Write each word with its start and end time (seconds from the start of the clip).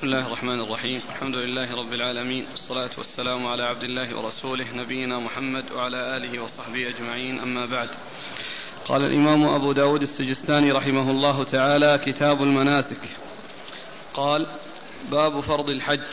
بسم 0.00 0.06
الله 0.06 0.26
الرحمن 0.26 0.60
الرحيم. 0.60 1.00
الحمد 1.08 1.34
لله 1.34 1.74
رب 1.74 1.92
العالمين 1.92 2.46
والصلاة 2.50 2.90
والسلام 2.98 3.46
على 3.46 3.62
عبد 3.62 3.82
الله 3.82 4.16
ورسوله 4.16 4.76
نبينا 4.76 5.18
محمد 5.18 5.64
وعلى 5.72 6.16
آله 6.16 6.42
وصحبه 6.42 6.88
أجمعين 6.88 7.40
أما 7.40 7.66
بعد. 7.66 7.88
قال 8.84 9.02
الإمام 9.02 9.44
أبو 9.44 9.72
داود 9.72 10.02
السجستاني 10.02 10.72
رحمه 10.72 11.10
الله 11.10 11.44
تعالى 11.44 12.00
كتاب 12.06 12.42
المناسك. 12.42 13.08
قال 14.14 14.46
باب 15.10 15.40
فرض 15.40 15.70
الحج. 15.70 16.08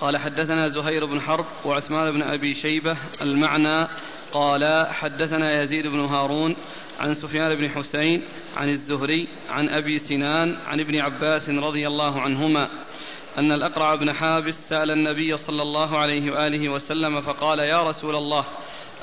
قال 0.00 0.16
حدثنا 0.16 0.68
زهير 0.68 1.06
بن 1.06 1.20
حرب 1.20 1.46
وعثمان 1.64 2.12
بن 2.12 2.22
أبي 2.22 2.54
شيبة 2.54 2.96
المعنى 3.22 3.88
قال 4.34 4.86
حدثنا 4.86 5.62
يزيد 5.62 5.86
بن 5.86 6.00
هارون 6.00 6.56
عن 7.00 7.14
سفيان 7.14 7.54
بن 7.54 7.68
حسين 7.68 8.22
عن 8.56 8.68
الزهري 8.68 9.28
عن 9.50 9.68
أبي 9.68 9.98
سنان 9.98 10.56
عن 10.66 10.80
ابن 10.80 11.00
عباس 11.00 11.48
رضي 11.48 11.86
الله 11.86 12.20
عنهما 12.20 12.70
أن 13.38 13.52
الأقرع 13.52 13.94
بن 13.94 14.12
حابس 14.12 14.54
سأل 14.68 14.90
النبي 14.90 15.36
صلى 15.36 15.62
الله 15.62 15.98
عليه 15.98 16.32
وآله 16.32 16.68
وسلم 16.68 17.20
فقال 17.20 17.58
يا 17.58 17.82
رسول 17.82 18.16
الله 18.16 18.44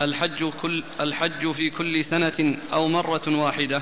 الحج 0.02 0.50
كل 0.62 0.84
الحج 1.00 1.52
في 1.52 1.70
كل 1.70 2.06
سنة 2.06 2.58
أو 2.74 2.88
مرة 2.88 3.28
واحدة؟ 3.28 3.82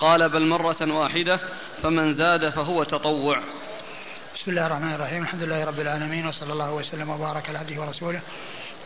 قال 0.00 0.28
بل 0.28 0.48
مرة 0.48 0.98
واحدة 0.98 1.40
فمن 1.82 2.14
زاد 2.14 2.48
فهو 2.48 2.84
تطوع. 2.84 3.42
بسم 4.34 4.50
الله 4.50 4.66
الرحمن 4.66 4.94
الرحيم. 4.94 5.22
الحمد 5.22 5.42
لله 5.42 5.64
رب 5.64 5.80
العالمين 5.80 6.26
وصلى 6.26 6.52
الله 6.52 6.74
وسلم 6.74 7.10
وبارك 7.10 7.48
على 7.48 7.58
عبده 7.58 7.80
ورسوله. 7.80 8.20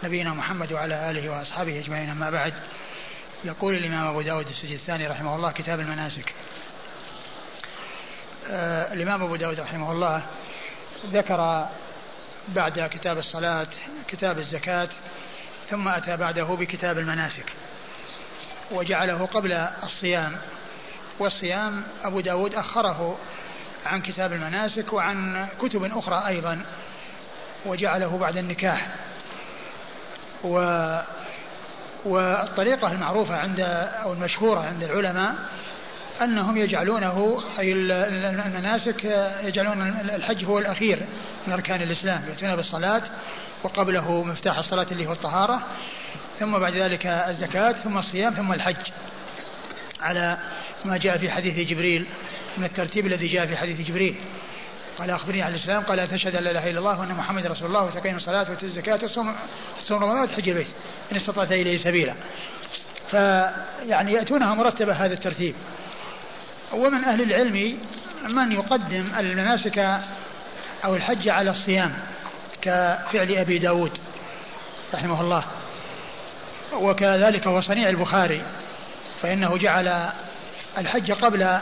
نبينا 0.05 0.31
محمد 0.31 0.73
وعلى 0.73 1.11
آله 1.11 1.31
وأصحابه 1.31 1.79
أجمعين 1.79 2.11
أما 2.11 2.31
بعد. 2.31 2.55
يقول 3.45 3.75
الإمام 3.75 4.07
أبو 4.07 4.23
داود 4.23 4.47
السجستاني 4.47 5.07
رحمه 5.07 5.37
الله 5.37 5.53
كتاب 5.53 5.81
المناسك. 5.81 6.33
آه 8.51 8.93
الإمام 8.93 9.23
أبو 9.23 9.37
داود 9.37 9.61
رحمه 9.61 9.93
الله 9.93 10.23
ذكر 11.13 11.67
بعد 12.49 12.89
كتاب 12.93 13.19
الصلاة 13.19 13.67
كتاب 14.09 14.39
الزكاة 14.39 14.89
ثم 15.71 15.89
أتى 15.89 16.17
بعده 16.17 16.45
بكتاب 16.45 16.99
المناسك 16.99 17.53
وجعله 18.71 19.27
قبل 19.27 19.53
الصيام. 19.83 20.37
والصيام 21.19 21.83
أبو 22.05 22.21
داود 22.21 22.55
أخره 22.55 23.19
عن 23.87 24.03
كتاب 24.03 24.33
المناسك 24.33 24.93
وعن 24.93 25.49
كتب 25.61 25.99
أخرى 25.99 26.29
أيضا 26.29 26.65
وجعله 27.67 28.19
بعد 28.19 28.37
النكاح. 28.37 28.89
و 30.45 30.57
والطريقة 32.05 32.93
المعروفة 32.93 33.37
عند 33.37 33.61
أو 34.03 34.13
المشهورة 34.13 34.61
عند 34.61 34.83
العلماء 34.83 35.35
أنهم 36.23 36.57
يجعلونه 36.57 37.43
أي 37.59 37.73
المناسك 37.73 39.05
يجعلون 39.45 39.83
الحج 40.15 40.45
هو 40.45 40.59
الأخير 40.59 40.99
من 41.47 41.53
أركان 41.53 41.83
الإسلام 41.83 42.23
يأتون 42.29 42.57
بالصلاة 42.57 43.03
وقبله 43.63 44.25
مفتاح 44.25 44.59
الصلاة 44.59 44.87
اللي 44.93 45.07
هو 45.07 45.13
الطهارة 45.13 45.63
ثم 46.41 46.59
بعد 46.59 46.77
ذلك 46.77 47.07
الزكاة 47.07 47.73
ثم 47.73 47.99
الصيام 47.99 48.35
ثم 48.35 48.53
الحج. 48.53 48.77
على 50.01 50.39
ما 50.85 50.97
جاء 50.97 51.19
في 51.19 51.31
حديث 51.31 51.69
جبريل 51.69 52.07
من 52.59 52.65
الترتيب 52.65 53.07
الذي 53.07 53.29
جاء 53.29 53.47
في 53.47 53.57
حديث 53.57 53.81
جبريل. 53.81 54.17
قال 55.03 55.11
أخبرني 55.11 55.43
عن 55.43 55.51
الإسلام 55.51 55.83
قال 55.83 56.09
تشهد 56.09 56.37
أن 56.37 56.45
لا 56.45 56.51
إله 56.51 56.71
إلا 56.71 56.79
الله 56.79 57.01
وأن 57.01 57.09
محمد 57.09 57.47
رسول 57.47 57.69
الله 57.69 57.85
وتقيم 57.85 58.17
الصلاة 58.17 58.41
وتؤتي 58.41 58.67
الزكاة 58.67 58.95
وتصوم 58.95 59.35
رمضان 59.91 60.23
وتحج 60.23 60.49
البيت 60.49 60.67
إن 61.13 61.17
استطعت 61.17 61.53
إليه 61.53 61.79
سبيلا. 61.79 62.15
فيعني 63.11 64.13
يأتونها 64.13 64.55
مرتبة 64.55 64.93
هذا 64.93 65.15
الترتيب. 65.15 65.55
ومن 66.73 67.05
أهل 67.05 67.23
العلم 67.23 67.79
من 68.29 68.53
يقدم 68.53 69.09
المناسك 69.19 70.01
أو 70.85 70.97
الحج 70.97 71.29
على 71.29 71.51
الصيام 71.51 71.93
كفعل 72.61 73.35
أبي 73.35 73.59
داود 73.59 73.93
رحمه 74.95 75.21
الله. 75.21 75.45
وكذلك 76.73 77.47
هو 77.47 77.61
صنيع 77.61 77.89
البخاري 77.89 78.43
فإنه 79.23 79.57
جعل 79.57 80.11
الحج 80.79 81.13
قبل 81.13 81.59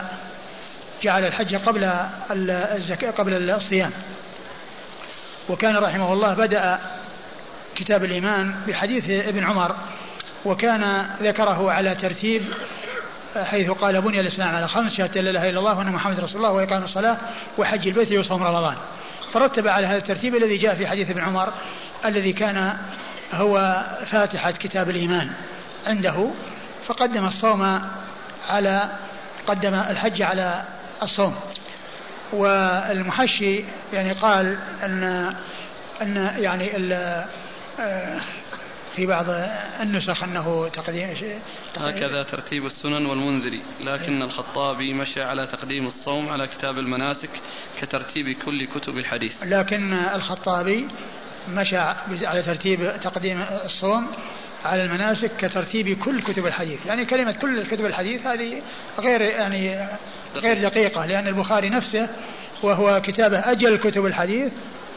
جعل 1.03 1.25
الحج 1.25 1.55
قبل 1.55 1.83
الزكاة 2.51 3.11
قبل 3.11 3.49
الصيام. 3.49 3.91
وكان 5.49 5.77
رحمه 5.77 6.13
الله 6.13 6.33
بدأ 6.33 6.79
كتاب 7.75 8.03
الإيمان 8.03 8.55
بحديث 8.67 9.09
ابن 9.09 9.43
عمر 9.43 9.75
وكان 10.45 11.05
ذكره 11.21 11.71
على 11.71 11.95
ترتيب 11.95 12.41
حيث 13.43 13.69
قال 13.69 14.01
بني 14.01 14.19
الإسلام 14.19 14.55
على 14.55 14.67
خمس 14.67 14.93
شهادة 14.93 15.21
لا 15.21 15.29
إله 15.29 15.49
إلا 15.49 15.59
الله 15.59 15.77
وأن 15.77 15.87
محمد 15.87 16.19
رسول 16.19 16.37
الله 16.37 16.51
وإقام 16.51 16.83
الصلاة 16.83 17.17
وحج 17.57 17.87
البيت 17.87 18.11
وصوم 18.11 18.43
رمضان. 18.43 18.75
فرتب 19.33 19.67
على 19.67 19.87
هذا 19.87 19.97
الترتيب 19.97 20.35
الذي 20.35 20.57
جاء 20.57 20.75
في 20.75 20.87
حديث 20.87 21.09
ابن 21.09 21.21
عمر 21.21 21.53
الذي 22.05 22.33
كان 22.33 22.77
هو 23.33 23.83
فاتحة 24.11 24.51
كتاب 24.51 24.89
الإيمان 24.89 25.31
عنده 25.87 26.27
فقدم 26.87 27.25
الصوم 27.25 27.81
على 28.49 28.89
قدم 29.47 29.73
الحج 29.73 30.21
على 30.21 30.63
الصوم. 31.03 31.35
والمحشي 32.33 33.63
يعني 33.93 34.11
قال 34.11 34.57
ان 34.83 35.33
أن 36.01 36.35
يعني 36.37 36.71
آه، 37.79 38.21
في 38.95 39.05
بعض 39.05 39.25
النسخ 39.81 40.23
أنه 40.23 40.67
تقديم 40.67 41.09
هكذا 41.77 42.23
ترتيب 42.23 42.65
السنن 42.65 43.05
والمنذري 43.05 43.61
لكن 43.81 44.21
الخطابي 44.21 44.93
مشى 44.93 45.23
على 45.23 45.47
تقديم 45.47 45.87
الصوم 45.87 46.29
على 46.29 46.47
كتاب 46.47 46.77
المناسك 46.77 47.29
كترتيب 47.81 48.35
كل 48.45 48.65
كتب 48.65 48.97
الحديث. 48.97 49.43
لكن 49.43 49.93
الخطابي 49.93 50.87
مشى 51.49 51.77
على 52.23 52.43
ترتيب 52.43 52.99
تقديم 53.03 53.41
الصوم 53.65 54.07
على 54.65 54.83
المناسك 54.83 55.31
كترتيب 55.37 55.99
كل 55.99 56.21
كتب 56.21 56.45
الحديث. 56.45 56.85
يعني 56.85 57.05
كلمة 57.05 57.31
كل 57.31 57.65
كتب 57.67 57.85
الحديث 57.85 58.27
هذه 58.27 58.61
غير 58.99 59.21
يعني 59.21 59.87
غير 60.35 60.61
دقيقة. 60.61 61.05
لأن 61.05 61.27
البخاري 61.27 61.69
نفسه 61.69 62.09
وهو 62.63 63.01
كتابه 63.01 63.51
أجل 63.51 63.77
كتب 63.77 64.05
الحديث 64.05 64.51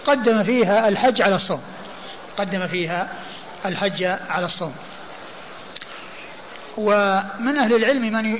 قدم 0.06 0.42
فيها 0.42 0.88
الحج 0.88 1.22
على 1.22 1.34
الصوم. 1.34 1.62
قدم 2.38 2.66
فيها 2.66 3.08
الحج 3.66 4.04
على 4.04 4.46
الصوم. 4.46 4.74
ومن 6.76 7.56
أهل 7.58 7.74
العلم 7.74 8.02
من 8.12 8.38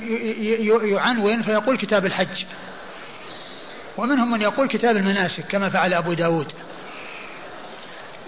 يعنون 0.91 1.41
فيقول 1.41 1.77
كتاب 1.77 2.05
الحج. 2.05 2.45
ومنهم 3.97 4.31
من 4.31 4.41
يقول 4.41 4.67
كتاب 4.67 4.95
المناسك 4.95 5.43
كما 5.49 5.69
فعل 5.69 5.93
أبو 5.93 6.13
داود. 6.13 6.51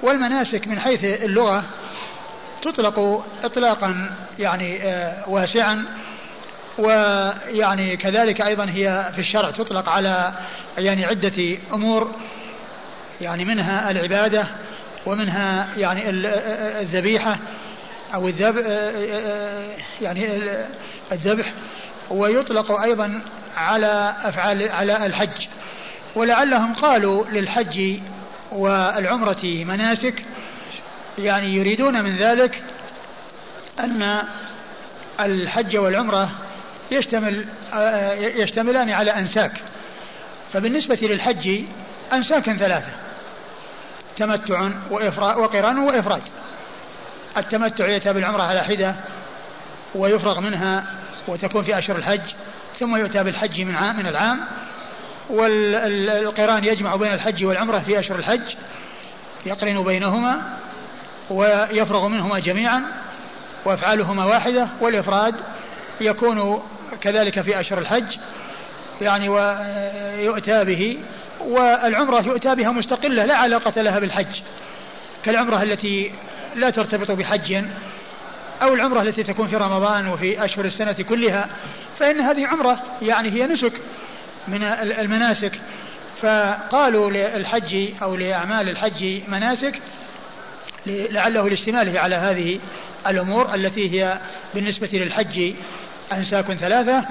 والمناسك 0.04 0.68
من 0.68 0.80
حيث 0.80 1.04
اللغة 1.04 1.64
تطلق 2.62 3.26
إطلاقا 3.44 4.12
يعني 4.40 4.84
آه، 4.84 5.30
واسعا 5.30 5.86
ويعني 6.78 7.98
كذلك 7.98 8.42
أيضا 8.42 8.66
هي 8.70 9.12
في 9.14 9.20
الشرع 9.20 9.52
تطلق 9.52 9.90
على 9.90 10.34
يعني 10.78 11.06
عدة 11.06 11.58
أمور 11.74 12.16
يعني 13.22 13.46
منها 13.46 13.92
العبادة 13.92 14.46
ومنها 15.06 15.68
يعني 15.78 16.10
الذبيحة 16.82 17.38
أو 18.14 18.28
الذبح 18.28 18.66
يعني 20.02 20.28
الذبح 21.12 21.54
ويطلق 22.10 22.72
أيضا 22.72 23.22
على 23.56 24.16
أفعال 24.24 24.70
على 24.72 25.06
الحج. 25.06 25.48
ولعلهم 26.16 26.74
قالوا 26.74 27.26
للحج 27.32 28.00
والعمرة 28.52 29.44
مناسك 29.44 30.14
يعني 31.18 31.56
يريدون 31.56 32.04
من 32.04 32.16
ذلك 32.16 32.64
أن 33.80 34.24
الحج 35.20 35.78
والعمرة 35.78 36.30
يشتمل 36.92 37.46
يشتملان 38.18 38.90
على 38.90 39.12
أنساك. 39.12 39.52
فبالنسبة 40.54 40.98
للحج 41.02 41.62
أنساك 42.14 42.54
ثلاثة 42.54 42.92
تمتع 44.18 44.70
وقران 44.90 45.78
وإفراد. 45.78 46.22
التمتع 47.38 47.88
يأتى 47.88 48.14
بالعمرة 48.14 48.44
على 48.44 48.64
حدة 48.64 48.96
ويفرغ 49.96 50.40
منها 50.42 50.86
وتكون 51.28 51.64
في 51.64 51.78
أشهر 51.78 51.98
الحج 51.98 52.22
ثم 52.80 52.96
يؤتى 52.96 53.24
بالحج 53.24 53.62
من 53.62 53.76
عام 53.76 53.98
من 53.98 54.08
العام. 54.08 54.40
والقران 55.30 56.64
يجمع 56.64 56.96
بين 56.96 57.14
الحج 57.14 57.46
والعمرة 57.46 57.80
في 57.80 58.00
أشهر 58.00 58.20
الحج 58.20 58.56
يقرن 59.46 59.84
بينهما. 59.84 60.58
ويفرغ 61.30 62.08
منهما 62.08 62.40
جميعا 62.40 62.84
وأفعالهما 63.66 64.26
واحدة 64.26 64.68
والإفراد 64.82 65.36
يكون 66.02 66.62
كذلك 67.02 67.42
في 67.42 67.60
أشهر 67.60 67.80
الحج 67.80 68.18
يعني 69.02 69.30
ويؤتى 69.30 70.64
به 70.64 70.98
والعمرة 71.40 72.22
يؤتى 72.22 72.56
بها 72.56 72.72
مستقلة 72.72 73.26
لا 73.26 73.36
علاقة 73.36 73.82
لها 73.82 74.00
بالحج. 74.00 74.42
كالعمرة 75.24 75.64
التي 75.64 76.12
لا 76.56 76.70
ترتبط 76.70 77.12
بحج 77.12 77.64
أو 78.62 78.74
العمرة 78.74 79.02
التي 79.02 79.24
تكون 79.24 79.48
في 79.48 79.56
رمضان 79.56 80.08
وفي 80.08 80.46
أشهر 80.46 80.66
السنة 80.66 80.96
كلها 81.10 81.48
فإن 82.00 82.20
هذه 82.20 82.48
عمرة 82.48 82.80
يعني 83.02 83.30
هي 83.30 83.48
نسك 83.48 83.74
من 84.48 84.64
المناسك. 85.00 85.52
فقالوا 86.22 87.12
للحج 87.12 87.90
أو 88.02 88.16
لأعمال 88.16 88.70
الحج 88.70 89.22
مناسك 89.28 89.82
لعله 90.88 91.50
لاشتماله 91.50 92.00
على 92.00 92.16
هذه 92.16 92.60
الأمور 93.08 93.56
التي 93.56 94.02
هي 94.02 94.18
بالنسبة 94.56 94.90
للحج 94.94 95.54
أنساك 96.14 96.54
ثلاثة 96.54 97.04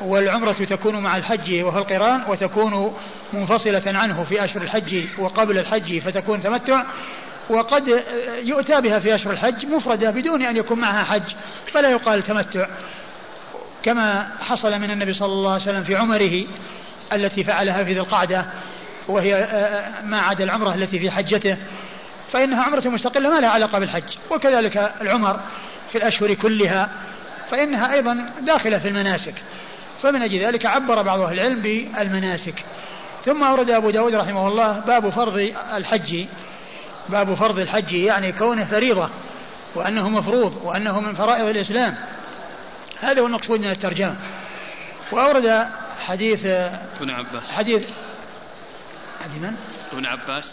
والعمرة 0.00 0.52
تكون 0.52 0.96
مع 0.96 1.16
الحج 1.16 1.62
وهو 1.62 1.78
القران 1.78 2.22
وتكون 2.28 2.94
منفصلة 3.32 3.82
عنه 3.86 4.24
في 4.28 4.44
أشهر 4.44 4.62
الحج 4.62 5.04
وقبل 5.18 5.58
الحج 5.58 5.98
فتكون 5.98 6.42
تمتع 6.42 6.84
وقد 7.50 8.02
يؤتى 8.42 8.80
بها 8.80 8.98
في 8.98 9.14
أشهر 9.14 9.32
الحج 9.32 9.66
مفردة 9.66 10.10
بدون 10.10 10.42
أن 10.42 10.56
يكون 10.56 10.78
معها 10.78 11.04
حج 11.04 11.22
فلا 11.72 11.90
يقال 11.90 12.22
تمتع. 12.22 12.66
كما 13.82 14.28
حصل 14.40 14.78
من 14.78 14.90
النبي 14.90 15.12
صلى 15.12 15.32
الله 15.32 15.52
عليه 15.52 15.62
وسلم 15.62 15.82
في 15.82 15.96
عمره 15.96 16.44
التي 17.12 17.44
فعلها 17.44 17.84
في 17.84 17.92
ذي 17.92 18.00
القعدة 18.00 18.46
وهي 19.08 19.34
آه، 19.34 19.38
آه، 19.38 20.02
ما 20.02 20.20
عدا 20.20 20.44
العمرة 20.44 20.74
التي 20.74 20.98
في 20.98 21.10
حجته 21.10 21.56
فإنها 22.32 22.62
عمرة 22.62 22.88
مستقلة 22.88 23.30
ما 23.30 23.40
لها 23.40 23.50
علاقة 23.50 23.78
بالحج 23.78 24.16
وكذلك 24.30 24.92
العمر 25.00 25.40
في 25.92 25.98
الأشهر 25.98 26.34
كلها 26.34 26.90
فإنها 27.50 27.94
أيضا 27.94 28.30
داخلة 28.40 28.78
في 28.78 28.88
المناسك. 28.88 29.34
فمن 30.02 30.22
أجل 30.22 30.38
ذلك 30.38 30.66
عبر 30.66 31.02
بعض 31.02 31.20
أهل 31.20 31.40
العلم 31.40 31.60
بالمناسك. 31.60 32.64
ثم 33.24 33.44
أورد 33.44 33.70
أبو 33.70 33.90
داود 33.90 34.14
رحمه 34.14 34.48
الله 34.48 34.78
باب 34.78 35.10
فرض 35.10 35.52
الحج. 35.74 36.24
باب 37.08 37.34
فرض 37.34 37.58
الحج 37.58 37.92
يعني 37.92 38.32
كونه 38.32 38.64
فريضة 38.64 39.08
وأنه 39.74 40.08
مفروض 40.08 40.60
وأنه 40.64 41.00
من 41.00 41.14
فرائض 41.14 41.46
الإسلام. 41.46 41.94
هذا 43.00 43.20
هو 43.20 43.26
المقصود 43.26 43.60
من 43.60 43.70
الترجمة. 43.70 44.16
وأورد 45.12 45.66
حديث 46.00 46.46
ابن 46.46 47.10
عباس. 47.10 47.42
حديث 47.50 47.88
حديث 49.24 49.42
من؟ 49.42 49.56
ابن 49.92 50.06
عباس؟ 50.06 50.44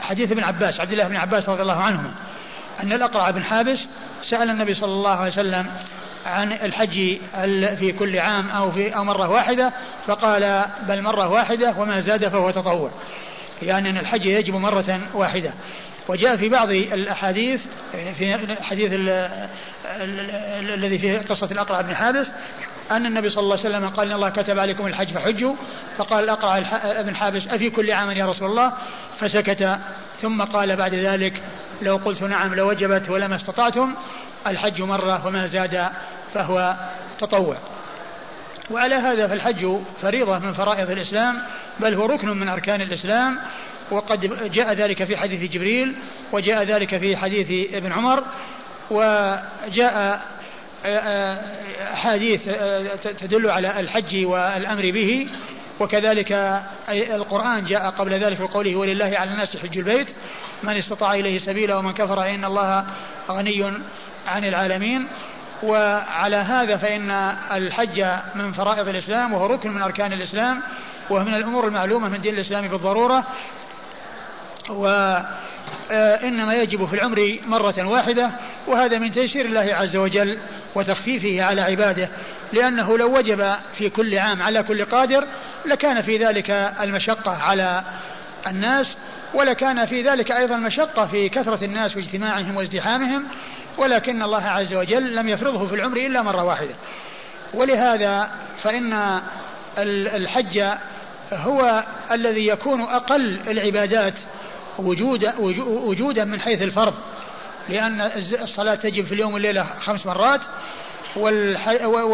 حديث 0.00 0.32
ابن 0.32 0.44
عباس 0.44 0.80
عبد 0.80 0.92
الله 0.92 1.08
بن 1.08 1.16
عباس 1.16 1.48
رضي 1.48 1.62
الله 1.62 1.82
عنهما 1.82 2.10
أن 2.82 2.92
الأقرع 2.92 3.30
بن 3.30 3.44
حابس 3.44 3.84
سأل 4.22 4.50
النبي 4.50 4.74
صلى 4.74 4.92
الله 4.92 5.16
عليه 5.16 5.32
وسلم 5.32 5.66
عن 6.26 6.52
الحج 6.52 7.16
في 7.78 7.94
كل 7.98 8.18
عام 8.18 8.48
أو 8.48 8.72
في 8.72 8.96
أو 8.96 9.04
مرة 9.04 9.28
واحدة 9.28 9.72
فقال 10.06 10.64
بل 10.88 11.02
مرة 11.02 11.28
واحدة 11.28 11.74
وما 11.78 12.00
زاد 12.00 12.28
فهو 12.28 12.50
تطوع. 12.50 12.90
يعني 13.62 13.90
أن 13.90 13.98
الحج 13.98 14.26
يجب 14.26 14.54
مرة 14.54 15.00
واحدة. 15.14 15.50
وجاء 16.08 16.36
في 16.36 16.48
بعض 16.48 16.70
الأحاديث 16.70 17.62
يعني 17.94 18.12
في 18.12 18.56
حديث 18.62 18.90
الذي 20.60 20.98
في 20.98 21.18
قصة 21.18 21.48
الأقرع 21.50 21.80
بن 21.80 21.94
حابس 21.94 22.26
أن 22.90 23.06
النبي 23.06 23.30
صلى 23.30 23.42
الله 23.42 23.58
عليه 23.58 23.68
وسلم 23.68 23.88
قال 23.88 24.06
إن 24.06 24.14
الله 24.14 24.30
كتب 24.30 24.58
عليكم 24.58 24.86
الحج 24.86 25.10
فحجوا. 25.10 25.54
فقال 25.98 26.24
الأقرع 26.24 26.58
بن 27.02 27.16
حابس 27.16 27.48
أفي 27.48 27.70
كل 27.70 27.92
عام 27.92 28.10
يا 28.10 28.26
رسول 28.26 28.50
الله؟ 28.50 28.72
فسكت. 29.20 29.78
ثم 30.22 30.42
قال 30.42 30.76
بعد 30.76 30.94
ذلك 30.94 31.42
لو 31.82 31.96
قلت 31.96 32.22
نعم 32.22 32.54
لوجبت 32.54 33.10
ولما 33.10 33.36
استطعتم 33.36 33.94
الحج 34.46 34.82
مرة 34.82 35.26
وما 35.26 35.46
زاد 35.46 35.86
فهو 36.34 36.76
تطوع. 37.18 37.56
وعلى 38.70 38.94
هذا 38.94 39.28
فالحج 39.28 39.78
فريضة 40.02 40.38
من 40.38 40.52
فرائض 40.52 40.90
الإسلام 40.90 41.42
بل 41.80 41.94
هو 41.94 42.06
ركن 42.06 42.28
من 42.28 42.48
أركان 42.48 42.80
الإسلام. 42.80 43.38
وقد 43.90 44.50
جاء 44.52 44.72
ذلك 44.72 45.04
في 45.04 45.16
حديث 45.16 45.50
جبريل 45.50 45.94
وجاء 46.32 46.62
ذلك 46.62 46.96
في 46.96 47.16
حديث 47.16 47.74
ابن 47.74 47.92
عمر 47.92 48.22
وجاء 48.90 50.20
أحاديث 51.92 52.44
تدل 53.02 53.50
على 53.50 53.80
الحج 53.80 54.24
والأمر 54.24 54.90
به 54.90 55.28
وكذلك 55.80 56.60
القرآن 56.88 57.64
جاء 57.64 57.90
قبل 57.90 58.14
ذلك 58.14 58.40
بقوله 58.40 58.76
ولله 58.76 59.12
على 59.18 59.30
الناس 59.30 59.56
حج 59.56 59.78
البيت 59.78 60.08
من 60.62 60.76
استطاع 60.76 61.14
إليه 61.14 61.38
سبيلا 61.38 61.76
ومن 61.76 61.92
كفر 61.92 62.24
إن 62.28 62.44
الله 62.44 62.86
غني 63.30 63.72
عن 64.28 64.44
العالمين. 64.44 65.06
وعلى 65.62 66.36
هذا 66.36 66.76
فإن 66.76 67.10
الحج 67.52 68.04
من 68.34 68.52
فرائض 68.52 68.88
الإسلام 68.88 69.32
وهو 69.32 69.46
ركن 69.46 69.70
من 69.70 69.82
أركان 69.82 70.12
الإسلام 70.12 70.62
ومن 71.10 71.34
الأمور 71.34 71.66
المعلومة 71.66 72.08
من 72.08 72.20
دين 72.20 72.34
الإسلام 72.34 72.68
بالضرورة. 72.68 73.24
وإنما 75.90 76.54
يجب 76.54 76.86
في 76.86 76.94
العمر 76.94 77.38
مرة 77.46 77.74
واحدة 77.84 78.30
وهذا 78.66 78.98
من 78.98 79.12
تيسير 79.12 79.44
الله 79.44 79.74
عز 79.74 79.96
وجل 79.96 80.38
وتخفيفه 80.74 81.42
على 81.42 81.60
عباده 81.60 82.08
لأنه 82.52 82.98
لو 82.98 83.16
وجب 83.16 83.54
في 83.78 83.90
كل 83.90 84.18
عام 84.18 84.42
على 84.42 84.62
كل 84.62 84.84
قادر 84.84 85.24
لكان 85.66 86.02
في 86.02 86.16
ذلك 86.16 86.50
المشقة 86.80 87.42
على 87.42 87.82
الناس 88.46 88.96
ولكان 89.34 89.86
في 89.86 90.02
ذلك 90.02 90.32
أيضا 90.32 90.56
المشقة 90.56 91.06
في 91.06 91.28
كثرة 91.28 91.64
الناس 91.64 91.96
واجتماعهم 91.96 92.56
وازدحامهم 92.56 93.24
ولكن 93.78 94.22
الله 94.22 94.44
عز 94.44 94.74
وجل 94.74 95.14
لم 95.14 95.28
يفرضه 95.28 95.66
في 95.66 95.74
العمر 95.74 95.96
إلا 95.96 96.22
مرة 96.22 96.44
واحدة. 96.44 96.74
ولهذا 97.54 98.30
فإن 98.62 99.20
الحج 99.78 100.62
هو 101.32 101.84
الذي 102.10 102.46
يكون 102.46 102.80
أقل 102.80 103.40
العبادات 103.48 104.14
وجودا 104.78 105.34
وجودا 105.66 106.24
من 106.24 106.40
حيث 106.40 106.62
الفرض 106.62 106.94
لأن 107.68 108.00
الصلاة 108.42 108.74
تجب 108.74 109.04
في 109.04 109.12
اليوم 109.12 109.34
والليلة 109.34 109.64
خمس 109.80 110.06
مرات 110.06 110.40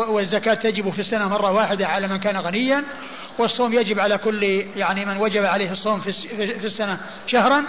والزكاة 0.08 0.54
تجب 0.54 0.90
في 0.90 0.98
السنة 0.98 1.28
مرة 1.28 1.52
واحدة 1.52 1.86
على 1.86 2.08
من 2.08 2.16
كان 2.16 2.36
غنيا 2.36 2.82
والصوم 3.38 3.72
يجب 3.72 4.00
على 4.00 4.18
كل 4.18 4.42
يعني 4.76 5.04
من 5.04 5.16
وجب 5.16 5.44
عليه 5.44 5.72
الصوم 5.72 6.00
في 6.00 6.64
السنة 6.64 6.98
شهرا. 7.26 7.64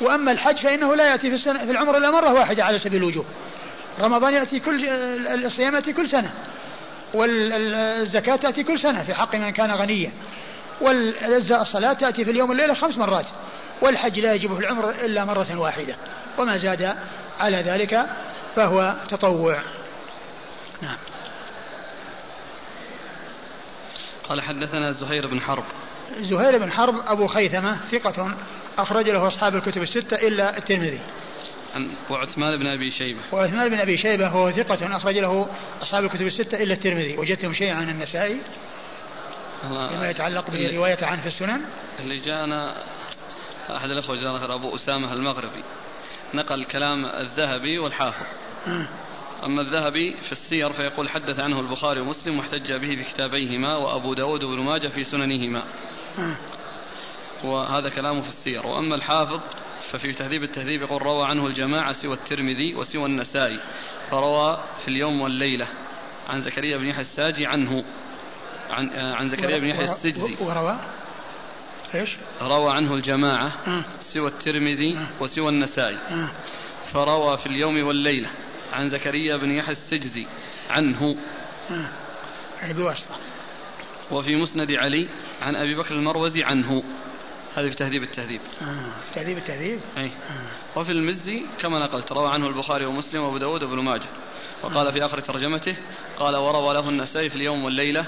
وأما 0.00 0.32
الحج 0.32 0.56
فإنه 0.56 0.94
لا 0.94 1.10
يأتي 1.10 1.28
في, 1.28 1.34
السنة 1.34 1.64
في 1.64 1.70
العمر 1.70 1.96
إلا 1.96 2.10
مرة 2.10 2.32
واحدة 2.32 2.64
على 2.64 2.78
سبيل 2.78 3.02
الوجوب. 3.02 3.24
رمضان 4.00 4.34
يأتي 4.34 4.60
كل 4.60 4.88
الصيام 5.44 5.74
يأتي 5.74 5.92
كل 5.92 6.08
سنة. 6.08 6.30
والزكاة 7.14 8.36
تأتي 8.36 8.62
كل 8.62 8.78
سنة 8.78 9.04
في 9.04 9.14
حق 9.14 9.34
من 9.34 9.50
كان 9.50 9.70
غنيا. 9.70 10.12
والصلاة 10.80 11.92
تأتي 11.92 12.24
في 12.24 12.30
اليوم 12.30 12.50
والليلة 12.50 12.74
خمس 12.74 12.98
مرات. 12.98 13.26
والحج 13.84 14.20
لا 14.20 14.34
يجب 14.34 14.54
في 14.54 14.60
العمر 14.60 14.90
إلا 14.90 15.24
مرة 15.24 15.56
واحدة 15.56 15.96
وما 16.38 16.58
زاد 16.58 16.96
على 17.38 17.56
ذلك 17.56 18.06
فهو 18.56 18.94
تطوع. 19.08 19.58
نعم. 20.82 20.96
قال 24.28 24.40
حدثنا 24.40 24.90
زهير 24.90 25.26
بن 25.26 25.40
حرب. 25.40 25.64
زهير 26.20 26.58
بن 26.58 26.72
حرب 26.72 26.94
أبو 27.06 27.26
خيثمة 27.26 27.78
ثقة 27.90 28.34
أخرج 28.78 29.08
له 29.08 29.26
أصحاب 29.26 29.56
الكتب 29.56 29.82
الستة 29.82 30.16
إلا 30.16 30.58
الترمذي. 30.58 31.00
عن 31.74 31.90
وعثمان 32.10 32.58
بن 32.58 32.66
أبي 32.66 32.90
شيبة. 32.90 33.20
وعثمان 33.32 33.68
بن 33.68 33.80
أبي 33.80 33.96
شيبة 33.96 34.28
هو 34.28 34.50
ثقة 34.50 34.96
أخرج 34.96 35.18
له 35.18 35.48
أصحاب 35.82 36.04
الكتب 36.04 36.26
الستة 36.26 36.62
إلا 36.62 36.74
الترمذي. 36.74 37.16
وجدتم 37.16 37.54
شيئا 37.54 37.74
عن 37.74 37.90
النسائي 37.90 38.40
فيما 39.62 40.10
يتعلق 40.10 40.50
برواية 40.50 40.98
عنه 41.02 41.20
في 41.20 41.28
السنن. 41.28 41.60
اللي 42.00 42.18
جاءنا 42.18 42.76
أحد 43.70 43.90
الأخوة 43.90 44.16
جاءنا 44.16 44.54
أبو 44.54 44.74
أسامة 44.74 45.12
المغربي. 45.12 45.64
نقل 46.34 46.64
كلام 46.64 47.06
الذهبي 47.06 47.78
والحافظ. 47.78 48.26
أما 49.44 49.62
الذهبي 49.62 50.16
في 50.22 50.32
السير 50.32 50.72
فيقول 50.72 51.08
حدث 51.08 51.40
عنه 51.40 51.60
البخاري 51.60 52.00
ومسلم 52.00 52.38
واحتج 52.38 52.72
به 52.72 52.96
في 52.96 53.04
كتابيهما 53.04 53.76
وأبو 53.76 54.14
داود 54.14 54.42
وابن 54.42 54.62
ماجه 54.62 54.88
في 54.88 55.04
سننهما. 55.04 55.62
وهذا 57.44 57.88
كلامه 57.88 58.22
في 58.22 58.28
السير. 58.28 58.66
وأما 58.66 58.94
الحافظ 58.94 59.40
ففي 59.92 60.12
تهذيب 60.12 60.42
التهذيب 60.42 60.82
يقول 60.82 61.02
روى 61.02 61.26
عنه 61.26 61.46
الجماعة 61.46 61.92
سوى 61.92 62.14
الترمذي 62.14 62.74
وسوى 62.74 63.06
النسائي. 63.06 63.60
فروى 64.10 64.58
في 64.82 64.88
اليوم 64.88 65.20
والليلة. 65.20 65.66
عن 66.28 66.40
زكريا 66.40 66.76
بن 66.76 66.86
يحيى 66.86 67.00
الساجي 67.00 67.46
عنه. 67.46 67.84
عن 68.70 68.90
عن 68.90 69.28
زكريا 69.28 69.58
بن 69.58 69.66
يحيى 69.66 69.84
السجزي. 69.84 70.36
وروى 70.40 70.78
إيش؟ 71.94 72.16
روى 72.42 72.72
عنه 72.72 72.94
الجماعة 72.94 73.52
سوى 74.00 74.28
الترمذي 74.28 74.98
وسوى 75.20 75.48
النسائي. 75.48 75.98
فروى 76.92 77.36
في 77.38 77.46
اليوم 77.46 77.86
والليلة 77.86 78.28
عن 78.72 78.90
زكريا 78.90 79.36
بن 79.36 79.50
يحيى 79.50 79.72
السجزي 79.72 80.26
عنه. 80.70 81.16
يعني 82.60 82.72
بواسطة. 82.72 83.16
وفي 84.10 84.36
مسند 84.36 84.72
علي 84.72 85.08
عن 85.42 85.56
أبي 85.56 85.74
بكر 85.74 85.94
المروزي 85.94 86.42
عنه. 86.42 86.82
هذه 87.54 87.68
في 87.68 87.76
تهذيب 87.76 88.02
التهذيب. 88.02 88.40
آه. 88.62 89.14
تهذيب 89.14 89.38
التهذيب؟ 89.38 89.80
أي. 89.96 90.04
آه. 90.04 90.78
وفي 90.78 90.92
المزي 90.92 91.42
كما 91.60 91.78
نقلت 91.78 92.12
روى 92.12 92.30
عنه 92.30 92.46
البخاري 92.46 92.86
ومسلم 92.86 93.22
وأبو 93.22 93.38
داود 93.38 93.62
وابن 93.62 93.78
ماجه. 93.78 94.08
وقال 94.62 94.86
آه. 94.86 94.90
في 94.90 95.04
آخر 95.04 95.20
ترجمته 95.20 95.76
قال 96.18 96.36
وروى 96.36 96.74
له 96.74 96.88
النسائي 96.88 97.28
في 97.28 97.36
اليوم 97.36 97.64
والليلة 97.64 98.06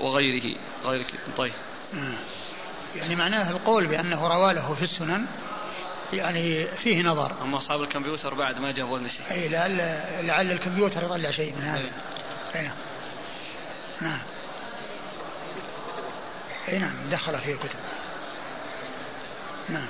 وغيره 0.00 0.56
غير 0.84 1.06
طيب. 1.36 1.52
آه. 1.52 1.69
يعني 2.96 3.16
معناه 3.16 3.50
القول 3.50 3.86
بأنه 3.86 4.28
روى 4.28 4.54
له 4.54 4.74
في 4.74 4.82
السنن 4.82 5.26
يعني 6.12 6.64
فيه 6.64 7.02
نظر. 7.02 7.32
أما 7.42 7.56
أصحاب 7.58 7.82
الكمبيوتر 7.82 8.34
بعد 8.34 8.58
ما 8.58 8.70
جابوا 8.70 8.98
لنا 8.98 9.08
شيء. 9.08 9.30
أي 9.30 9.48
لعل 9.48 9.76
لعل 10.26 10.52
الكمبيوتر 10.52 11.02
يطلع 11.02 11.30
شيء 11.30 11.54
من 11.56 11.62
هذا. 11.62 11.90
أي. 12.54 12.62
نعم. 12.62 12.76
نعم. 14.00 14.20
إي 16.68 16.78
نعم 16.78 17.10
دخل 17.10 17.38
فيه 17.38 17.52
الكتب. 17.52 17.78
نعم. 19.68 19.88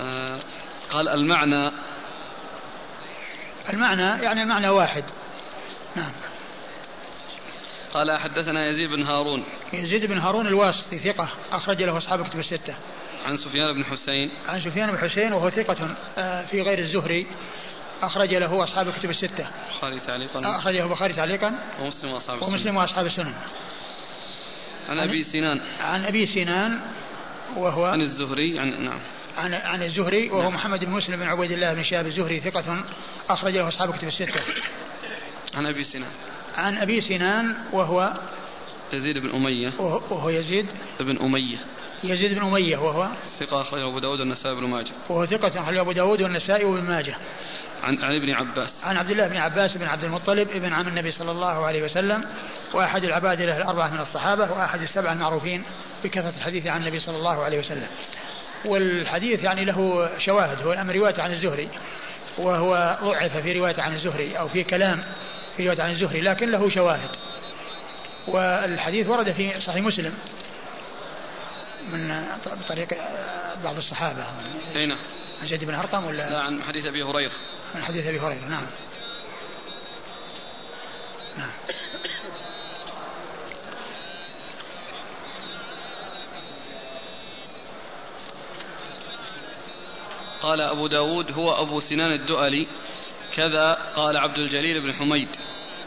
آه 0.00 0.38
قال 0.90 1.08
المعنى. 1.08 1.70
المعنى 3.72 4.24
يعني 4.24 4.42
المعنى 4.42 4.68
واحد. 4.68 5.04
نعم. 5.96 6.12
قال 7.94 8.20
حدثنا 8.20 8.68
يزيد 8.68 8.90
بن 8.90 9.02
هارون. 9.02 9.44
يزيد 9.72 10.06
بن 10.06 10.18
هارون 10.18 10.46
الواسطي 10.46 10.98
ثقة 10.98 11.28
أخرج 11.52 11.82
له 11.82 11.96
أصحاب 11.96 12.20
الكتب 12.20 12.38
الستة. 12.38 12.74
عن 13.26 13.36
سفيان 13.36 13.74
بن 13.74 13.84
حسين. 13.84 14.30
عن 14.48 14.60
سفيان 14.60 14.90
بن 14.90 14.98
حسين 14.98 15.32
وهو 15.32 15.50
ثقة 15.50 15.94
آه، 16.18 16.46
في 16.46 16.62
غير 16.62 16.78
الزهري 16.78 17.26
أخرج 18.02 18.34
له 18.34 18.64
أصحاب 18.64 18.88
الكتب 18.88 19.10
الستة. 19.10 19.48
البخاري 19.70 20.00
تعليقا. 20.00 20.56
أخرجه 20.58 20.84
البخاري 20.84 21.12
تعليقا. 21.12 21.54
ومسلم 21.80 22.10
وأصحاب 22.10 22.36
السنن. 22.36 22.52
ومسلم 22.52 22.76
وأصحاب 22.76 23.06
السنن. 23.06 23.34
عن 24.88 24.98
أبي 24.98 25.22
سنان. 25.22 25.60
عن 25.80 26.04
أبي 26.04 26.26
سنان 26.26 26.80
وهو 27.56 27.84
عن 27.84 28.00
الزهري 28.00 28.58
عن 28.58 28.84
نعم. 28.84 29.00
عن 29.36 29.54
عن 29.54 29.82
الزهري 29.82 30.30
وهو 30.30 30.50
محمد 30.50 30.84
بن 30.84 30.92
مسلم 30.92 31.16
بن 31.16 31.26
عبيد 31.26 31.52
الله 31.52 31.74
بن 31.74 31.82
شهاب 31.82 32.06
الزهري 32.06 32.40
ثقة 32.40 32.84
أخرج 33.28 33.56
له 33.56 33.68
أصحاب 33.68 33.90
الكتب 33.90 34.08
الستة. 34.08 34.40
عن 35.54 35.66
أبي 35.66 35.84
سنان. 35.84 36.10
عن 36.56 36.78
أبي 36.78 37.00
سنان 37.00 37.54
وهو 37.72 38.12
يزيد 38.92 39.18
بن 39.18 39.30
أمية. 39.30 39.72
وهو 39.78 40.28
يزيد. 40.28 40.66
بن 41.00 41.18
أمية. 41.18 41.56
يزيد 42.04 42.34
بن 42.34 42.46
أمية 42.46 42.76
وهو 42.76 43.08
ثقة 43.40 43.60
أخرجه 43.60 43.88
أبو 43.88 43.98
داود 43.98 44.20
والنسائي 44.20 44.54
بن 44.54 44.66
ماجه. 44.66 44.92
وهو 45.08 45.26
ثقة 45.26 45.60
أخرجه 45.60 45.80
أبو 45.80 45.92
داود 45.92 46.22
والنسائي 46.22 46.64
وابن 46.64 46.84
ماجه. 46.84 47.16
عن 47.82 48.02
عن 48.02 48.16
ابن 48.16 48.30
عباس. 48.30 48.84
عن 48.84 48.96
عبد 48.96 49.10
الله 49.10 49.28
بن 49.28 49.36
عباس 49.36 49.76
بن 49.76 49.86
عبد 49.86 50.04
المطلب 50.04 50.48
ابن 50.50 50.72
عم 50.72 50.88
النبي 50.88 51.10
صلى 51.10 51.30
الله 51.30 51.66
عليه 51.66 51.82
وسلم 51.82 52.24
وأحد 52.72 53.04
العباد 53.04 53.42
له 53.42 53.56
الأربعة 53.56 53.88
من 53.88 54.00
الصحابة 54.00 54.52
وأحد 54.52 54.82
السبعة 54.82 55.12
المعروفين 55.12 55.62
بكثرة 56.04 56.34
الحديث 56.36 56.66
عن 56.66 56.80
النبي 56.80 56.98
صلى 56.98 57.16
الله 57.16 57.42
عليه 57.44 57.58
وسلم. 57.58 57.86
والحديث 58.64 59.44
يعني 59.44 59.64
له 59.64 60.10
شواهد 60.18 60.62
هو 60.62 60.72
الأمر 60.72 60.96
رواية 60.96 61.22
عن 61.22 61.32
الزهري 61.32 61.68
وهو 62.38 62.98
ضعف 63.02 63.36
في 63.36 63.52
رواية 63.52 63.74
عن 63.78 63.92
الزهري 63.92 64.38
أو 64.38 64.48
في 64.48 64.64
كلام 64.64 65.02
في 65.56 65.66
رواية 65.66 65.82
عن 65.82 65.90
الزهري 65.90 66.20
لكن 66.20 66.50
له 66.50 66.68
شواهد. 66.68 67.10
والحديث 68.26 69.08
ورد 69.08 69.32
في 69.32 69.60
صحيح 69.60 69.84
مسلم 69.84 70.14
من 71.92 72.24
طريق 72.68 72.88
بعض 73.64 73.76
الصحابة. 73.76 74.26
أي 74.76 74.86
نعم. 74.86 74.98
عن 75.42 75.48
زيد 75.48 75.64
بن 75.64 75.74
أرقم 75.74 76.04
ولا؟ 76.04 76.30
لا 76.30 76.40
عن 76.40 76.62
حديث 76.62 76.86
أبي 76.86 77.02
هريرة. 77.02 77.32
من 77.74 77.82
حديث 77.82 78.06
أبي 78.06 78.20
هريرة 78.20 78.48
نعم. 78.48 78.66
نعم. 81.38 81.50
قال 90.42 90.60
أبو 90.60 90.86
داود 90.86 91.32
هو 91.32 91.62
أبو 91.62 91.80
سنان 91.80 92.12
الدؤلي 92.12 92.66
كذا 93.36 93.78
قال 93.96 94.16
عبد 94.16 94.38
الجليل 94.38 94.82
بن 94.82 94.92
حميد 94.92 95.28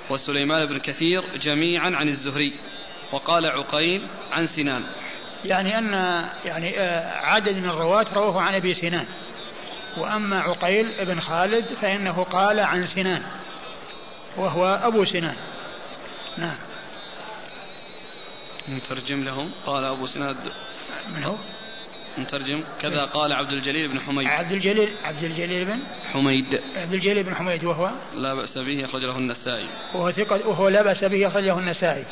وسليمان 0.10 0.66
بن 0.66 0.80
كثير 0.80 1.38
جميعا 1.38 1.96
عن 1.96 2.08
الزهري 2.08 2.54
وقال 3.12 3.46
عقيل 3.46 4.02
عن 4.32 4.48
سنان. 4.48 4.84
يعني 5.46 5.78
أن 5.78 5.94
يعني 6.46 6.80
آه، 6.80 7.26
عدد 7.26 7.58
من 7.58 7.70
الرواة 7.70 8.06
رواه 8.14 8.42
عن 8.42 8.56
أبي 8.56 8.74
سنان. 8.74 9.06
وأما 9.98 10.40
عقيل 10.40 11.06
بن 11.06 11.20
خالد 11.20 11.66
فإنه 11.82 12.24
قال 12.24 12.60
عن 12.60 12.88
سنان 12.88 13.24
وهو 14.38 14.80
أبو 14.84 15.06
سنان. 15.06 15.36
نعم. 16.38 16.58
نترجم 18.70 19.24
لهم. 19.24 19.52
قال 19.66 19.84
أبو 19.84 20.08
سنان 20.08 20.36
من 21.16 21.24
هو؟ 21.24 21.36
نترجم. 22.20 22.64
كذا 22.82 23.06
قال 23.06 23.34
عبد 23.34 23.52
الجليل 23.52 23.88
بن 23.88 24.00
حميد. 24.00 24.28
عبد 24.28 24.52
الجليل 24.52 24.90
عبد 25.04 25.24
الجليل 25.24 25.66
بن 25.66 25.80
حميد. 26.12 26.62
عبد 26.76 26.94
الجليل 26.94 27.24
بن 27.24 27.36
حميد 27.36 27.64
وهو 27.64 27.92
لا 28.16 28.34
بأس 28.34 28.58
به 28.58 28.86
أخرج 28.86 29.02
له 29.02 29.18
النسائي. 29.18 29.68
وهو 29.94 30.12
ثقة 30.12 30.48
وهو 30.48 30.68
لا 30.68 30.82
بأس 30.82 31.04
به 31.04 31.28
أخرجه 31.28 31.60
النسائي. 31.60 32.06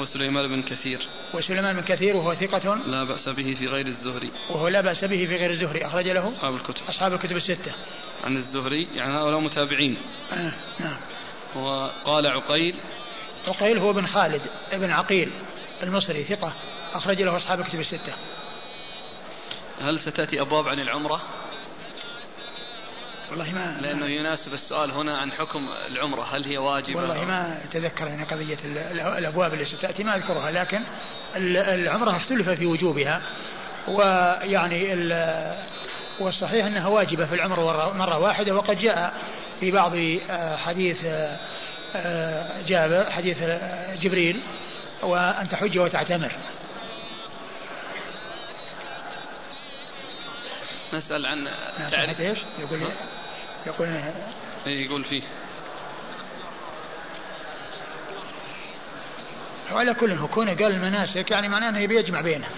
وسليمان 0.00 0.48
بن 0.48 0.62
كثير. 0.62 1.08
وسليمان 1.34 1.76
بن 1.76 1.82
كثير 1.82 2.16
وهو 2.16 2.34
ثقة 2.34 2.74
لا 2.74 3.04
بأس 3.04 3.28
به 3.28 3.54
في 3.58 3.66
غير 3.66 3.86
الزهري. 3.86 4.30
وهو 4.50 4.68
لا 4.68 4.80
بأس 4.80 5.04
به 5.04 5.26
في 5.26 5.36
غير 5.36 5.50
الزهري. 5.50 5.86
أخرج 5.86 6.08
له 6.08 6.28
أصحاب 6.28 6.54
الكتب. 6.54 6.82
أصحاب 6.88 7.12
الكتب 7.12 7.36
الستة. 7.36 7.72
عن 8.24 8.36
الزهري 8.36 8.88
يعني 8.96 9.14
هؤلاء 9.14 9.40
متابعين. 9.40 9.96
آه 10.32 10.52
نعم. 10.80 10.96
وقال 11.54 12.26
عقيل. 12.26 12.74
عقيل 13.48 13.78
هو 13.78 13.92
بن 13.92 14.06
خالد 14.06 14.42
بن 14.72 14.90
عقيل 14.90 15.30
المصري 15.82 16.22
ثقة. 16.22 16.52
أخرج 16.92 17.22
له 17.22 17.36
أصحاب 17.36 17.60
الكتب 17.60 17.80
الستة. 17.80 18.12
هل 19.80 20.00
ستأتي 20.00 20.40
أبواب 20.40 20.68
عن 20.68 20.80
العمرة؟ 20.80 21.20
والله 23.30 23.52
ما 23.52 23.76
لأنه 23.80 24.06
يناسب 24.06 24.54
السؤال 24.54 24.90
هنا 24.90 25.18
عن 25.18 25.32
حكم 25.32 25.58
العمرة 25.92 26.22
هل 26.22 26.44
هي 26.44 26.58
واجبة 26.58 27.00
والله 27.00 27.24
ما 27.24 27.60
أتذكر 27.64 28.06
أن 28.06 28.24
قضية 28.24 28.56
ال- 28.64 28.78
ال- 28.78 29.00
الأبواب 29.00 29.54
اللي 29.54 29.64
ستأتي 29.66 30.04
ما 30.04 30.16
أذكرها 30.16 30.50
لكن 30.50 30.80
ال- 31.36 31.56
العمرة 31.56 32.16
اختلف 32.16 32.48
في 32.48 32.66
وجوبها 32.66 33.22
ويعني 33.88 34.92
ال- 34.92 35.54
والصحيح 36.18 36.66
أنها 36.66 36.86
واجبة 36.88 37.26
في 37.26 37.34
العمر 37.34 37.92
مرة 37.94 38.18
واحدة 38.18 38.54
وقد 38.54 38.78
جاء 38.78 39.14
في 39.60 39.70
بعض 39.70 39.92
آه، 40.30 40.56
حديث 40.56 41.04
آه، 41.04 41.36
آه، 41.96 42.62
جابر 42.68 43.10
حديث 43.10 43.38
جبريل 44.02 44.40
وأن 45.02 45.48
تحج 45.48 45.78
وتعتمر. 45.78 46.32
نسأل 50.94 51.26
عن 51.26 51.44
نعم، 51.78 51.90
تعريف. 51.90 52.20
إيش؟ 52.20 52.38
يقول 52.58 52.80
يقول 53.66 53.88
إيه 54.66 54.86
يقول 54.86 55.04
فيه. 55.04 55.22
وعلى 59.72 59.94
كل 59.94 60.12
هو 60.12 60.28
كونه 60.28 60.54
قال 60.54 60.72
المناسك 60.72 61.30
يعني 61.30 61.48
معناه 61.48 61.68
إنه 61.68 61.78
يبي 61.78 61.96
يجمع 61.96 62.20
بينها. 62.20 62.50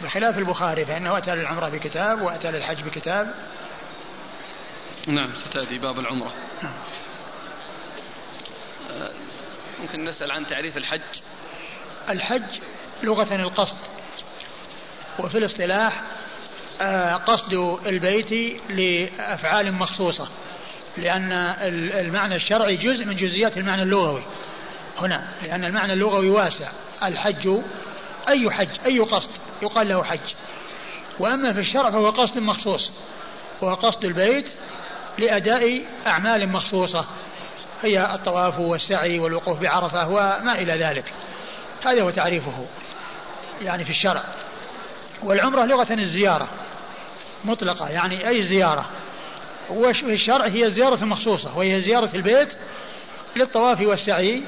بخلاف 0.00 0.38
البخاري 0.38 0.84
فإنه 0.84 1.18
أتى 1.18 1.34
للعمرة 1.34 1.68
بكتاب 1.68 2.22
وأتى 2.22 2.50
للحج 2.50 2.82
بكتاب. 2.82 3.34
نعم 5.06 5.30
ستأتي 5.50 5.78
باب 5.78 5.98
العمرة. 5.98 6.32
نعم. 6.62 6.74
آه، 8.90 9.10
ممكن 9.80 10.04
نسأل 10.04 10.30
عن 10.30 10.46
تعريف 10.46 10.76
الحج؟ 10.76 11.00
الحج 12.08 12.60
لغة 13.02 13.34
القصد 13.34 13.76
وفي 15.18 15.38
الاصطلاح 15.38 16.02
قصد 17.26 17.78
البيت 17.86 18.60
لأفعال 18.70 19.72
مخصوصة 19.74 20.28
لأن 20.96 21.32
ال- 21.32 21.92
المعنى 21.92 22.36
الشرعي 22.36 22.76
جزء 22.76 23.04
من 23.04 23.16
جزئيات 23.16 23.56
المعنى 23.58 23.82
اللغوي. 23.82 24.22
هنا 24.98 25.28
لأن 25.42 25.64
المعنى 25.64 25.92
اللغوي 25.92 26.30
واسع. 26.30 26.70
الحج 27.02 27.48
أي 28.28 28.50
حج 28.50 28.68
أي 28.86 28.98
قصد 28.98 29.30
يقال 29.62 29.88
له 29.88 30.04
حج. 30.04 30.18
وأما 31.18 31.52
في 31.52 31.60
الشرع 31.60 31.90
فهو 31.90 32.10
قصد 32.10 32.38
مخصوص. 32.38 32.90
هو 33.62 33.74
قصد 33.74 34.04
البيت 34.04 34.48
لأداء 35.18 35.82
أعمال 36.06 36.48
مخصوصة. 36.48 37.04
هي 37.82 38.14
الطواف 38.14 38.58
والسعي 38.58 39.18
والوقوف 39.18 39.60
بعرفة 39.60 40.08
وما 40.08 40.52
إلى 40.58 40.72
ذلك. 40.72 41.04
هذا 41.84 42.02
هو 42.02 42.10
تعريفه 42.10 42.66
يعني 43.62 43.84
في 43.84 43.90
الشرع. 43.90 44.24
والعمرة 45.22 45.64
لغة 45.64 45.92
الزيارة 45.92 46.48
مطلقة 47.44 47.88
يعني 47.88 48.28
أي 48.28 48.42
زيارة. 48.42 48.86
وفي 49.70 50.12
الشرع 50.12 50.46
هي 50.46 50.70
زيارة 50.70 51.04
مخصوصة 51.04 51.58
وهي 51.58 51.80
زيارة 51.80 52.10
البيت 52.14 52.52
للطواف 53.36 53.80
والسعي 53.80 54.42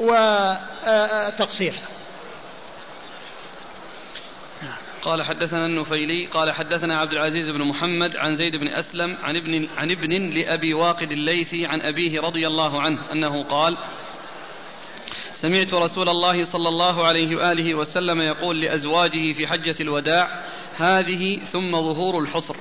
والتقصير 0.00 1.74
قال 5.02 5.22
حدثنا 5.22 5.66
النفيلي 5.66 6.26
قال 6.26 6.52
حدثنا 6.52 6.98
عبد 6.98 7.12
العزيز 7.12 7.50
بن 7.50 7.64
محمد 7.64 8.16
عن 8.16 8.36
زيد 8.36 8.56
بن 8.56 8.68
أسلم 8.68 9.16
عن 9.22 9.36
ابن 9.36 9.68
عن 9.76 9.90
ابن 9.90 10.10
لأبي 10.10 10.74
واقد 10.74 11.12
الليثي 11.12 11.66
عن 11.66 11.80
أبيه 11.80 12.20
رضي 12.20 12.46
الله 12.46 12.82
عنه 12.82 12.98
أنه 13.12 13.42
قال 13.44 13.76
سمعت 15.42 15.74
رسول 15.74 16.08
الله 16.08 16.44
صلى 16.44 16.68
الله 16.68 17.06
عليه 17.06 17.36
وآله 17.36 17.74
وسلم 17.74 18.20
يقول 18.20 18.60
لأزواجه 18.60 19.32
في 19.32 19.46
حجة 19.46 19.74
الوداع 19.80 20.40
هذه 20.76 21.38
ثم 21.52 21.72
ظهور 21.72 22.18
الحصر. 22.18 22.56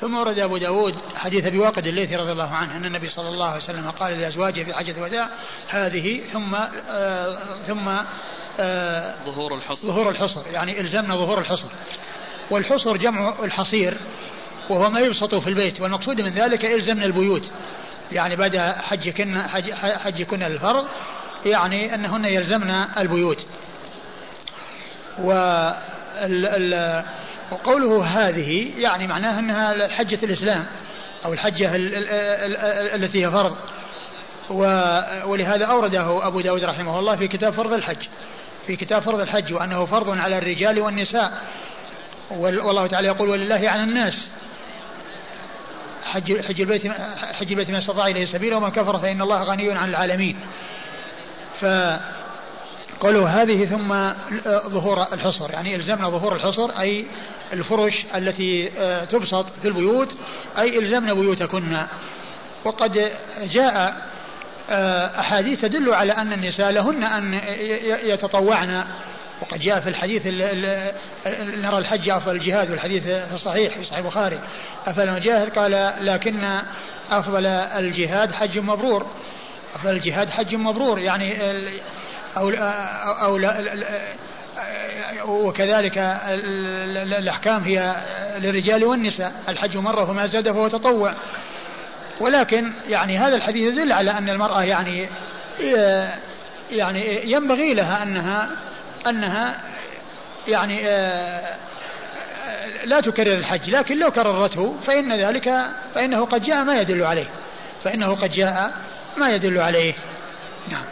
ثم 0.00 0.16
ورد 0.16 0.38
أبو 0.38 0.56
داود 0.56 0.94
حديث 1.16 1.46
أبي 1.46 1.58
واقد 1.58 1.86
الليثي 1.86 2.16
رضي 2.16 2.32
الله 2.32 2.54
عنه 2.54 2.76
أن 2.76 2.84
النبي 2.84 3.08
صلى 3.08 3.28
الله 3.28 3.46
عليه 3.46 3.56
وسلم 3.56 3.90
قال 3.90 4.20
لأزواجه 4.20 4.62
في 4.64 4.74
حجة 4.74 4.90
الوداع 4.90 5.28
هذه 5.68 6.20
ثم 6.32 6.54
آه 6.88 7.62
ثم 7.66 7.88
آه 8.60 9.14
ظهور 9.26 9.54
الحصر. 9.54 9.88
ظهور 9.88 10.10
الحصر 10.10 10.46
يعني 10.50 10.80
إلزمنا 10.80 11.16
ظهور 11.16 11.38
الحصر. 11.38 11.68
والحصر 12.50 12.96
جمع 12.96 13.44
الحصير 13.44 13.96
وهو 14.68 14.90
ما 14.90 15.00
يبسط 15.00 15.34
في 15.34 15.48
البيت 15.48 15.80
والمقصود 15.80 16.20
من 16.20 16.30
ذلك 16.30 16.64
إلزمنا 16.64 17.04
البيوت. 17.04 17.50
يعني 18.12 18.36
بعد 18.36 18.56
حجكن 18.58 19.42
حج 19.42 19.72
حجكن 19.72 20.42
الفرض 20.42 20.86
يعني 21.48 21.94
أنهن 21.94 22.24
يلزمن 22.24 22.70
البيوت. 22.98 23.46
وقوله 27.52 28.04
هذه 28.04 28.80
يعني 28.80 29.06
معناها 29.06 29.38
أنها 29.38 29.88
حجة 29.88 30.18
الإسلام 30.22 30.66
أو 31.24 31.32
الحجة 31.32 31.70
التي 32.94 33.26
هي 33.26 33.30
فرض. 33.30 33.56
ولهذا 35.24 35.64
أورده 35.64 36.26
أبو 36.26 36.40
داود 36.40 36.64
رحمه 36.64 36.98
الله 36.98 37.16
في 37.16 37.28
كتاب 37.28 37.52
فرض 37.52 37.72
الحج. 37.72 38.06
في 38.66 38.76
كتاب 38.76 39.02
فرض 39.02 39.20
الحج 39.20 39.52
وأنه 39.52 39.84
فرض 39.84 40.18
على 40.18 40.38
الرجال 40.38 40.80
والنساء. 40.80 41.32
والله 42.30 42.86
تعالى 42.86 43.08
يقول 43.08 43.28
ولله 43.28 43.68
على 43.68 43.82
الناس 43.82 44.28
حج 46.04 46.40
حج 46.40 46.60
البيت 46.60 46.92
حج 47.16 47.50
البيت 47.50 47.70
من 47.70 47.76
استطاع 47.76 48.06
إليه 48.06 48.24
سبيلا 48.24 48.56
ومن 48.56 48.70
كفر 48.70 48.98
فإن 48.98 49.22
الله 49.22 49.42
غني 49.42 49.72
عن 49.72 49.88
العالمين. 49.88 50.36
فقالوا 51.60 53.28
هذه 53.28 53.64
ثم 53.64 54.12
ظهور 54.68 55.02
الحصر 55.12 55.50
يعني 55.50 55.76
الزمنا 55.76 56.08
ظهور 56.10 56.36
الحصر 56.36 56.70
أي 56.70 57.06
الفرش 57.52 58.04
التي 58.14 58.70
آه، 58.78 59.04
تبسط 59.04 59.46
في 59.62 59.68
البيوت 59.68 60.16
أي 60.58 60.78
الزمنا 60.78 61.14
بيوتكن. 61.14 61.76
وقد 62.64 63.10
جاء 63.42 63.96
آه، 64.70 65.20
أحاديث 65.20 65.60
تدل 65.60 65.94
على 65.94 66.12
أن 66.12 66.32
النساء 66.32 66.70
لهن 66.70 67.02
أن 67.02 67.40
يتطوعن. 68.04 68.84
وقد 69.42 69.60
جاء 69.60 69.80
في 69.80 69.88
الحديث 69.88 70.26
نرى 71.36 71.78
الحج 71.78 72.08
أفضل 72.08 72.34
الجهاد 72.34 72.70
والحديث 72.70 73.02
في 73.06 73.34
الصحيح 73.34 73.78
في 73.78 73.84
صحيح 73.84 73.98
البخاري. 73.98 74.40
افضل 74.86 75.08
الجهاد 75.08 75.58
قال 75.58 75.92
لكن 76.00 76.34
أفضل 77.10 77.46
الجهاد 77.46 78.32
حج 78.32 78.58
مبرور. 78.58 79.06
افضل 79.78 79.92
الجهاد 79.92 80.30
حج 80.30 80.54
مبرور 80.54 80.98
يعني 80.98 81.36
أو, 82.36 82.50
أو 83.20 83.38
وكذلك 85.48 85.98
الأحكام 87.18 87.62
هي 87.62 87.94
للرجال 88.38 88.84
والنساء 88.84 89.32
الحج 89.48 89.76
مرة 89.76 90.04
فما 90.04 90.26
زاد 90.26 90.52
فهو 90.52 90.68
تطوع. 90.68 91.12
ولكن 92.20 92.72
يعني 92.88 93.18
هذا 93.18 93.36
الحديث 93.36 93.72
يدل 93.72 93.92
على 93.92 94.10
أن 94.10 94.28
المرأة 94.28 94.62
يعني 94.62 95.08
يعني 96.70 97.30
ينبغي 97.32 97.74
لها 97.74 98.02
أنها 98.02 98.50
أنها 99.06 99.60
يعني 100.48 100.82
لا 102.84 103.00
تكرر 103.00 103.34
الحج 103.34 103.70
لكن 103.70 103.98
لو 103.98 104.10
كررته 104.10 104.76
فإن 104.86 105.12
ذلك 105.12 105.54
فإنه 105.94 106.24
قد 106.24 106.42
جاء 106.42 106.64
ما 106.64 106.80
يدل 106.80 107.04
عليه. 107.04 107.28
فإنه 107.84 108.14
قد 108.14 108.32
جاء 108.32 108.72
ما 109.18 109.34
يدل 109.34 109.58
عليه. 109.58 109.94
نعم. 110.68 110.84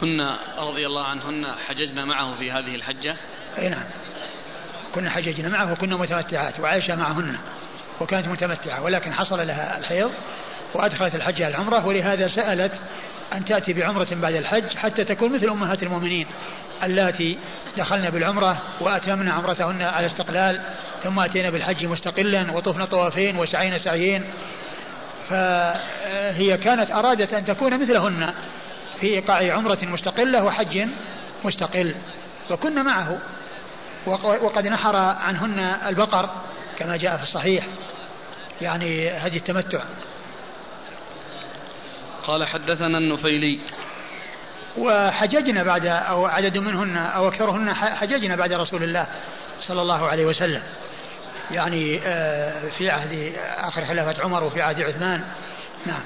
كنا 0.00 0.38
رضي 0.58 0.86
الله 0.86 1.04
عنهن 1.04 1.54
حججنا 1.68 2.04
معه 2.04 2.34
في 2.34 2.52
هذه 2.52 2.74
الحجة. 2.74 3.16
أي 3.58 3.68
نعم. 3.68 3.84
كنا 4.94 5.10
حججنا 5.10 5.48
معه 5.48 5.72
وكنا 5.72 5.96
متمتعات 5.96 6.60
وعائشة 6.60 6.96
معهن 6.96 7.38
وكانت 8.00 8.28
متمتعة 8.28 8.82
ولكن 8.82 9.12
حصل 9.12 9.46
لها 9.46 9.78
الحيض 9.78 10.10
وأدخلت 10.74 11.14
الحج 11.14 11.42
العمرة 11.42 11.86
ولهذا 11.86 12.28
سألت 12.28 12.72
أن 13.32 13.44
تأتي 13.44 13.72
بعمرة 13.72 14.06
بعد 14.12 14.34
الحج 14.34 14.76
حتى 14.76 15.04
تكون 15.04 15.32
مثل 15.32 15.48
أمهات 15.48 15.82
المؤمنين 15.82 16.26
اللاتي 16.82 17.38
دخلن 17.76 18.10
بالعمرة 18.10 18.58
وأتممن 18.80 19.28
عمرتهن 19.28 19.82
على 19.82 20.06
استقلال 20.06 20.60
ثم 21.04 21.20
أتينا 21.20 21.50
بالحج 21.50 21.86
مستقلا 21.86 22.52
وطفن 22.52 22.84
طوافين 22.84 23.36
وسعينا 23.36 23.78
سعيين 23.78 24.24
فهي 25.30 26.56
كانت 26.56 26.90
أرادت 26.90 27.34
أن 27.34 27.44
تكون 27.44 27.82
مثلهن 27.82 28.34
في 29.00 29.06
إيقاع 29.06 29.54
عمرة 29.54 29.78
مستقلة 29.82 30.44
وحج 30.44 30.88
مستقل 31.44 31.94
فكنا 32.48 32.82
معه. 32.82 33.18
وقد 34.42 34.66
نحر 34.66 34.96
عنهن 34.96 35.58
البقر 35.86 36.30
كما 36.78 36.96
جاء 36.96 37.16
في 37.16 37.22
الصحيح 37.22 37.66
يعني 38.60 39.10
هدي 39.10 39.36
التمتع. 39.36 39.82
قال 42.26 42.46
حدثنا 42.46 42.98
النفيلي. 42.98 43.58
وحججنا 44.78 45.62
بعد 45.62 45.86
أو 45.86 46.26
عدد 46.26 46.58
منهن 46.58 46.96
أو 46.96 47.28
أكثرهن 47.28 47.74
حججنا 47.74 48.36
بعد 48.36 48.52
رسول 48.52 48.82
الله 48.82 49.06
صلى 49.60 49.82
الله 49.82 50.06
عليه 50.06 50.24
وسلم. 50.24 50.62
يعني 51.50 52.00
آه، 52.04 52.68
في 52.78 52.90
عهد 52.90 53.32
آخر 53.56 53.86
خلافة 53.86 54.24
عمر 54.24 54.44
وفي 54.44 54.62
عهد 54.62 54.82
عثمان. 54.82 55.24
نعم. 55.86 56.02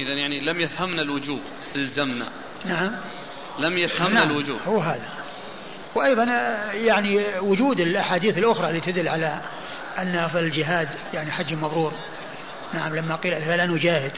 إذا 0.00 0.12
يعني 0.12 0.40
لم 0.40 0.60
يفهمنا 0.60 1.02
الوجوب 1.02 1.40
الزمنا 1.76 2.28
نعم. 2.64 2.96
لم 3.58 3.78
يفهمنا 3.78 4.14
نعم 4.14 4.30
الوجوب. 4.30 4.58
هو 4.68 4.78
هذا. 4.78 5.08
وأيضا 5.94 6.24
آه، 6.30 6.72
يعني 6.72 7.38
وجود 7.38 7.80
الأحاديث 7.80 8.38
الأخرى 8.38 8.68
اللي 8.68 8.80
تدل 8.80 9.08
على 9.08 9.40
أن 9.98 10.28
الجهاد 10.34 10.88
يعني 11.14 11.32
حج 11.32 11.54
مبرور. 11.54 11.92
نعم 12.74 12.96
لما 12.96 13.16
قيل 13.16 13.42
فلا 13.42 13.66
نجاهد. 13.66 14.12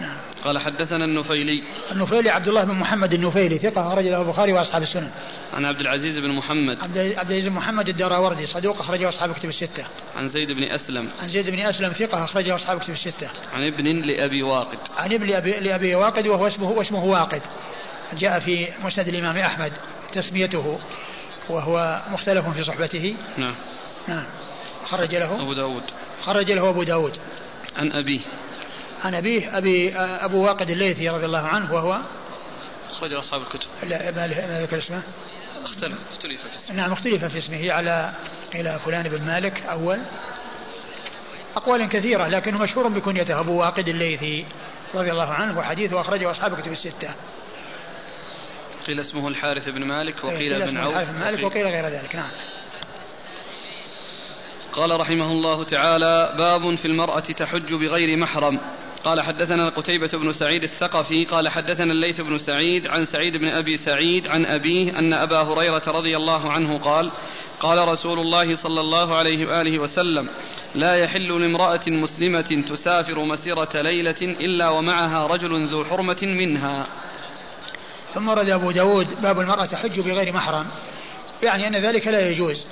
نعم. 0.00 0.16
قال 0.44 0.58
حدثنا 0.58 1.04
النفيلي. 1.04 1.62
النفيلي 1.92 2.30
عبد 2.30 2.48
الله 2.48 2.64
بن 2.64 2.74
محمد 2.74 3.12
النفيلي 3.12 3.58
ثقة 3.58 3.92
أخرج 3.92 4.04
له 4.04 4.22
البخاري 4.22 4.52
وأصحاب 4.52 4.82
السنن. 4.82 5.10
عن 5.54 5.64
عبد 5.64 5.80
العزيز 5.80 6.18
بن 6.18 6.36
محمد. 6.36 6.82
عبد 6.82 6.96
العزيز 6.96 7.46
بن 7.46 7.52
محمد 7.52 7.88
الدراوردي 7.88 8.46
صدوق 8.46 8.80
أخرجه 8.80 9.08
أصحاب 9.08 9.32
كتب 9.32 9.48
الستة. 9.48 9.86
عن 10.16 10.28
زيد 10.28 10.52
بن 10.52 10.62
أسلم. 10.62 11.08
عن 11.18 11.28
زيد 11.28 11.50
بن 11.50 11.58
أسلم 11.60 11.92
ثقة 11.92 12.24
أخرجه 12.24 12.54
أصحاب 12.54 12.80
كتب 12.80 12.92
الستة. 12.92 13.30
عن 13.52 13.66
ابن 13.66 13.84
لأبي 13.84 14.42
واقد. 14.42 14.78
عن 14.96 15.12
ابن 15.12 15.26
لأبي, 15.26 15.50
لأبي 15.50 15.94
واقد 15.94 16.26
وهو 16.26 16.46
اسمه 16.46 16.70
واسمه 16.70 17.04
واقد. 17.04 17.42
جاء 18.18 18.40
في 18.40 18.68
مسند 18.84 19.08
الإمام 19.08 19.36
أحمد 19.36 19.72
تسميته 20.12 20.78
وهو 21.48 22.02
مختلف 22.12 22.48
في 22.48 22.64
صحبته. 22.64 23.16
نعم. 23.36 23.54
نعم. 24.08 24.24
خرج 24.86 25.14
له. 25.14 25.42
أبو 25.42 25.54
داود. 25.54 25.82
خرج 26.22 26.52
له 26.52 26.70
أبو 26.70 26.82
داود. 26.82 27.16
عن 27.76 27.92
أبيه. 27.92 28.20
عن 29.04 29.14
أبيه 29.14 29.58
أبي 29.58 29.94
أبو 29.96 30.44
واقد 30.44 30.70
الليثي 30.70 31.08
رضي 31.08 31.24
الله 31.24 31.46
عنه 31.46 31.72
وهو؟ 31.72 32.00
أخرج 32.90 33.12
أصحاب 33.12 33.40
الكتب. 33.40 33.68
لا 33.82 34.10
ما 34.10 34.60
ذكر 34.62 34.78
اسمه. 34.78 35.02
اختلف 35.64 35.98
اختلف 36.12 36.40
في 36.40 36.56
اسمه. 36.56 36.76
نعم 36.76 36.92
اختلف 36.92 37.24
في 37.24 37.38
اسمه. 37.38 37.72
على 37.72 38.12
إلى 38.54 38.80
فلان 38.84 39.08
بن 39.08 39.22
مالك 39.22 39.66
أول. 39.66 39.98
أقوال 41.56 41.88
كثيرة 41.88 42.28
لكنه 42.28 42.58
مشهور 42.58 42.88
بكنيته 42.88 43.40
أبو 43.40 43.60
واقد 43.60 43.88
الليثي 43.88 44.44
رضي 44.94 45.10
الله 45.10 45.30
عنه 45.32 45.58
وحديثه 45.58 46.00
أخرجه 46.00 46.30
أصحاب 46.30 46.52
الكتب 46.52 46.72
الستة. 46.72 47.14
قيل 48.86 49.00
اسمه 49.00 49.28
الحارث 49.28 49.68
بن 49.68 49.84
مالك 49.84 50.24
وقيل 50.24 50.62
ابن 50.62 50.76
عوف 50.76 50.92
الحارث 50.96 51.10
بن 51.10 51.18
مالك 51.18 51.44
وقيل 51.44 51.66
غير 51.66 51.86
ذلك. 51.86 52.16
نعم. 52.16 52.30
قال 54.72 55.00
رحمه 55.00 55.32
الله 55.32 55.64
تعالى 55.64 56.34
باب 56.38 56.74
في 56.74 56.84
المرأة 56.84 57.20
تحج 57.20 57.74
بغير 57.74 58.16
محرم. 58.16 58.60
قال 59.04 59.20
حدثنا 59.20 59.68
قتيبة 59.68 60.08
بن 60.08 60.32
سعيد 60.32 60.62
الثقفي 60.62 61.24
قال 61.24 61.48
حدثنا 61.48 61.92
الليث 61.92 62.20
بن 62.20 62.38
سعيد 62.38 62.86
عن 62.86 63.04
سعيد 63.04 63.36
بن 63.36 63.48
أبي 63.48 63.76
سعيد 63.76 64.26
عن 64.26 64.46
أبيه 64.46 64.98
أن 64.98 65.14
أبا 65.14 65.42
هريرة 65.42 65.82
رضي 65.86 66.16
الله 66.16 66.52
عنه 66.52 66.78
قال 66.78 67.10
قال 67.60 67.88
رسول 67.88 68.18
الله 68.18 68.54
صلى 68.54 68.80
الله 68.80 69.14
عليه 69.14 69.46
وآله 69.46 69.78
وسلم 69.78 70.28
لا 70.74 70.94
يحل 70.94 71.40
لامرأة 71.40 71.80
مسلمة 71.86 72.64
تسافر 72.68 73.24
مسيرة 73.24 73.70
ليلة 73.74 74.22
إلا 74.22 74.70
ومعها 74.70 75.26
رجل 75.26 75.66
ذو 75.66 75.84
حرمة 75.84 76.18
منها. 76.22 76.86
ثم 78.14 78.28
ورد 78.28 78.48
أبو 78.48 78.70
داود 78.70 79.22
باب 79.22 79.40
المرأة 79.40 79.64
تحج 79.64 80.00
بغير 80.00 80.32
محرم. 80.32 80.66
يعني 81.42 81.66
أن 81.66 81.76
ذلك 81.76 82.06
لا 82.06 82.30
يجوز. 82.30 82.66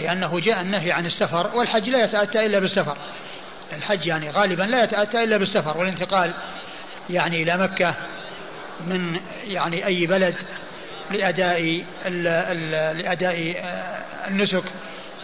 لأنه 0.00 0.40
جاء 0.40 0.60
النهي 0.60 0.92
عن 0.92 1.06
السفر 1.06 1.50
والحج 1.54 1.90
لا 1.90 2.04
يتأتى 2.04 2.46
إلا 2.46 2.58
بالسفر. 2.58 2.96
الحج 3.72 4.06
يعني 4.06 4.30
غالبا 4.30 4.62
لا 4.62 4.84
يتأتى 4.84 5.24
إلا 5.24 5.36
بالسفر 5.36 5.78
والانتقال 5.78 6.32
يعني 7.10 7.42
إلى 7.42 7.56
مكة 7.56 7.94
من 8.86 9.20
يعني 9.44 9.86
أي 9.86 10.06
بلد 10.06 10.34
لأداء 11.10 11.84
لأداء 12.94 13.64
النسك 14.28 14.64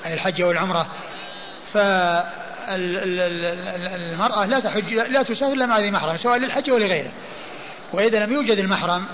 أي 0.06 0.14
الحج 0.14 0.42
والعمرة. 0.42 0.86
فالمرأة 1.74 2.36
لا 4.46 4.60
تحج 4.60 4.94
لا 4.94 5.22
تسافر 5.22 5.52
إلا 5.52 5.66
مع 5.66 5.78
ذي 5.78 5.90
محرم 5.90 6.16
سواء 6.16 6.38
للحج 6.38 6.70
ولغيره 6.70 7.10
وإذا 7.92 8.18
لم 8.18 8.32
يوجد 8.32 8.58
المحرم 8.58 9.06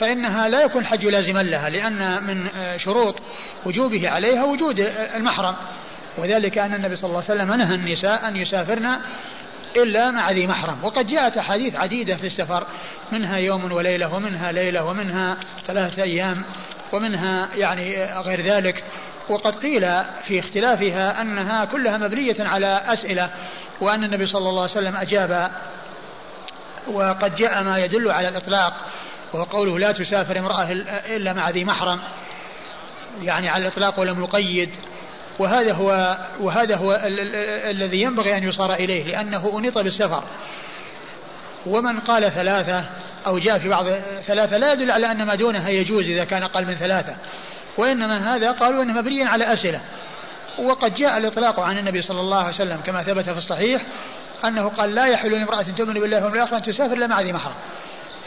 فإنها 0.00 0.48
لا 0.48 0.60
يكون 0.60 0.82
الحج 0.82 1.06
لازما 1.06 1.42
لها 1.42 1.68
لأن 1.68 2.22
من 2.24 2.46
آه، 2.56 2.76
شروط 2.76 3.22
وجوبه 3.66 4.08
عليها 4.08 4.44
وجود 4.44 4.80
المحرم. 5.14 5.54
وذلك 6.18 6.58
أن 6.58 6.74
النبي 6.74 6.96
صلى 6.96 7.08
الله 7.08 7.22
عليه 7.28 7.42
وسلم 7.42 7.54
نهى 7.54 7.74
النساء 7.74 8.28
أن 8.28 8.36
يسافرن 8.36 8.98
إلا 9.76 10.10
مع 10.10 10.30
ذي 10.30 10.46
محرم. 10.46 10.78
وقد 10.82 11.06
جاءت 11.06 11.36
أحاديث 11.36 11.76
عديدة 11.76 12.16
في 12.16 12.26
السفر 12.26 12.66
منها 13.12 13.36
يوم 13.36 13.72
وليلة 13.72 14.14
ومنها 14.14 14.52
ليلة 14.52 14.84
ومنها 14.84 15.36
ثلاثة 15.66 16.02
أيام 16.02 16.42
ومنها 16.92 17.48
يعني 17.56 18.04
غير 18.04 18.40
ذلك. 18.40 18.84
وقد 19.28 19.54
قيل 19.54 19.80
في 20.26 20.38
اختلافها 20.38 21.20
أنها 21.20 21.64
كلها 21.64 21.98
مبنية 21.98 22.36
على 22.40 22.82
أسئلة 22.86 23.30
وأن 23.80 24.04
النبي 24.04 24.26
صلى 24.26 24.48
الله 24.48 24.62
عليه 24.62 24.72
وسلم 24.72 24.96
أجاب 24.96 25.50
وقد 26.86 27.36
جاء 27.36 27.62
ما 27.62 27.78
يدل 27.78 28.10
على 28.10 28.28
الإطلاق. 28.28 28.72
وهو 29.34 29.44
قوله 29.44 29.78
لا 29.78 29.92
تسافر 29.92 30.38
امرأة 30.38 30.72
إلا 31.16 31.32
مع 31.32 31.50
ذي 31.50 31.64
محرم 31.64 32.00
يعني 33.22 33.48
على 33.48 33.62
الإطلاق 33.62 34.00
ولم 34.00 34.22
يقيد. 34.22 34.70
وهذا 35.38 35.72
هو 35.72 36.16
وهذا 36.40 36.76
هو 36.76 37.00
الذي 37.70 38.02
ينبغي 38.02 38.36
أن 38.36 38.48
يصار 38.48 38.74
إليه 38.74 39.04
لأنه 39.04 39.58
أنيط 39.58 39.78
بالسفر. 39.78 40.22
ومن 41.66 42.00
قال 42.00 42.32
ثلاثة 42.32 42.84
أو 43.26 43.38
جاء 43.38 43.58
في 43.58 43.68
بعض 43.68 43.86
ثلاثة 44.26 44.56
لا 44.56 44.72
يدل 44.72 44.90
على 44.90 45.10
أن 45.10 45.26
ما 45.26 45.34
دونها 45.34 45.68
يجوز 45.68 46.08
إذا 46.08 46.24
كان 46.24 46.42
أقل 46.42 46.64
من 46.64 46.74
ثلاثة. 46.74 47.16
وإنما 47.76 48.36
هذا 48.36 48.52
قالوا 48.52 48.82
أنه 48.82 48.92
مبني 48.92 49.24
على 49.24 49.52
أسئلة. 49.52 49.80
وقد 50.58 50.94
جاء 50.94 51.18
الإطلاق 51.18 51.60
عن 51.60 51.78
النبي 51.78 52.02
صلى 52.02 52.20
الله 52.20 52.38
عليه 52.38 52.54
وسلم 52.54 52.80
كما 52.86 53.02
ثبت 53.02 53.24
في 53.24 53.38
الصحيح 53.38 53.82
أنه 54.44 54.68
قال 54.68 54.94
لا 54.94 55.06
يحل 55.06 55.32
لامرأة 55.32 55.62
تؤمن 55.62 55.94
بالله 55.94 56.16
واليوم 56.16 56.34
الآخر 56.34 56.56
أن 56.56 56.62
تسافر 56.62 56.94
إلا 56.96 57.06
مع 57.06 57.20
ذي 57.20 57.32
محرم. 57.32 57.54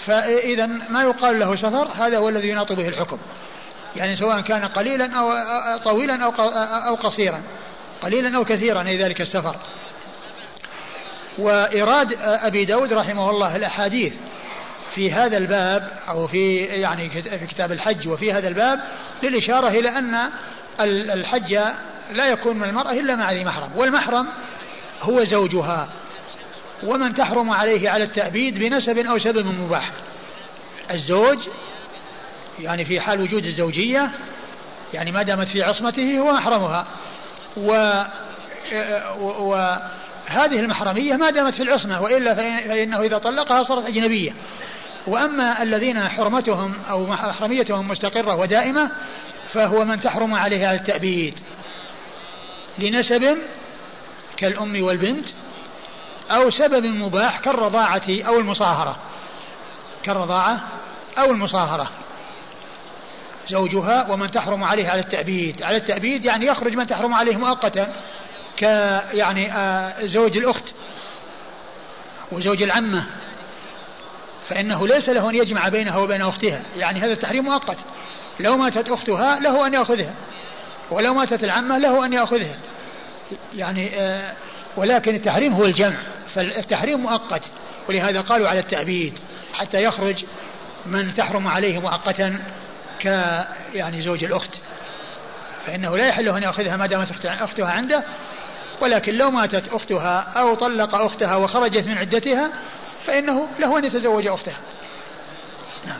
فإذا 0.07 0.65
ما 0.65 1.01
يقال 1.01 1.39
له 1.39 1.55
سفر 1.55 1.87
هذا 1.97 2.17
هو 2.17 2.29
الذي 2.29 2.49
يناط 2.49 2.71
به 2.71 2.87
الحكم. 2.87 3.17
يعني 3.95 4.15
سواء 4.15 4.41
كان 4.41 4.65
قليلا 4.65 5.19
أو 5.19 5.33
طويلا 5.77 6.25
أو 6.25 6.31
أو 6.87 6.95
قصيرا. 6.95 7.41
قليلا 8.01 8.37
أو 8.37 8.45
كثيرا 8.45 8.87
أي 8.87 8.97
ذلك 8.97 9.21
السفر. 9.21 9.55
وإيراد 11.37 12.17
أبي 12.21 12.65
داود 12.65 12.93
رحمه 12.93 13.29
الله 13.29 13.55
الأحاديث 13.55 14.13
في 14.95 15.11
هذا 15.11 15.37
الباب 15.37 15.91
أو 16.09 16.27
في 16.27 16.57
يعني 16.57 17.09
في 17.09 17.47
كتاب 17.47 17.71
الحج 17.71 18.07
وفي 18.07 18.33
هذا 18.33 18.47
الباب 18.47 18.79
للإشارة 19.23 19.67
إلى 19.67 19.89
أن 19.89 20.29
الحج 21.13 21.59
لا 22.13 22.25
يكون 22.25 22.57
من 22.57 22.69
المرأة 22.69 22.91
إلا 22.91 23.15
مع 23.15 23.31
ذي 23.31 23.45
محرم. 23.45 23.69
والمحرم 23.75 24.27
هو 25.01 25.23
زوجها. 25.23 25.87
ومن 26.83 27.13
تحرم 27.13 27.49
عليه 27.49 27.89
على 27.89 28.03
التأبيد 28.03 28.59
بنسب 28.59 28.97
أو 28.97 29.17
سبب 29.17 29.45
مباح. 29.45 29.91
الزوج 30.91 31.37
يعني 32.59 32.85
في 32.85 32.99
حال 32.99 33.21
وجود 33.21 33.45
الزوجية 33.45 34.11
يعني 34.93 35.11
ما 35.11 35.23
دامت 35.23 35.47
في 35.47 35.63
عصمته 35.63 36.19
هو 36.19 36.33
محرمها 36.33 36.87
و 37.57 38.01
وهذه 39.29 40.59
المحرمية 40.59 41.15
ما 41.15 41.29
دامت 41.29 41.53
في 41.53 41.63
العصمة 41.63 42.01
وإلا 42.01 42.35
فإنه 42.35 43.01
إذا 43.01 43.17
طلقها 43.17 43.63
صارت 43.63 43.85
أجنبية. 43.85 44.31
وأما 45.07 45.63
الذين 45.63 45.99
حرمتهم 45.99 46.73
أو 46.89 47.05
محرميتهم 47.05 47.87
مستقرة 47.87 48.35
ودائمة 48.35 48.91
فهو 49.53 49.85
من 49.85 49.99
تحرم 49.99 50.33
عليه 50.33 50.67
على 50.67 50.77
التأبيد. 50.77 51.39
لنسب 52.79 53.37
كالأم 54.37 54.83
والبنت 54.83 55.27
أو 56.31 56.49
سبب 56.49 56.85
مباح 56.85 57.39
كالرضاعة 57.39 58.01
أو 58.09 58.39
المصاهرة. 58.39 58.95
كالرضاعة 60.03 60.59
أو 61.17 61.31
المصاهرة. 61.31 61.89
زوجها 63.49 64.11
ومن 64.11 64.31
تحرم 64.31 64.63
عليه 64.63 64.89
على 64.89 64.99
التأبيد. 64.99 65.63
على 65.63 65.77
التأبيد 65.77 66.25
يعني 66.25 66.45
يخرج 66.45 66.75
من 66.75 66.87
تحرم 66.87 67.13
عليه 67.13 67.35
مؤقتا 67.35 67.93
ك 68.57 68.61
يعني 69.13 69.53
آه، 69.53 70.05
زوج 70.05 70.37
الأخت 70.37 70.73
وزوج 72.31 72.63
العمة. 72.63 73.03
فإنه 74.49 74.87
ليس 74.87 75.09
له 75.09 75.29
أن 75.29 75.35
يجمع 75.35 75.69
بينها 75.69 75.97
وبين 75.97 76.21
أختها. 76.21 76.61
يعني 76.75 76.99
هذا 76.99 77.13
التحريم 77.13 77.45
مؤقت. 77.45 77.77
لو 78.39 78.57
ماتت 78.57 78.89
أختها 78.89 79.39
له 79.39 79.67
أن 79.67 79.73
يأخذها. 79.73 80.13
ولو 80.91 81.13
ماتت 81.13 81.43
العمة 81.43 81.77
له 81.77 82.05
أن 82.05 82.13
يأخذها. 82.13 82.55
يعني 83.55 83.99
آه 83.99 84.33
ولكن 84.77 85.15
التحريم 85.15 85.53
هو 85.53 85.65
الجمع. 85.65 85.97
فالتحريم 86.37 86.99
مؤقت 86.99 87.41
ولهذا 87.89 88.21
قالوا 88.21 88.47
على 88.47 88.59
التأبيد 88.59 89.13
حتى 89.53 89.83
يخرج 89.83 90.25
من 90.85 91.15
تحرم 91.15 91.47
عليه 91.47 91.79
مؤقتا 91.79 92.39
ك 92.99 93.05
يعني 93.73 94.01
زوج 94.01 94.23
الأخت. 94.23 94.57
فإنه 95.65 95.97
لا 95.97 96.07
يحل 96.07 96.29
أن 96.29 96.43
يأخذها 96.43 96.77
ما 96.77 96.85
دامت 96.85 97.25
أختها 97.25 97.71
عنده 97.71 98.03
ولكن 98.81 99.13
لو 99.13 99.31
ماتت 99.31 99.67
أختها 99.67 100.19
أو 100.19 100.55
طلق 100.55 100.95
أختها 100.95 101.35
وخرجت 101.35 101.87
من 101.87 101.97
عدتها 101.97 102.49
فإنه 103.07 103.47
له 103.59 103.79
أن 103.79 103.85
يتزوج 103.85 104.27
أختها. 104.27 104.57
نعم. 105.87 105.99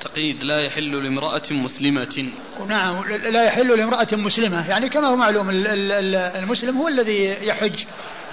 تقييد 0.00 0.44
لا 0.44 0.60
يحل 0.60 1.04
لامرأة 1.04 1.42
مسلمة. 1.50 2.30
نعم 2.68 3.04
لا 3.04 3.44
يحل 3.44 3.78
لامرأة 3.78 4.08
مسلمة. 4.12 4.68
يعني 4.68 4.88
كما 4.88 5.08
هو 5.08 5.16
معلوم 5.16 5.50
المسلم 5.50 6.78
هو 6.78 6.88
الذي 6.88 7.36
يحج 7.46 7.84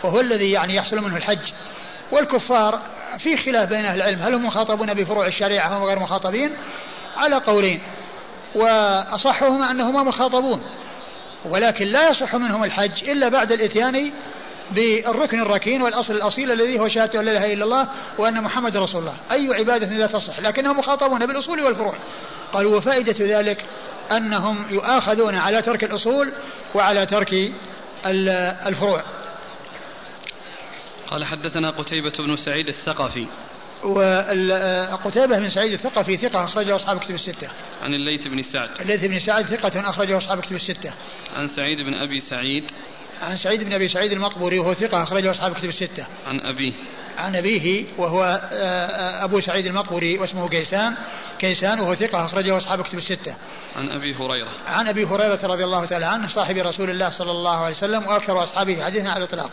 وهو 0.03 0.19
الذي 0.19 0.51
يعني 0.51 0.75
يحصل 0.75 1.01
منه 1.01 1.17
الحج. 1.17 1.51
والكفار 2.11 2.81
في 3.19 3.37
خلاف 3.37 3.69
بين 3.69 3.85
أهل 3.85 4.01
العلم. 4.01 4.19
هل 4.19 4.33
هم 4.33 4.45
مخاطبون 4.45 4.93
بفروع 4.93 5.27
الشريعة 5.27 5.77
هم 5.77 5.83
غير 5.83 5.99
مخاطبين؟ 5.99 6.49
على 7.17 7.35
قولين. 7.35 7.81
وأصحهما 8.55 9.71
أنهما 9.71 10.03
مخاطبون. 10.03 10.63
ولكن 11.45 11.85
لا 11.85 12.09
يصح 12.09 12.35
منهم 12.35 12.63
الحج 12.63 13.09
إلا 13.09 13.29
بعد 13.29 13.51
الإتيان 13.51 14.11
بالركن 14.71 15.39
الركين 15.39 15.81
والأصل 15.81 16.13
الأصيل 16.13 16.51
الذي 16.51 16.79
هو 16.79 16.87
شهادة 16.87 17.21
لا 17.21 17.31
إله 17.31 17.53
إلا 17.53 17.63
الله 17.63 17.87
وأن 18.17 18.41
محمد 18.41 18.77
رسول 18.77 19.01
الله. 19.01 19.15
أي 19.31 19.53
عبادة 19.53 19.87
لا 19.87 20.07
تصح 20.07 20.39
لكنهم 20.39 20.79
مخاطبون 20.79 21.25
بالأصول 21.25 21.61
والفروع. 21.61 21.93
قالوا 22.53 22.77
وفائدة 22.77 23.39
ذلك 23.39 23.65
أنهم 24.11 24.65
يؤاخذون 24.69 25.35
على 25.35 25.61
ترك 25.61 25.83
الأصول 25.83 26.31
وعلى 26.75 27.05
ترك 27.05 27.51
الفروع. 28.67 29.03
قال 31.07 31.25
حدثنا 31.25 31.71
قتيبة 31.71 32.13
بن 32.19 32.35
سعيد 32.35 32.67
الثقفي. 32.67 33.27
وقتيبة 33.85 35.39
بن 35.39 35.49
سعيد 35.49 35.73
الثقفي 35.73 36.17
ثقة 36.17 36.43
أخرجه 36.43 36.75
أصحاب 36.75 36.99
كتب 36.99 37.15
الستة. 37.15 37.49
عن 37.83 37.93
الليث 37.93 38.27
بن 38.27 38.43
سعد. 38.43 38.69
الليث 38.81 39.05
بن 39.05 39.19
سعد 39.19 39.45
ثقة 39.45 39.89
أخرجه 39.89 40.17
أصحاب 40.17 40.39
كتب 40.39 40.55
الستة. 40.55 40.93
عن 41.35 41.47
سعيد 41.47 41.77
بن 41.77 41.93
أبي 41.93 42.19
سعيد. 42.19 42.63
عن 43.21 43.37
سعيد 43.37 43.63
بن 43.63 43.73
أبي 43.73 43.87
سعيد 43.87 44.11
المقبوري 44.11 44.59
وهو 44.59 44.73
ثقة 44.73 45.03
أخرجه 45.03 45.31
أصحاب 45.31 45.53
كتب 45.53 45.69
الستة. 45.69 46.05
عن 46.27 46.39
أبيه. 46.39 46.73
عن 47.17 47.35
أبيه 47.35 47.85
وهو 47.97 48.23
آه، 48.23 48.55
آه، 48.55 49.23
أبو 49.23 49.39
سعيد 49.39 49.65
المقبوري 49.65 50.17
واسمه 50.17 50.49
كيسان 50.49 50.93
كيسان 51.39 51.79
وهو 51.79 51.95
ثقة 51.95 52.25
أخرجه 52.25 52.57
أصحاب 52.57 52.81
كتب 52.81 52.97
الستة. 52.97 53.35
عن 53.75 53.89
أبي 53.89 54.15
هريرة. 54.15 54.49
عن 54.67 54.87
أبي 54.87 55.05
هريرة 55.05 55.39
رضي 55.43 55.63
الله 55.63 55.85
تعالى 55.85 56.05
عنه 56.05 56.27
صاحب 56.27 56.57
رسول 56.57 56.89
الله 56.89 57.09
صلى 57.09 57.31
الله 57.31 57.57
عليه 57.57 57.75
وسلم 57.75 58.07
وأكثر 58.07 58.43
أصحابه 58.43 58.83
حديثا 58.85 59.07
على 59.07 59.23
الإطلاق. 59.23 59.51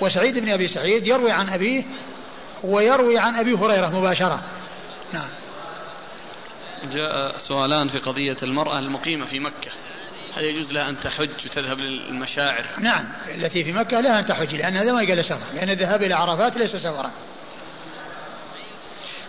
وسعيد 0.00 0.38
بن 0.38 0.48
أبي 0.48 0.68
سعيد 0.68 1.06
يروي 1.06 1.30
عن 1.30 1.48
أبيه 1.48 1.84
ويروي 2.62 3.18
عن 3.18 3.34
أبي 3.34 3.54
هريرة 3.54 3.88
مباشرة. 3.88 4.40
نعم. 5.12 5.28
جاء 6.92 7.36
سؤالان 7.36 7.88
في 7.88 7.98
قضية 7.98 8.36
المرأة 8.42 8.78
المقيمة 8.78 9.26
في 9.26 9.38
مكة. 9.38 9.70
هل 10.36 10.44
يجوز 10.44 10.72
لها 10.72 10.88
أن 10.88 11.00
تحج 11.00 11.46
وتذهب 11.46 11.78
للمشاعر؟ 11.78 12.64
نعم. 12.78 13.08
التي 13.34 13.64
في 13.64 13.72
مكة 13.72 14.00
لها 14.00 14.20
أن 14.20 14.26
تحج 14.26 14.54
لأن 14.54 14.76
هذا 14.76 14.92
ما 14.92 14.98
قال 14.98 15.24
سفر 15.24 15.54
لأن 15.54 15.70
الذهاب 15.70 16.02
إلى 16.02 16.14
عرفات 16.14 16.56
ليس 16.56 16.76
سفرا. 16.76 17.10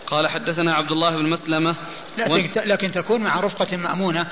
قال 0.08 0.28
حدثنا 0.28 0.76
عبد 0.76 0.92
الله 0.92 1.10
بن 1.10 1.30
مسلمة 1.30 1.76
لكن, 2.18 2.60
و... 2.60 2.64
لكن 2.66 2.92
تكون 2.92 3.22
مع 3.22 3.40
رفقة 3.40 3.78
مأمونة. 3.78 4.28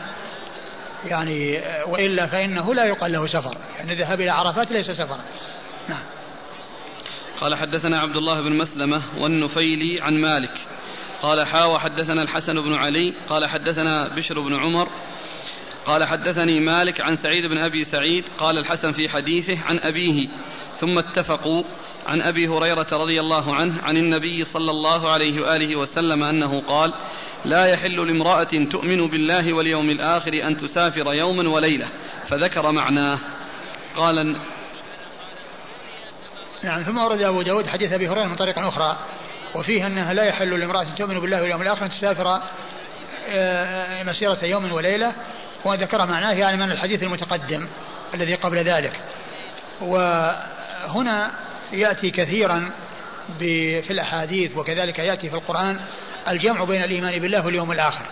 يعني 1.05 1.61
وإلا 1.87 2.27
فإنه 2.27 2.73
لا 2.73 2.85
يقال 2.85 3.11
له 3.11 3.25
سفر. 3.25 3.57
يعني 3.77 3.93
الذهاب 3.93 4.21
إلى 4.21 4.29
عرفات 4.29 4.71
ليس 4.71 4.91
سفرا. 4.91 5.21
نعم. 5.89 6.03
قال 7.41 7.55
حدثنا 7.55 7.99
عبد 7.99 8.17
الله 8.17 8.41
بن 8.41 8.53
مسلمة 8.53 9.01
والنفيلي 9.17 10.01
عن 10.01 10.21
مالك. 10.21 10.51
قال 11.21 11.45
حا 11.45 11.65
وحدثنا 11.65 12.21
الحسن 12.21 12.61
بن 12.61 12.73
علي 12.73 13.13
قال 13.29 13.49
حدثنا 13.49 14.15
بشر 14.15 14.39
بن 14.39 14.55
عمر 14.55 14.89
قال 15.85 16.03
حدثني 16.03 16.59
مالك 16.59 17.01
عن 17.01 17.15
سعيد 17.15 17.45
بن 17.45 17.57
أبي 17.57 17.83
سعيد 17.83 18.25
قال 18.37 18.57
الحسن 18.57 18.91
في 18.91 19.09
حديثه 19.09 19.63
عن 19.63 19.79
أبيه 19.79 20.27
ثم 20.75 20.97
اتفقوا 20.97 21.63
عن 22.07 22.21
أبي 22.21 22.47
هريرة 22.47 22.87
رضي 22.91 23.19
الله 23.19 23.55
عنه 23.55 23.81
عن 23.81 23.97
النبي 23.97 24.43
صلى 24.43 24.71
الله 24.71 25.11
عليه 25.11 25.41
وآله 25.41 25.75
وسلم 25.75 26.23
أنه 26.23 26.61
قال 26.61 26.93
لا 27.45 27.65
يحل 27.65 28.07
لامرأة 28.07 28.65
تؤمن 28.71 29.07
بالله 29.07 29.53
واليوم 29.53 29.89
الآخر 29.89 30.47
أن 30.47 30.57
تسافر 30.57 31.13
يوما 31.13 31.49
وليلة 31.49 31.87
فذكر 32.27 32.71
معناه. 32.71 33.19
قال 33.95 34.35
نعم 36.67 36.83
ثم 36.83 36.97
ورد 36.97 37.21
أبو 37.21 37.41
داود 37.41 37.67
حديث 37.67 37.93
أبي 37.93 38.09
هريرة 38.09 38.25
من 38.25 38.35
طريق 38.35 38.59
أخرى 38.59 38.97
وفيه 39.55 39.87
أنها 39.87 40.13
لا 40.13 40.23
يحل 40.23 40.59
لامرأة 40.59 40.83
تؤمن 40.97 41.19
بالله 41.19 41.41
واليوم 41.41 41.61
الآخر 41.61 41.85
أن 41.85 41.89
تسافر 41.89 42.41
آه، 43.29 44.03
مسيرة 44.03 44.37
يوم 44.43 44.71
وليلة 44.71 45.13
وذكر 45.65 46.05
معناه 46.05 46.33
يعني 46.33 46.57
من 46.57 46.71
الحديث 46.71 47.03
المتقدم 47.03 47.67
الذي 48.13 48.35
قبل 48.35 48.57
ذلك. 48.57 48.99
وهنا 49.81 51.31
يأتي 51.73 52.11
كثيرا 52.11 52.69
في 53.39 53.91
الأحاديث 53.91 54.57
وكذلك 54.57 54.99
يأتي 54.99 55.29
في 55.29 55.35
القرآن 55.35 55.79
الجمع 56.27 56.63
بين 56.63 56.83
الإيمان 56.83 57.19
بالله 57.19 57.45
واليوم 57.45 57.71
الآخر. 57.71 58.05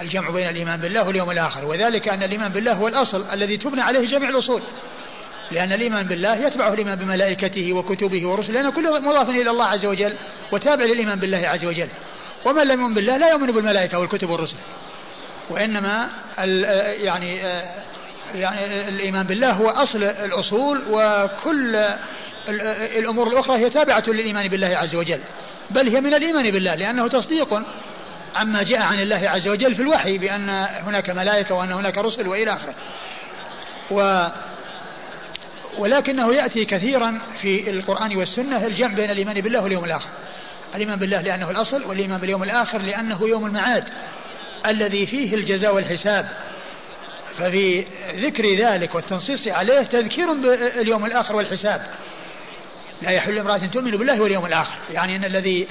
الجمع 0.00 0.30
بين 0.30 0.48
الإيمان 0.48 0.80
بالله 0.80 1.06
واليوم 1.06 1.30
الآخر 1.30 1.64
وذلك 1.64 2.08
أن 2.08 2.22
الإيمان 2.22 2.52
بالله 2.52 2.72
هو 2.72 2.88
الأصل 2.88 3.30
الذي 3.32 3.56
تبنى 3.56 3.80
عليه 3.80 4.08
جميع 4.08 4.28
الأصول. 4.28 4.62
لأن 5.52 5.72
الإيمان 5.72 6.06
بالله 6.06 6.36
يتبعه 6.46 6.72
الإيمان 6.72 6.94
بملائكته 6.94 7.72
وكتبه 7.72 8.28
ورسله 8.28 8.62
لأن 8.62 8.70
كله 8.70 9.00
مضاف 9.00 9.30
إلى 9.30 9.50
الله 9.50 9.64
عز 9.64 9.86
وجل 9.86 10.14
وتابع 10.52 10.84
للإيمان 10.84 11.18
بالله 11.18 11.48
عز 11.48 11.64
وجل. 11.64 11.88
ومن 12.44 12.62
لم 12.62 12.80
يؤمن 12.80 12.94
بالله 12.94 13.16
لا 13.16 13.28
يؤمن 13.28 13.52
بالملائكة 13.52 13.98
والكتب 13.98 14.30
والرسل. 14.30 14.56
وإنما 15.50 16.08
يعني 17.04 17.36
يعني 18.34 18.88
الإيمان 18.88 19.26
بالله 19.26 19.50
هو 19.50 19.68
أصل 19.68 20.04
الأصول 20.04 20.82
وكل 20.90 21.76
الأمور 22.98 23.28
الأخرى 23.28 23.56
هي 23.58 23.70
تابعة 23.70 24.04
للإيمان 24.06 24.48
بالله 24.48 24.76
عز 24.76 24.94
وجل. 24.94 25.20
بل 25.70 25.88
هي 25.88 26.00
من 26.00 26.14
الإيمان 26.14 26.50
بالله 26.50 26.74
لأنه 26.74 27.08
تصديق 27.08 27.62
عما 28.36 28.62
جاء 28.62 28.82
عن 28.82 29.00
الله 29.00 29.28
عز 29.28 29.48
وجل 29.48 29.74
في 29.74 29.82
الوحي 29.82 30.18
بأن 30.18 30.50
هناك 30.86 31.10
ملائكة 31.10 31.54
وأن 31.54 31.72
هناك 31.72 31.98
رسل 31.98 32.28
وإلى 32.28 32.52
آخره. 32.52 32.74
و 33.90 34.26
ولكنه 35.78 36.34
يأتي 36.34 36.64
كثيرا 36.64 37.18
في 37.42 37.70
القرآن 37.70 38.16
والسنة 38.16 38.66
الجمع 38.66 38.94
بين 38.94 39.10
الإيمان 39.10 39.40
بالله 39.40 39.62
واليوم 39.62 39.84
الآخر. 39.84 40.08
الإيمان 40.74 40.98
بالله 40.98 41.20
لأنه 41.20 41.50
الأصل 41.50 41.84
والإيمان 41.84 42.20
باليوم 42.20 42.42
الآخر 42.42 42.78
لأنه 42.78 43.22
يوم 43.22 43.46
المعاد 43.46 43.84
الذي 44.66 45.06
فيه 45.06 45.34
الجزاء 45.34 45.74
والحساب. 45.74 46.28
ففي 47.38 47.84
ذكر 48.16 48.54
ذلك 48.54 48.94
والتنصيص 48.94 49.48
عليه 49.48 49.82
تذكير 49.82 50.32
باليوم 50.32 51.04
الآخر 51.04 51.36
والحساب. 51.36 51.86
لا 53.02 53.10
يحل 53.10 53.38
امرأة 53.38 53.58
تؤمن 53.58 53.90
بالله 53.90 54.20
واليوم 54.20 54.46
الآخر. 54.46 54.74
يعني 54.94 55.16
أن 55.16 55.24
الذي 55.24 55.66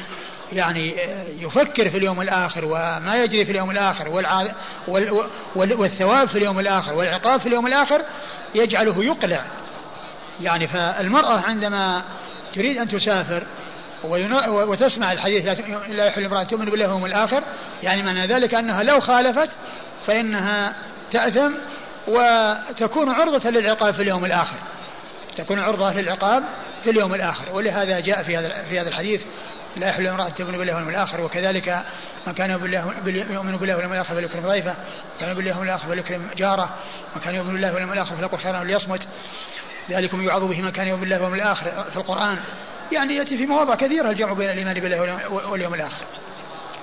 يعني 0.53 0.95
يفكر 1.39 1.89
في 1.89 1.97
اليوم 1.97 2.21
الآخر 2.21 2.65
وما 2.65 3.23
يجري 3.23 3.45
في 3.45 3.51
اليوم 3.51 3.71
الآخر 3.71 4.09
والع... 4.09 4.47
وال... 4.87 5.29
والثواب 5.55 6.27
في 6.27 6.37
اليوم 6.37 6.59
الآخر 6.59 6.93
والعقاب 6.93 7.39
في 7.39 7.45
اليوم 7.45 7.67
الآخر 7.67 8.01
يجعله 8.55 9.03
يقلع. 9.03 9.45
يعني 10.41 10.67
فالمرأة 10.67 11.41
عندما 11.41 12.01
تريد 12.53 12.77
أن 12.77 12.87
تسافر 12.87 13.43
وتسمع 14.47 15.11
الحديث 15.11 15.45
لا 15.89 16.05
يحل 16.05 16.25
امرأة 16.25 16.43
تؤمن 16.43 16.65
بالله 16.65 16.85
واليوم 16.85 17.05
الآخر 17.05 17.43
يعني 17.83 18.03
معنى 18.03 18.25
ذلك 18.25 18.53
أنها 18.53 18.83
لو 18.83 18.99
خالفت 18.99 19.49
فإنها 20.07 20.73
تأثم 21.11 21.51
وتكون 22.07 23.09
عرضة 23.09 23.49
للعقاب 23.49 23.93
في 23.93 24.01
اليوم 24.01 24.25
الآخر. 24.25 24.57
تكون 25.37 25.59
عرضة 25.59 25.93
للعقاب 25.93 26.43
في 26.83 26.89
اليوم 26.89 27.13
الآخر. 27.13 27.45
ولهذا 27.53 27.99
جاء 27.99 28.23
في 28.23 28.37
هذا 28.37 28.63
في 28.69 28.79
هذا 28.79 28.89
الحديث 28.89 29.21
لا 29.77 29.89
يحل 29.89 30.07
امرأة 30.07 30.29
تؤمن 30.29 30.57
بالله 30.57 30.73
واليوم 30.73 30.89
الآخر 30.89 31.21
وكذلك 31.21 31.83
من 32.27 32.33
كان 32.33 32.49
يؤمن 32.49 33.57
بالله 33.57 33.75
واليوم 33.75 33.93
الآخر 33.93 34.15
فليكرم 34.15 34.47
ضيفه 34.47 34.75
كان 35.19 35.33
بالله 35.33 35.51
واليوم 35.51 35.63
الآخر 35.63 35.87
فليكرم 35.87 36.29
جاره 36.37 36.69
من 37.15 37.21
كان 37.21 37.35
يؤمن 37.35 37.53
بالله 37.53 37.73
واليوم 37.73 37.93
الآخر 37.93 38.15
فليقل 38.15 38.37
خيرا 38.37 38.59
وليصمت 38.59 39.01
ذلكم 39.89 40.21
يوعظ 40.21 40.43
به 40.43 40.61
من 40.61 40.71
كان 40.71 40.87
يؤمن 40.87 41.01
بالله 41.01 41.15
واليوم 41.15 41.33
الآخر 41.33 41.83
في 41.91 41.97
القرآن. 41.97 42.39
يعني 42.91 43.15
يأتي 43.15 43.37
في 43.37 43.45
مواضع 43.45 43.75
كثيرة 43.75 44.09
الجمع 44.09 44.33
بين 44.33 44.49
الإيمان 44.49 44.79
بالله 44.79 45.01
واليوم 45.29 45.73
الآخر. 45.73 46.05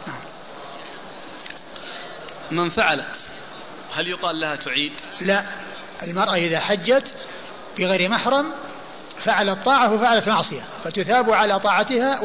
نعم. 0.06 0.16
من 2.50 2.70
فعلت 2.70 3.16
هل 3.94 4.08
يقال 4.08 4.40
لها 4.40 4.56
تعيد؟ 4.56 4.92
لا. 5.20 5.44
المرأة 6.02 6.34
إذا 6.34 6.60
حجت 6.60 7.14
بغير 7.78 8.10
محرم 8.10 8.46
فعلت 9.24 9.64
طاعة 9.64 9.94
وفعلت 9.94 10.28
معصية. 10.28 10.62
فتثاب 10.84 11.30
على 11.30 11.60
طاعتها 11.60 12.20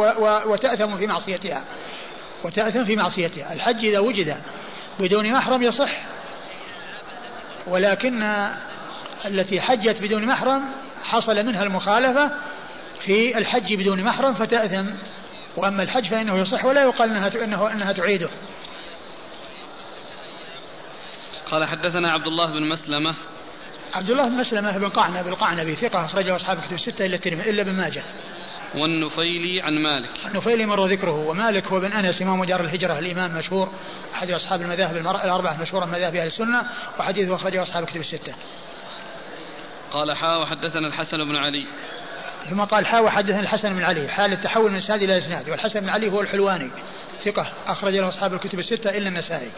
وتأثم 0.45 0.97
في 0.97 1.07
معصيتها. 1.07 1.63
وتأثم 2.43 2.85
في 2.85 2.95
معصيتها. 2.95 3.53
الحج 3.53 3.85
إذا 3.85 3.99
وجد 3.99 4.35
بدون 4.99 5.31
محرم 5.31 5.63
يصح. 5.63 6.01
ولكن 7.67 8.47
التي 9.25 9.61
حجت 9.61 10.01
بدون 10.01 10.25
محرم 10.25 10.61
حصل 11.03 11.45
منها 11.45 11.63
المخالفة 11.63 12.31
في 12.99 13.37
الحج 13.37 13.73
بدون 13.73 14.03
محرم 14.03 14.33
فتأثم 14.33 14.85
وأما 15.57 15.83
الحج 15.83 16.05
فإنه 16.05 16.37
يصح 16.37 16.65
ولا 16.65 16.83
يقال 16.83 17.09
أنها, 17.09 17.43
إنه 17.43 17.71
أنها 17.71 17.91
تعيده 17.91 18.29
قال 21.51 21.65
حدثنا 21.65 22.11
عبد 22.11 22.27
الله 22.27 22.45
بن 22.45 22.69
مسلمة 22.69 23.15
عبد 23.93 24.09
الله 24.09 24.29
بن 24.29 24.35
مسلمة 24.35 24.77
بن 24.77 24.89
قعنب 24.89 25.27
القعنبي 25.27 25.75
ثقة 25.75 26.05
أخرجه 26.05 26.35
أصحاب 26.35 26.57
الكتب 26.57 26.73
الستة 26.73 27.05
إلا 27.05 27.15
الترمذي 27.15 27.49
إلا 27.49 27.61
ابن 27.61 27.71
ماجه. 27.71 28.01
والنفيلي 28.75 29.61
عن 29.61 29.73
مالك. 29.73 30.09
النفيلي 30.25 30.65
مر 30.65 30.85
ذكره 30.85 31.27
ومالك 31.27 31.67
هو 31.67 31.79
بن 31.79 31.91
أنس 31.91 32.21
إمام 32.21 32.43
دار 32.43 32.61
الهجرة 32.61 32.99
الإمام 32.99 33.37
مشهور 33.37 33.71
أحد 34.13 34.31
أصحاب 34.31 34.61
المذاهب 34.61 34.97
الأربعة 34.97 35.55
المشهورة 35.55 35.85
من 35.85 35.91
مذاهب 35.91 36.15
أهل 36.15 36.27
السنة 36.27 36.65
وحديثه 36.99 37.35
أخرجه 37.35 37.61
أصحاب 37.61 37.83
الكتب 37.83 37.99
الستة. 37.99 38.33
قال 39.93 40.17
حا 40.17 40.35
وحدثنا 40.35 40.87
الحسن 40.87 41.17
بن 41.17 41.35
علي. 41.35 41.67
ثم 42.49 42.61
قال 42.61 42.87
حا 42.87 42.99
وحدثنا 42.99 43.39
الحسن 43.39 43.73
بن 43.73 43.83
علي. 43.83 44.07
حال 44.07 44.33
التحول 44.33 44.71
من 44.71 44.77
إسناد 44.77 45.03
إلى 45.03 45.17
إسناد. 45.17 45.49
والحسن 45.49 45.79
بن 45.79 45.89
علي 45.89 46.11
هو 46.11 46.21
الحلواني. 46.21 46.69
ثقة. 47.25 47.51
أخرج 47.67 47.95
له 47.95 48.09
أصحاب 48.09 48.33
الكتب 48.33 48.59
الستة 48.59 48.97
إلا 48.97 49.07
النسائي. 49.07 49.49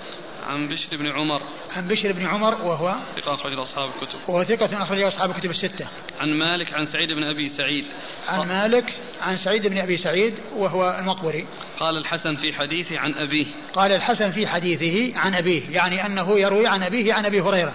عن 0.47 0.67
بشر 0.67 0.97
بن 0.97 1.11
عمر. 1.11 1.41
عن 1.71 1.87
بشر 1.87 2.11
بن 2.11 2.25
عمر 2.25 2.53
وهو 2.53 2.95
ثقة 3.15 3.33
أخرج 3.33 3.59
أصحاب 3.59 3.89
الكتب. 3.89 4.19
وهو 4.27 4.43
ثقة 4.43 4.81
أخرج 4.81 5.01
أصحاب 5.01 5.31
الكتب 5.31 5.49
الستة. 5.49 5.87
عن 6.21 6.33
مالك 6.33 6.73
عن 6.73 6.85
سعيد 6.85 7.09
بن 7.09 7.23
أبي 7.23 7.49
سعيد. 7.49 7.85
عن 8.27 8.47
مالك 8.47 8.93
عن 9.21 9.37
سعيد 9.37 9.67
بن 9.67 9.77
أبي 9.77 9.97
سعيد 9.97 10.33
وهو 10.55 10.97
المقبري. 10.99 11.45
قال 11.79 11.97
الحسن 11.97 12.35
في 12.35 12.53
حديثه 12.53 12.99
عن 12.99 13.13
أبيه. 13.13 13.45
قال 13.73 13.91
الحسن 13.91 14.31
في 14.31 14.47
حديثه 14.47 15.19
عن 15.19 15.35
أبيه. 15.35 15.61
يعني 15.71 16.05
أنه 16.05 16.39
يروي 16.39 16.67
عن 16.67 16.83
أبيه 16.83 17.13
عن 17.13 17.25
أبي 17.25 17.41
هريرة. 17.41 17.73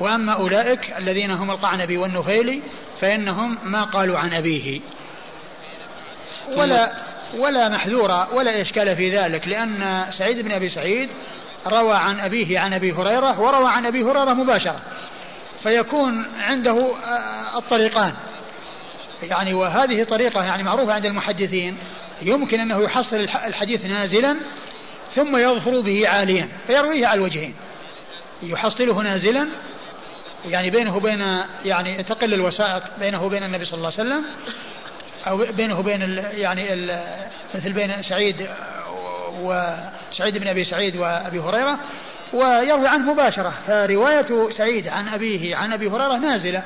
وأما 0.00 0.32
أولئك 0.32 0.98
الذين 0.98 1.30
هم 1.30 1.50
القعنبي 1.50 1.96
والنفيلي 1.96 2.60
فإنهم 3.00 3.58
ما 3.64 3.84
قالوا 3.84 4.18
عن 4.18 4.32
أبيه. 4.32 4.80
ولا 6.56 6.92
ولا 7.38 7.68
محذورة 7.68 8.34
ولا 8.34 8.60
إشكال 8.60 8.96
في 8.96 9.18
ذلك 9.18 9.48
لأن 9.48 10.04
سعيد 10.10 10.40
بن 10.40 10.52
أبي 10.52 10.68
سعيد 10.68 11.08
روى 11.66 11.94
عن 11.94 12.20
أبيه 12.20 12.58
عن 12.58 12.72
أبي 12.72 12.92
هريرة 12.92 13.40
وروى 13.40 13.70
عن 13.70 13.86
أبي 13.86 14.02
هريرة 14.02 14.34
مباشرة. 14.34 14.80
فيكون 15.62 16.26
عنده 16.40 16.94
آه، 17.04 17.58
الطريقان. 17.58 18.12
يعني 19.22 19.54
وهذه 19.54 20.04
طريقة 20.04 20.44
يعني 20.44 20.62
معروفة 20.62 20.92
عند 20.92 21.06
المحدثين. 21.06 21.78
يمكن 22.22 22.60
أنه 22.60 22.82
يحصل 22.82 23.16
الحديث 23.46 23.86
نازلا 23.86 24.36
ثم 25.14 25.36
يظفر 25.36 25.80
به 25.80 26.08
عاليا 26.08 26.48
فيرويه 26.66 27.06
على 27.06 27.18
الوجهين. 27.18 27.54
يحصله 28.42 29.02
نازلا 29.02 29.48
يعني 30.44 30.70
بينه 30.70 30.96
وبين 30.96 31.42
يعني 31.64 32.02
تقل 32.02 32.34
الوسائط 32.34 32.82
بينه 33.00 33.24
وبين 33.24 33.42
النبي 33.42 33.64
صلى 33.64 33.78
الله 33.78 33.92
عليه 33.98 34.08
وسلم 34.08 34.24
أو 35.26 35.36
بينه 35.56 35.78
وبين 35.78 36.02
ال 36.02 36.18
يعني 36.18 36.72
ال 36.72 37.00
مثل 37.54 37.72
بين 37.72 38.02
سعيد 38.02 38.48
وسعيد 39.42 40.38
بن 40.38 40.48
أبي 40.48 40.64
سعيد 40.64 40.96
وأبي 40.96 41.40
هريرة. 41.40 41.78
ويروي 42.32 42.88
عنه 42.88 43.12
مباشرة 43.12 43.54
فرواية 43.66 44.50
سعيد 44.50 44.88
عن 44.88 45.08
أبيه 45.08 45.56
عن 45.56 45.72
أبي 45.72 45.88
هريرة 45.88 46.16
نازلة. 46.16 46.62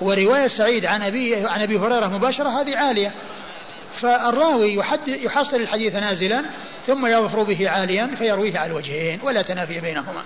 ورواية 0.00 0.46
سعيد 0.46 0.86
عن 0.86 1.02
أبي 1.02 1.46
عن 1.46 1.60
أبي 1.60 1.78
هريرة 1.78 2.06
مباشرة 2.06 2.48
هذه 2.48 2.76
عالية. 2.76 3.12
فالراوي 4.00 4.82
يحصل 5.06 5.56
الحديث 5.56 5.96
نازلا 5.96 6.44
ثم 6.86 7.06
يظفر 7.06 7.42
به 7.42 7.70
عاليا 7.70 8.10
فيرويه 8.18 8.58
على 8.58 8.70
الوجهين 8.70 9.20
ولا 9.22 9.42
تنافي 9.42 9.80
بينهما. 9.80 10.22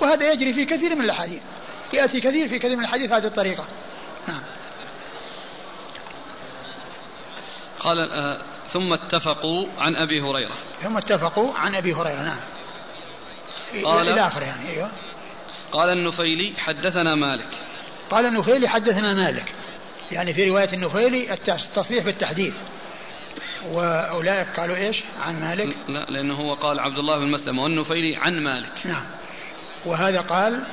وهذا 0.00 0.32
يجري 0.32 0.52
في 0.52 0.64
كثير 0.64 0.94
من 0.94 1.04
الأحاديث. 1.04 1.40
يأتي 1.92 2.20
كثير 2.20 2.48
في 2.48 2.58
كثير 2.58 2.76
من 2.76 2.84
الحديث 2.84 3.12
هذه 3.12 3.26
الطريقة. 3.26 3.64
نعم. 4.28 4.42
قال 7.80 8.12
آه 8.12 8.38
ثم 8.72 8.92
اتفقوا 8.92 9.66
عن 9.78 9.96
أبي 9.96 10.20
هريرة. 10.20 10.54
ثم 10.82 10.96
اتفقوا 10.96 11.54
عن 11.54 11.74
أبي 11.74 11.94
هريرة 11.94 12.22
نعم. 12.22 12.40
قال 13.84 14.08
إلى 14.08 14.26
آخره 14.26 14.44
يعني 14.44 14.68
أيوه. 14.68 14.90
قال 15.72 15.88
النفيلي 15.88 16.54
حدثنا 16.58 17.14
مالك. 17.14 17.48
قال 18.10 18.26
النفيلي 18.26 18.68
حدثنا 18.68 19.14
مالك. 19.14 19.54
يعني 20.12 20.34
في 20.34 20.50
رواية 20.50 20.68
النفيلي 20.72 21.32
التصريح 21.32 22.04
بالتحديث. 22.04 22.54
وأولئك 23.70 24.48
قالوا 24.56 24.76
إيش؟ 24.76 24.96
عن 25.20 25.40
مالك. 25.40 25.76
لا 25.88 26.06
لأنه 26.08 26.34
هو 26.34 26.54
قال 26.54 26.80
عبد 26.80 26.98
الله 26.98 27.18
بن 27.18 27.30
مسلم 27.30 27.58
والنفيلي 27.58 28.16
عن 28.16 28.40
مالك. 28.40 28.72
نعم. 28.84 29.04
وهذا 29.84 30.20
قال 30.20 30.64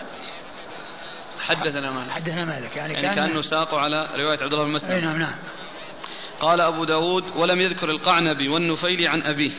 حدثنا 1.39 1.91
مالك. 1.91 2.11
حدثنا 2.11 2.45
مالك. 2.45 2.75
يعني, 2.75 2.93
يعني 2.93 3.07
كان 3.07 3.15
كأنه 3.15 3.41
ساق 3.41 3.75
على 3.75 4.07
رواية 4.15 4.39
عبد 4.41 4.53
الله 4.53 4.65
بن 4.65 4.71
مسلم. 4.71 5.05
نعم 5.05 5.19
نعم. 5.19 5.35
قال 6.39 6.61
أبو 6.61 6.83
داود 6.83 7.23
ولم 7.35 7.61
يذكر 7.61 7.89
القعنبي 7.89 8.49
والنفيل 8.49 9.07
عن 9.07 9.21
أبيه. 9.21 9.51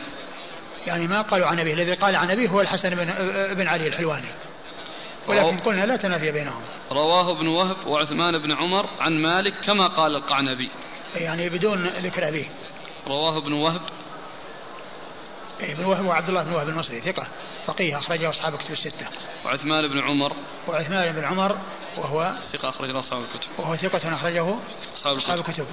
يعني 0.87 1.07
ما 1.07 1.21
قالوا 1.21 1.47
عن 1.47 1.59
أبيه. 1.59 1.73
الذي 1.73 1.93
قال 1.93 2.15
عن 2.15 2.31
أبيه 2.31 2.49
هو 2.49 2.61
الحسن 2.61 2.89
بن, 2.89 3.05
بن 3.55 3.67
علي 3.67 3.87
الحلواني. 3.87 4.27
ولكن 5.27 5.57
قلنا 5.57 5.85
لا 5.85 5.97
تنافي 5.97 6.31
بينهم. 6.31 6.61
رواه 6.91 7.31
ابن 7.31 7.47
وهب 7.47 7.87
وعثمان 7.87 8.37
بن 8.37 8.51
عمر 8.51 8.85
عن 8.99 9.21
مالك 9.21 9.53
كما 9.63 9.87
قال 9.87 10.15
القعنبي. 10.15 10.69
يعني 11.15 11.49
بدون 11.49 11.87
ذكر 11.87 12.27
أبيه. 12.27 12.45
رواه 13.07 13.37
ابن 13.37 13.53
وهب 13.53 13.81
بن 15.61 15.85
وهب 15.85 16.05
وعبد 16.05 16.29
الله 16.29 16.43
بن 16.43 16.51
وهب 16.51 16.69
المصري 16.69 17.01
ثقة 17.01 17.27
فقيه 17.67 17.99
أخرجه 17.99 18.29
أصحاب 18.29 18.53
الكتب 18.53 18.71
الستة. 18.71 19.07
وعثمان 19.45 19.87
بن 19.87 19.99
عمر. 19.99 20.33
وعثمان 20.67 21.15
بن 21.15 21.23
عمر 21.23 21.57
وهو 21.97 22.33
ثقة 22.51 22.69
أخرج 22.69 22.95
أصحاب 22.95 23.23
الكتب. 23.23 23.49
وهو 23.57 23.75
ثقة 23.75 24.15
أخرجه 24.15 24.55
أصحاب 24.95 25.17
أصحاب 25.17 25.39
الكتب. 25.39 25.49
الكتب 25.49 25.67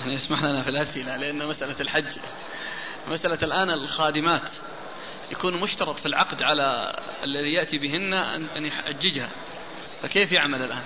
يعني 0.00 0.14
اسمح 0.14 0.42
لنا 0.42 0.62
في 0.62 0.70
الأسئلة 0.70 1.16
لأن 1.16 1.46
مسألة 1.48 1.76
الحج 1.80 2.18
مسألة 3.08 3.38
الآن 3.42 3.70
الخادمات. 3.70 4.50
يكون 5.30 5.60
مشترط 5.60 6.00
في 6.00 6.06
العقد 6.06 6.42
على 6.42 6.96
الذي 7.24 7.52
يأتي 7.52 7.78
بهن 7.78 8.14
أن 8.56 8.66
يحججها. 8.66 9.28
فكيف 10.02 10.32
يعمل 10.32 10.62
الآن؟ 10.62 10.84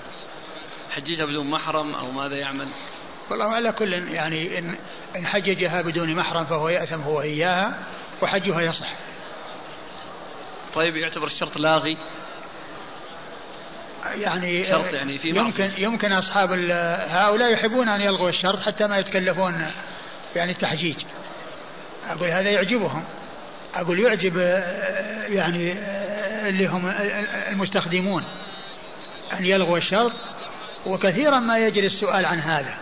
حججها 0.91 1.25
بدون 1.27 1.51
محرم 1.51 1.95
أو 1.95 2.11
ماذا 2.11 2.37
يعمل؟ 2.37 2.69
والله 3.31 3.45
على 3.45 3.73
كل 3.73 3.93
يعني 3.93 4.59
إن 4.59 4.75
إن 5.17 5.27
حججها 5.27 5.83
بدون 5.83 6.15
محرم 6.15 6.45
فهو 6.45 6.69
يأثم 6.69 7.01
هو 7.01 7.21
إياها 7.23 7.75
وحجها 8.23 8.61
يصح. 8.61 8.93
طيب 10.75 10.95
يعتبر 10.97 11.27
الشرط 11.27 11.57
لاغي؟ 11.57 11.97
يعني 14.15 14.65
شرط 14.67 14.93
يعني 14.93 15.19
في 15.19 15.29
يمكن. 15.29 15.71
يمكن 15.79 16.13
أصحاب 16.13 16.53
ال- 16.53 16.73
هؤلاء 17.11 17.53
يحبون 17.53 17.89
أن 17.89 18.01
يلغوا 18.01 18.29
الشرط 18.29 18.61
حتى 18.61 18.87
ما 18.87 18.99
يتكلفون 18.99 19.67
يعني 20.37 20.53
التحجيج. 20.53 20.97
أقول 22.11 22.29
هذا 22.29 22.51
يعجبهم. 22.51 23.05
أقول 23.75 23.99
يعجب 24.01 24.39
آه، 24.39 25.27
يعني 25.27 25.73
آه، 25.73 26.49
اللي 26.49 26.67
هم 26.67 26.89
المستخدمون 27.49 28.25
أن 29.39 29.45
يلغوا 29.45 29.79
الشرط 29.79 30.13
وكثيرا 30.87 31.39
ما 31.41 31.59
يجري 31.59 31.87
السؤال 31.87 32.27
عن 32.27 32.39
هذا. 32.41 32.75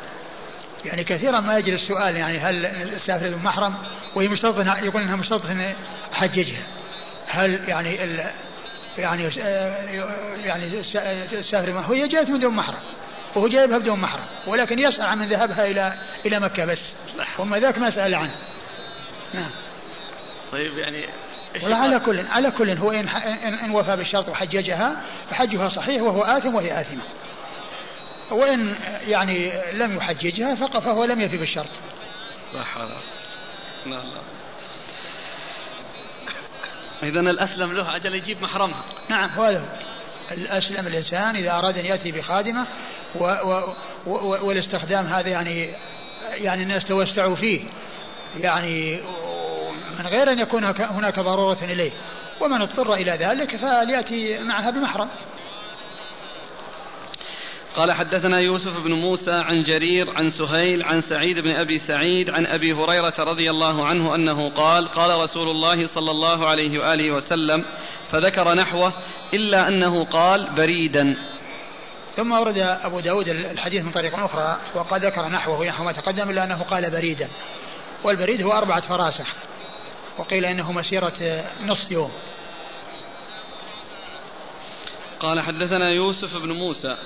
يعني 0.84 1.04
كثيرا 1.04 1.40
ما 1.40 1.58
يجري 1.58 1.74
السؤال 1.74 2.16
يعني 2.16 2.38
هل 2.38 2.66
السافر 2.66 3.26
ذو 3.26 3.38
محرم؟ 3.38 3.74
وهي 4.14 4.28
مشترطة 4.28 4.78
يقول 4.78 5.02
إنها 5.02 5.16
مشترطة 5.16 5.52
ان 5.52 5.72
أحججها. 6.12 6.62
هل 7.28 7.68
يعني 7.68 8.04
ال 8.04 8.30
يعني 8.98 9.30
آه، 9.40 9.86
يعني 10.44 10.64
الس- 10.66 10.96
السافر 11.32 11.70
هو 11.70 11.92
هي 11.92 12.08
جاءت 12.08 12.30
من 12.30 12.38
دون 12.38 12.54
محرم. 12.54 12.78
وهو 13.34 13.48
جايبها 13.48 13.78
بدون 13.78 14.00
محرم. 14.00 14.22
ولكن 14.46 14.78
يسأل 14.78 15.06
عن 15.06 15.18
من 15.18 15.26
ذهبها 15.26 15.66
إلى 15.66 15.94
إلى 16.26 16.40
مكة 16.40 16.64
بس. 16.64 16.80
وما 17.38 17.58
ذاك 17.58 17.78
ما 17.78 17.90
سأل 17.90 18.14
عنه. 18.14 18.34
نعم. 19.34 19.50
طيب 20.52 20.78
يعني 20.78 21.04
والله 21.62 21.76
على؟ 21.76 22.00
كل 22.00 22.20
على 22.30 22.50
كل 22.50 22.70
هو 22.70 22.90
إن, 22.90 23.08
إن 23.64 23.70
وفى 23.70 23.96
بالشرط 23.96 24.28
وحججها 24.28 24.96
فحجها 25.30 25.68
صحيح 25.68 26.02
وهو 26.02 26.22
آثم 26.22 26.54
وهي 26.54 26.80
آثمة. 26.80 27.02
وإن 28.30 28.76
يعني 29.06 29.52
لم 29.72 29.96
يحججها 29.96 30.54
فهو 30.54 31.04
لم 31.04 31.20
يفي 31.20 31.36
بالشرط 31.36 31.70
لا 32.54 32.64
حول 32.64 32.88
لا 33.86 33.96
لا 33.96 34.36
إذا 37.02 37.20
الأسلم 37.20 37.72
له 37.72 37.96
أجل 37.96 38.14
يجيب 38.14 38.42
محرمها. 38.42 38.84
نعم. 39.08 39.30
هذا 39.30 39.58
هو 39.58 39.60
الأسلم 40.32 40.86
الإنسان 40.86 41.36
إذا 41.36 41.52
أراد 41.52 41.78
أن 41.78 41.86
يأتي 41.86 42.12
بخادمة 42.12 42.66
و 43.14 43.24
و 43.24 43.74
و 44.06 44.46
والاستخدام 44.46 45.06
هذا 45.06 45.28
يعني 45.28 45.68
يعني 46.34 46.62
الناس 46.62 46.84
توسعوا 46.84 47.36
فيه. 47.36 47.60
يعني 48.40 49.00
من 49.98 50.06
غير 50.06 50.32
أن 50.32 50.38
يكون 50.38 50.64
هناك 50.78 51.20
ضرورة 51.20 51.58
إليه. 51.62 51.90
ومن 52.40 52.62
اضطر 52.62 52.94
إلى 52.94 53.10
ذلك 53.10 53.56
فليأتي 53.56 54.38
معها 54.38 54.70
بمحرم. 54.70 55.08
قال 57.76 57.92
حدثنا 57.92 58.40
يوسف 58.40 58.84
بن 58.84 58.92
موسى 58.92 59.32
عن 59.32 59.62
جرير 59.62 60.10
عن 60.10 60.30
سهيل 60.30 60.82
عن 60.82 61.00
سعيد 61.00 61.38
بن 61.38 61.50
أبي 61.50 61.78
سعيد 61.78 62.30
عن 62.30 62.46
أبي 62.46 62.72
هريرة 62.72 63.14
رضي 63.18 63.50
الله 63.50 63.86
عنه 63.86 64.14
أنه 64.14 64.50
قال 64.50 64.88
قال 64.88 65.20
رسول 65.20 65.48
الله 65.48 65.86
صلى 65.86 66.10
الله 66.10 66.48
عليه 66.48 66.78
وآله 66.78 67.10
وسلم 67.14 67.64
فذكر 68.12 68.54
نحوه 68.54 68.92
إلا 69.34 69.68
أنه 69.68 70.04
قال 70.04 70.50
بريدا. 70.56 71.16
ثم 72.16 72.32
ورد 72.32 72.58
أبو 72.58 73.00
داود 73.00 73.28
الحديث 73.28 73.84
من 73.84 73.90
طريق 73.90 74.18
أخرى 74.18 74.60
وقد 74.74 75.04
ذكر 75.04 75.28
نحوه 75.28 75.66
نحو 75.66 75.84
ما 75.84 75.92
تقدم 75.92 76.30
إلا 76.30 76.44
أنه 76.44 76.62
قال 76.62 76.90
بريدا. 76.90 77.28
والبريد 78.04 78.42
هو 78.42 78.52
أربعة 78.52 78.80
فراسخ. 78.80 79.34
وقيل 80.18 80.44
إنه 80.44 80.72
مسيرة 80.72 81.44
نصف 81.66 81.90
يوم. 81.90 82.12
قال 85.20 85.40
حدثنا 85.40 85.90
يوسف 85.90 86.36
بن 86.36 86.52
موسى 86.52 86.96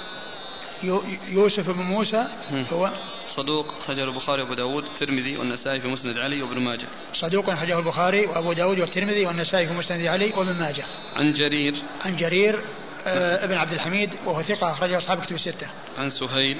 يوسف 1.29 1.71
بن 1.71 1.83
موسى. 1.83 2.27
هو 2.73 2.91
صدوق 3.37 3.67
خرجه 3.87 4.05
البخاري 4.05 4.43
وأبو 4.43 4.55
داود 4.55 4.85
الترمذي 4.85 5.37
والنسائي 5.37 5.81
في 5.81 5.89
مسند 5.89 6.19
علي 6.19 6.43
وابن 6.43 6.61
ماجه. 6.61 6.87
صدوق 7.15 7.51
أخرجه 7.51 7.79
البخاري 7.79 8.27
وأبو 8.27 8.53
داود 8.53 8.81
والترمذي 8.81 9.27
والنسائي 9.27 9.67
في 9.67 9.73
مسند 9.73 10.07
علي 10.07 10.33
وابن 10.37 10.53
ماجه. 10.53 10.85
عن 11.17 11.33
جرير. 11.33 11.75
عن 12.01 12.17
جرير 12.17 12.61
آه، 13.07 13.45
ابن 13.45 13.55
عبد 13.55 13.73
الحميد 13.73 14.11
وهو 14.27 14.43
ثقة 14.43 14.73
أخرجه 14.73 14.97
أصحاب 14.97 15.21
كتب 15.21 15.35
الستة. 15.35 15.67
عن 15.99 16.11
سهيل. 16.11 16.59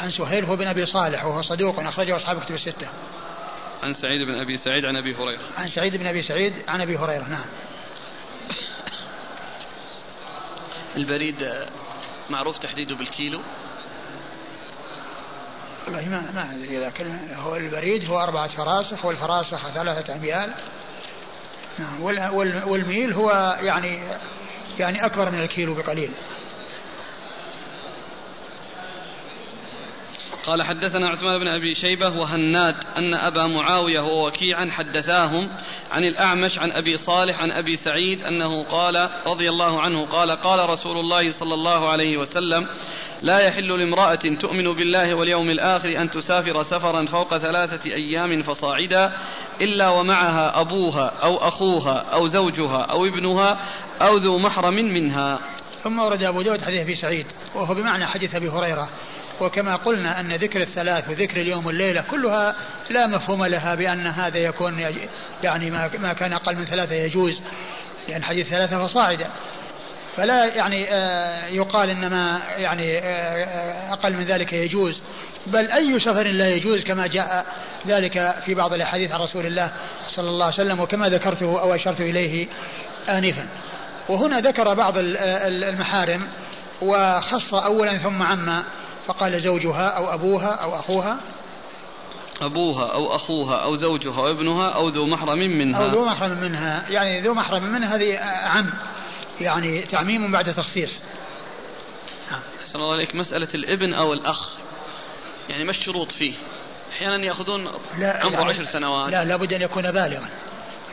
عن 0.00 0.10
سهيل 0.10 0.44
هو 0.44 0.56
بن 0.56 0.66
أبي 0.66 0.86
صالح 0.86 1.24
وهو 1.24 1.42
صدوق 1.42 1.80
أخرجه 1.80 2.16
أصحاب 2.16 2.40
كتب 2.40 2.54
الستة. 2.54 2.88
عن 3.82 3.92
سعيد 3.92 4.26
بن 4.26 4.34
أبي 4.34 4.56
سعيد 4.56 4.84
عن 4.84 4.96
أبي 4.96 5.14
هريرة. 5.14 5.40
عن 5.56 5.68
سعيد 5.68 5.96
بن 5.96 6.06
أبي 6.06 6.22
سعيد 6.22 6.52
عن 6.68 6.80
أبي 6.80 6.96
هريرة 6.96 7.28
نعم. 7.28 7.44
البريد 10.96 11.42
آه، 11.42 11.70
معروف 12.30 12.58
تحديده 12.58 12.94
بالكيلو؟ 12.94 13.40
والله 15.86 16.08
ما 16.08 16.30
ما 16.34 16.54
أدري 16.54 16.78
لكن 16.78 17.18
هو 17.36 17.56
البريد 17.56 18.04
هو 18.10 18.20
أربعة 18.22 18.48
فراسخ 18.48 19.04
والفراسخ 19.04 19.68
ثلاثة 19.70 20.14
أميال 20.14 20.52
نعم 21.78 22.00
وال- 22.02 22.28
وال- 22.32 22.64
والميل 22.64 23.12
هو 23.12 23.58
يعني 23.60 24.00
يعني 24.78 25.06
أكبر 25.06 25.30
من 25.30 25.40
الكيلو 25.40 25.74
بقليل. 25.74 26.10
قال 30.46 30.62
حدثنا 30.62 31.08
عثمان 31.08 31.38
بن 31.38 31.48
أبي 31.48 31.74
شيبة 31.74 32.18
وهناد 32.18 32.74
أن 32.98 33.14
أبا 33.14 33.46
معاوية 33.46 34.00
ووكيعا 34.00 34.70
حدثاهم 34.70 35.50
عن 35.90 36.04
الأعمش 36.04 36.58
عن 36.58 36.72
أبي 36.72 36.96
صالح 36.96 37.42
عن 37.42 37.50
أبي 37.50 37.76
سعيد 37.76 38.22
أنه 38.22 38.62
قال 38.62 39.10
رضي 39.26 39.48
الله 39.48 39.80
عنه 39.80 40.06
قال 40.06 40.30
قال 40.30 40.68
رسول 40.68 40.98
الله 40.98 41.30
صلى 41.30 41.54
الله 41.54 41.88
عليه 41.88 42.16
وسلم 42.16 42.68
لا 43.22 43.38
يحل 43.38 43.68
لامرأة 43.68 44.14
تؤمن 44.14 44.72
بالله 44.72 45.14
واليوم 45.14 45.50
الآخر 45.50 46.00
أن 46.00 46.10
تسافر 46.10 46.62
سفرا 46.62 47.06
فوق 47.06 47.36
ثلاثة 47.36 47.90
أيام 47.90 48.42
فصاعدا 48.42 49.12
إلا 49.60 49.88
ومعها 49.88 50.60
أبوها 50.60 51.12
أو 51.22 51.36
أخوها 51.36 52.04
أو 52.12 52.26
زوجها 52.26 52.82
أو 52.82 53.06
ابنها 53.06 53.60
أو 54.02 54.16
ذو 54.16 54.38
محرم 54.38 54.74
منها. 54.74 55.38
ثم 55.82 55.98
ورد 55.98 56.22
أبو 56.22 56.42
داود 56.42 56.60
حديث 56.62 56.80
أبي 56.80 56.94
سعيد 56.94 57.26
وهو 57.54 57.74
بمعنى 57.74 58.06
حديث 58.06 58.34
أبي 58.34 58.48
هريرة. 58.48 58.88
وكما 59.40 59.76
قلنا 59.76 60.20
أن 60.20 60.32
ذكر 60.32 60.60
الثلاث 60.62 61.08
وذكر 61.08 61.40
اليوم 61.40 61.66
والليلة 61.66 62.04
كلها 62.10 62.54
لا 62.90 63.06
مفهوم 63.06 63.44
لها 63.44 63.74
بأن 63.74 64.06
هذا 64.06 64.38
يكون 64.38 64.86
يعني 65.42 65.70
ما 65.98 66.12
كان 66.12 66.32
أقل 66.32 66.56
من 66.56 66.64
ثلاثة 66.64 66.94
يجوز 66.94 67.40
لأن 68.08 68.22
حديث 68.22 68.48
ثلاثة 68.48 68.86
فصاعدا. 68.86 69.26
فلا 70.16 70.44
يعني 70.44 70.86
آه، 70.90 71.46
يقال 71.46 71.90
إنما 71.90 72.40
يعني 72.58 72.98
آه، 72.98 73.02
آه، 73.02 73.92
أقل 73.92 74.12
من 74.12 74.24
ذلك 74.24 74.52
يجوز. 74.52 75.00
بل 75.46 75.70
أي 75.70 75.98
سفر 75.98 76.26
لا 76.26 76.48
يجوز 76.48 76.84
كما 76.84 77.06
جاء 77.06 77.46
ذلك 77.86 78.34
في 78.44 78.54
بعض 78.54 78.72
الأحاديث 78.74 79.12
عن 79.12 79.20
رسول 79.20 79.46
الله 79.46 79.70
صلى 80.08 80.28
الله 80.28 80.44
عليه 80.44 80.54
وسلم 80.54 80.80
وكما 80.80 81.08
ذكرته 81.08 81.60
أو 81.60 81.74
أشرت 81.74 82.00
إليه 82.00 82.46
آنفا. 83.08 83.46
وهنا 84.08 84.40
ذكر 84.40 84.74
بعض 84.74 84.98
ال- 84.98 85.16
ال- 85.16 85.64
المحارم 85.64 86.28
وخص 86.82 87.54
أولا 87.54 87.98
ثم 87.98 88.22
عما. 88.22 88.62
فقال 89.10 89.42
زوجها 89.42 89.88
أو 89.88 90.14
أبوها 90.14 90.54
أو 90.54 90.78
أخوها؟ 90.78 91.16
أبوها 92.40 92.92
أو 92.92 93.14
أخوها 93.14 93.56
أو 93.56 93.76
زوجها 93.76 94.16
أو 94.16 94.30
ابنها 94.30 94.68
أو 94.68 94.88
ذو 94.88 95.06
محرم 95.06 95.38
منها. 95.38 95.84
أو 95.84 95.90
ذو 95.90 96.04
محرم 96.04 96.40
منها. 96.40 96.84
يعني 96.88 97.20
ذو 97.20 97.34
محرم 97.34 97.62
منها 97.62 97.96
هذه 97.96 98.18
عم 98.48 98.72
يعني 99.40 99.80
تعميم 99.80 100.32
بعد 100.32 100.54
تخصيص. 100.54 100.98
نعم. 102.30 102.40
أحسن 102.60 102.78
الله 102.78 102.92
عليك. 102.92 103.14
مسألة 103.14 103.48
الابن 103.54 103.94
أو 103.94 104.12
الأخ. 104.12 104.56
يعني 105.48 105.64
ما 105.64 105.70
الشروط 105.70 106.12
فيه؟ 106.12 106.34
أحيانا 106.92 107.26
يأخذون 107.26 107.68
عمره 107.68 108.32
يعني 108.32 108.36
عشر 108.36 108.64
سنوات. 108.64 109.12
لا 109.12 109.24
لابد 109.24 109.52
أن 109.52 109.62
يكون 109.62 109.82
بالغا. 109.82 110.28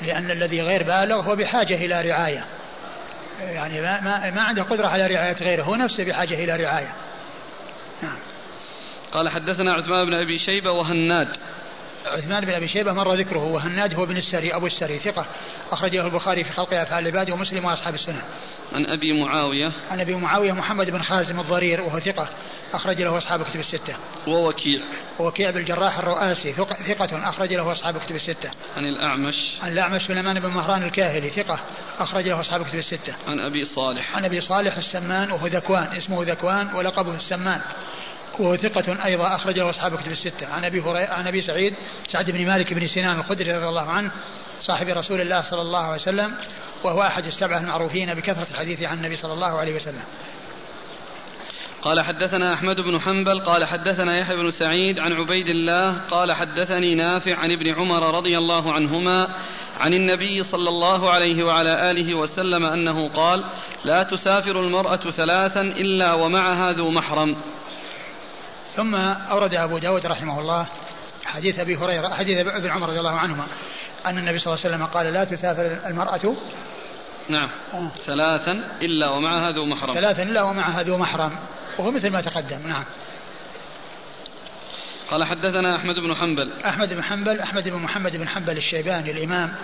لأن 0.02 0.32
الذي 0.32 0.62
غير 0.62 0.84
بالغ 0.84 1.22
هو 1.22 1.36
بحاجة 1.36 1.76
إلى 1.76 2.02
رعاية. 2.02 2.46
يعني 3.42 3.82
ما, 3.82 4.02
ما, 4.02 4.32
ما 4.32 4.42
عنده 4.42 4.64
قدرة 4.64 4.88
على 4.88 5.08
رعاية 5.08 5.38
غيره. 5.42 5.64
هو 5.64 5.76
نفسه 5.76 6.04
بحاجة 6.04 6.44
إلى 6.44 6.56
رعاية. 6.56 6.94
نعم. 8.02 8.18
قال 9.12 9.30
حدثنا 9.30 9.74
عثمان 9.74 10.06
بن 10.06 10.14
أبي 10.14 10.38
شيبة 10.38 10.72
وهناد. 10.72 11.38
عثمان 12.06 12.46
بن 12.46 12.54
أبي 12.54 12.68
شيبة 12.68 12.94
مر 12.94 13.14
ذكره 13.14 13.44
وهناد 13.44 13.94
هو 13.94 14.06
بن 14.06 14.18
السري 14.18 14.56
أبو 14.56 14.66
السري 14.66 15.00
ثقة 15.00 15.26
أخرجه 15.72 16.06
البخاري 16.06 16.44
في 16.44 16.52
خلق 16.52 16.74
أفعال 16.74 17.08
العباد 17.08 17.32
ومسلم 17.32 17.66
وأصحاب 17.66 17.94
السنن. 17.94 18.22
عن 18.74 18.86
أبي 18.86 19.24
معاوية. 19.24 19.72
عن 19.92 20.00
أبي 20.00 20.16
معاوية 20.16 20.52
محمد 20.52 20.90
بن 20.90 21.02
خازم 21.02 21.40
الضرير 21.40 21.82
وهو 21.82 22.00
ثقة. 22.00 22.30
أخرج 22.74 23.02
له 23.02 23.18
أصحاب 23.18 23.44
كتب 23.44 23.60
الستة. 23.60 23.96
ووكيع. 24.28 24.82
ووكيع 25.20 25.52
بالجراح 25.52 26.00
الرؤاسي 26.00 26.54
ثقة 26.88 27.30
أخرج 27.30 27.54
له 27.54 27.72
أصحاب 27.72 27.98
كتب 27.98 28.16
الستة. 28.16 28.50
عن 28.78 28.86
الأعمش. 28.86 29.54
عن 29.62 29.72
الأعمش 29.72 30.02
سليمان 30.02 30.40
بن 30.40 30.50
مهران 30.50 30.84
الكاهلي 30.84 31.30
ثقة 31.30 31.60
أخرج 32.00 32.28
له 32.28 32.40
أصحاب 32.40 32.66
كتب 32.68 32.80
الستة. 32.80 33.16
عن 33.28 33.40
أبي 33.40 33.66
صالح. 33.66 34.16
عن 34.16 34.26
أبي 34.26 34.42
صالح 34.42 34.78
السمان 34.78 35.32
وهو 35.32 35.48
ذكوان 35.48 35.96
اسمه 35.98 36.24
ذكوان 36.24 36.76
ولقبه 36.76 37.16
السمان. 37.16 37.62
وهو 38.40 38.56
ثقة 38.56 39.06
أيضا 39.06 39.36
أخرج 39.36 39.60
له 39.60 39.70
أصحاب 39.70 39.96
كتب 39.96 40.12
الستة 40.12 40.48
عن 40.48 40.66
أبي 40.66 40.82
هريرة 40.82 41.14
عن 41.14 41.28
أبي 41.28 41.42
سعيد 41.42 41.74
سعد 42.08 42.32
بن 42.32 42.46
مالك 42.46 42.74
بن 42.74 42.88
سنان 42.88 43.20
الخدري 43.20 43.52
رضي 43.52 43.68
الله 43.68 43.90
عنه 43.90 44.12
صاحب 44.60 44.88
رسول 44.88 45.22
الله 45.22 45.42
صلى 45.42 45.62
الله 45.62 45.84
عليه 45.84 45.96
وسلم 45.96 46.34
وهو 46.84 47.02
أحد 47.02 47.26
السبعة 47.26 47.58
المعروفين 47.58 48.14
بكثرة 48.14 48.48
الحديث 48.52 48.84
عن 48.84 48.98
النبي 48.98 49.16
صلى 49.16 49.34
الله 49.34 49.60
عليه 49.60 49.76
وسلم 49.76 50.04
قال 51.82 52.02
حدثنا 52.02 52.54
أحمد 52.54 52.82
بن 52.82 53.00
حنبل 53.00 53.42
قال 53.42 53.66
حدثنا 53.66 54.18
يحيى 54.18 54.36
بن 54.36 54.52
سعيد 54.52 55.00
عن 55.00 55.14
عبيد 55.14 55.48
الله 55.48 55.98
قال 56.12 56.34
حدثني 56.34 56.96
نافع 56.96 57.36
عن 57.36 57.52
ابن 57.52 57.74
عمر 57.74 58.16
رضي 58.16 58.38
الله 58.38 58.74
عنهما 58.74 59.28
عن 59.80 59.94
النبي 59.94 60.44
صلى 60.44 60.70
الله 60.70 61.12
عليه 61.12 61.44
وعلى 61.44 61.92
آله 61.92 62.16
وسلم 62.16 62.66
أنه 62.66 63.10
قال 63.10 63.44
لا 63.86 64.04
تسافر 64.04 64.60
المرأة 64.60 64.96
ثلاثا 64.96 65.62
إلا 65.62 66.14
ومعها 66.14 66.72
ذو 66.72 66.92
محرم. 66.92 67.36
ثم 68.76 68.96
أورد 69.32 69.54
أبو 69.54 69.78
داود 69.78 70.06
رحمه 70.06 70.40
الله 70.40 70.68
حديث 71.26 71.60
أبي 71.60 71.76
هريرة 71.76 72.10
حديث 72.10 72.48
ابن 72.48 72.70
عمر 72.70 72.90
رضي 72.90 73.00
الله 73.00 73.16
عنهما 73.16 73.48
أن 74.06 74.18
النبي 74.18 74.40
صلى 74.40 74.54
الله 74.54 74.66
عليه 74.66 74.76
وسلم 74.76 74.86
قال 74.86 75.14
لا 75.14 75.24
تسافر 75.24 75.78
المرأة 75.86 76.36
نعم. 77.30 77.50
آه. 77.74 77.92
ثلاثا 78.06 78.52
إلا 78.82 79.10
ومعها 79.10 79.52
ذو 79.52 79.66
محرم. 79.66 79.94
ثلاثا 79.94 80.24
إلا 80.24 80.42
ومعها 80.42 80.84
ذو 80.84 80.98
محرم. 80.98 81.32
وهو 81.78 81.92
مثل 81.92 82.10
ما 82.10 82.22
تقدم 82.22 82.68
نعم 82.68 82.84
قال 85.12 85.24
حدثنا 85.24 85.76
أحمد 85.76 85.96
بن 85.96 86.16
حنبل 86.16 86.62
أحمد 86.66 86.94
بن 86.94 87.04
حنبل 87.04 87.40
أحمد 87.40 87.68
بن 87.68 87.78
محمد 87.78 88.18
بن 88.18 88.28
حنبل 88.28 88.58
الشيباني 88.58 89.12
الإمام 89.12 89.56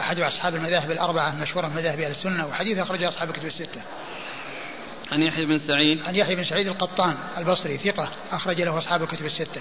أحد 0.00 0.20
أصحاب 0.20 0.54
المذاهب 0.54 0.90
الأربعة 0.90 1.32
المشهورة 1.32 1.66
من 1.66 1.76
مذاهب 1.76 2.00
أهل 2.00 2.10
السنة 2.10 2.46
وحديث 2.46 2.78
أخرجه 2.78 3.08
أصحاب 3.08 3.30
الكتب 3.30 3.46
الستة. 3.46 3.80
عن 5.12 5.22
يحيى 5.22 5.46
بن 5.46 5.58
سعيد 5.58 6.02
عن 6.06 6.16
يحيى 6.16 6.34
بن 6.34 6.44
سعيد 6.44 6.66
القطان 6.66 7.14
البصري 7.38 7.76
ثقة 7.76 8.08
أخرج 8.32 8.62
له 8.62 8.78
أصحاب 8.78 9.02
الكتب 9.02 9.26
الستة. 9.26 9.60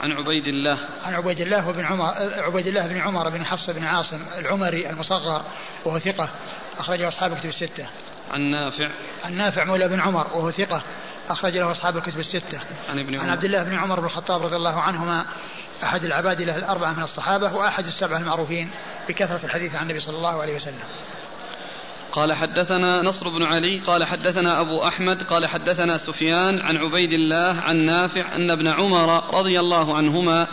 عن 0.00 0.12
عبيد 0.12 0.48
الله 0.48 0.78
عن 1.02 1.14
عبيد 1.14 1.40
الله 1.40 1.72
بن 1.72 1.84
عمر 1.84 2.14
عبيد 2.38 2.66
الله 2.66 2.86
بن 2.86 3.00
عمر 3.00 3.28
بن 3.28 3.44
حفص 3.44 3.70
بن 3.70 3.84
عاصم 3.84 4.20
العمري 4.38 4.90
المصغر 4.90 5.42
وهو 5.84 5.98
ثقة 5.98 6.30
أخرجه 6.78 7.08
أصحاب 7.08 7.32
الكتب 7.32 7.48
الستة. 7.48 7.86
عن 8.30 8.40
نافع 8.40 8.90
عن 9.24 9.36
نافع 9.36 9.64
مولى 9.64 9.88
بن 9.88 10.00
عمر 10.00 10.26
وهو 10.34 10.50
ثقة 10.50 10.82
أخرج 11.28 11.56
له 11.56 11.70
أصحاب 11.70 11.96
الكتب 11.96 12.20
الستة. 12.20 12.60
عن 12.90 12.98
ابن 12.98 13.14
عمر. 13.14 13.24
عن 13.24 13.30
عبد 13.30 13.44
الله 13.44 13.62
بن 13.62 13.74
عمر 13.74 14.00
بن 14.00 14.06
الخطاب 14.06 14.42
رضي 14.42 14.56
الله 14.56 14.80
عنهما 14.80 15.24
أحد 15.82 16.04
العباد 16.04 16.42
له 16.42 16.56
الأربعة 16.56 16.92
من 16.92 17.02
الصحابة 17.02 17.54
وأحد 17.54 17.86
السبعة 17.86 18.18
المعروفين 18.18 18.70
بكثرة 19.08 19.40
الحديث 19.44 19.74
عن 19.74 19.82
النبي 19.82 20.00
صلى 20.00 20.16
الله 20.16 20.42
عليه 20.42 20.56
وسلم. 20.56 20.84
قال 22.12 22.32
حدثنا 22.32 23.02
نصر 23.02 23.28
بن 23.28 23.42
علي 23.42 23.78
قال 23.78 24.04
حدثنا 24.04 24.60
أبو 24.60 24.88
أحمد 24.88 25.22
قال 25.22 25.46
حدثنا 25.46 25.98
سفيان 25.98 26.60
عن 26.60 26.76
عبيد 26.76 27.12
الله 27.12 27.60
عن 27.60 27.76
نافع 27.76 28.36
أن 28.36 28.50
ابن 28.50 28.68
عمر 28.68 29.34
رضي 29.34 29.60
الله 29.60 29.96
عنهما 29.96 30.46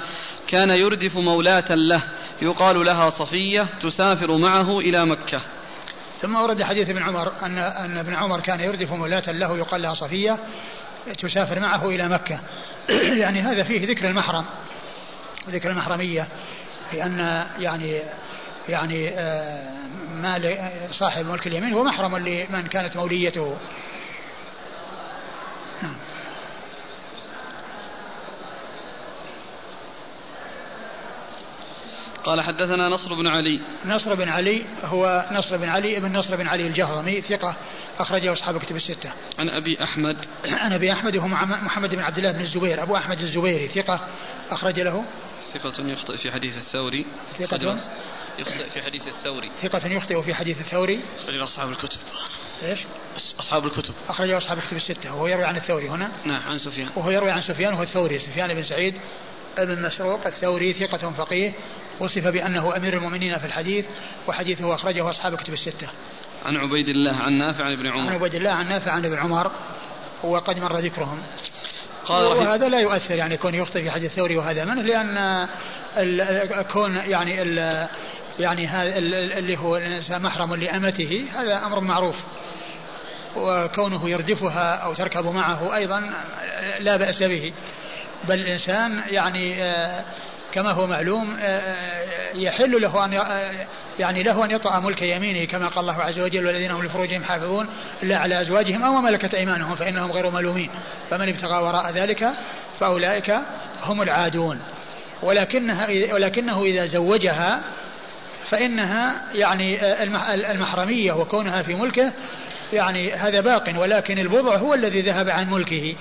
كان 0.47 0.69
يردف 0.69 1.17
مولاة 1.17 1.75
له 1.75 2.03
يقال 2.41 2.85
لها 2.85 3.09
صفية 3.09 3.67
تسافر 3.81 4.37
معه 4.37 4.79
إلى 4.79 5.05
مكة 5.05 5.41
ثم 6.21 6.35
ورد 6.35 6.63
حديث 6.63 6.89
ابن 6.89 7.03
عمر 7.03 7.31
أن 7.43 7.57
أن 7.57 7.97
ابن 7.97 8.13
عمر 8.13 8.39
كان 8.39 8.59
يردف 8.59 8.91
مولاة 8.91 9.31
له 9.31 9.57
يقال 9.57 9.81
لها 9.81 9.93
صفية 9.93 10.37
تسافر 11.17 11.59
معه 11.59 11.89
إلى 11.89 12.07
مكة. 12.07 12.39
يعني 13.23 13.41
هذا 13.41 13.63
فيه 13.63 13.87
ذكر 13.87 14.07
المحرم 14.07 14.45
ذكر 15.49 15.69
المحرمية 15.69 16.27
لأن 16.93 17.45
يعني 17.59 18.01
يعني 18.69 19.09
آه، 19.09 19.71
مال 20.21 20.57
صاحب 20.91 21.25
ملك 21.25 21.47
اليمين 21.47 21.73
هو 21.73 21.83
محرم 21.83 22.17
لمن 22.17 22.67
كانت 22.67 22.97
موليته. 22.97 23.57
نعم. 25.83 25.95
قال 32.25 32.41
حدثنا 32.41 32.89
نصر 32.89 33.13
بن 33.13 33.27
علي. 33.27 33.61
نصر 33.85 34.15
بن 34.15 34.29
علي 34.29 34.65
هو 34.83 35.25
نصر 35.31 35.57
بن 35.57 35.69
علي 35.69 35.97
ابن 35.97 36.17
نصر 36.17 36.35
بن 36.35 36.47
علي 36.47 36.67
الجهضمي 36.67 37.21
ثقة 37.21 37.55
أخرجه 37.99 38.33
أصحاب 38.33 38.61
كتب 38.61 38.75
الستة. 38.75 39.11
عن 39.39 39.49
أبي 39.49 39.83
أحمد. 39.83 40.25
عن 40.63 40.73
أبي 40.73 40.91
أحمد 40.91 41.15
وهو 41.17 41.27
محمد 41.27 41.95
بن 41.95 42.01
عبد 42.01 42.17
الله 42.17 42.31
بن 42.31 42.41
الزبير. 42.41 42.83
أبو 42.83 42.95
أحمد 42.95 43.19
الزبيري 43.19 43.67
ثقة 43.67 43.99
أخرج 44.49 44.79
له. 44.79 45.05
ثقة 45.53 45.73
يخطئ 45.87 46.17
في 46.17 46.31
حديث 46.31 46.57
الثوري. 46.57 47.05
ثقة. 47.39 47.79
يخطئ 48.39 48.69
في 48.69 48.81
حديث 48.81 49.07
الثوري. 49.07 49.51
ثقة 49.61 49.87
يخطئ 49.87 50.21
في 50.21 50.33
حديث 50.33 50.61
الثوري. 50.61 50.99
أخرج 51.23 51.39
أصحاب 51.39 51.69
الكتب. 51.69 51.99
إيش؟ 52.63 52.79
أصحاب 53.39 53.65
الكتب. 53.65 53.93
أخرج 54.09 54.31
أصحاب 54.31 54.57
الكتب 54.57 54.77
الستة. 54.77 55.15
وهو 55.15 55.27
يروي 55.27 55.45
عن 55.45 55.55
الثوري 55.55 55.89
هنا. 55.89 56.11
نعم 56.25 56.41
عن 56.49 56.57
سفيان. 56.57 56.89
وهو 56.95 57.11
يروي 57.11 57.31
عن 57.31 57.41
سفيان 57.41 57.73
وهو 57.73 57.83
الثوري. 57.83 58.19
سفيان 58.19 58.53
بن 58.53 58.63
سعيد 58.63 58.95
ابن 59.57 59.81
مسروق 59.81 60.27
الثوري 60.27 60.73
ثقة 60.73 61.11
فقيه 61.11 61.53
وصف 61.99 62.27
بأنه 62.27 62.77
أمير 62.77 62.93
المؤمنين 62.93 63.37
في 63.37 63.45
الحديث 63.45 63.85
وحديثه 64.27 64.75
أخرجه 64.75 65.09
أصحاب 65.09 65.33
الكتب 65.33 65.53
الستة. 65.53 65.87
عن 66.45 66.57
عبيد 66.57 66.89
الله 66.89 67.15
عن 67.15 67.33
نافع 67.33 67.63
عن 67.65 67.73
ابن 67.73 67.87
عمر. 67.87 68.09
عن 68.09 68.15
عبيد 68.15 68.35
الله 68.35 68.49
عن 68.49 68.69
نافع 68.69 68.91
عن 68.91 69.05
ابن 69.05 69.17
عمر 69.17 69.51
وقد 70.23 70.59
مر 70.59 70.77
ذكرهم. 70.77 71.21
قال 72.05 72.25
وهذا 72.25 72.69
لا 72.69 72.79
يؤثر 72.79 73.15
يعني 73.15 73.37
كون 73.37 73.55
يخطئ 73.55 73.83
في 73.83 73.91
حديث 73.91 74.11
الثوري 74.11 74.37
وهذا 74.37 74.65
منه 74.65 74.81
لأن 74.81 75.47
كون 76.71 76.95
يعني 76.95 77.35
يعني 78.39 78.67
هذا 78.67 78.97
اللي 78.97 79.57
هو 79.57 79.77
الإنسان 79.77 80.21
محرم 80.21 80.55
لأمته 80.55 81.25
هذا 81.35 81.65
أمر 81.65 81.79
معروف. 81.79 82.15
وكونه 83.35 84.09
يردفها 84.09 84.75
أو 84.75 84.93
تركب 84.93 85.25
معه 85.25 85.75
أيضا 85.75 86.13
لا 86.79 86.97
بأس 86.97 87.23
به. 87.23 87.53
بل 88.27 88.39
الإنسان 88.39 89.01
يعني 89.07 89.63
آه، 89.63 90.03
كما 90.51 90.71
هو 90.71 90.87
معلوم 90.87 91.37
آه، 91.41 91.75
يحل 92.35 92.81
له 92.81 93.05
أن 93.05 93.13
يعني 93.99 94.23
له 94.23 94.45
أن 94.45 94.51
يطأ 94.51 94.79
ملك 94.79 95.01
يمينه 95.01 95.45
كما 95.45 95.67
قال 95.67 95.79
الله 95.79 96.01
عز 96.01 96.19
وجل 96.19 96.45
والذين 96.45 96.71
هم 96.71 96.83
لفروجهم 96.83 97.23
حافظون 97.23 97.67
إلا 98.03 98.17
على 98.17 98.41
أزواجهم 98.41 98.83
أو 98.83 99.01
ملكت 99.01 99.33
أيمانهم 99.33 99.75
فإنهم 99.75 100.11
غير 100.11 100.29
ملومين. 100.29 100.69
فمن 101.09 101.29
ابتغى 101.29 101.63
وراء 101.63 101.91
ذلك 101.91 102.29
فأولئك 102.79 103.37
هم 103.83 104.01
العادون. 104.01 104.59
ولكنها 105.21 105.87
ولكنه 106.13 106.63
إذا 106.63 106.85
زوجها 106.85 107.61
فإنها 108.45 109.13
يعني 109.33 109.93
المحرمية 110.51 111.13
وكونها 111.13 111.63
في 111.63 111.75
ملكه 111.75 112.11
يعني 112.73 113.13
هذا 113.13 113.41
باق 113.41 113.73
ولكن 113.77 114.19
البضع 114.19 114.57
هو 114.57 114.73
الذي 114.73 115.01
ذهب 115.01 115.29
عن 115.29 115.49
ملكه. 115.49 115.95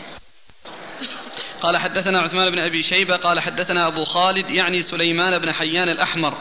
قال 1.64 1.76
حدثنا 1.76 2.20
عثمان 2.20 2.50
بن 2.50 2.58
أبي 2.58 2.82
شيبة 2.82 3.16
قال 3.16 3.40
حدثنا 3.40 3.86
أبو 3.86 4.04
خالد 4.04 4.50
يعني 4.50 4.82
سليمان 4.82 5.38
بن 5.38 5.52
حيان 5.52 5.88
الأحمر. 5.88 6.34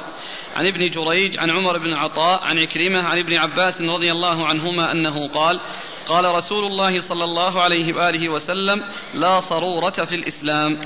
عن 0.55 0.67
ابن 0.67 0.89
جريج 0.89 1.39
عن 1.39 1.49
عمر 1.49 1.78
بن 1.78 1.93
عطاء 1.93 2.43
عن 2.43 2.59
عكرمة 2.59 3.07
عن 3.07 3.19
ابن 3.19 3.38
عباس 3.38 3.82
رضي 3.82 4.11
الله 4.11 4.47
عنهما 4.47 4.91
أنه 4.91 5.28
قال 5.28 5.59
قال 6.07 6.26
رسول 6.26 6.65
الله 6.65 6.99
صلى 6.99 7.24
الله 7.24 7.61
عليه 7.61 7.93
وآله 7.93 8.30
وسلم 8.30 8.84
لا 9.13 9.39
صرورة 9.39 9.89
في 9.89 10.15
الإسلام. 10.15 10.78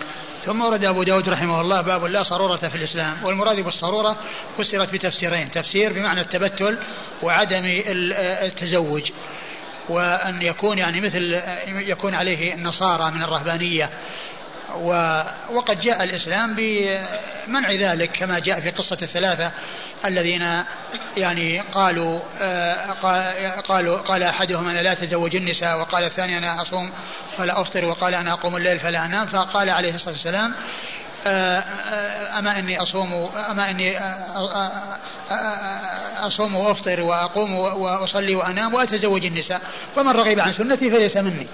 ثم 0.46 0.62
ورد 0.62 0.86
أبو 0.86 1.04
داود 1.04 1.30
رحمه 1.30 1.62
الله 1.62 1.82
باب 1.82 2.04
لا 2.06 2.24
صرورة 2.24 2.56
في 2.56 2.76
الإسلام 2.76 3.24
والمراد 3.24 3.60
بالصرورة 3.60 4.16
فسرت 4.58 4.94
بتفسيرين 4.94 5.52
تفسير 5.52 5.94
بمعنى 5.94 6.22
التبتل 6.22 6.78
وعدم 7.24 7.64
التزوج 8.46 9.12
وأن 9.90 10.42
يكون 10.42 10.78
يعني 10.78 11.02
مثل 11.02 11.42
يكون 11.68 12.16
عليه 12.16 12.54
النصارى 12.54 13.12
من 13.12 13.24
الرهبانية 13.24 13.90
وقد 15.52 15.80
جاء 15.80 16.04
الإسلام 16.04 16.56
بمنع 16.58 17.72
ذلك 17.72 18.12
كما 18.12 18.40
جاء 18.40 18.62
في 18.62 18.70
قصة 18.70 18.98
الثلاثة 19.02 19.52
الذين 20.06 20.64
يعني 21.18 21.60
قالوا 21.60 22.22
قالوا 23.62 23.98
قال 23.98 24.24
أحدهم 24.24 24.68
أنا 24.68 24.80
لا 24.80 24.92
أتزوج 24.92 25.36
النساء 25.36 25.80
وقال 25.80 26.04
الثاني 26.04 26.38
أنا 26.38 26.62
أصوم 26.62 26.92
فلا 27.38 27.62
أفطر 27.62 27.86
وقال 27.86 28.16
أنا 28.16 28.34
أقوم 28.34 28.58
الليل 28.58 28.80
فلا 28.80 29.06
أنام 29.06 29.26
فقال 29.26 29.70
عليه 29.70 29.96
الصلاة 29.96 30.14
والسلام 30.14 30.54
أما 32.38 32.60
إني 32.60 32.82
أصوم 32.82 33.32
أما 33.50 33.70
إني 33.70 34.00
أصوم 36.18 36.56
وأفطر 36.56 37.02
وأقوم 37.02 37.54
وأصلي 37.54 38.36
وأنام 38.36 38.74
وأتزوج 38.74 39.26
النساء 39.26 39.62
فمن 39.96 40.12
رغب 40.12 40.40
عن 40.40 40.54
سنتي 40.54 40.92
فليس 40.92 41.18
مني. 41.18 41.48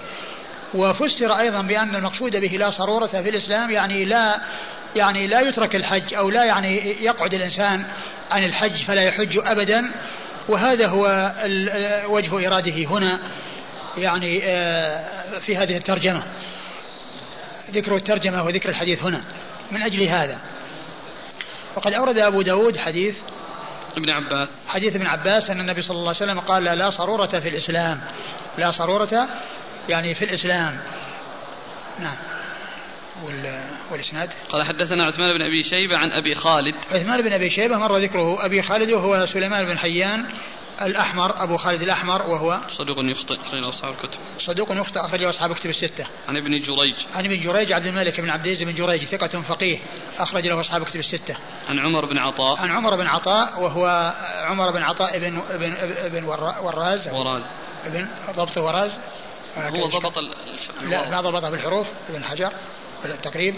وفسر 0.74 1.38
أيضا 1.38 1.62
بأن 1.62 1.94
المقصود 1.94 2.36
به 2.36 2.48
لا 2.48 2.70
صرورة 2.70 3.06
في 3.06 3.28
الإسلام 3.28 3.70
يعني 3.70 4.04
لا 4.04 4.40
يعني 4.96 5.26
لا 5.26 5.40
يترك 5.40 5.76
الحج 5.76 6.14
أو 6.14 6.30
لا 6.30 6.44
يعني 6.44 6.76
يقعد 7.04 7.34
الإنسان 7.34 7.84
عن 8.30 8.44
الحج 8.44 8.84
فلا 8.84 9.02
يحج 9.02 9.38
أبدا. 9.44 9.90
وهذا 10.48 10.86
هو 10.86 11.32
وجه 12.08 12.46
إراده 12.46 12.84
هنا 12.84 13.18
يعني 13.98 14.40
آه، 14.44 15.38
في 15.38 15.56
هذه 15.56 15.76
الترجمة. 15.76 16.22
ذكر 17.70 17.96
الترجمة 17.96 18.44
وذكر 18.44 18.68
الحديث 18.68 19.04
هنا 19.04 19.20
من 19.70 19.82
أجل 19.82 20.02
هذا. 20.02 20.38
وقد 21.76 21.92
أورد 21.92 22.18
أبو 22.18 22.42
داود 22.42 22.76
حديث 22.76 23.16
ابن 23.96 24.10
عباس. 24.10 24.48
حديث 24.68 24.96
ابن 24.96 25.06
عباس 25.06 25.50
أن 25.50 25.60
النبي 25.60 25.82
صلى 25.82 25.94
الله 25.94 26.14
عليه 26.20 26.32
وسلم 26.32 26.40
قال 26.40 26.64
لا, 26.64 26.74
لا 26.74 26.90
صرورة 26.90 27.26
في 27.26 27.48
الإسلام. 27.48 28.00
لا 28.58 28.70
صرورة 28.70 29.28
يعني 29.88 30.14
في 30.14 30.24
الإسلام. 30.24 30.80
نعم. 32.00 32.16
والإسناد؟ 33.90 34.30
قال 34.48 34.62
حدثنا 34.62 35.04
عثمان 35.04 35.32
بن 35.32 35.42
أبي 35.42 35.62
شيبة 35.62 35.98
عن 35.98 36.10
أبي 36.10 36.34
خالد. 36.34 36.74
عثمان 36.92 37.22
بن 37.22 37.32
أبي 37.32 37.50
شيبة 37.50 37.78
مر 37.78 37.96
ذكره 37.96 38.44
أبي 38.44 38.62
خالد 38.62 38.90
وهو 38.90 39.26
سليمان 39.26 39.64
بن 39.64 39.78
حيان 39.78 40.24
الأحمر 40.82 41.42
أبو 41.42 41.56
خالد 41.56 41.82
الأحمر 41.82 42.22
وهو 42.22 42.58
صدوق 42.70 42.96
يخطئ 42.98 43.34
أخرجه 43.40 43.68
أصحاب 43.68 43.92
الكتب. 43.92 44.18
صدوق 44.38 44.72
يخطئ 44.72 45.00
أخرجه 45.00 45.28
أصحاب 45.28 45.50
الكتب 45.50 45.70
الستة. 45.70 46.06
عن 46.28 46.36
ابن 46.36 46.50
جريج. 46.50 46.94
عن 47.12 47.24
ابن 47.24 47.40
جريج 47.40 47.72
عبد 47.72 47.86
الملك 47.86 48.20
بن 48.20 48.30
عبد 48.30 48.46
العزيز 48.46 48.68
بن 48.68 48.74
جريج 48.74 49.04
ثقة 49.04 49.40
فقيه 49.40 49.78
أخرج 50.18 50.46
له 50.46 50.60
أصحاب 50.60 50.82
الكتب 50.82 51.00
الستة. 51.00 51.36
عن 51.68 51.78
عمر 51.78 52.06
بن 52.06 52.18
عطاء. 52.18 52.58
عن 52.58 52.70
عمر 52.70 52.96
بن 52.96 53.06
عطاء 53.06 53.60
وهو 53.60 54.14
عمر 54.44 54.70
بن 54.70 54.82
عطاء 54.82 55.18
بن 55.18 55.42
ابن 55.50 55.74
ابن 56.04 56.24
وراز. 56.24 57.08
وراز. 57.08 57.42
ابن 57.86 58.06
ضبط 58.36 58.58
وراز. 58.58 58.90
هو 59.56 59.86
ضبط 59.86 60.18
لا 60.82 61.10
ما 61.10 61.20
ضبطها 61.20 61.50
بالحروف 61.50 61.86
ابن 62.10 62.24
حجر 62.24 62.52
التقريب. 63.04 63.54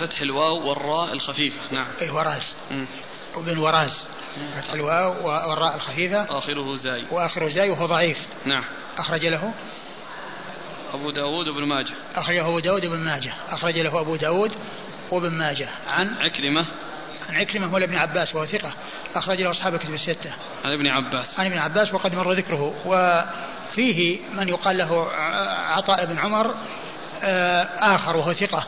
فتح 0.00 0.20
الواو 0.20 0.68
والراء 0.68 1.12
الخفيفة. 1.12 1.60
نعم. 1.70 1.86
أي 2.00 2.10
وراز 2.10 2.54
وبن 3.36 3.58
وراز 3.58 3.92
فتح 4.56 4.72
الواو 4.72 5.26
والراء 5.26 5.74
الخفيفة. 5.74 6.38
آخره 6.38 6.76
زاي. 6.76 7.04
وآخره 7.10 7.48
زاي 7.48 7.70
وهو 7.70 7.86
ضعيف. 7.86 8.26
نعم. 8.44 8.64
أخرج 8.98 9.26
له. 9.26 9.52
أبو 10.94 11.10
داود 11.10 11.48
وابن 11.48 11.68
ماجه. 11.68 11.94
أخرجه 12.14 12.48
أبو 12.48 12.58
داود 12.58 12.84
وابن 12.84 12.98
ماجه. 12.98 13.32
أخرج 13.48 13.78
له 13.78 14.00
أبو 14.00 14.16
داود 14.16 14.52
وابن 15.10 15.30
ماجه. 15.30 15.68
عن 15.88 16.14
عكرمة. 16.20 16.66
عن 17.28 17.36
عكرمة 17.36 17.66
مولى 17.66 17.84
ابن 17.84 17.96
عباس 17.96 18.34
وهو 18.34 18.46
ثقة. 18.46 18.72
أخرج 19.14 19.42
له 19.42 19.50
أصحاب 19.50 19.74
الكتب 19.74 19.94
الستة. 19.94 20.32
عن 20.64 20.72
ابن 20.72 20.86
عباس. 20.86 21.40
عن 21.40 21.46
ابن 21.46 21.58
عباس 21.58 21.94
وقد 21.94 22.14
مر 22.14 22.32
ذكره. 22.32 22.74
وفيه 22.84 24.18
من 24.34 24.48
يقال 24.48 24.78
له 24.78 25.08
عطاء 25.66 26.06
بن 26.06 26.18
عمر 26.18 26.54
آه، 27.22 27.62
آخر 27.94 28.16
وهو 28.16 28.32
ثقة. 28.32 28.66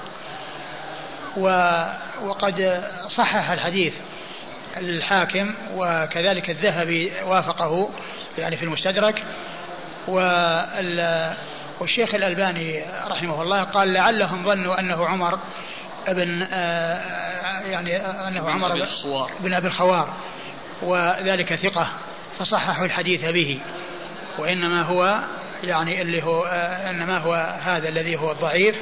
وقد 2.23 2.85
صحح 3.09 3.51
الحديث. 3.51 3.95
الحاكم 4.77 5.55
وكذلك 5.75 6.51
الذهبي 6.51 7.13
وافقه 7.25 7.91
يعني 8.39 8.57
في 8.57 8.63
المستدرك. 8.63 9.23
والشيخ 11.81 12.15
الألباني 12.15 12.83
رحمه 13.09 13.43
الله 13.43 13.63
قال 13.63 13.93
لعلهم 13.93 14.45
ظنوا 14.45 14.81
أنه 14.81 15.07
عمر 15.07 15.39
ابن 16.07 16.43
آه، 16.53 17.61
يعني 17.61 17.97
أنه 17.97 18.51
عمر 18.51 18.75
بن 18.75 18.87
بن 19.41 19.55
أبي 19.55 19.67
الخوار 19.67 20.09
وذلك 20.83 21.55
ثقة 21.55 21.89
فصححوا 22.39 22.85
الحديث 22.85 23.25
به. 23.25 23.59
وإنما 24.39 24.83
هو 24.83 25.21
يعني 25.65 26.03
اللي 26.03 26.23
هو 26.23 26.45
آه، 26.45 26.91
إنما 26.91 27.19
هو 27.19 27.35
هذا 27.65 27.89
الذي 27.89 28.17
هو 28.17 28.33
الضعيف 28.33 28.77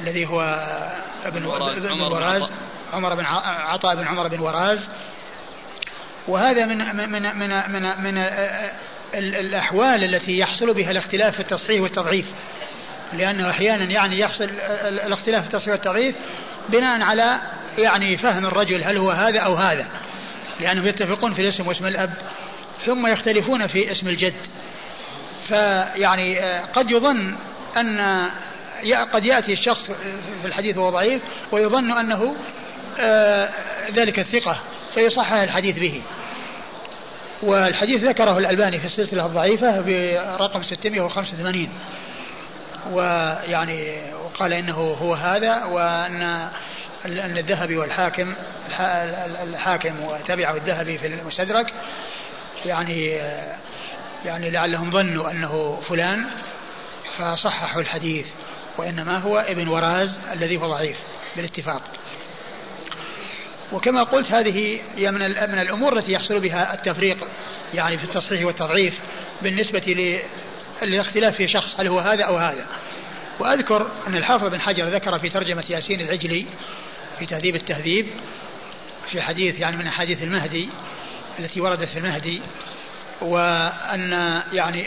الذي 0.00 0.26
هو 0.26 0.40
ابن 1.24 1.44
وراز. 1.44 1.84
ابن 1.84 2.00
وراز. 2.00 2.50
عمر 2.92 3.14
بن 3.14 3.24
عطاء 3.46 3.96
بن 3.96 4.06
عمر 4.06 4.28
بن 4.28 4.40
وراز. 4.40 4.88
وهذا 6.28 6.66
من 6.66 6.78
من 6.96 7.08
من 7.10 7.22
من, 7.22 7.70
من, 7.72 8.02
من 8.02 8.18
الأحوال 9.14 10.04
التي 10.04 10.38
يحصل 10.38 10.74
بها 10.74 10.90
الاختلاف 10.90 11.34
في 11.34 11.40
التصحيح 11.40 11.82
والتضعيف. 11.82 12.26
لأنه 13.12 13.50
أحيانا 13.50 13.84
يعني 13.84 14.18
يحصل 14.18 14.50
الاختلاف 14.84 15.40
في 15.40 15.46
التصحيح 15.48 15.72
والتضعيف 15.72 16.14
بناء 16.68 17.02
على 17.02 17.38
يعني 17.78 18.16
فهم 18.16 18.46
الرجل 18.46 18.84
هل 18.84 18.96
هو 18.96 19.10
هذا 19.10 19.38
أو 19.38 19.54
هذا. 19.54 19.86
لأنهم 20.60 20.86
يتفقون 20.86 21.34
في 21.34 21.42
الاسم 21.42 21.66
واسم 21.66 21.86
الأب 21.86 22.14
ثم 22.86 23.06
يختلفون 23.06 23.66
في 23.66 23.90
اسم 23.90 24.08
الجد. 24.08 24.34
فيعني 25.48 26.38
قد 26.60 26.90
يظن 26.90 27.36
أن 27.76 28.28
قد 29.12 29.24
يأتي 29.24 29.52
الشخص 29.52 29.90
في 30.42 30.48
الحديث 30.48 30.78
وهو 30.78 30.90
ضعيف 30.90 31.22
ويظن 31.52 31.92
أنه 31.92 32.22
آه، 32.24 32.34
ذلك 33.90 34.18
الثقة 34.18 34.60
فيصحح 34.94 35.32
الحديث 35.32 35.78
به. 35.78 36.02
والحديث 37.42 38.04
ذكره 38.04 38.38
الألباني 38.38 38.78
في 38.78 38.84
السلسلة 38.84 39.26
الضعيفة 39.26 39.80
برقم 39.80 40.62
685 40.62 41.68
ويعني 42.92 44.02
وقال 44.24 44.52
إنه 44.52 44.74
هو 44.74 45.14
هذا 45.14 45.64
وأن 45.64 46.22
أن 47.06 47.38
الذهبي 47.38 47.76
والحاكم 47.76 48.34
الحاكم 49.42 50.00
وتبعه 50.00 50.56
الذهبي 50.56 50.98
في 50.98 51.06
المستدرك 51.06 51.72
يعني 52.66 53.18
يعني 54.24 54.50
لعلهم 54.50 54.90
ظنوا 54.90 55.30
أنه 55.30 55.80
فلان 55.88 56.26
فصححوا 57.18 57.82
الحديث 57.82 58.28
وإنما 58.78 59.18
هو 59.18 59.38
ابن 59.38 59.68
وراز 59.68 60.18
الذي 60.32 60.56
هو 60.56 60.68
ضعيف 60.68 60.96
بالاتفاق. 61.36 61.82
وكما 63.72 64.02
قلت 64.02 64.32
هذه 64.32 64.80
هي 64.96 65.10
من 65.10 65.20
من 65.28 65.58
الأمور 65.58 65.98
التي 65.98 66.12
يحصل 66.12 66.40
بها 66.40 66.74
التفريق 66.74 67.28
يعني 67.74 67.98
في 67.98 68.04
التصحيح 68.04 68.44
والتضعيف 68.44 69.00
بالنسبة 69.42 70.20
للاختلاف 70.82 71.36
في 71.36 71.48
شخص 71.48 71.80
هل 71.80 71.88
هو 71.88 71.98
هذا 71.98 72.24
أو 72.24 72.36
هذا. 72.36 72.66
وأذكر 73.38 73.86
أن 74.06 74.16
الحافظ 74.16 74.48
بن 74.48 74.60
حجر 74.60 74.84
ذكر 74.84 75.18
في 75.18 75.28
ترجمة 75.28 75.64
ياسين 75.70 76.00
العجلي 76.00 76.46
في 77.18 77.26
تهذيب 77.26 77.56
التهذيب 77.56 78.06
في 79.10 79.22
حديث 79.22 79.60
يعني 79.60 79.76
من 79.76 79.86
أحاديث 79.86 80.22
المهدي 80.22 80.68
التي 81.38 81.60
وردت 81.60 81.84
في 81.84 81.98
المهدي 81.98 82.40
وأن 83.20 84.42
يعني 84.52 84.84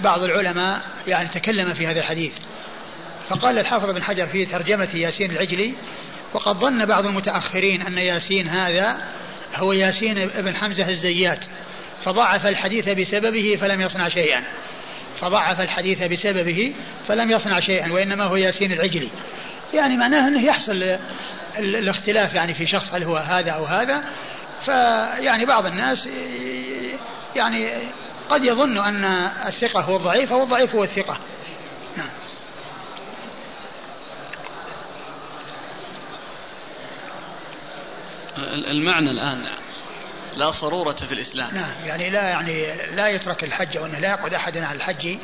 بعض 0.00 0.22
العلماء 0.22 0.80
يعني 1.06 1.28
تكلم 1.28 1.74
في 1.74 1.86
هذا 1.86 2.00
الحديث 2.00 2.32
فقال 3.28 3.58
الحافظ 3.58 3.90
بن 3.90 4.02
حجر 4.02 4.26
في 4.26 4.46
ترجمة 4.46 4.88
ياسين 4.94 5.30
العجلي 5.30 5.74
وقد 6.32 6.56
ظن 6.56 6.84
بعض 6.86 7.06
المتأخرين 7.06 7.82
أن 7.82 7.98
ياسين 7.98 8.48
هذا 8.48 8.98
هو 9.56 9.72
ياسين 9.72 10.18
ابن 10.18 10.56
حمزة 10.56 10.88
الزيات 10.88 11.44
فضعف 12.04 12.46
الحديث 12.46 12.88
بسببه 12.88 13.58
فلم 13.60 13.80
يصنع 13.80 14.08
شيئا. 14.08 14.42
فضعف 15.20 15.60
الحديث 15.60 16.02
بسببه 16.02 16.74
فلم 17.08 17.30
يصنع 17.30 17.60
شيئا 17.60 17.92
وإنما 17.92 18.24
هو 18.24 18.36
ياسين 18.36 18.72
العجلي. 18.72 19.08
يعني 19.74 19.96
معناه 19.96 20.28
أنه 20.28 20.44
يحصل 20.44 20.98
الاختلاف 21.58 22.34
يعني 22.34 22.54
في 22.54 22.66
شخص 22.66 22.94
هل 22.94 23.02
هو 23.02 23.16
هذا 23.16 23.50
أو 23.50 23.64
هذا. 23.64 24.04
فيعني 24.64 25.44
بعض 25.44 25.66
الناس 25.66 26.08
يعني 27.36 27.68
قد 28.30 28.44
يظن 28.44 28.78
أن 28.78 29.04
الثقة 29.46 29.80
هو 29.80 29.96
الضعيف 29.96 30.32
أو 30.32 30.42
الضعيف 30.42 30.74
هو 30.74 30.84
الثقة. 30.84 31.18
المعنى 38.70 39.10
الآن. 39.10 39.44
لا 40.36 40.50
صرورة 40.50 40.92
في 40.92 41.12
الإسلام. 41.12 41.54
نعم 41.54 41.74
يعني 41.84 42.10
لا 42.10 42.22
يعني 42.28 42.66
لا 42.94 43.08
يترك 43.08 43.44
الحج 43.44 43.76
أو 43.76 43.86
أنه 43.86 43.98
لا 43.98 44.08
يقعد 44.08 44.34
أحد 44.34 44.56
على 44.56 44.76
الحج 44.76 45.16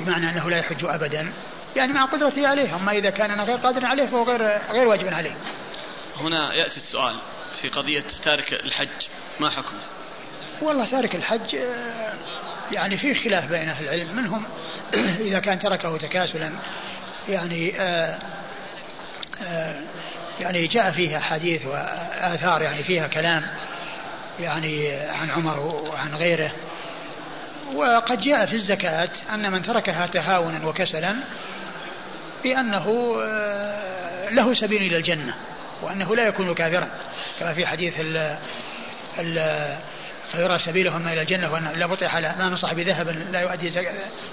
بمعنى 0.00 0.30
أنه 0.30 0.50
لا 0.50 0.56
يحج 0.56 0.84
أبدا. 0.84 1.32
يعني 1.76 1.92
مع 1.92 2.04
قدرته 2.04 2.48
عليه 2.48 2.76
أما 2.76 2.92
إذا 2.92 3.10
كان 3.10 3.40
غير 3.40 3.56
قادر 3.56 3.86
عليه 3.86 4.04
فهو 4.04 4.24
غير 4.24 4.60
غير 4.70 4.88
واجب 4.88 5.14
عليه. 5.14 5.36
هنا 6.20 6.54
يأتي 6.54 6.76
السؤال 6.76 7.18
في 7.56 7.68
قضية 7.68 8.04
تارك 8.22 8.52
الحج 8.52 9.08
ما 9.40 9.50
حكمه؟ 9.50 9.80
والله 10.62 10.86
تارك 10.86 11.14
الحج 11.14 11.56
يعني 12.72 12.96
في 12.96 13.14
خلاف 13.14 13.50
بين 13.50 13.68
أهل 13.68 13.84
العلم. 13.84 14.16
منهم 14.16 14.44
إذا 15.28 15.40
كان 15.40 15.58
تركه 15.58 15.98
تكاسلا 15.98 16.52
يعني 17.28 17.80
آآ 17.80 18.18
آآ 19.42 19.84
يعني 20.40 20.66
جاء 20.66 20.90
فيها 20.90 21.20
حديث 21.20 21.66
وآثار 21.66 22.62
يعني 22.62 22.82
فيها 22.82 23.06
كلام 23.06 23.46
يعني 24.40 24.90
عن 24.92 25.30
عمر 25.30 25.60
وعن 25.60 26.14
غيره. 26.14 26.50
وقد 27.74 28.20
جاء 28.20 28.46
في 28.46 28.54
الزكاة 28.54 29.08
أن 29.34 29.52
من 29.52 29.62
تركها 29.62 30.06
تهاونا 30.06 30.66
وكسلا 30.66 31.16
بأنه 32.44 33.16
آه، 33.22 34.30
له 34.30 34.54
سبيل 34.54 34.82
إلى 34.82 34.96
الجنة 34.96 35.34
وأنه 35.82 36.16
لا 36.16 36.28
يكون 36.28 36.54
كافرا. 36.54 36.88
كما 37.40 37.54
في 37.54 37.66
حديث 37.66 38.00
ال 38.00 38.36
ال 39.18 39.38
فيرى 40.32 40.58
سبيلهم 40.58 41.08
إلى 41.08 41.22
الجنة 41.22 41.52
وأن 41.52 41.72
لا 41.76 41.86
بطيح 41.86 42.14
على 42.14 42.34
ما 42.38 42.48
نصح 42.48 42.72
بذهب 42.72 43.08
لا 43.32 43.40
يؤدي 43.40 43.70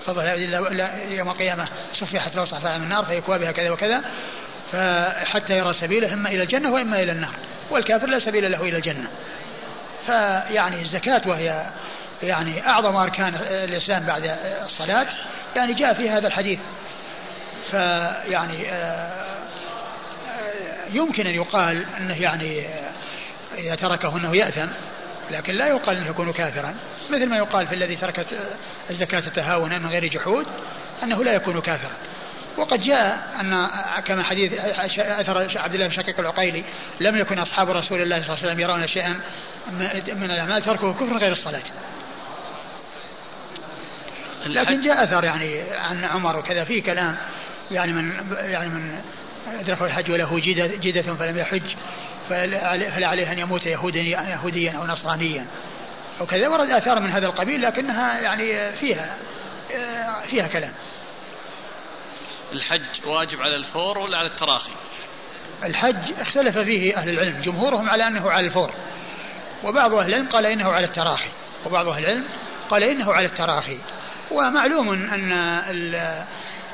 فضل 0.06 0.22
إلا 0.22 1.04
يوم 1.04 1.30
القيامة 1.30 1.68
صفحت 1.93 2.36
له 2.36 2.45
صحفها 2.45 2.78
من 2.78 2.84
النار 2.84 3.06
فيكوى 3.06 3.39
بها 3.39 3.52
كذا 3.52 3.72
وكذا. 3.72 4.02
فحتى 4.72 5.57
يرى 5.57 5.74
سبيله 5.74 6.13
إما 6.13 6.30
إلى 6.30 6.43
الجنة 6.43 6.72
وإما 6.72 6.99
إلى 6.99 7.11
النار. 7.11 7.34
والكافر 7.72 8.07
لا 8.07 8.20
سبيل 8.20 8.51
له 8.51 8.61
إلى 8.61 8.78
الجنة. 8.78 9.07
فيعني 10.05 10.82
الزكاة 10.82 11.22
وهي 11.26 11.65
يعني 12.24 12.67
أعظم 12.67 12.95
أركان 12.95 13.36
الإسلام 13.49 14.05
بعد 14.05 14.38
الصلاة 14.65 15.07
يعني 15.55 15.74
جاء 15.74 15.93
في 15.93 16.09
هذا 16.09 16.28
الحديث. 16.28 16.59
فيعني 17.72 18.70
آه، 18.70 19.26
يمكن 20.89 21.28
أن 21.28 21.36
يقال 21.36 21.86
أنه 21.97 22.22
يعني 22.22 22.65
إذا 23.57 23.76
تركه 23.76 24.17
أنه 24.17 24.36
يأثم 24.36 24.67
لكن 25.32 25.53
لا 25.53 25.67
يقال 25.67 25.97
أنه 25.97 26.09
يكون 26.09 26.34
كافرا. 26.34 26.76
مثل 27.09 27.26
ما 27.26 27.38
يقال 27.38 27.67
في 27.67 27.76
الذي 27.76 27.95
ترك 27.95 28.26
الزكاة 28.89 29.20
تهاونا 29.20 29.80
من 29.80 29.88
غير 29.88 30.05
جحود 30.05 30.45
أنه 31.03 31.24
لا 31.24 31.34
يكون 31.34 31.61
كافرا. 31.61 31.91
وقد 32.60 32.82
جاء 32.82 33.30
أن 33.39 33.68
كما 34.05 34.24
حديث 34.24 34.53
أثر 34.99 35.60
عبد 35.60 35.74
الله 35.74 35.88
بن 35.88 35.93
شقيق 35.93 36.20
العقيلي 36.20 36.64
لم 36.99 37.18
يكن 37.18 37.39
أصحاب 37.39 37.70
رسول 37.70 38.01
الله 38.01 38.24
صلى 38.24 38.34
الله 38.34 38.38
عليه 38.38 38.47
وسلم 38.47 38.60
يرون 38.60 38.88
شيئا 38.88 39.20
من 40.16 40.32
الأعمال 40.32 40.62
تركه 40.62 40.93
كفر 40.93 41.18
غير 41.18 41.32
الصلاة. 41.32 41.62
لكن 44.45 44.82
جاء 44.82 45.03
أثر 45.03 45.24
يعني 45.24 45.62
عن 45.72 46.03
عمر 46.03 46.39
وكذا 46.39 46.64
في 46.64 46.82
كلام 46.82 47.18
يعني 47.72 47.93
من 47.93 48.12
يعني 48.32 48.70
من 48.70 49.01
أدركه 49.60 49.86
الحج 49.86 50.12
وله 50.12 50.39
جدة, 50.39 50.68
جدة 50.68 51.01
فلم 51.01 51.38
يحج 51.38 51.76
فلا 52.30 53.07
عليه 53.07 53.32
أن 53.32 53.39
يموت 53.39 53.66
يهوديا, 53.66 54.22
يهوديا 54.22 54.72
أو 54.72 54.88
نصرانيا 54.88 55.45
أو 56.22 56.26
كذا 56.26 56.47
ورد 56.47 56.70
آثار 56.70 56.99
من 56.99 57.10
هذا 57.10 57.28
القبيل 57.28 57.62
لكنها 57.62 58.20
يعني 58.20 58.72
فيها 58.72 59.18
فيها 60.28 60.47
كلام. 60.47 60.72
الحج 62.54 63.06
واجب 63.06 63.41
على 63.41 63.56
الفور 63.56 63.97
ولا 63.97 64.18
على 64.18 64.28
التراخي؟ 64.28 64.72
الحج 65.64 66.14
اختلف 66.20 66.58
فيه 66.58 66.97
أهل 66.97 67.10
العلم 67.10 67.41
جمهورهم 67.41 67.89
على 67.89 68.08
أنه 68.08 68.32
على 68.32 68.47
الفور. 68.47 68.72
وبعض 69.64 69.93
أهل 69.93 70.10
العلم 70.10 70.28
قال 70.28 70.45
إنه 70.45 70.72
على 70.72 70.86
التراخي 70.86 71.30
وبعض 71.66 71.88
أهل 71.88 72.04
العلم 72.06 72.26
قال 72.70 72.84
إنه 72.84 73.14
على 73.14 73.26
التراخي. 73.26 73.78
ومعلوم 74.32 74.89
أن 74.89 75.32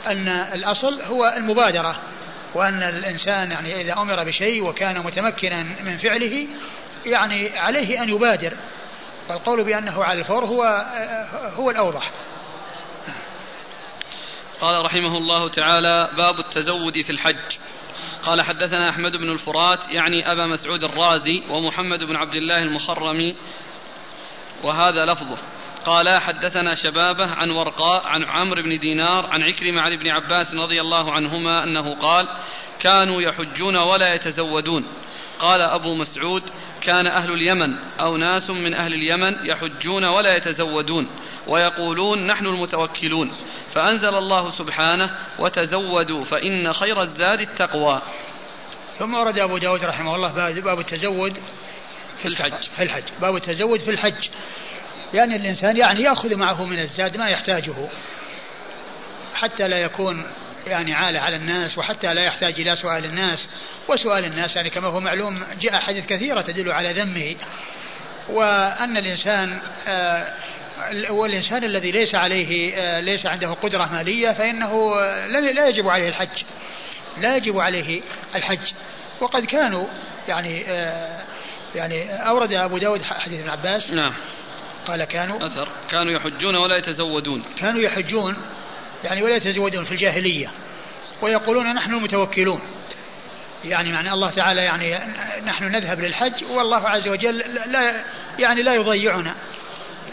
أن 0.08 0.28
الأصل 0.28 1.02
هو 1.02 1.34
المبادرة 1.38 1.96
وأن 2.54 2.84
الإنسان 2.84 3.52
يعني 3.52 3.82
إذا 3.82 3.94
أمر 3.94 4.24
بشيء 4.24 4.64
وكان 4.64 5.00
متمكنا 5.00 5.64
من 5.64 5.98
فعله 5.98 6.48
يعني 7.06 7.60
عليه 7.60 8.04
أن 8.04 8.10
يبادر. 8.10 8.54
والقول 9.30 9.64
بأنه 9.64 10.04
على 10.04 10.20
الفور 10.20 10.46
هو 10.46 10.86
هو 11.58 11.72
الأوضح. 11.72 12.12
قال 14.62 14.86
رحمه 14.86 15.18
الله 15.18 15.50
تعالى 15.50 16.10
باب 16.18 16.40
التزود 16.40 17.02
في 17.02 17.10
الحج. 17.10 17.58
قال 18.24 18.42
حدثنا 18.42 18.90
أحمد 18.90 19.12
بن 19.12 19.32
الفرات 19.32 19.80
يعني 19.90 20.32
أبا 20.32 20.48
مسعود 20.48 20.84
الرازي 20.84 21.44
ومحمد 21.50 22.04
بن 22.04 22.16
عبد 22.16 22.36
الله 22.36 22.64
المخرمي 22.64 23.36
وهذا 24.64 25.06
لفظه. 25.06 25.38
قال 25.86 26.20
حدثنا 26.22 26.76
شبابة 26.76 27.32
عن 27.32 27.52
ورقاء 27.52 28.08
عن 28.08 28.24
عمرو 28.24 28.64
بن 28.64 28.80
دينار 28.80 29.26
عن 29.26 29.44
عكرمة 29.44 29.82
عن 29.82 29.94
ابن 29.94 30.10
عباس 30.10 30.56
رضي 30.56 30.82
الله 30.82 31.12
عنهما 31.12 31.64
أنه 31.64 31.96
قال 31.96 32.28
كانوا 32.80 33.22
يحجون 33.22 33.76
ولا 33.76 34.14
يتزودون. 34.14 34.86
قال 35.40 35.62
أبو 35.62 35.96
مسعود 35.96 36.44
كان 36.86 37.08
أهل 37.08 37.32
اليمن 37.32 37.76
أو 38.00 38.18
ناس 38.18 38.50
من 38.50 38.74
أهل 38.74 38.94
اليمن 38.94 39.46
يحجون 39.46 40.04
ولا 40.04 40.38
يتزودون 40.38 41.08
ويقولون 41.48 42.28
نحن 42.28 42.46
المتوكلون. 42.46 43.32
فأنزل 43.72 44.16
الله 44.16 44.52
سبحانه 44.52 45.12
وتزودوا 45.40 46.26
فإن 46.26 46.74
خير 46.74 47.02
الزاد 47.02 47.40
التقوى. 47.40 48.02
ثم 49.00 49.14
ورد 49.14 49.40
أبو 49.40 49.58
داود 49.58 49.84
رحمه 49.84 50.16
الله 50.16 50.32
باب 50.62 50.80
التزود 50.80 51.38
في 52.22 52.28
الحج. 52.28 52.64
في 52.78 52.84
الحج. 52.84 53.04
باب 53.22 53.36
التزود 53.36 53.80
في 53.80 53.92
الحج. 53.92 54.28
يعني 55.14 55.36
الإنسان 55.36 55.78
يعني 55.78 56.02
يأخذ 56.02 56.36
معه 56.36 56.66
من 56.66 56.80
الزاد 56.80 57.18
ما 57.18 57.30
يحتاجه. 57.30 57.90
حتى 59.34 59.68
لا 59.68 59.78
يكون 59.78 60.26
يعني 60.68 60.94
عالة 60.94 61.20
على 61.20 61.36
الناس 61.36 61.78
وحتى 61.78 62.14
لا 62.14 62.24
يحتاج 62.24 62.62
إلى 62.62 62.76
سؤال 62.76 63.06
الناس. 63.06 63.50
وسؤال 63.88 64.26
الناس 64.26 64.56
يعني 64.56 64.70
كما 64.70 64.88
هو 64.88 65.00
معلوم 65.00 65.44
جاء 65.62 65.80
حديث 65.80 66.06
كثيرة 66.06 66.42
تدل 66.42 66.72
على 66.72 66.94
ذمه 66.94 67.36
وأن 68.30 68.98
الإنسان 68.98 69.60
آه 69.88 70.34
والإنسان 71.10 71.64
الذي 71.64 71.92
ليس 71.92 72.16
عليه 72.16 72.76
آه 72.76 73.00
ليس 73.00 73.26
عنده 73.26 73.52
قدرة 73.52 73.86
مالية 73.86 74.32
فإنه 74.32 74.96
لا 75.28 75.68
يجب 75.68 75.88
عليه 75.88 76.08
الحج. 76.08 76.44
لا 77.18 77.38
يجب 77.38 77.60
عليه 77.60 78.02
الحج. 78.36 78.74
وقد 79.22 79.46
كانوا 79.46 79.88
يعني 80.28 80.64
آه 80.68 81.24
يعني 81.76 82.28
أورد 82.30 82.54
أبو 82.54 82.78
داود 82.78 83.02
حديث 83.02 83.40
ابن 83.40 83.50
عباس. 83.50 83.90
نعم. 83.92 84.14
قال 84.88 85.04
كانوا 85.04 85.48
أثر. 85.48 85.68
كانوا 85.90 86.12
يحجون 86.12 86.56
ولا 86.56 86.78
يتزودون. 86.78 87.44
كانوا 87.60 87.82
يحجون 87.82 88.36
يعني 89.04 89.24
ولا 89.24 89.36
يتزودون 89.36 89.86
في 89.86 89.92
الجاهلية. 89.92 90.52
ويقولون 91.22 91.74
نحن 91.74 91.94
المتوكلون. 91.94 92.62
يعني 93.70 93.92
معنى 93.92 94.14
الله 94.14 94.32
تعالى 94.32 94.62
يعني 94.62 95.00
نحن 95.46 95.64
نذهب 95.64 96.00
للحج 96.00 96.44
والله 96.52 96.90
عز 96.90 97.08
وجل 97.08 97.38
لا 97.68 98.04
يعني 98.40 98.64
لا 98.64 98.74
يضيعنا. 98.74 99.36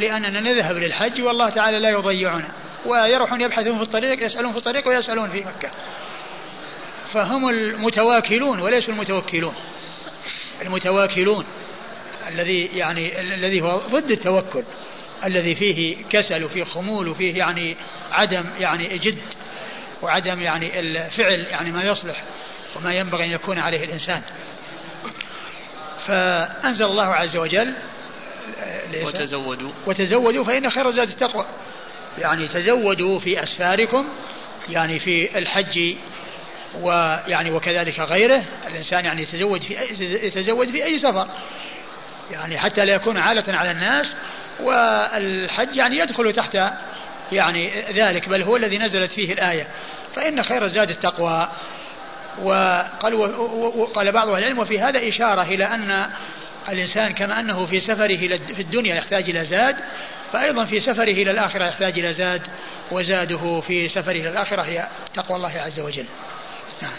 لأننا 0.01 0.41
نذهب 0.41 0.77
للحج 0.77 1.23
والله 1.23 1.51
تعالى 1.51 1.79
لا 1.79 1.91
يضيعنا. 1.91 2.49
ويروحون 2.87 3.41
يبحثون 3.41 3.77
في 3.77 3.83
الطريق 3.83 4.25
يسألون 4.25 4.53
في 4.53 4.59
الطريق 4.59 4.89
ويسألون 4.89 5.31
في 5.31 5.41
مكة. 5.41 5.71
فهم 7.13 7.49
المتواكلون 7.49 8.61
وليسوا 8.61 8.95
المتوكلون. 8.95 9.55
المتواكلون 10.63 11.45
الذي 12.29 12.67
يعني 12.67 13.21
الذي 13.21 13.61
هو 13.61 13.77
ضد 13.77 14.11
التوكل 14.11 14.63
الذي 15.25 15.55
فيه 15.55 15.97
كسل 16.11 16.45
وفيه 16.45 16.65
خمول 16.65 17.09
وفيه 17.09 17.39
يعني 17.39 17.77
عدم 18.13 18.45
يعني 18.59 18.99
جد 18.99 19.19
وعدم 20.03 20.41
يعني 20.41 20.81
الفعل 20.81 21.47
يعني 21.51 21.71
ما 21.71 21.83
يصلح. 21.83 22.23
وما 22.77 22.95
ينبغي 22.95 23.25
أن 23.25 23.31
يكون 23.31 23.59
عليه 23.59 23.85
الإنسان. 23.85 24.23
فأنزل 26.07 26.85
الله 26.85 27.07
عز 27.07 27.37
وجل 27.37 27.75
وتزودوا. 29.05 29.71
وتزودوا 29.87 30.45
فإن 30.45 30.71
خير 30.71 30.89
الزاد 30.89 31.09
التقوى. 31.09 31.47
يعني 32.19 32.49
تزودوا 32.49 33.19
في 33.19 33.43
أسفاركم 33.43 34.09
يعني 34.69 35.01
في 35.01 35.39
الحج 35.39 35.95
ويعني 36.81 37.51
وكذلك 37.51 38.01
غيره. 38.01 38.43
الإنسان 38.67 39.05
يعني 39.05 39.23
يتزود 39.23 39.63
في 39.63 39.75
يتزود 40.27 40.69
في 40.69 40.85
أي 40.85 40.99
سفر. 40.99 41.29
يعني 42.31 42.59
حتى 42.59 42.85
لا 42.85 42.95
يكون 42.95 43.17
عالة 43.17 43.59
على 43.59 43.71
الناس 43.71 44.13
والحج 44.61 45.77
يعني 45.77 45.99
يدخل 45.99 46.33
تحت 46.33 46.59
يعني 47.33 47.71
ذلك 47.93 48.29
بل 48.29 48.43
هو 48.43 48.57
الذي 48.57 48.79
نزلت 48.79 49.11
فيه 49.11 49.33
الآية. 49.33 49.69
فإن 50.15 50.43
خير 50.43 50.65
الزاد 50.65 50.91
التقوى. 50.91 51.49
وقال 52.39 53.15
وقال 53.77 54.13
بعض 54.13 54.29
أهل 54.29 54.39
العلم 54.39 54.59
وفي 54.59 54.81
هذا 54.81 55.09
إشارة 55.09 55.43
إلى 55.43 55.65
أن 55.65 56.11
الإنسان 56.69 57.15
كما 57.15 57.41
أنه 57.41 57.67
في 57.67 57.81
سفره 57.81 58.17
في 58.55 58.61
الدنيا 58.61 58.95
يحتاج 58.95 59.31
إلى 59.31 59.45
زاد 59.45 59.77
فأيضا 60.33 60.65
في 60.65 60.81
سفره 60.81 61.03
إلى 61.03 61.31
الآخرة 61.31 61.65
يحتاج 61.65 61.99
إلى 61.99 62.15
زاد 62.15 62.43
وزاده 62.91 63.61
في 63.61 63.89
سفره 63.89 64.13
إلى 64.13 64.31
الآخرة 64.31 64.63
هي 64.63 64.89
تقوى 65.15 65.37
الله 65.37 65.51
عز 65.51 65.81
وجل. 65.81 66.07
نعم. 66.83 66.97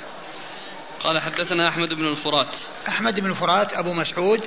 قال 1.03 1.21
حدثنا 1.21 1.69
أحمد 1.69 1.93
بن 1.93 2.07
الفرات. 2.07 2.47
أحمد 2.87 3.19
بن 3.19 3.29
الفرات 3.29 3.67
أبو 3.73 3.93
مسعود 3.93 4.41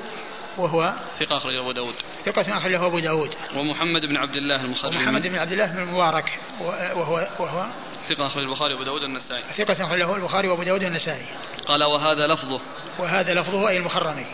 وهو 0.58 0.94
ثقة 1.18 1.36
أخرجه 1.36 1.60
أبو 1.60 1.72
داود. 1.72 1.94
ثقة 2.24 2.58
أخرجه 2.58 2.86
أبو 2.86 2.98
داود. 2.98 3.34
ومحمد 3.56 4.02
بن 4.06 4.16
عبد 4.16 4.36
الله 4.36 4.64
المخرمي 4.64 4.96
ومحمد 4.96 5.26
بن 5.26 5.38
عبد 5.38 5.52
الله 5.52 5.66
بن 5.66 5.78
المبارك 5.78 6.38
وهو 6.60 7.28
وهو 7.38 7.66
ثقة 8.08 8.26
أخرج 8.26 8.42
البخاري 8.42 8.74
وأبو 8.74 8.84
داود 8.84 9.02
النسائي 9.02 9.42
ثقة 9.56 9.84
أخرجه 9.84 10.16
البخاري 10.16 10.48
وأبو 10.48 10.62
داود 10.62 10.82
النسائي 10.82 11.26
قال 11.66 11.84
وهذا 11.84 12.26
لفظه. 12.26 12.60
وهذا 12.98 13.34
لفظه 13.34 13.68
أي 13.68 13.76
المخرمي. 13.76 14.26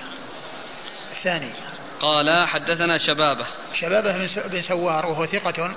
الثاني. 1.16 1.50
قال 2.00 2.48
حدثنا 2.48 2.98
شبابة. 2.98 3.46
شبابة 3.80 4.28
بن 4.48 4.62
سوار 4.62 5.06
وهو 5.06 5.26
ثقة 5.26 5.74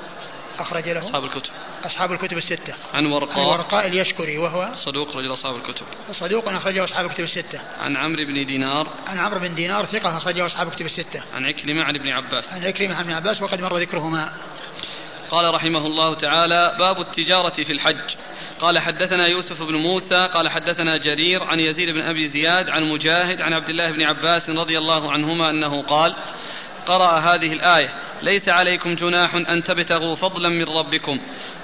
أخرج 0.60 0.90
له 0.90 1.00
أصحاب 1.00 1.24
الكتب. 1.24 1.52
أصحاب 1.86 2.12
الكتب 2.12 2.38
الستة. 2.38 2.74
عن 2.94 3.06
ورقاء. 3.06 3.40
عن 3.40 3.46
ورقاء 3.46 3.88
اليشكري 3.88 4.38
وهو 4.38 4.70
صدوق 4.86 5.18
رجل 5.18 5.34
أصحاب 5.34 5.56
الكتب. 5.56 5.86
صدوق 6.20 6.50
أخرجه 6.50 6.84
أصحاب 6.84 7.06
الكتب 7.06 7.24
الستة. 7.24 7.62
عن 7.82 7.98
عمرو 7.98 8.26
بن 8.26 8.46
دينار. 8.46 8.88
عن 9.08 9.18
عمرو 9.18 9.40
بن 9.40 9.56
دينار 9.56 9.86
ثقة 9.86 10.18
أخرجه 10.18 10.46
أصحاب 10.46 10.68
الكتب 10.68 10.86
الستة. 10.86 11.24
عن 11.36 11.46
عكرمة 11.46 11.84
عن 11.84 11.96
ابن 11.96 12.10
عباس. 12.10 12.54
عن 12.54 12.64
عكرمة 12.64 12.96
عن 12.96 13.04
ابن 13.04 13.14
عباس 13.14 13.42
وقد 13.42 13.62
مر 13.62 13.78
ذكرهما. 13.78 14.34
قال 15.30 15.54
رحمه 15.54 15.86
الله 15.86 16.16
تعالى 16.16 16.76
باب 16.80 17.02
التجارة 17.02 17.64
في 17.64 17.72
الحج. 17.74 18.16
قال 18.60 18.80
حدثنا 18.80 19.28
يوسف 19.28 19.64
بن 19.64 19.76
موسى 19.76 20.30
قال 20.34 20.50
حدثنا 20.50 20.98
جرير 20.98 21.44
عن 21.44 21.60
يزيد 21.60 21.90
بن 21.90 22.02
أبي 22.02 22.26
زياد 22.26 22.70
عن 22.70 22.84
مجاهد 22.84 23.42
عن 23.42 23.54
عبد 23.54 23.70
الله 23.70 23.92
بن 23.92 24.02
عباس 24.02 24.50
رضي 24.50 24.78
الله 24.78 25.12
عنهما 25.12 25.50
أنه 25.50 25.82
قال 25.82 26.16
قرأ 26.86 27.20
هذه 27.20 27.54
الآية 27.54 27.90
ليس 28.22 28.50
عليكم 28.50 28.94
جناح 28.94 29.36
أن 29.36 29.64
تبتغوا 29.64 30.16
فضلا 30.16 30.50
من 30.50 30.64
ربكم. 30.64 31.20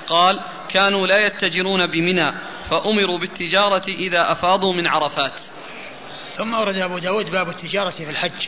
قال 0.07 0.39
كانوا 0.69 1.07
لا 1.07 1.25
يتجرون 1.25 1.87
بمنى 1.87 2.33
فأمروا 2.69 3.17
بالتجارة 3.19 3.87
إذا 3.87 4.31
أفاضوا 4.31 4.73
من 4.73 4.87
عرفات. 4.87 5.39
ثم 6.37 6.53
ورد 6.53 6.75
أبو 6.75 6.97
داود 6.97 7.31
باب 7.31 7.49
التجارة 7.49 7.89
في 7.89 8.09
الحج. 8.09 8.47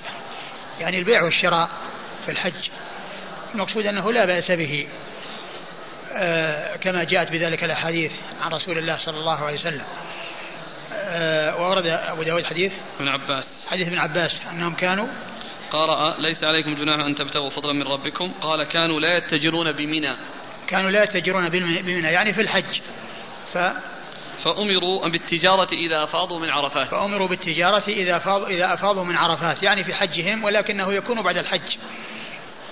يعني 0.79 0.99
البيع 0.99 1.23
والشراء 1.23 1.69
في 2.25 2.31
الحج. 2.31 2.69
المقصود 3.53 3.85
أنه 3.85 4.11
لا 4.11 4.25
بأس 4.25 4.51
به. 4.51 4.87
آه 6.13 6.75
كما 6.75 7.03
جاءت 7.03 7.31
بذلك 7.31 7.63
الأحاديث 7.63 8.11
عن 8.41 8.51
رسول 8.51 8.77
الله 8.77 8.97
صلى 9.05 9.17
الله 9.17 9.45
عليه 9.45 9.59
وسلم. 9.59 9.85
آه 10.93 11.61
وورد 11.61 11.85
أبو 11.85 12.23
داود 12.23 12.43
حديث؟ 12.43 12.73
ابن 12.99 13.07
عباس. 13.07 13.47
حديث 13.67 13.87
ابن 13.87 13.97
عباس 13.97 14.41
أنهم 14.51 14.73
كانوا؟ 14.73 15.07
قرأ 15.71 16.15
ليس 16.19 16.43
عليكم 16.43 16.73
جناح 16.75 17.05
أن 17.05 17.15
تبتغوا 17.15 17.49
فضلا 17.49 17.73
من 17.73 17.83
ربكم. 17.83 18.33
قال 18.41 18.63
كانوا 18.63 18.99
لا 18.99 19.17
يتجرون 19.17 19.71
بمنى. 19.71 20.15
كانوا 20.67 20.91
لا 20.91 21.03
يتجرون 21.03 21.49
بمنى 21.49 22.07
يعني 22.07 22.33
في 22.33 22.41
الحج. 22.41 22.81
ف 23.53 23.57
فأمروا 24.43 25.09
بالتجارة 25.09 25.69
إذا 25.73 26.03
أفاضوا 26.03 26.39
من 26.39 26.49
عرفات. 26.49 26.87
فأمروا 26.87 27.27
بالتجارة 27.27 27.83
إذا 27.87 28.17
أفاضوا 28.17 28.47
إذا 28.47 28.73
أفاضوا 28.73 29.03
من 29.03 29.15
عرفات 29.15 29.63
يعني 29.63 29.83
في 29.83 29.93
حجهم 29.93 30.43
ولكنه 30.43 30.93
يكون 30.93 31.21
بعد 31.21 31.37
الحج. 31.37 31.77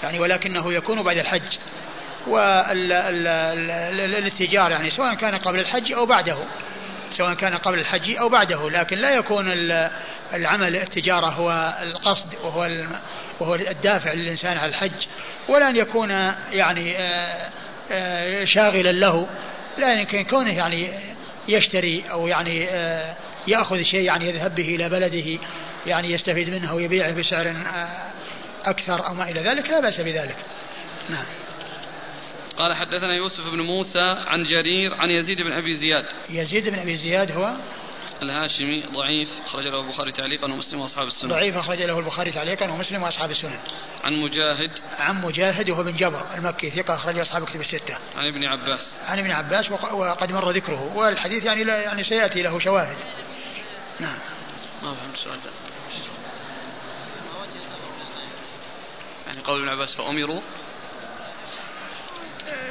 يعني 0.04 0.20
ولكنه 0.20 0.74
يكون 0.74 1.04
بعد 1.04 1.18
الحج. 1.18 1.58
والاتجار 3.48 4.72
يعني 4.72 4.90
سواء 4.90 5.14
كان 5.14 5.36
قبل 5.36 5.60
الحج 5.60 5.92
أو 5.92 6.06
بعده. 6.06 6.38
سواء 7.18 7.34
كان 7.34 7.58
قبل 7.58 7.80
الحج 7.80 8.18
أو 8.18 8.30
بعده. 8.30 8.70
لكن 8.70 8.98
لا 8.98 9.14
يكون 9.14 9.52
العمل 10.34 10.76
التجارة 10.76 11.28
هو 11.28 11.78
القصد 11.82 12.36
وهو 12.44 12.70
وهو 13.40 13.56
الدافع 13.56 14.14
للإنسان 14.14 14.58
على 14.58 14.70
الحج. 14.70 15.08
ولا 15.50 15.70
أن 15.70 15.76
يكون 15.76 16.10
يعني 16.52 16.98
آه، 16.98 17.50
آه، 17.92 18.46
شاغلا 18.46 18.92
له. 18.92 19.28
لا 19.78 19.94
يمكن 19.94 20.24
كونه 20.24 20.58
يعني 20.58 20.90
يشتري 21.48 22.04
أو 22.12 22.28
يعني 22.28 22.70
آه، 22.70 23.16
يأخذ 23.48 23.82
شيء 23.82 24.02
يعني 24.02 24.30
يذهب 24.30 24.56
به 24.56 24.76
إلى 24.76 24.90
بلده 24.90 25.40
يعني 25.86 26.12
يستفيد 26.12 26.50
منه 26.50 26.74
ويبيعه 26.74 27.14
بسعر 27.14 27.54
أكثر 28.66 29.08
أو 29.08 29.14
ما 29.14 29.30
إلى 29.30 29.40
ذلك 29.40 29.70
لا 29.70 29.80
بأس 29.80 30.02
بذلك. 30.02 30.36
نعم. 31.10 31.26
قال 32.58 32.76
حدثنا 32.76 33.16
يوسف 33.16 33.48
بن 33.48 33.62
موسى 33.62 34.18
عن 34.28 34.44
جرير 34.44 34.94
عن 34.94 35.10
يزيد 35.10 35.42
بن 35.42 35.52
أبي 35.52 35.78
زياد. 35.78 36.06
يزيد 36.30 36.70
بن 36.70 36.80
أبي 36.80 36.98
زياد 36.98 37.32
هو؟ 37.32 37.54
الهاشمي 38.22 38.82
ضعيف 38.82 39.30
أخرج 39.46 39.64
له 39.64 39.82
البخاري 39.82 40.12
تعليقا 40.12 40.54
ومسلم 40.54 40.82
وأصحاب 40.82 41.08
السنن. 41.08 41.30
ضعيف 41.30 41.56
أخرج 41.58 41.82
له 41.82 42.00
البخاري 42.00 42.32
تعليقا 42.32 42.72
ومسلم 42.72 43.04
وأصحاب 43.04 43.32
السنن. 43.32 43.60
عن 44.04 44.14
مجاهد. 44.14 44.72
عن 45.00 45.22
مجاهد 45.22 45.70
وهو 45.70 45.84
بن 45.84 45.96
جبر 45.96 46.26
المكي 46.38 46.70
ثقة 46.70 46.96
أخرج 46.96 47.20
أصحاب 47.20 47.46
كتب 47.46 47.62
الستة. 47.62 47.98
عن 48.18 48.28
ابن 48.28 48.46
عباس. 48.46 48.94
عن 49.06 49.20
ابن 49.20 49.32
عباس 49.32 49.72
وقد 49.72 50.32
مر 50.32 50.52
ذكره. 50.52 50.98
والحديث 50.98 51.46
يعني 51.46 51.64
لا 51.64 51.82
يعني 51.82 52.04
سيأتي 52.04 52.42
له 52.42 52.60
شواهد. 52.60 52.98
نعم. 54.00 54.18
ما 54.84 54.96
فهمت 54.96 55.14
السؤال 55.14 55.36
ده. 55.36 55.52
يعني 59.32 59.44
قول 59.44 59.60
ابن 59.60 59.70
عباس 59.70 59.96
فأمروا. 59.96 60.42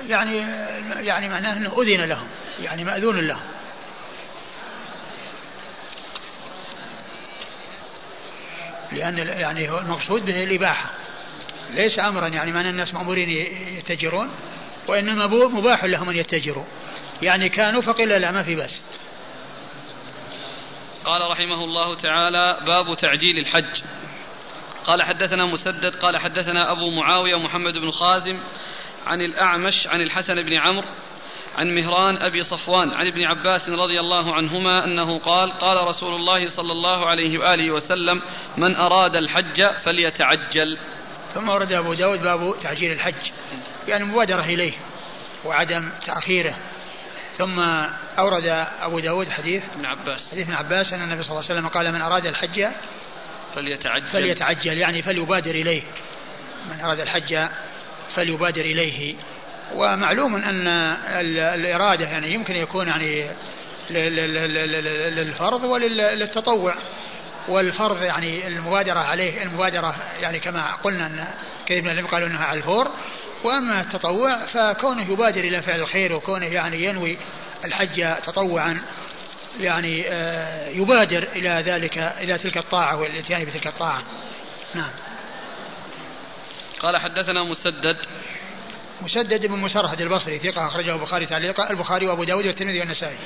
يعني 0.08 0.36
يعني 1.06 1.28
معناه 1.28 1.52
أنه 1.52 1.82
أذن 1.82 2.04
لهم 2.04 2.28
يعني 2.62 2.84
مأذون 2.84 3.20
لهم. 3.20 3.50
لأن 8.92 9.18
يعني 9.18 9.70
هو 9.70 9.78
المقصود 9.78 10.24
به 10.24 10.44
الإباحة. 10.44 10.90
ليس 11.70 11.98
أمرا 11.98 12.28
يعني 12.28 12.52
معنى 12.52 12.70
الناس 12.70 12.94
مأمورين 12.94 13.30
يتجرون 13.78 14.30
وإنما 14.88 15.26
مباح 15.26 15.84
لهم 15.84 16.08
أن 16.08 16.16
يتجروا. 16.16 16.64
يعني 17.22 17.48
كانوا 17.48 17.80
فقيل 17.80 18.08
لا 18.08 18.30
ما 18.30 18.42
في 18.42 18.54
بأس. 18.54 18.80
قال 21.04 21.30
رحمه 21.30 21.64
الله 21.64 21.94
تعالى 21.94 22.58
باب 22.66 22.96
تعجيل 22.96 23.38
الحج. 23.38 23.82
قال 24.86 25.02
حدثنا 25.02 25.46
مسدد 25.46 25.96
قال 25.96 26.16
حدثنا 26.18 26.72
أبو 26.72 26.90
معاوية 26.90 27.36
محمد 27.36 27.74
بن 27.74 27.90
خازم 27.90 28.40
عن 29.06 29.22
الأعمش 29.22 29.86
عن 29.86 30.00
الحسن 30.00 30.42
بن 30.42 30.58
عمرو 30.58 30.88
عن 31.58 31.74
مهران 31.74 32.16
أبي 32.16 32.42
صفوان 32.42 32.92
عن 32.92 33.06
ابن 33.06 33.24
عباس 33.24 33.68
رضي 33.68 34.00
الله 34.00 34.34
عنهما 34.34 34.84
أنه 34.84 35.18
قال 35.18 35.52
قال 35.52 35.88
رسول 35.88 36.14
الله 36.14 36.50
صلى 36.50 36.72
الله 36.72 37.06
عليه 37.06 37.38
وآله 37.38 37.70
وسلم 37.70 38.22
من 38.56 38.76
أراد 38.76 39.16
الحج 39.16 39.66
فليتعجل. 39.84 40.78
ثم 41.34 41.48
ورد 41.48 41.72
أبو 41.72 41.94
داود 41.94 42.22
باب 42.22 42.54
تعجيل 42.62 42.92
الحج 42.92 43.30
يعني 43.88 44.04
المبادرة 44.04 44.42
إليه 44.42 44.72
وعدم 45.44 45.90
تأخيره. 46.06 46.56
ثم 47.38 47.60
أورد 48.18 48.66
أبو 48.80 49.00
داود 49.00 49.28
حديث 49.28 49.62
ابن 49.74 49.86
عباس. 49.86 50.30
حديث 50.30 50.46
ابن 50.46 50.56
عباس 50.56 50.92
أن 50.92 51.02
النبي 51.02 51.22
صلى 51.22 51.30
الله 51.30 51.44
عليه 51.44 51.54
وسلم 51.54 51.68
قال 51.68 51.92
من 51.92 52.02
أراد 52.02 52.26
الحج 52.26 52.66
فليتعجل. 53.54 54.06
فليتعجل 54.06 54.78
يعني 54.78 55.02
فليبادر 55.02 55.50
إليه. 55.50 55.82
من 56.70 56.80
أراد 56.80 57.00
الحج 57.00 57.48
فليبادر 58.14 58.60
إليه. 58.60 59.14
ومعلوم 59.74 60.36
أن 60.36 60.68
الإرادة 61.54 62.04
يعني 62.04 62.34
يمكن 62.34 62.56
يكون 62.56 62.88
يعني 62.88 63.24
للفرض 65.10 65.64
وللتطوع 65.64 66.74
والفرض 67.48 68.02
يعني 68.02 68.46
المبادرة 68.46 68.98
عليه 68.98 69.42
المبادرة 69.42 69.94
يعني 70.20 70.40
كما 70.40 70.72
قلنا 70.72 71.06
أن 71.06 71.26
كثير 71.66 71.82
من 71.82 72.06
قالوا 72.06 72.28
أنها 72.28 72.44
على 72.44 72.58
الفور. 72.58 72.90
وأما 73.44 73.80
التطوع 73.80 74.46
فكونه 74.46 75.12
يبادر 75.12 75.40
إلى 75.40 75.62
فعل 75.62 75.80
الخير 75.80 76.12
وكونه 76.12 76.46
يعني 76.46 76.84
ينوي 76.84 77.18
الحج 77.64 78.14
تطوعا. 78.26 78.80
يعني 79.58 80.04
آه، 80.08 80.68
يبادر 80.68 81.22
إلى 81.22 81.48
ذلك 81.48 81.98
إلى 81.98 82.38
تلك 82.38 82.56
الطاعة 82.56 83.00
والإتيان 83.00 83.44
بتلك 83.44 83.66
الطاعة. 83.66 84.02
نعم. 84.74 84.90
قال 86.80 86.98
حدثنا 86.98 87.44
مسدد. 87.44 87.96
مسدد 89.02 89.46
بن 89.46 89.58
مسرهد 89.58 90.00
البصري 90.00 90.38
ثقة 90.38 90.66
أخرجه 90.66 90.94
البخاري 90.94 91.26
تعليقا 91.26 91.70
البخاري 91.70 92.06
وأبو 92.06 92.24
داود 92.24 92.46
والترمذي 92.46 92.80
والنسائي. 92.80 93.18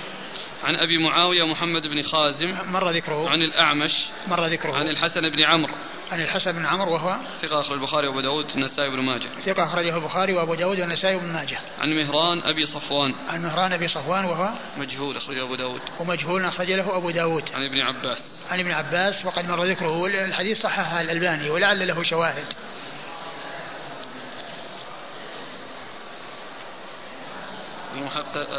عن 0.65 0.77
أبي 0.77 0.99
معاوية 0.99 1.45
محمد 1.45 1.87
بن 1.87 2.03
خازم 2.03 2.73
مر 2.73 2.91
ذكره. 2.91 3.31
عن 3.31 3.43
الأعمش 3.43 4.07
مر 4.27 4.47
ذكره. 4.47 4.73
عن 4.73 4.89
الحسن 4.89 5.29
بن 5.29 5.43
عمرو. 5.43 5.75
عن 6.12 6.21
الحسن 6.21 6.53
بن 6.53 6.67
عمرو 6.67 6.93
وهو 6.93 7.17
ثقة 7.43 7.61
أخرج 7.61 7.73
البخاري 7.73 8.09
وأبو 8.09 8.21
داود 8.21 8.51
والنسائي 8.51 8.91
بن 8.91 9.01
ماجه. 9.01 9.29
ثقة 9.47 9.65
أخرجه 9.65 9.97
البخاري 9.97 10.33
وأبو 10.33 10.55
داود 10.55 10.81
والنسائي 10.81 11.19
بن 11.19 11.33
ماجه. 11.33 11.59
عن 11.81 11.91
مهران 11.91 12.43
أبي 12.43 12.67
صفوان. 12.67 13.15
عن 13.29 13.43
مهران 13.43 13.73
أبي 13.73 13.89
صفوان 13.89 14.25
وهو 14.25 14.51
مجهول 14.77 15.17
أخرجه 15.17 15.45
أبو 15.45 15.55
داود. 15.55 15.81
ومجهول 16.01 16.45
أخرج 16.45 16.73
له 16.73 16.97
أبو 16.97 17.11
داود. 17.11 17.45
عن 17.55 17.65
ابن 17.65 17.81
عباس. 17.81 18.45
عن 18.51 18.61
ابن 18.61 18.71
عباس 18.71 19.25
وقد 19.25 19.49
مر 19.49 19.65
ذكره. 19.65 20.07
الحديث 20.07 20.61
صححه 20.62 21.01
الألباني 21.01 21.51
ولعل 21.51 21.89
له 21.89 22.03
شواهد. 22.03 22.45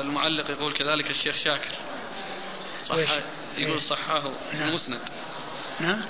المعلق 0.01 0.49
يقول 0.49 0.73
كذلك 0.73 1.09
الشيخ 1.09 1.35
شاكر. 1.35 1.71
صح 2.85 2.95
يقول 3.57 3.81
صححه 3.81 4.31
نعم. 4.53 4.69
المسند 4.69 4.99
نعم. 5.79 6.01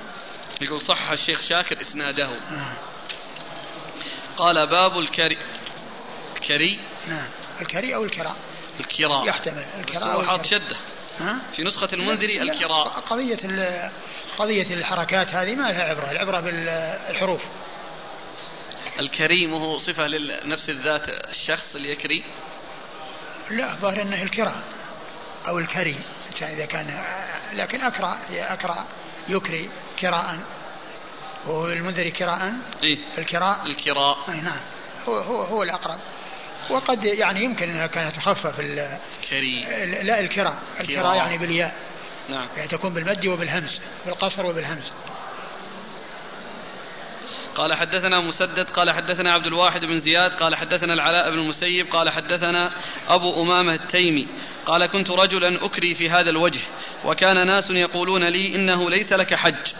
يقول 0.61 0.82
صحح 0.82 1.09
الشيخ 1.09 1.41
شاكر 1.41 1.82
إسناده. 1.82 2.28
نعم. 2.51 2.73
قال 4.38 4.67
باب 4.67 4.97
الكري 4.97 5.38
الكري 6.36 6.80
نعم. 7.07 7.28
الكري 7.61 7.95
أو 7.95 8.03
الكراء 8.03 8.36
الكراء. 8.80 9.28
يحتمل. 9.28 9.65
الكراء 9.80 10.13
أو 10.13 10.23
حاط 10.23 10.45
شده. 10.45 10.78
ها؟ 11.19 11.39
في 11.55 11.63
نسخة 11.63 11.89
المنذري 11.93 12.41
الكراء. 12.41 12.88
قضية 12.88 13.38
قضية 14.38 14.73
الحركات 14.73 15.28
هذه 15.28 15.55
ما 15.55 15.67
لها 15.67 15.84
عبرة. 15.84 16.11
العبرة 16.11 16.39
بالحروف. 16.39 17.41
الكريم 18.99 19.53
هو 19.53 19.78
صفة 19.78 20.07
لنفس 20.07 20.69
الذات 20.69 21.09
الشخص 21.09 21.76
اللي 21.76 21.91
يكري؟ 21.91 22.23
لا 23.49 23.73
الظاهر 23.73 24.01
أنه 24.01 24.23
الكراء 24.23 24.63
أو 25.47 25.59
الكري. 25.59 25.99
يعني 26.42 26.54
إذا 26.54 26.66
كان 26.66 27.04
لكن 27.54 27.82
اكرا 27.82 28.18
اكرا 28.30 28.86
يكري 29.30 29.70
كراء 30.00 30.38
وهو 31.48 31.68
المنذري 31.68 32.12
كراء 32.12 32.54
إيه؟ 32.84 32.98
الكراء 33.18 33.60
الكراء 33.66 34.18
أي 34.30 34.42
نعم. 34.42 34.60
هو 35.08 35.18
هو 35.18 35.42
هو 35.42 35.64
الأقرب. 35.64 36.00
وقد 36.70 37.04
يعني 37.04 37.44
يمكن 37.44 37.70
أنها 37.70 37.88
كانت 37.88 38.16
تخفف 38.16 38.60
الكري 38.60 39.64
لا 40.04 40.20
الكراء 40.20 40.58
الكراء 40.80 41.16
يعني 41.16 41.38
بالياء. 41.38 41.76
نعم. 42.30 42.48
يعني 42.58 42.68
تكون 42.68 42.94
بالمد 42.94 43.28
وبالهمس 43.28 43.82
بالقصر 44.06 44.46
وبالهمس. 44.46 44.92
قال 47.56 47.74
حدثنا 47.74 48.20
مسدد 48.20 48.70
قال 48.70 48.91
حدثنا 48.91 49.34
عبد 49.34 49.47
الواحد 49.47 49.86
بن 49.86 49.99
زياد 49.99 50.32
قال 50.32 50.56
حدثنا 50.56 50.93
العلاء 50.93 51.32
بن 51.32 51.39
المسيب 51.39 51.88
قال 51.88 52.10
حدثنا 52.10 52.72
أبو 53.08 53.43
أمامة 53.43 53.74
التيمي. 53.74 54.28
قال 54.66 54.86
كنت 54.86 55.10
رجلا 55.10 55.66
أكري 55.66 55.95
في 55.95 56.10
هذا 56.10 56.30
الوجه 56.30 56.60
وكان 57.06 57.47
ناس 57.47 57.70
يقولون 57.70 58.24
لي 58.24 58.56
إنه 58.56 58.89
ليس 58.89 59.14
لك 59.14 59.34
حج. 59.34 59.74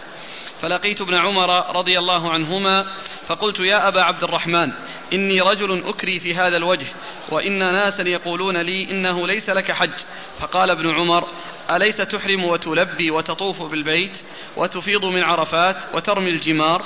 فلقيت 0.62 1.00
ابن 1.00 1.14
عمر 1.14 1.76
رضي 1.76 1.98
الله 1.98 2.30
عنهما 2.30 2.86
فقلت 3.28 3.60
يا 3.60 3.88
أبا 3.88 4.02
عبد 4.02 4.24
الرحمن 4.24 4.72
إني 5.12 5.40
رجل 5.40 5.82
أكري 5.86 6.18
في 6.18 6.34
هذا 6.34 6.56
الوجه 6.56 6.86
وإن 7.28 7.58
ناسا 7.58 8.02
يقولون 8.02 8.56
لي 8.56 8.90
إنه 8.90 9.26
ليس 9.26 9.50
لك 9.50 9.72
حج. 9.72 9.94
فقال 10.40 10.70
ابن 10.70 10.94
عمر 10.94 11.28
أليس 11.70 11.96
تحرم 11.96 12.44
وتلبي 12.44 13.10
وتطوف 13.10 13.62
بالبيت 13.62 14.12
وتفيض 14.56 15.04
من 15.04 15.22
عرفات 15.22 15.76
وترمي 15.94 16.30
الجمار؟ 16.30 16.82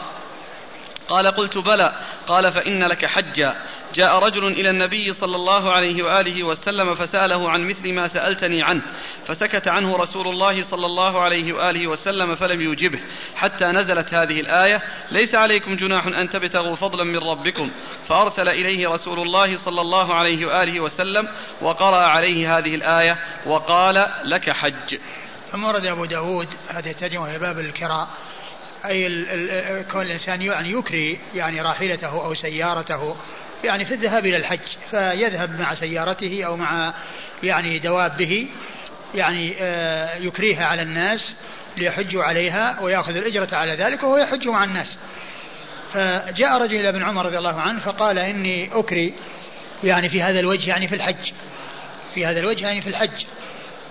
قال 1.10 1.26
قلت 1.26 1.58
بلى. 1.58 1.92
قال 2.26 2.52
فإن 2.52 2.84
لك 2.84 3.06
حجا. 3.06 3.56
جاء 3.94 4.18
رجل 4.18 4.46
إلى 4.46 4.70
النبي 4.70 5.12
صلى 5.12 5.36
الله 5.36 5.72
عليه 5.72 6.02
وآله 6.02 6.44
وسلم 6.44 6.94
فسأله 6.94 7.50
عن 7.50 7.68
مثل 7.68 7.92
ما 7.92 8.06
سألتني 8.06 8.62
عنه. 8.62 8.82
فسكت 9.26 9.68
عنه 9.68 9.96
رسول 9.96 10.28
الله 10.28 10.62
صلى 10.62 10.86
الله 10.86 11.20
عليه 11.20 11.52
وآله 11.52 11.86
وسلم 11.86 12.34
فلم 12.34 12.60
يجبه 12.60 13.00
حتى 13.36 13.64
نزلت 13.64 14.14
هذه 14.14 14.40
الآية 14.40 14.82
ليس 15.10 15.34
عليكم 15.34 15.76
جناح 15.76 16.06
أن 16.06 16.30
تبتغوا 16.30 16.76
فضلا 16.76 17.04
من 17.04 17.18
ربكم. 17.18 17.70
فأرسل 18.04 18.48
إليه 18.48 18.88
رسول 18.88 19.18
الله 19.18 19.56
صلى 19.56 19.80
الله 19.80 20.14
عليه 20.14 20.46
وآله 20.46 20.80
وسلم 20.80 21.28
وقرأ 21.62 22.06
عليه 22.06 22.58
هذه 22.58 22.74
الآية 22.74 23.18
وقال 23.46 24.06
لك 24.24 24.50
حج. 24.50 24.98
ثم 25.52 25.64
ورد 25.64 25.86
أبو 25.86 26.04
داود 26.04 26.48
هذه 26.68 26.90
الترجمة 26.90 27.22
وهي 27.22 27.38
باب 27.38 27.58
الكراء 27.58 28.08
أي 28.86 29.84
كون 29.92 30.02
الإنسان 30.02 30.42
يعني 30.42 30.70
يكري 30.70 31.18
يعني 31.34 31.60
راحلته 31.60 32.24
أو 32.26 32.34
سيارته 32.34 33.16
يعني 33.64 33.84
في 33.84 33.94
الذهاب 33.94 34.26
إلى 34.26 34.36
الحج 34.36 34.66
فيذهب 34.90 35.60
مع 35.60 35.74
سيارته 35.74 36.44
أو 36.44 36.56
مع 36.56 36.94
يعني 37.42 37.78
دوابه 37.78 38.48
يعني 39.14 39.54
آه، 39.60 40.16
يكريها 40.16 40.66
على 40.66 40.82
الناس 40.82 41.34
ليحجوا 41.76 42.22
عليها 42.22 42.80
ويأخذ 42.80 43.16
الأجرة 43.16 43.56
على 43.56 43.72
ذلك 43.72 44.02
وهو 44.02 44.16
يحج 44.16 44.48
مع 44.48 44.64
الناس. 44.64 44.96
فجاء 45.92 46.62
رجل 46.62 46.74
إلى 46.74 46.88
ابن 46.88 47.02
عمر 47.02 47.26
رضي 47.26 47.38
الله 47.38 47.60
عنه 47.60 47.80
فقال 47.80 48.18
إني 48.18 48.70
أكري 48.72 49.14
يعني 49.84 50.08
في 50.08 50.22
هذا 50.22 50.40
الوجه 50.40 50.68
يعني 50.68 50.88
في 50.88 50.94
الحج 50.94 51.32
في 52.14 52.26
هذا 52.26 52.40
الوجه 52.40 52.66
يعني 52.66 52.80
في 52.80 52.88
الحج. 52.88 53.24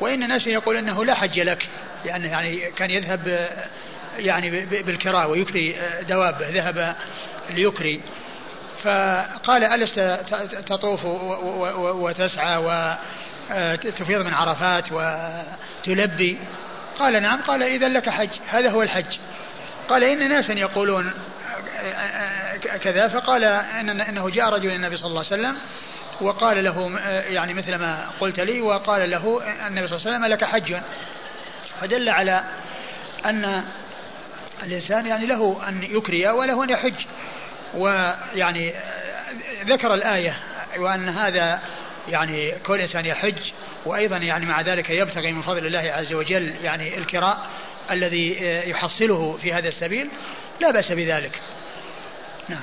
وإن 0.02 0.24
الناس 0.24 0.48
يقول 0.48 0.76
أنه 0.76 1.06
لا 1.06 1.14
حج 1.14 1.40
لك 1.40 1.70
لأنه 2.06 2.32
يعني 2.32 2.72
كان 2.72 2.90
يذهب 2.90 3.50
يعني 4.20 4.66
بالكراء 4.66 5.30
ويكري 5.30 5.76
دوابه 6.10 6.50
ذهب 6.50 6.96
ليكري. 7.50 8.02
فقال 8.84 9.64
ألست 9.64 10.00
تطوف 10.68 11.06
وتسعى 11.76 12.58
وتفيض 12.58 14.26
من 14.26 14.34
عرفات 14.34 14.86
وتلبي؟ 14.92 16.38
قال 17.00 17.22
نعم. 17.22 17.42
قال 17.42 17.64
إذا 17.64 17.88
لك 17.88 18.10
حج. 18.10 18.30
هذا 18.48 18.72
هو 18.72 18.82
الحج. 18.82 19.18
قال 19.90 20.04
إن 20.04 20.30
ناسا 20.30 20.54
يقولون 20.54 21.14
كذا. 22.84 23.08
فقال 23.08 23.44
إن 23.44 24.02
أنه 24.02 24.30
جاء 24.30 24.50
رجل 24.50 24.72
النبي 24.72 24.98
صلى 24.98 25.08
الله 25.08 25.26
عليه 25.32 25.42
وسلم 25.42 25.58
وقال 26.22 26.64
له 26.64 27.00
يعني 27.30 27.54
مثل 27.54 27.76
ما 27.76 28.10
قلت 28.20 28.40
لي 28.40 28.62
وقال 28.62 29.10
له 29.10 29.42
النبي 29.68 29.88
صلى 29.88 29.98
الله 29.98 30.08
عليه 30.08 30.18
وسلم 30.18 30.26
لك 30.26 30.44
حج. 30.44 30.76
فدل 31.82 32.10
على 32.10 32.44
أن 33.26 33.64
الإنسان 34.64 35.06
يعني 35.06 35.26
له 35.26 35.70
أن 35.70 35.84
يكري 35.84 36.28
وله 36.28 36.64
أن 36.64 36.70
يحج. 36.70 37.06
ويعني 37.74 38.74
ذكر 39.66 39.94
الآية 39.94 40.40
وأن 40.78 41.10
هذا 41.10 41.62
يعني 42.08 42.52
كل 42.52 42.82
إنسان 42.82 43.06
يحج 43.06 43.52
وأيضا 43.86 44.18
يعني 44.18 44.46
مع 44.46 44.62
ذلك 44.62 44.90
يبتغي 44.90 45.32
من 45.32 45.42
فضل 45.42 45.66
الله 45.66 45.80
عز 45.80 46.14
وجل 46.14 46.56
يعني 46.62 46.98
الكراء 46.98 47.48
الذي 47.92 48.38
يحصله 48.70 49.38
في 49.38 49.54
هذا 49.54 49.68
السبيل. 49.68 50.10
لا 50.62 50.72
بأس 50.72 50.92
بذلك. 50.92 51.42
نعم. 52.50 52.62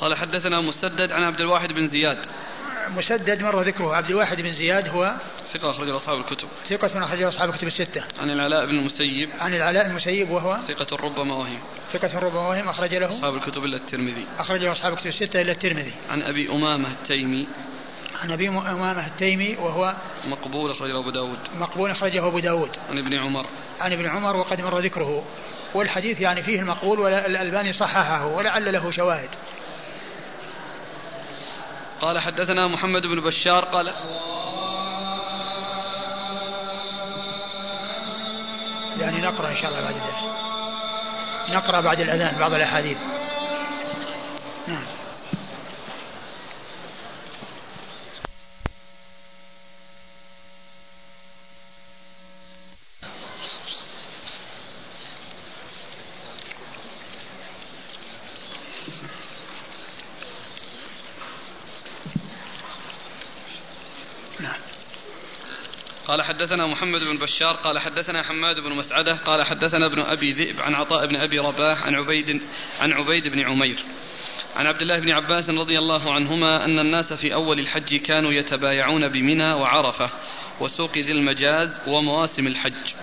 قال 0.00 0.16
حدثنا 0.16 0.60
مسدد 0.60 1.12
عن 1.12 1.22
عبد 1.22 1.40
الواحد 1.40 1.68
بن 1.68 1.86
زياد. 1.86 2.26
مسدد 2.96 3.42
مر 3.42 3.62
ذكره. 3.62 3.96
عبد 3.96 4.10
الواحد 4.10 4.40
بن 4.40 4.52
زياد 4.52 4.88
هو 4.88 5.14
ثقة 5.52 5.70
أخرجه 5.70 5.96
أصحاب 5.96 6.18
الكتب. 6.18 6.48
ثقة 6.68 7.04
أخرجه 7.04 7.28
أصحاب 7.28 7.50
الكتب 7.50 7.66
الستة. 7.66 8.04
عن 8.20 8.30
العلاء 8.30 8.66
بن 8.66 8.78
المسيب. 8.78 9.30
عن 9.38 9.54
العلاء 9.54 9.84
بن 9.84 9.90
المسيب 9.90 10.30
وهو 10.30 10.58
ثقة 10.68 10.96
ربما 10.96 11.34
وهم 11.34 11.58
ثقة 11.92 12.18
ربما 12.18 12.48
وهم 12.48 12.68
أخرج 12.68 12.94
له. 12.94 13.08
أصحاب 13.08 13.34
الكتب 13.34 13.64
إلا 13.64 13.76
الترمذي. 13.76 14.26
أخرجه 14.38 14.72
أصحاب 14.72 14.92
الكتب 14.92 15.06
الستة 15.06 15.40
إلا 15.40 15.52
الترمذي. 15.52 15.92
عن 16.10 16.22
أبي 16.22 16.50
أمامة 16.52 16.90
التيمي. 16.90 17.48
عن 18.22 18.30
أبي 18.30 18.48
أمامة 18.48 19.06
التيمي 19.06 19.56
وهو 19.56 19.94
مقبول 20.28 20.70
أخرجه 20.70 20.98
أبو 20.98 21.10
داود. 21.10 21.38
مقبول 21.58 21.90
أخرجه 21.90 22.28
أبو 22.28 22.38
داود. 22.38 22.70
عن 22.90 22.98
ابن 22.98 23.20
عمر. 23.20 23.46
عن 23.80 23.92
ابن 23.92 24.06
عمر 24.06 24.36
وقد 24.36 24.60
مر 24.60 24.78
ذكره. 24.78 25.24
والحديث 25.74 26.20
يعني 26.20 26.42
فيه 26.42 26.60
المقبول 26.60 27.00
والألباني 27.00 27.72
صححه 27.72 28.26
ولعل 28.26 28.72
له 28.72 28.90
شواهد. 28.90 29.28
قال 32.00 32.18
حدثنا 32.18 32.66
محمد 32.66 33.06
بن 33.06 33.20
بشار 33.20 33.64
قال 33.64 33.94
يعني 39.00 39.20
نقرأ 39.20 39.50
إن 39.50 39.56
شاء 39.56 39.70
الله 39.70 39.80
بعد 39.80 39.94
ذلك 39.94 40.32
نقرأ 41.48 41.80
بعد 41.80 42.00
الأذان 42.00 42.38
بعض 42.38 42.52
الأحاديث. 42.52 42.98
قال 66.08 66.22
حدثنا 66.22 66.66
محمد 66.66 67.00
بن 67.00 67.18
بشار 67.18 67.54
قال 67.54 67.78
حدثنا 67.78 68.22
حماد 68.22 68.60
بن 68.60 68.76
مسعدة 68.76 69.14
قال 69.14 69.46
حدثنا 69.46 69.86
ابن 69.86 70.00
أبي 70.00 70.32
ذئب 70.32 70.60
عن 70.60 70.74
عطاء 70.74 71.06
بن 71.06 71.16
أبي 71.16 71.38
رباح 71.38 71.82
عن 71.82 71.94
عبيد 71.94 72.42
عن 72.80 72.92
عبيد 72.92 73.28
بن 73.28 73.40
عمير. 73.40 73.84
عن 74.56 74.66
عبد 74.66 74.82
الله 74.82 75.00
بن 75.00 75.10
عباس 75.10 75.50
رضي 75.50 75.78
الله 75.78 76.14
عنهما 76.14 76.64
أن 76.64 76.78
الناس 76.78 77.12
في 77.12 77.34
أول 77.34 77.60
الحج 77.60 77.96
كانوا 77.96 78.32
يتبايعون 78.32 79.08
بمنى 79.08 79.52
وعرفة 79.52 80.10
وسوق 80.60 80.98
ذي 80.98 81.12
المجاز 81.12 81.80
ومواسم 81.86 82.46
الحج 82.46 82.94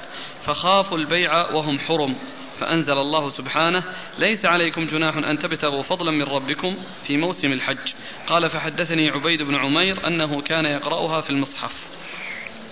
فخافوا 0.42 0.98
البيع 0.98 1.52
وهم 1.52 1.80
حرم 1.80 2.16
فأنزل 2.60 2.98
الله 2.98 3.30
سبحانه 3.30 3.84
ليس 4.20 4.46
عليكم 4.46 4.86
جناح 4.86 5.18
أن 5.18 5.40
تبتغوا 5.40 5.84
فضلا 5.84 6.12
من 6.12 6.24
ربكم 6.24 6.78
في 7.08 7.18
موسم 7.18 7.54
الحج 7.54 7.94
قال 8.28 8.50
فحدثني 8.50 9.10
عبيد 9.10 9.42
بن 9.42 9.56
عمير 9.56 10.08
أنه 10.08 10.42
كان 10.42 10.66
يقرأها 10.66 11.22
في 11.22 11.30
المصحف 11.30 11.85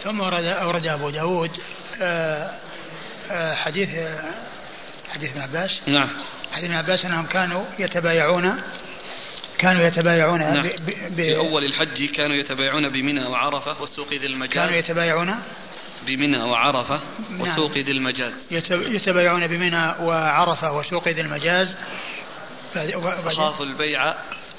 ثم 0.04 0.20
ورد 0.20 0.46
أورد 0.46 0.88
أبو 0.88 1.10
داود 1.10 1.52
آه، 2.02 2.52
آه، 3.32 3.56
حديث 3.56 3.90
حديث 5.10 5.32
ابن 5.32 5.42
عباس. 5.42 5.82
نعم. 5.88 6.10
حديث 6.52 6.66
ابن 6.66 6.76
عباس 6.76 7.06
أنهم 7.06 7.26
كانوا 7.26 7.66
يتبايعون 7.80 8.62
كانوا 9.58 9.84
يتبايعون 9.84 10.40
نعم. 10.40 10.68
ب... 10.68 10.92
ب... 11.10 11.16
في 11.16 11.36
أول 11.36 11.66
الحج 11.66 12.06
كانوا 12.06 12.36
يتبايعون 12.36 12.90
بمنى 12.90 13.26
وعرفة 13.26 13.82
والسوق 13.82 14.14
ذي 14.14 14.28
المجاز. 14.28 14.54
كانوا 14.54 14.76
يتبايعون؟ 14.76 15.36
بمنى 16.06 16.38
وعرفة 16.38 17.02
نعم. 17.30 17.42
وسوق 17.42 17.72
ذي 17.72 17.92
المجاز. 17.92 18.34
يتبايعون 18.72 19.48
بمنى 19.48 19.86
وعرفة 20.00 20.72
وسوق 20.72 21.08
ذي 21.08 21.22
المجاز. 21.22 21.76
خافوا 23.36 23.66
البيع 23.66 24.16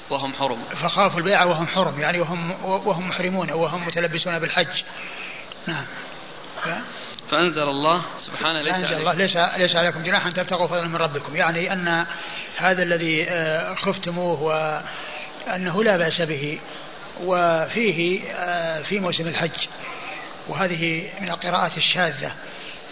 وهم 0.09 0.33
حرم. 0.33 0.61
فخافوا 0.63 1.19
البيع 1.19 1.45
وهم 1.45 1.67
حرم 1.67 1.99
يعني 1.99 2.19
وهم 2.19 2.51
وهم 2.63 3.07
محرمون 3.07 3.51
وهم 3.51 3.87
متلبسون 3.87 4.39
بالحج. 4.39 4.83
نعم. 5.67 5.85
ف... 6.63 6.67
فأنزل 7.31 7.63
الله 7.63 8.05
سبحانه 8.19 8.61
ليس 8.61 8.73
أنزل 8.73 8.97
الله 8.97 9.13
ليس 9.13 9.37
ليس 9.37 9.75
عليكم 9.75 10.03
جناح 10.03 10.25
أن 10.25 10.33
تبتغوا 10.33 10.67
فضلا 10.67 10.87
من 10.87 10.95
ربكم. 10.95 11.35
يعني 11.35 11.73
أن 11.73 12.05
هذا 12.57 12.83
الذي 12.83 13.29
آه، 13.29 13.75
خفتموه 13.75 14.41
وأنه 14.41 15.83
لا 15.83 15.97
بأس 15.97 16.21
به 16.21 16.59
وفيه 17.23 18.21
آه، 18.33 18.81
في 18.81 18.99
موسم 18.99 19.27
الحج. 19.27 19.67
وهذه 20.47 21.09
من 21.21 21.29
القراءات 21.29 21.77
الشاذة 21.77 22.31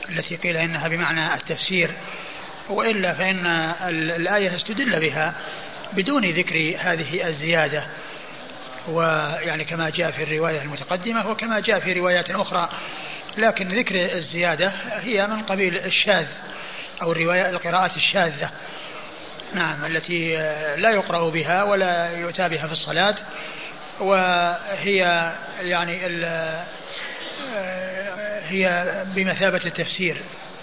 التي 0.09 0.35
قيل 0.35 0.57
إنها 0.57 0.87
بمعنى 0.87 1.33
التفسير. 1.33 1.91
وإلا 2.69 3.13
فإن 3.13 3.45
الآية 3.89 4.55
استدل 4.55 4.99
بها 4.99 5.35
بدون 5.93 6.25
ذكر 6.25 6.75
هذه 6.79 7.27
الزيادة. 7.27 7.85
ويعني 8.87 9.65
كما 9.65 9.89
جاء 9.89 10.11
في 10.11 10.23
الرواية 10.23 10.61
المتقدمة 10.61 11.29
وكما 11.29 11.59
جاء 11.59 11.79
في 11.79 11.93
روايات 11.93 12.31
أخرى. 12.31 12.69
لكن 13.37 13.67
ذكر 13.67 13.95
الزيادة 13.95 14.71
هي 14.91 15.27
من 15.27 15.43
قبيل 15.43 15.77
الشاذ 15.77 16.25
أو 17.01 17.11
الرواية 17.11 17.49
القراءات 17.49 17.97
الشاذة. 17.97 18.51
نعم 19.53 19.85
التي 19.85 20.35
لا 20.77 20.89
يقرأ 20.89 21.29
بها 21.29 21.63
ولا 21.63 22.11
يؤتى 22.11 22.49
بها 22.49 22.67
في 22.67 22.73
الصلاة. 22.73 23.15
وهي 23.99 24.97
يعني 25.59 26.01
هي 28.47 28.93
بمثابة 29.15 29.61
التفسير. 29.65 30.21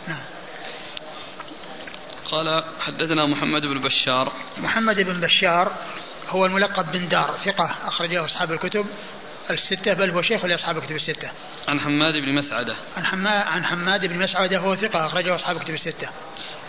نعم. 0.08 0.22
قال 2.24 2.64
حدثنا 2.80 3.26
محمد 3.26 3.62
بن 3.62 3.80
بشار. 3.80 4.32
محمد 4.58 5.00
بن 5.00 5.20
بشار 5.20 5.72
هو 6.31 6.47
الملقب 6.47 6.93
بن 6.93 7.09
دار 7.09 7.39
ثقة 7.45 7.76
أخرج 7.85 8.14
له 8.14 8.24
أصحاب 8.24 8.53
الكتب 8.53 8.87
الستة 9.51 9.93
بل 9.93 10.11
هو 10.11 10.22
شيخ 10.22 10.45
لأصحاب 10.45 10.78
الكتب 10.78 10.97
الستة. 10.97 11.31
عن 11.68 11.81
حماد 11.81 12.14
بن 12.14 12.35
مسعدة. 12.35 12.76
عن 12.97 13.05
حماد 13.05 13.47
عن 13.47 13.64
حماد 13.64 14.07
بن 14.07 14.18
مسعدة 14.18 14.59
هو 14.59 14.76
ثقة 14.76 15.07
أخرجه 15.07 15.35
أصحاب 15.35 15.57
الكتب 15.57 15.74
الستة. 15.74 16.09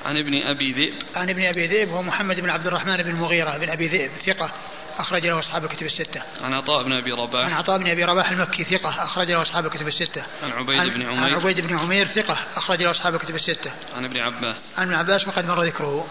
عن 0.05 0.17
ابن 0.17 0.43
أبي 0.43 0.71
ذئب. 0.71 0.93
عن 1.15 1.29
ابن 1.29 1.45
أبي 1.45 1.67
ذئب 1.67 1.89
هو 1.89 2.01
محمد 2.01 2.39
بن 2.39 2.49
عبد 2.49 2.67
الرحمن 2.67 2.97
بن 2.97 3.09
المغيرة 3.09 3.57
بن 3.57 3.69
أبي 3.69 3.87
ذئب 3.87 4.11
ثقة 4.25 4.51
أخرج 4.97 5.25
له 5.25 5.39
أصحاب 5.39 5.63
الكتب 5.63 5.85
الستة. 5.85 6.21
عن 6.41 6.53
عطاء 6.53 6.83
بن 6.83 6.93
أبي 6.93 7.11
رباح. 7.11 7.45
عن 7.45 7.53
عطاء 7.53 7.77
بن 7.77 7.87
أبي 7.87 8.03
رباح 8.03 8.31
المكي 8.31 8.63
ثقة 8.63 9.03
أخرج 9.03 9.31
له 9.31 9.41
أصحاب 9.41 9.65
الكتب 9.65 9.87
الستة. 9.87 10.23
عن 10.43 10.51
عبيد 10.51 10.93
بن 10.93 11.01
عمير. 11.01 11.23
عن 11.23 11.33
عبيد 11.33 11.61
بن 11.61 11.77
عمير 11.77 12.05
ثقة 12.05 12.37
أخرج 12.55 12.83
له 12.83 12.91
أصحاب 12.91 13.15
الكتب 13.15 13.35
الستة. 13.35 13.71
عن 13.95 14.05
ابن 14.05 14.19
عباس. 14.19 14.73
عن 14.77 14.85
ابن 14.85 14.93
عباس 14.93 15.27
وقد 15.27 15.45
مر 15.45 15.63
ذكره. 15.63 16.07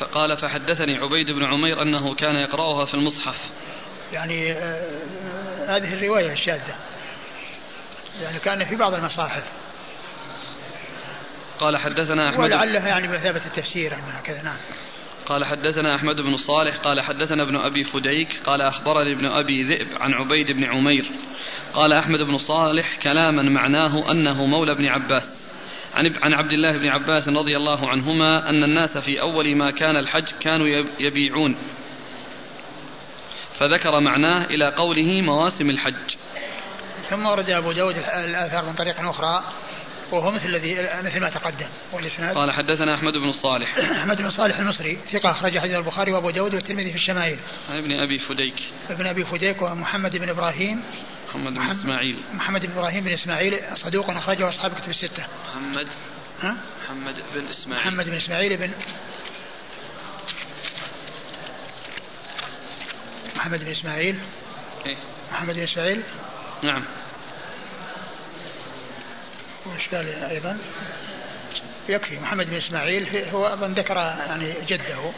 فقال 0.00 0.36
فحدثني 0.36 0.96
عبيد 0.96 1.30
بن 1.30 1.44
عمير 1.44 1.82
أنه 1.82 2.14
كان 2.14 2.34
يقرأها 2.34 2.84
في 2.84 2.94
المصحف. 2.94 3.38
يعني 4.12 4.52
آه 4.52 5.76
هذه 5.76 5.94
الرواية 5.94 6.32
الشاذة. 6.32 6.74
يعني 8.22 8.38
كان 8.38 8.64
في 8.64 8.76
بعض 8.76 8.94
المصاحف. 8.94 9.44
قال 11.58 11.76
حدثنا 11.76 12.28
أحمد 12.28 12.40
ولعلها 12.40 12.88
يعني 12.88 13.08
بمثابة 13.08 13.40
التفسير 13.46 13.94
هكذا 14.12 14.42
نعم. 14.42 14.56
قال 15.26 15.44
حدثنا 15.44 15.94
أحمد 15.94 16.16
بن 16.16 16.36
صالح 16.36 16.76
قال 16.76 17.00
حدثنا 17.00 17.42
ابن 17.42 17.56
أبي 17.56 17.84
فديك 17.84 18.40
قال 18.46 18.62
أخبرني 18.62 19.12
ابن 19.12 19.26
أبي 19.26 19.64
ذئب 19.64 19.88
عن 20.00 20.14
عبيد 20.14 20.52
بن 20.52 20.64
عمير. 20.64 21.10
قال 21.74 21.92
أحمد 21.92 22.18
بن 22.18 22.38
صالح 22.38 22.98
كلاما 23.02 23.42
معناه 23.42 24.10
أنه 24.10 24.46
مولى 24.46 24.72
ابن 24.72 24.86
عباس. 24.86 25.49
عن 25.94 26.16
عن 26.22 26.34
عبد 26.34 26.52
الله 26.52 26.72
بن 26.72 26.88
عباس 26.88 27.28
رضي 27.28 27.56
الله 27.56 27.88
عنهما 27.88 28.50
أن 28.50 28.64
الناس 28.64 28.98
في 28.98 29.20
أول 29.20 29.56
ما 29.56 29.70
كان 29.70 29.96
الحج 29.96 30.24
كانوا 30.40 30.84
يبيعون. 31.00 31.56
فذكر 33.58 34.00
معناه 34.00 34.44
إلى 34.44 34.68
قوله 34.68 35.22
مواسم 35.22 35.70
الحج. 35.70 36.16
ثم 37.10 37.26
ورد 37.26 37.50
أبو 37.50 37.72
داود 37.72 37.94
الآثار 38.24 38.64
من 38.66 38.72
طريق 38.72 39.00
أخرى 39.00 39.44
وهو 40.12 40.30
مثل 40.30 40.46
الذي 40.46 40.74
مثل 41.04 41.20
ما 41.20 41.30
تقدم 41.30 41.66
والإسناد. 41.92 42.36
قال 42.36 42.52
حدثنا 42.52 42.94
أحمد 42.94 43.12
بن 43.12 43.32
صالح. 43.32 43.78
أحمد 43.78 44.22
بن 44.22 44.30
صالح 44.30 44.58
المصري 44.58 44.96
ثقة 44.96 45.30
أخرج 45.30 45.58
حديث 45.58 45.76
البخاري 45.76 46.12
وأبو 46.12 46.30
داود 46.30 46.54
والترمذي 46.54 46.90
في 46.90 46.96
الشمائل. 46.96 47.38
عن 47.70 47.78
ابن 47.78 47.92
أبي 47.92 48.18
فديك. 48.18 48.62
ابن 48.90 49.06
أبي 49.06 49.24
فديك 49.24 49.62
ومحمد 49.62 50.16
بن 50.16 50.28
إبراهيم. 50.28 50.82
محمد 51.30 51.54
بن 51.54 51.70
إسماعيل. 51.70 52.16
محمد 52.32 52.66
بن 52.66 52.72
إبراهيم 52.72 53.04
بن 53.04 53.12
إسماعيل 53.12 53.60
صدوق 53.74 54.10
أخرجه 54.10 54.48
أصحاب 54.48 54.74
كتب 54.74 54.88
الستة. 54.88 55.26
محمد 55.48 55.88
ها؟ 56.40 56.56
محمد 56.84 57.22
بن 57.34 57.46
إسماعيل. 57.46 57.86
محمد 57.86 58.10
بن 58.10 58.16
إسماعيل 58.16 58.56
بن 58.56 58.70
محمد 63.36 63.64
بن 63.64 63.70
إسماعيل. 63.70 64.18
إيه؟ 64.86 64.96
محمد 65.32 65.54
بن 65.54 65.62
إسماعيل. 65.62 66.02
نعم. 66.62 66.84
وش 69.66 69.94
قال 69.94 70.08
أيضا؟ 70.08 70.58
يكفي. 71.88 72.18
محمد 72.18 72.46
بن 72.50 72.56
إسماعيل 72.56 73.28
هو 73.32 73.46
أظن 73.46 73.72
ذكر 73.72 73.96
يعني 73.96 74.54
جده. 74.66 75.12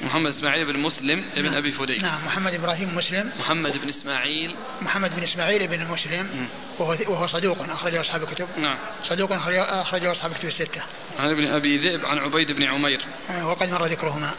محمد 0.00 0.30
إسماعيل 0.30 0.72
بن 0.72 0.78
مسلم 0.78 1.24
ابن 1.36 1.44
نعم. 1.44 1.54
أبي 1.54 1.72
فديك. 1.72 2.02
نعم 2.02 2.26
محمد 2.26 2.54
إبراهيم 2.54 2.96
مسلم. 2.96 3.32
محمد 3.38 3.72
بن 3.72 3.88
إسماعيل. 3.88 4.54
محمد 4.80 5.16
بن 5.16 5.22
إسماعيل 5.22 5.66
بن 5.66 5.84
مسلم. 5.84 6.48
وهو 6.78 6.96
وهو 7.08 7.26
صدوق 7.26 7.70
أخرجه 7.70 8.00
أصحاب 8.00 8.22
الكتب. 8.22 8.48
نعم. 8.56 8.78
صدوق 9.04 9.32
أخرجه 9.32 10.12
أصحاب 10.12 10.32
الكتب 10.32 10.48
الستة. 10.48 10.82
عن 11.16 11.30
ابن 11.30 11.46
أبي 11.46 11.76
ذئب 11.76 12.04
عن 12.04 12.18
عبيد 12.18 12.52
بن 12.52 12.62
عمير. 12.62 13.04
آه، 13.30 13.48
وقد 13.48 13.68
مر 13.68 13.86
ذكرهما. 13.86 14.34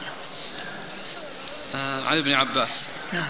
آه 1.76 2.03
عن 2.03 2.18
ابن 2.18 2.34
عباس. 2.34 2.70
نعم. 3.14 3.30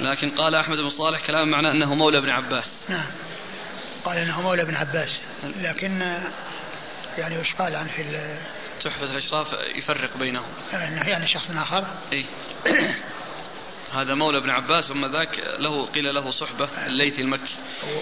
لكن 0.00 0.30
قال 0.30 0.54
أحمد 0.54 0.78
بن 0.78 0.90
صالح 0.90 1.26
كلام 1.26 1.48
معناه 1.48 1.70
أنه 1.70 1.94
مولى 1.94 2.18
ابن 2.18 2.30
عباس. 2.30 2.84
نعم. 2.88 3.06
قال 4.04 4.18
أنه 4.18 4.42
مولى 4.42 4.62
ابن 4.62 4.74
عباس. 4.74 5.20
لكن 5.60 6.18
يعني 7.18 7.38
وش 7.38 7.52
قال 7.54 7.76
عن 7.76 7.86
في 7.86 8.02
تحفة 8.78 9.04
الأشراف 9.04 9.46
يفرق 9.76 10.16
بينهم. 10.16 10.50
يعني 10.72 11.26
شخص 11.26 11.50
آخر. 11.50 11.84
إيه. 12.12 12.24
هذا 13.92 14.14
مولى 14.14 14.38
ابن 14.38 14.50
عباس 14.50 14.90
وما 14.90 15.08
ذاك 15.08 15.38
له 15.58 15.86
قيل 15.86 16.14
له 16.14 16.30
صحبة 16.30 16.68
الليثي 16.86 17.22
المكي. 17.22 17.54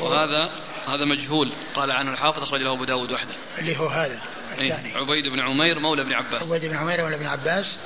وهذا 0.02 0.50
هذا 0.88 1.04
مجهول. 1.04 1.52
قال 1.74 1.90
عنه 1.90 2.12
الحافظ 2.12 2.42
أخرج 2.42 2.62
له 2.62 2.72
أبو 2.72 2.84
داود 2.84 3.12
وحده. 3.12 3.34
اللي 3.58 3.78
هو 3.78 3.86
هذا 3.86 4.22
إيه؟ 4.58 4.96
عبيد 4.96 5.28
بن 5.28 5.40
عمير 5.40 5.78
مولى 5.78 6.02
ابن 6.02 6.12
عباس. 6.12 6.42
عبيد 6.42 6.64
بن 6.64 6.76
عمير 6.76 7.02
مولى 7.02 7.16
ابن 7.16 7.26
عباس. 7.26 7.76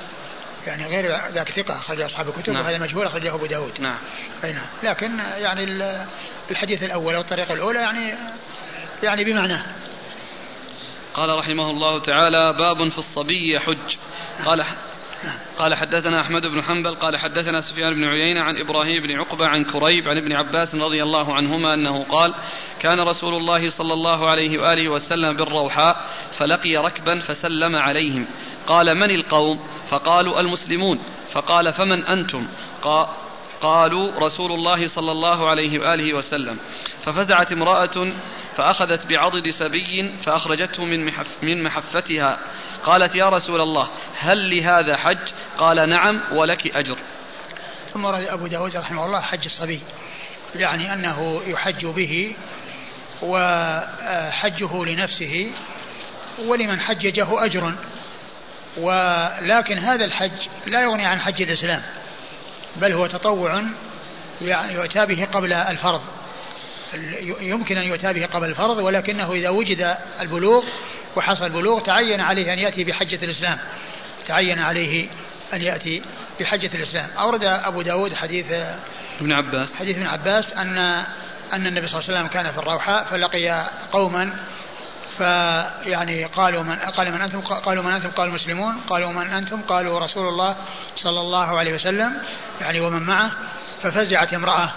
يعني 0.67 0.83
غير 0.83 1.31
ذاك 1.31 1.51
ثقة 1.51 1.75
أخرج 1.75 2.01
أصحاب 2.01 2.27
الكتب 2.29 2.53
نعم. 2.53 2.65
وهذا 2.65 2.77
مجهول 2.77 3.05
أخرجه 3.05 3.33
أبو 3.33 3.45
داود. 3.45 3.81
نعم. 3.81 3.97
أي 4.43 4.53
نعم. 4.53 4.67
لكن 4.83 5.19
يعني 5.19 5.63
الحديث 6.51 6.83
الأول 6.83 7.15
أو 7.15 7.21
الطريقة 7.21 7.53
الأولى 7.53 7.79
يعني 7.79 8.13
يعني 9.03 9.23
بمعناه 9.23 9.65
قال 11.13 11.37
رحمه 11.39 11.69
الله 11.69 11.99
تعالى 11.99 12.53
باب 12.53 12.89
في 12.89 12.97
الصبي 12.97 13.55
يحج 13.55 13.97
قال 14.45 14.65
قال 15.57 15.75
حدثنا 15.75 16.21
أحمد 16.21 16.41
بن 16.41 16.63
حنبل 16.63 16.95
قال 16.95 17.17
حدثنا 17.17 17.61
سفيان 17.61 17.93
بن 17.93 18.03
عيينة 18.03 18.41
عن 18.41 18.57
إبراهيم 18.57 19.03
بن 19.03 19.15
عقبة 19.15 19.47
عن 19.47 19.63
كريب 19.63 20.09
عن 20.09 20.17
ابن 20.17 20.33
عباس 20.33 20.75
رضي 20.75 21.03
الله 21.03 21.33
عنهما 21.33 21.73
أنه 21.73 22.03
قال 22.03 22.33
كان 22.79 22.99
رسول 22.99 23.33
الله 23.33 23.69
صلى 23.69 23.93
الله 23.93 24.29
عليه 24.29 24.59
وآله 24.59 24.89
وسلم 24.89 25.33
بالروحاء 25.37 26.09
فلقي 26.37 26.77
ركبا 26.77 27.19
فسلم 27.19 27.75
عليهم. 27.75 28.25
قال 28.67 28.95
من 28.95 29.11
القوم؟ 29.15 29.59
فقالوا 29.89 30.39
المسلمون. 30.39 30.99
فقال 31.31 31.73
فمن 31.73 32.05
أنتم؟ 32.05 32.47
قالوا 33.61 34.19
رسول 34.19 34.51
الله 34.51 34.87
صلى 34.87 35.11
الله 35.11 35.49
عليه 35.49 35.79
وآله 35.79 36.13
وسلم. 36.13 36.59
ففزعت 37.05 37.51
امرأة 37.51 38.11
فأخذت 38.57 39.07
بعضد 39.07 39.49
سبي 39.49 40.11
فأخرجته 40.23 40.85
من, 40.85 41.05
محف 41.05 41.43
من 41.43 41.63
محفتها. 41.63 42.37
قالت 42.85 43.15
يا 43.15 43.29
رسول 43.29 43.61
الله 43.61 43.89
هل 44.19 44.57
لهذا 44.57 44.97
حج؟ 44.97 45.31
قال 45.57 45.89
نعم 45.89 46.21
ولك 46.31 46.67
أجر. 46.67 46.97
ثم 47.93 48.05
ورد 48.05 48.23
أبو 48.23 48.47
داود 48.47 48.75
رحمه 48.75 49.05
الله 49.05 49.21
حج 49.21 49.45
الصبي 49.45 49.81
يعني 50.55 50.93
أنه 50.93 51.41
يحج 51.47 51.85
به 51.85 52.35
وحجه 53.21 54.85
لنفسه 54.85 55.51
ولمن 56.39 56.79
حججه 56.79 57.45
أجر. 57.45 57.73
ولكن 58.77 59.77
هذا 59.77 60.05
الحج 60.05 60.47
لا 60.67 60.81
يغني 60.81 61.05
عن 61.05 61.19
حج 61.19 61.41
الإسلام. 61.41 61.81
بل 62.75 62.93
هو 62.93 63.07
تطوع 63.07 63.63
يعني 64.41 64.73
يؤتى 64.73 65.05
به 65.05 65.27
قبل 65.33 65.53
الفرض. 65.53 66.01
يمكن 67.41 67.77
أن 67.77 67.83
يؤتى 67.83 68.13
به 68.13 68.25
قبل 68.25 68.49
الفرض 68.49 68.77
ولكنه 68.77 69.33
إذا 69.33 69.49
وجد 69.49 69.97
البلوغ 70.19 70.63
وحصل 71.15 71.45
البلوغ 71.45 71.81
تعين 71.81 72.21
عليه 72.21 72.53
أن 72.53 72.59
يأتي 72.59 72.83
بحجة 72.83 73.25
الإسلام. 73.25 73.57
تعين 74.27 74.59
عليه 74.59 75.09
أن 75.53 75.61
يأتي 75.61 76.03
بحجة 76.39 76.75
الإسلام. 76.75 77.09
أورد 77.17 77.43
أبو 77.43 77.81
داود 77.81 78.13
حديث 78.13 78.45
ابن 79.21 79.31
عباس. 79.31 79.75
حديث 79.75 79.97
ابن 79.97 80.07
عباس 80.07 80.53
أن 80.53 80.77
أن 81.53 81.67
النبي 81.67 81.87
صلى 81.87 81.99
الله 81.99 82.09
عليه 82.09 82.19
وسلم 82.19 82.27
كان 82.27 82.51
في 82.51 82.57
الروحاء 82.57 83.03
فلقي 83.03 83.69
قوما 83.91 84.33
فيعني 85.17 86.25
قالوا 86.25 86.63
من 86.63 86.75
قال 86.75 87.11
من 87.11 87.21
أنتم؟ 87.21 87.41
قالوا 87.41 87.83
من 87.83 87.91
أنتم؟ 87.91 88.09
قالوا 88.09 88.33
مسلمون 88.33 88.77
قالوا 88.89 89.11
من 89.11 89.27
أنتم؟ 89.27 89.61
قالوا 89.61 89.99
رسول 89.99 90.27
الله 90.27 90.55
صلى 90.95 91.19
الله 91.19 91.59
عليه 91.59 91.73
وسلم 91.73 92.17
يعني 92.61 92.79
ومن 92.79 93.03
معه. 93.03 93.31
ففزعت 93.83 94.33
امرأة 94.33 94.71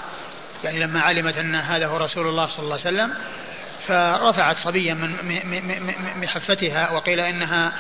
يعني 0.65 0.81
لما 0.81 1.01
علمت 1.01 1.39
أن 1.39 1.55
هذا 1.55 1.87
هو 1.87 1.97
رسول 1.97 2.27
الله 2.27 2.47
صلى 2.49 2.59
الله 2.59 2.79
عليه 2.85 2.87
وسلم 2.87 3.15
فرفعت 3.87 4.57
صبيا 4.59 4.95
من 4.95 5.13
محفتها 6.17 6.91
وقيل 6.91 7.21
إنها 7.21 7.73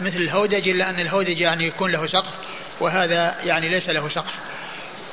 مثل 0.00 0.16
الهودج 0.16 0.68
إلا 0.68 0.90
أن 0.90 1.00
الهودج 1.00 1.40
يعني 1.40 1.66
يكون 1.66 1.90
له 1.90 2.06
سقف 2.06 2.32
وهذا 2.80 3.36
يعني 3.40 3.68
ليس 3.74 3.88
له 3.88 4.08
سقف. 4.08 4.34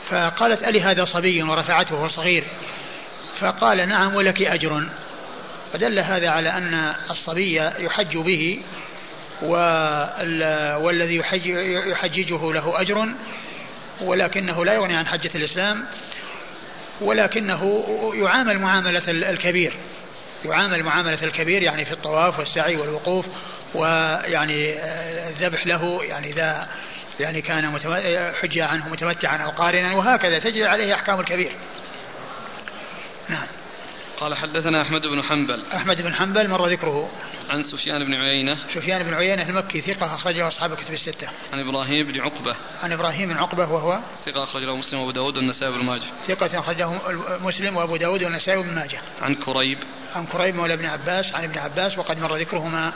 فقالت 0.10 0.64
ألي 0.64 0.82
هذا 0.82 1.06
صبي 1.06 1.44
ورفعته 1.44 1.96
وهو 1.96 2.08
صغير. 2.08 2.44
فقال 3.40 3.90
نعم 3.90 4.16
ولك 4.16 4.42
أجر. 4.42 4.90
فدل 5.74 6.00
هذا 6.00 6.30
على 6.30 6.50
أن 6.50 6.94
الصبي 7.10 7.56
يحج 7.80 8.18
به 8.18 8.62
والذي 10.80 11.16
يحج 11.16 11.46
يحججه 11.92 12.54
له 12.54 12.82
أجر 12.82 13.08
ولكنه 14.02 14.66
لا 14.66 14.74
يغني 14.74 14.96
عن 14.96 15.08
حجة 15.08 15.32
الإسلام 15.36 15.86
ولكنه 17.02 17.84
يعامل 18.14 18.60
معاملة 18.60 19.04
الكبير. 19.08 19.74
يعامل 20.46 20.84
معاملة 20.84 21.24
الكبير 21.24 21.64
يعني 21.64 21.86
في 21.86 21.92
الطواف 21.92 22.40
والسعي 22.40 22.76
والوقوف 22.76 23.26
ويعني 23.76 24.74
الذبح 25.30 25.68
له 25.68 26.04
يعني 26.04 26.32
إذا 26.32 26.68
يعني 27.20 27.42
كان 27.42 27.80
حجة 28.42 28.66
عنه 28.66 28.90
متمتعا 28.90 29.38
أو 29.38 29.50
قارنا 29.50 29.96
وهكذا 29.96 30.40
تجري 30.40 30.66
عليه 30.66 30.94
أحكام 30.96 31.20
الكبير. 31.20 31.52
نعم. 33.30 33.48
قال 34.20 34.38
حدثنا 34.38 34.82
أحمد 34.82 35.02
بن 35.02 35.22
حنبل. 35.24 35.64
أحمد 35.76 36.02
بن 36.02 36.14
حنبل 36.14 36.50
مر 36.50 36.68
ذكره. 36.68 37.10
عن 37.50 37.64
سفيان 37.64 38.04
بن 38.04 38.14
عيينة. 38.14 38.56
سفيان 38.76 39.04
بن 39.04 39.14
عيينة 39.14 39.50
المكي 39.50 39.82
ثقة 39.82 40.16
أخرجه 40.16 40.48
أصحاب 40.48 40.72
الكتب 40.72 40.94
الستة. 40.94 41.28
عن 41.54 41.60
إبراهيم 41.60 42.08
بن 42.08 42.20
عقبة. 42.20 42.56
عن 42.84 42.94
إبراهيم 42.94 43.30
بن 43.30 43.38
عقبة 43.38 43.72
وهو؟ 43.72 44.00
ثقة 44.26 44.44
أخرجه 44.44 44.76
مسلم 44.76 45.00
وأبو 45.00 45.12
داود 45.12 45.38
والنسائي 45.38 45.72
بن 45.72 45.86
ماجه. 45.86 46.06
ثقة 46.28 46.60
أخرجه 46.60 46.92
مسلم 47.42 47.78
وأبو 47.78 47.98
داود 47.98 48.24
والنسائي 48.24 48.64
بن 48.64 48.76
ماجه. 48.76 49.00
عن 49.22 49.36
كريب. 49.36 49.80
عن 50.16 50.26
كريب 50.26 50.56
مولى 50.56 50.74
ابن 50.74 50.86
عباس 50.86 51.26
عن 51.36 51.44
ابن 51.44 51.58
عباس 51.58 51.98
وقد 51.98 52.20
مر 52.20 52.36
ذكرهما. 52.36 52.94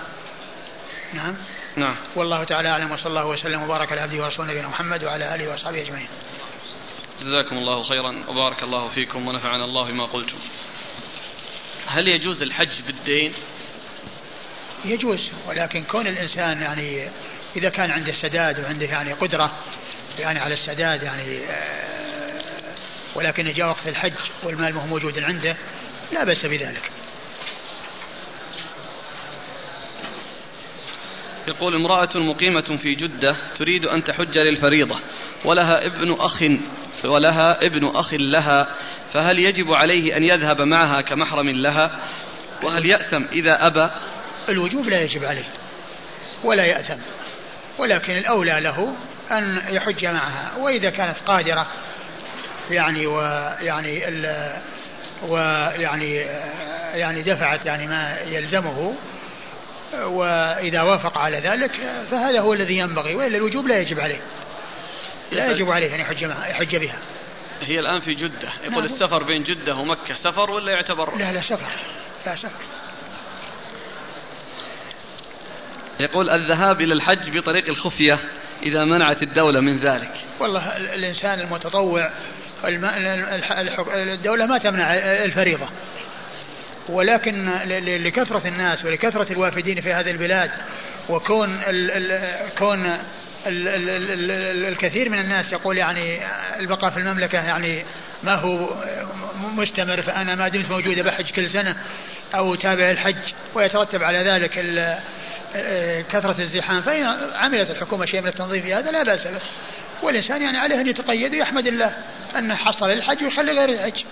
نعم. 1.14 1.36
نعم. 1.76 1.96
والله 2.16 2.44
تعالى 2.44 2.70
أعلم 2.70 2.92
وصلى 2.92 3.08
الله 3.08 3.28
وسلم 3.28 3.64
وبارك 3.64 3.92
على 3.92 4.02
عبده 4.02 4.24
ورسوله 4.24 4.52
نبينا 4.52 4.68
محمد 4.68 5.04
وعلى 5.04 5.36
آله 5.36 5.50
وأصحابه 5.52 5.82
أجمعين. 5.82 6.08
جزاكم 7.22 7.58
الله 7.58 7.84
خيرا 7.84 8.16
وبارك 8.28 8.64
الله 8.64 8.88
فيكم 8.88 9.28
ونفعنا 9.28 9.66
الله 9.66 9.92
بما 9.92 10.06
قلتم. 10.06 10.38
هل 11.88 12.08
يجوز 12.08 12.42
الحج 12.42 12.82
بالدين؟ 12.88 13.34
يجوز 14.86 15.30
ولكن 15.48 15.84
كون 15.84 16.08
الإنسان 16.08 16.62
يعني 16.62 17.10
إذا 17.56 17.70
كان 17.70 17.92
عنده 17.92 18.14
سداد 18.14 18.60
وعنده 18.60 18.86
يعني 18.86 19.14
قدرة 19.14 19.52
يعني 20.20 20.40
على 20.40 20.54
السداد 20.54 21.04
يعني 21.04 21.40
آه، 21.50 22.42
ولكن 23.16 23.54
جاء 23.54 23.68
وقت 23.68 23.88
الحج 23.88 24.14
والمال 24.44 24.74
ما 24.74 24.82
هو 24.82 24.88
موجود 24.88 25.20
عنده 25.20 25.58
لا 26.12 26.24
بأس 26.24 26.46
بذلك. 26.46 26.92
يقول 31.48 31.76
امرأة 31.76 32.10
مقيمة 32.16 32.78
في 32.78 32.96
جدة 32.96 33.36
تريد 33.58 33.86
أن 33.86 34.04
تحج 34.04 34.38
للفريضة 34.38 35.00
ولها 35.46 35.86
ابن 35.86 36.14
أخ 36.14 36.44
ولها 37.06 37.66
ابن 37.66 37.86
أخ 37.86 38.14
لها 38.14 38.68
فهل 39.14 39.40
يجب 39.40 39.72
عليه 39.72 40.18
أن 40.18 40.24
يذهب 40.24 40.62
معها 40.62 41.02
كمحرم 41.02 41.50
لها؟ 41.50 41.92
وهل 42.64 42.86
يأثم 42.86 43.24
إذا 43.32 43.68
أبى؟ 43.68 43.90
الوجوب 44.50 44.86
لا 44.86 45.02
يجب 45.02 45.24
عليه 45.24 45.46
ولا 46.44 46.66
يأثم 46.66 47.02
ولكن 47.78 48.18
الأولى 48.18 48.60
له 48.62 48.96
أن 49.32 49.62
يحج 49.70 50.06
معها 50.06 50.52
وإذا 50.58 50.90
كانت 50.90 51.18
قادرة 51.28 51.68
يعني 52.70 53.08
ويعني 53.08 54.04
ويعني 55.28 56.16
يعني 56.94 57.22
دفعت 57.22 57.66
يعني 57.66 57.88
ما 57.88 58.18
يلزمه 58.26 58.96
وإذا 60.04 60.82
وافق 60.82 61.18
على 61.18 61.38
ذلك 61.38 61.72
فهذا 62.12 62.40
هو 62.40 62.54
الذي 62.54 62.78
ينبغي 62.78 63.16
وإلا 63.16 63.38
الوجوب 63.38 63.68
لا 63.68 63.80
يجب 63.80 64.00
عليه. 64.00 64.22
لا 65.32 65.52
يجب 65.52 65.72
عليه 65.72 65.96
أن 65.96 66.00
يحج, 66.00 66.22
يحج 66.22 66.76
بها. 66.76 66.98
هي 67.62 67.80
الآن 67.80 68.00
في 68.00 68.14
جدة. 68.14 68.50
يقول 68.64 68.84
نعم. 68.84 68.84
السفر 68.84 69.24
بين 69.24 69.44
جدة 69.44 69.76
ومكة 69.76 70.14
سفر 70.14 70.52
ولا 70.52 70.72
يعتبر؟ 70.72 71.18
لا 71.18 71.32
لا 71.32 71.42
سفر. 71.42 71.72
لا 72.26 72.36
سفر. 72.36 72.62
يقول 76.00 76.30
الذهاب 76.30 76.82
إلى 76.82 76.94
الحج 76.94 77.38
بطريق 77.38 77.70
الخفية 77.70 78.20
إذا 78.64 78.86
منعت 78.86 79.24
الدولة 79.24 79.60
من 79.60 79.80
ذلك. 79.80 80.12
والله 80.40 80.78
الإنسان 80.78 81.40
المتطوع 81.40 82.12
الدولة 84.14 84.46
ما 84.46 84.58
تمنع 84.58 84.94
الفريضة. 85.26 85.70
ولكن 86.90 87.50
لكثرة 88.04 88.48
الناس 88.48 88.86
ولكثرة 88.86 89.34
الوافدين 89.34 89.82
في 89.82 89.94
هذه 89.94 90.12
البلاد 90.12 90.52
وكون 91.10 91.64
ال 91.68 91.92
ال 91.92 92.56
كون 92.58 92.98
الكثير 93.48 95.10
من 95.10 95.20
الناس 95.20 95.52
يقول 95.52 95.78
يعني 95.78 96.20
البقاء 96.60 96.92
في 96.92 96.98
المملكة 96.98 97.38
يعني 97.38 97.86
ما 98.24 98.36
هو 98.36 98.70
مستمر 99.36 100.02
فأنا 100.02 100.36
ما 100.36 100.48
دمت 100.48 100.70
موجودة 100.70 101.04
بحج 101.04 101.32
كل 101.32 101.50
سنة 101.50 101.76
أو 102.36 102.56
تابع 102.56 102.92
الحج 102.92 103.16
ويترتب 103.54 104.04
على 104.04 104.18
ذلك 104.18 104.52
كثرة 106.12 106.42
الزحام. 106.42 106.82
فإن 106.82 107.04
عملت 107.34 107.70
الحكومة 107.70 108.06
شيء 108.06 108.22
من 108.22 108.28
التنظيم 108.28 108.62
في 108.62 108.74
هذا 108.74 108.92
لا 108.92 109.04
بأس 109.04 109.28
به. 109.28 109.42
والإنسان 110.04 110.42
يعني 110.42 110.58
عليه 110.58 110.82
أن 110.82 110.88
يتقيد 110.88 111.36
ويحمد 111.36 111.68
الله 111.68 111.96
أنه 112.38 112.56
حصل 112.56 112.86
الحج 112.86 113.24
ويخلي 113.24 113.52
غير 113.52 113.70
الحج. 113.70 114.04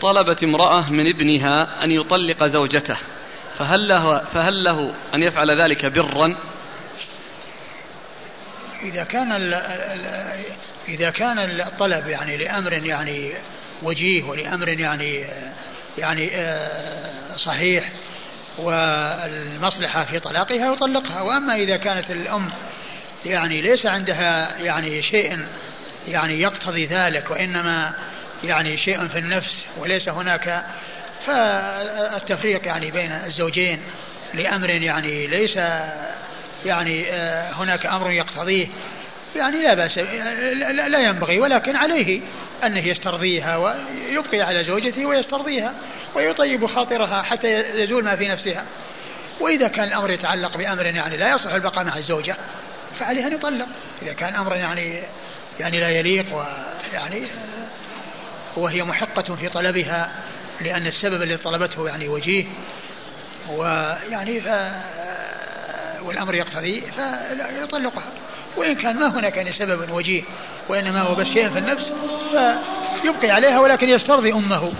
طلبت 0.00 0.44
امرأة 0.44 0.90
من 0.90 1.06
ابنها 1.14 1.84
أن 1.84 1.90
يطلق 1.90 2.46
زوجته. 2.46 2.96
فهل 3.58 3.88
له, 3.88 4.18
فهل 4.18 4.64
له 4.64 4.94
أن 5.14 5.22
يفعل 5.22 5.60
ذلك 5.60 5.86
برا؟ 5.86 6.36
إذا 8.82 9.04
كان 9.04 9.32
إذا 10.88 11.10
كان 11.10 11.38
الطلب 11.38 12.06
يعني 12.06 12.36
لأمر 12.36 12.72
يعني 12.72 13.32
وجيه 13.82 14.24
ولأمر 14.24 14.68
يعني 14.68 15.24
يعني 15.98 16.30
آه، 16.34 17.36
صحيح 17.46 17.92
والمصلحة 18.58 20.04
في 20.04 20.20
طلاقها 20.20 20.72
يطلقها. 20.72 21.20
وأما 21.20 21.54
إذا 21.54 21.76
كانت 21.76 22.10
الأم 22.10 22.50
يعني 23.24 23.60
ليس 23.60 23.86
عندها 23.86 24.58
يعني 24.58 25.02
شيء 25.02 25.46
يعني 26.08 26.40
يقتضي 26.40 26.86
ذلك 26.86 27.30
وإنما 27.30 27.94
يعني 28.44 28.76
شيء 28.76 29.08
في 29.08 29.18
النفس 29.18 29.64
وليس 29.78 30.08
هناك 30.08 30.64
فالتفريق 31.26 32.66
يعني 32.66 32.90
بين 32.90 33.12
الزوجين 33.12 33.82
لأمر 34.34 34.70
يعني 34.70 35.26
ليس 35.26 35.56
يعني 36.64 37.12
آه، 37.12 37.52
هناك 37.52 37.86
أمر 37.86 38.10
يقتضيه. 38.10 38.66
يعني 39.36 39.62
لا 39.62 39.74
بأس 39.74 39.98
لا 40.88 40.98
ينبغي 40.98 41.38
ولكن 41.38 41.76
عليه 41.76 42.20
أنه 42.64 42.86
يسترضيها 42.86 43.56
ويبقي 43.56 44.40
على 44.40 44.64
زوجته 44.64 45.06
ويسترضيها 45.06 45.74
ويطيب 46.14 46.66
خاطرها 46.66 47.22
حتى 47.22 47.48
يزول 47.82 48.04
ما 48.04 48.16
في 48.16 48.28
نفسها. 48.28 48.64
وإذا 49.40 49.68
كان 49.68 49.88
الأمر 49.88 50.10
يتعلق 50.10 50.56
بأمر 50.56 50.86
يعني 50.86 51.16
لا 51.16 51.34
يصلح 51.34 51.54
البقاء 51.54 51.84
مع 51.84 51.96
الزوجة 51.96 52.36
فعليه 52.98 53.26
أن 53.26 53.32
يطلق. 53.32 53.66
إذا 54.02 54.12
كان 54.12 54.34
أمر 54.34 54.56
يعني 54.56 55.02
يعني 55.60 55.80
لا 55.80 55.88
يليق 55.88 56.26
ويعني 56.34 57.26
وهي 58.56 58.84
محقة 58.84 59.34
في 59.34 59.48
طلبها 59.48 60.12
لأن 60.62 60.86
السبب 60.86 61.22
الذي 61.22 61.36
طلبته 61.36 61.88
يعني 61.88 62.08
وجيه 62.08 62.44
ويعني 63.48 64.40
ف 64.40 64.46
والأمر 66.02 66.34
يقتضي 66.34 66.80
فيطلقها. 66.80 68.12
وإن 68.56 68.74
كان 68.74 68.96
ما 68.96 69.06
هناك 69.18 69.36
يعني 69.36 69.52
سبب 69.52 69.90
وجيه 69.90 70.22
وإنما 70.68 71.00
هو 71.02 71.14
بس 71.14 71.26
شيء 71.26 71.48
في 71.48 71.58
النفس 71.58 71.92
فيبقي 73.02 73.30
عليها 73.30 73.60
ولكن 73.60 73.88
يسترضي 73.88 74.32
أمه. 74.32 74.72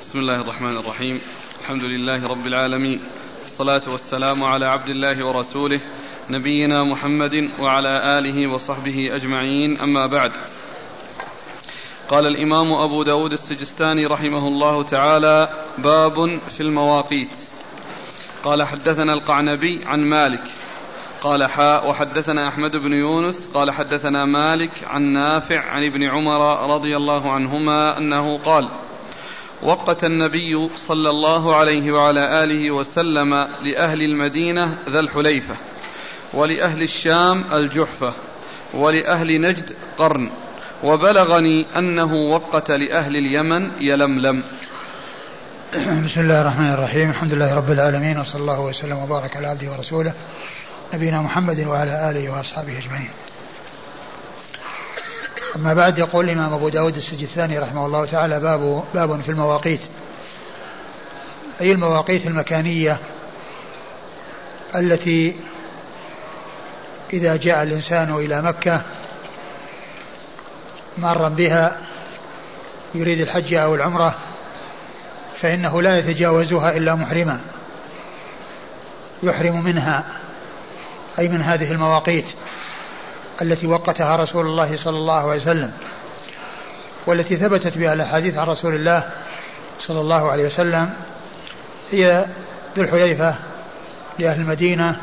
بسم 0.00 0.18
الله 0.18 0.40
الرحمن 0.40 0.76
الرحيم. 0.76 1.20
الحمد 1.68 1.84
لله 1.84 2.26
رب 2.26 2.46
العالمين. 2.46 3.00
الصلاة 3.46 3.82
والسلام 3.88 4.44
على 4.44 4.66
عبد 4.66 4.88
الله 4.88 5.26
ورسوله 5.26 5.80
نبينا 6.30 6.84
محمد 6.84 7.50
وعلى 7.58 8.18
آله 8.18 8.52
وصحبه 8.52 9.14
أجمعين. 9.14 9.80
أما 9.80 10.06
بعد 10.06 10.32
قال 12.08 12.26
الإمام 12.26 12.72
أبو 12.72 13.02
داود 13.02 13.32
السجستاني 13.32 14.06
رحمه 14.06 14.48
الله 14.48 14.82
تعالى 14.82 15.48
باب 15.78 16.38
في 16.48 16.60
المواقيت. 16.60 17.36
قال 18.44 18.62
حدثنا 18.62 19.12
القعنبي 19.12 19.84
عن 19.84 20.00
مالك. 20.00 20.44
قال 21.22 21.44
حاء 21.44 21.90
وحدثنا 21.90 22.48
أحمد 22.48 22.76
بن 22.76 22.92
يونس. 22.92 23.50
قال 23.54 23.70
حدثنا 23.70 24.24
مالك 24.24 24.70
عن 24.86 25.02
نافع 25.02 25.60
عن 25.60 25.84
ابن 25.84 26.02
عمر 26.02 26.70
رضي 26.74 26.96
الله 26.96 27.32
عنهما 27.32 27.98
أنه 27.98 28.38
قال 28.38 28.68
وقت 29.62 30.04
النبي 30.04 30.68
صلى 30.76 31.10
الله 31.10 31.56
عليه 31.56 31.92
وعلى 31.92 32.44
آله 32.44 32.70
وسلم 32.70 33.34
لأهل 33.64 34.02
المدينة 34.02 34.78
ذا 34.88 35.00
الحليفة 35.00 35.54
ولأهل 36.34 36.82
الشام 36.82 37.44
الجحفة 37.52 38.12
ولأهل 38.74 39.40
نجد 39.40 39.72
قرن 39.98 40.30
وبلغني 40.84 41.78
أنه 41.78 42.14
وقت 42.14 42.70
لأهل 42.70 43.16
اليمن 43.16 43.70
يلملم. 43.80 44.42
بسم 46.04 46.20
الله 46.20 46.40
الرحمن 46.40 46.72
الرحيم. 46.72 47.10
الحمد 47.10 47.34
لله 47.34 47.54
رب 47.54 47.70
العالمين 47.70 48.18
وصلى 48.18 48.40
الله 48.40 48.60
وسلم 48.60 48.98
وبارك 48.98 49.36
على 49.36 49.46
عبده 49.46 49.72
ورسوله 49.72 50.12
نبينا 50.94 51.22
محمد 51.22 51.60
وعلى 51.66 52.10
آله 52.10 52.30
وأصحابه 52.30 52.78
أجمعين. 52.78 53.10
أما 55.56 55.74
بعد 55.74 55.98
يقول 55.98 56.24
الإمام 56.24 56.52
أبو 56.52 56.68
داود 56.68 56.96
السجستاني 56.96 57.58
رحمه 57.58 57.86
الله 57.86 58.06
تعالى 58.06 58.40
باب 58.40 58.84
باب 58.94 59.20
في 59.20 59.28
المواقيت. 59.28 59.80
أي 61.60 61.72
المواقيت 61.72 62.26
المكانية 62.26 62.96
التي 64.74 65.36
إذا 67.12 67.36
جاء 67.36 67.62
الإنسان 67.62 68.14
إلى 68.14 68.42
مكة 68.42 68.82
مارا 70.98 71.28
بها 71.28 71.78
يريد 72.94 73.20
الحج 73.20 73.54
أو 73.54 73.74
العمرة 73.74 74.14
فإنه 75.40 75.82
لا 75.82 75.98
يتجاوزها 75.98 76.76
إلا 76.76 76.94
محرما 76.94 77.40
يحرم 79.22 79.64
منها 79.64 80.04
أي 81.18 81.28
من 81.28 81.42
هذه 81.42 81.72
المواقيت. 81.72 82.24
التي 83.42 83.66
وقتها 83.66 84.16
رسول 84.16 84.46
الله 84.46 84.76
صلى 84.76 84.96
الله 84.96 85.30
عليه 85.30 85.40
وسلم 85.40 85.72
والتي 87.06 87.36
ثبتت 87.36 87.78
بها 87.78 87.92
الأحاديث 87.92 88.38
عن 88.38 88.46
رسول 88.46 88.74
الله 88.74 89.10
صلى 89.80 90.00
الله 90.00 90.30
عليه 90.30 90.46
وسلم 90.46 90.94
هي 91.90 92.26
ذو 92.76 92.84
الحليفة 92.84 93.34
لأهل 94.18 94.40
المدينة 94.40 95.00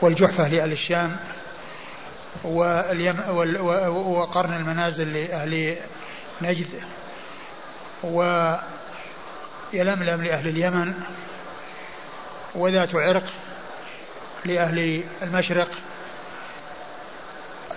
والجحفة 0.00 0.48
لأهل 0.48 0.72
الشام 0.72 1.16
واليم 2.44 3.20
وقرن 3.88 4.52
المنازل 4.52 5.12
لأهل 5.12 5.76
نجد 6.42 6.66
ويلملم 8.02 8.62
لأهل 10.22 10.48
اليمن 10.48 10.94
وذات 12.54 12.94
عرق 12.94 13.24
لأهل 14.44 15.02
المشرق. 15.22 15.68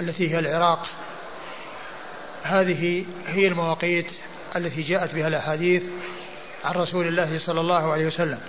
التي 0.01 0.31
هي 0.35 0.39
العراق. 0.39 0.87
هذه 2.43 3.05
هي 3.27 3.47
المواقيت 3.47 4.11
التي 4.55 4.81
جاءت 4.81 5.15
بها 5.15 5.27
الأحاديث 5.27 5.83
عن 6.63 6.73
رسول 6.73 7.07
الله 7.07 7.37
صلى 7.37 7.61
الله 7.61 7.91
عليه 7.91 8.05
وسلم. 8.05 8.39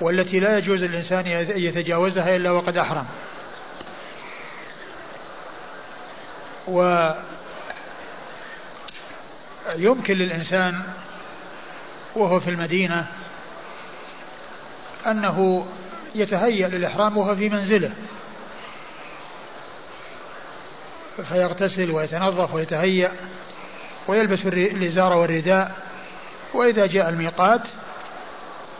والتي 0.00 0.40
لا 0.40 0.58
يجوز 0.58 0.84
للإنسان 0.84 1.26
أن 1.26 1.58
يتجاوزها 1.58 2.36
إلا 2.36 2.50
وقد 2.50 2.76
أحرم. 2.76 3.06
ويمكن 9.76 10.14
للإنسان 10.14 10.82
وهو 12.16 12.40
في 12.40 12.50
المدينة 12.50 13.06
أنه 15.06 15.66
يتهيأ 16.14 16.68
للإحرام 16.68 17.16
وهو 17.16 17.36
في 17.36 17.48
منزله. 17.48 17.92
فيغتسل 21.28 21.90
ويتنظف 21.90 22.54
ويتهيأ 22.54 23.12
ويلبس 24.08 24.46
الإزار 24.46 25.12
والرداء. 25.12 25.72
وإذا 26.54 26.86
جاء 26.86 27.08
الميقات 27.08 27.60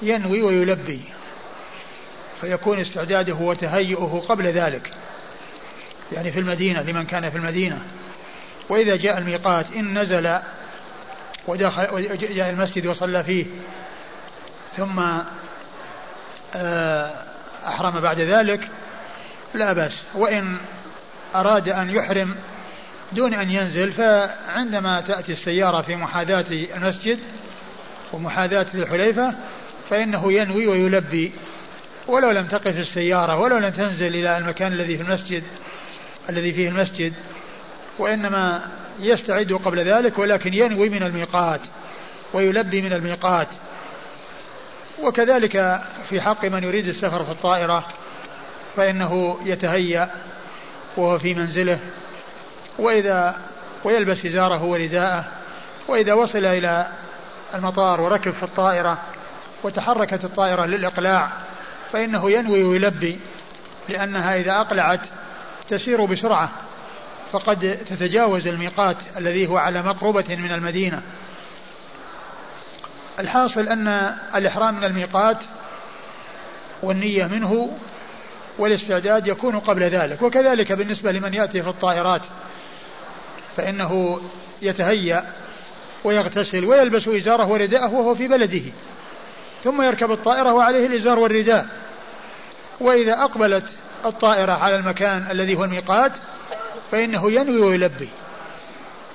ينوي 0.02 0.42
ويلبي 0.42 1.00
فيكون 2.40 2.78
استعداده 2.78 3.34
وتهيئه 3.34 4.24
قبل 4.28 4.46
ذلك 4.46 4.90
يعني 6.12 6.32
في 6.32 6.40
المدينة 6.40 6.82
لمن 6.82 7.06
كان 7.06 7.30
في 7.30 7.36
المدينة. 7.36 7.82
وإذا 8.68 8.96
جاء 8.96 9.18
الميقات 9.18 9.72
إن 9.72 9.98
نزل 9.98 10.38
ودخل 11.46 12.18
جاء 12.34 12.50
المسجد 12.50 12.86
وصلى 12.86 13.24
فيه 13.24 13.46
ثم 14.76 15.00
آه، 16.54 17.24
أحرم 17.66 18.00
بعد 18.00 18.20
ذلك 18.20 18.68
لا 19.54 19.72
بأس. 19.72 20.02
وإن 20.14 20.56
أراد 21.34 21.68
أن 21.68 21.90
يحرم 21.90 22.34
دون 23.12 23.34
أن 23.34 23.50
ينزل 23.50 23.92
فعندما 23.92 25.00
تأتي 25.00 25.32
السيارة 25.32 25.82
في 25.82 25.96
محاذاة 25.96 26.44
المسجد 26.50 27.18
ومحاذاة 28.12 28.66
الحليفة 28.74 29.34
فإنه 29.90 30.32
ينوي 30.32 30.66
ويلبي. 30.66 31.32
ولو 32.06 32.30
لم 32.30 32.46
تقف 32.46 32.78
السيارة 32.78 33.36
ولو 33.38 33.58
لم 33.58 33.68
تنزل 33.70 34.06
إلى 34.06 34.38
المكان 34.38 34.72
الذي 34.72 34.96
في 34.96 35.02
المسجد 35.02 35.42
الذي 36.28 36.52
فيه 36.52 36.68
المسجد 36.68 37.12
وإنما 37.98 38.62
يستعد 39.00 39.52
قبل 39.52 39.78
ذلك 39.78 40.18
ولكن 40.18 40.54
ينوي 40.54 40.88
من 40.88 41.02
الميقات 41.02 41.60
ويلبي 42.32 42.82
من 42.82 42.92
الميقات. 42.92 43.48
وكذلك 45.02 45.80
في 46.08 46.20
حق 46.20 46.44
من 46.44 46.64
يريد 46.64 46.88
السفر 46.88 47.24
في 47.24 47.30
الطائرة 47.30 47.86
فإنه 48.76 49.38
يتهيأ 49.44 50.10
وهو 50.96 51.18
في 51.18 51.34
منزله 51.34 51.78
وإذا 52.78 53.36
ويلبس 53.84 54.26
إزاره 54.26 54.64
ورداءه 54.64 55.24
وإذا 55.88 56.12
وصل 56.12 56.44
إلى 56.44 56.86
المطار 57.54 58.00
وركب 58.00 58.32
في 58.32 58.42
الطائرة 58.42 58.98
وتحركت 59.62 60.24
الطائرة 60.24 60.66
للإقلاع 60.66 61.30
فإنه 61.92 62.30
ينوي 62.30 62.64
ويلبي 62.64 63.20
لأنها 63.88 64.36
إذا 64.36 64.60
أقلعت 64.60 65.00
تسير 65.68 66.04
بسرعة 66.04 66.50
فقد 67.32 67.78
تتجاوز 67.86 68.48
الميقات 68.48 68.96
الذي 69.16 69.46
هو 69.46 69.56
على 69.56 69.82
مقربة 69.82 70.36
من 70.36 70.52
المدينة. 70.52 71.02
الحاصل 73.18 73.68
أن 73.68 73.88
الإحرام 74.34 74.74
من 74.74 74.84
الميقات 74.84 75.36
والنية 76.82 77.26
منه 77.26 77.78
والاستعداد 78.58 79.26
يكون 79.26 79.58
قبل 79.58 79.82
ذلك. 79.82 80.22
وكذلك 80.22 80.72
بالنسبة 80.72 81.12
لمن 81.12 81.34
يأتي 81.34 81.62
في 81.62 81.68
الطائرات 81.68 82.22
فإنه 83.56 84.20
يتهيأ 84.62 85.24
ويغتسل 86.04 86.64
ويلبس 86.64 87.08
إزاره 87.08 87.46
ورداءه 87.46 87.94
وهو 87.94 88.14
في 88.14 88.28
بلده. 88.28 88.72
ثم 89.64 89.82
يركب 89.82 90.12
الطائرة 90.12 90.52
وعليه 90.52 90.86
الإزار 90.86 91.18
والرداء. 91.18 91.66
وإذا 92.80 93.12
أقبلت 93.12 93.64
الطائرة 94.04 94.52
على 94.52 94.76
المكان 94.76 95.26
الذي 95.30 95.56
هو 95.56 95.64
الميقات 95.64 96.12
فإنه 96.92 97.32
ينوي 97.32 97.60
ويلبي. 97.60 98.08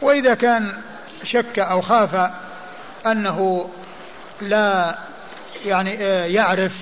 وإذا 0.02 0.34
كان 0.34 0.74
شك 1.24 1.60
أو 1.60 1.82
خاف 1.82 2.32
أنه 3.08 3.70
لا 4.42 4.96
يعني 5.66 5.98
آه، 6.02 6.26
يعرف 6.26 6.74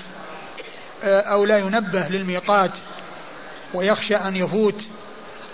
أو 1.04 1.46
لا 1.46 1.58
ينبه 1.58 2.08
للميقات 2.08 2.72
ويخشى 3.74 4.16
أن 4.16 4.36
يفوت 4.36 4.84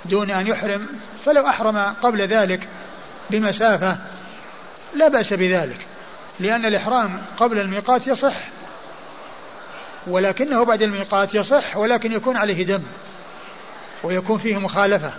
دون 0.06 0.32
أن 0.32 0.48
يحرم 0.48 0.88
فلو 1.26 1.48
أحرم 1.48 1.78
قبل 1.78 2.22
ذلك 2.22 2.68
بمسافة 3.30 3.98
لا 4.96 5.08
بأس 5.08 5.34
بذلك 5.34 5.78
لأن 6.40 6.66
الإحرام 6.66 7.22
قبل 7.38 7.60
الميقات 7.60 8.08
يصح 8.08 8.38
ولكنه 10.08 10.64
بعد 10.64 10.82
الميقات 10.82 11.36
يصح 11.36 11.78
ولكن 11.78 12.12
يكون 12.12 12.38
عليه 12.38 12.66
دم 12.66 12.84
ويكون 14.04 14.38
فيه 14.38 14.58
مخالفة. 14.58 15.14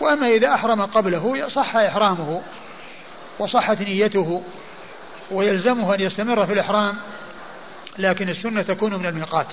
وأما 0.00 0.28
إذا 0.28 0.54
أحرم 0.54 0.82
قبله 0.82 1.48
صح 1.48 1.76
إحرامه 1.76 2.42
وصحت 3.38 3.82
نيته 3.82 4.42
ويلزمه 5.30 5.94
أن 5.94 6.00
يستمر 6.00 6.46
في 6.46 6.52
الإحرام 6.52 6.94
لكن 7.98 8.28
السنة 8.28 8.62
تكون 8.62 8.94
من 8.94 9.06
الميقات. 9.06 9.46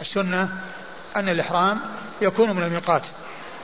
السنة 0.00 0.48
أن 1.16 1.28
الإحرام 1.28 1.78
يكون 2.22 2.50
من 2.50 2.62
الميقات. 2.62 3.02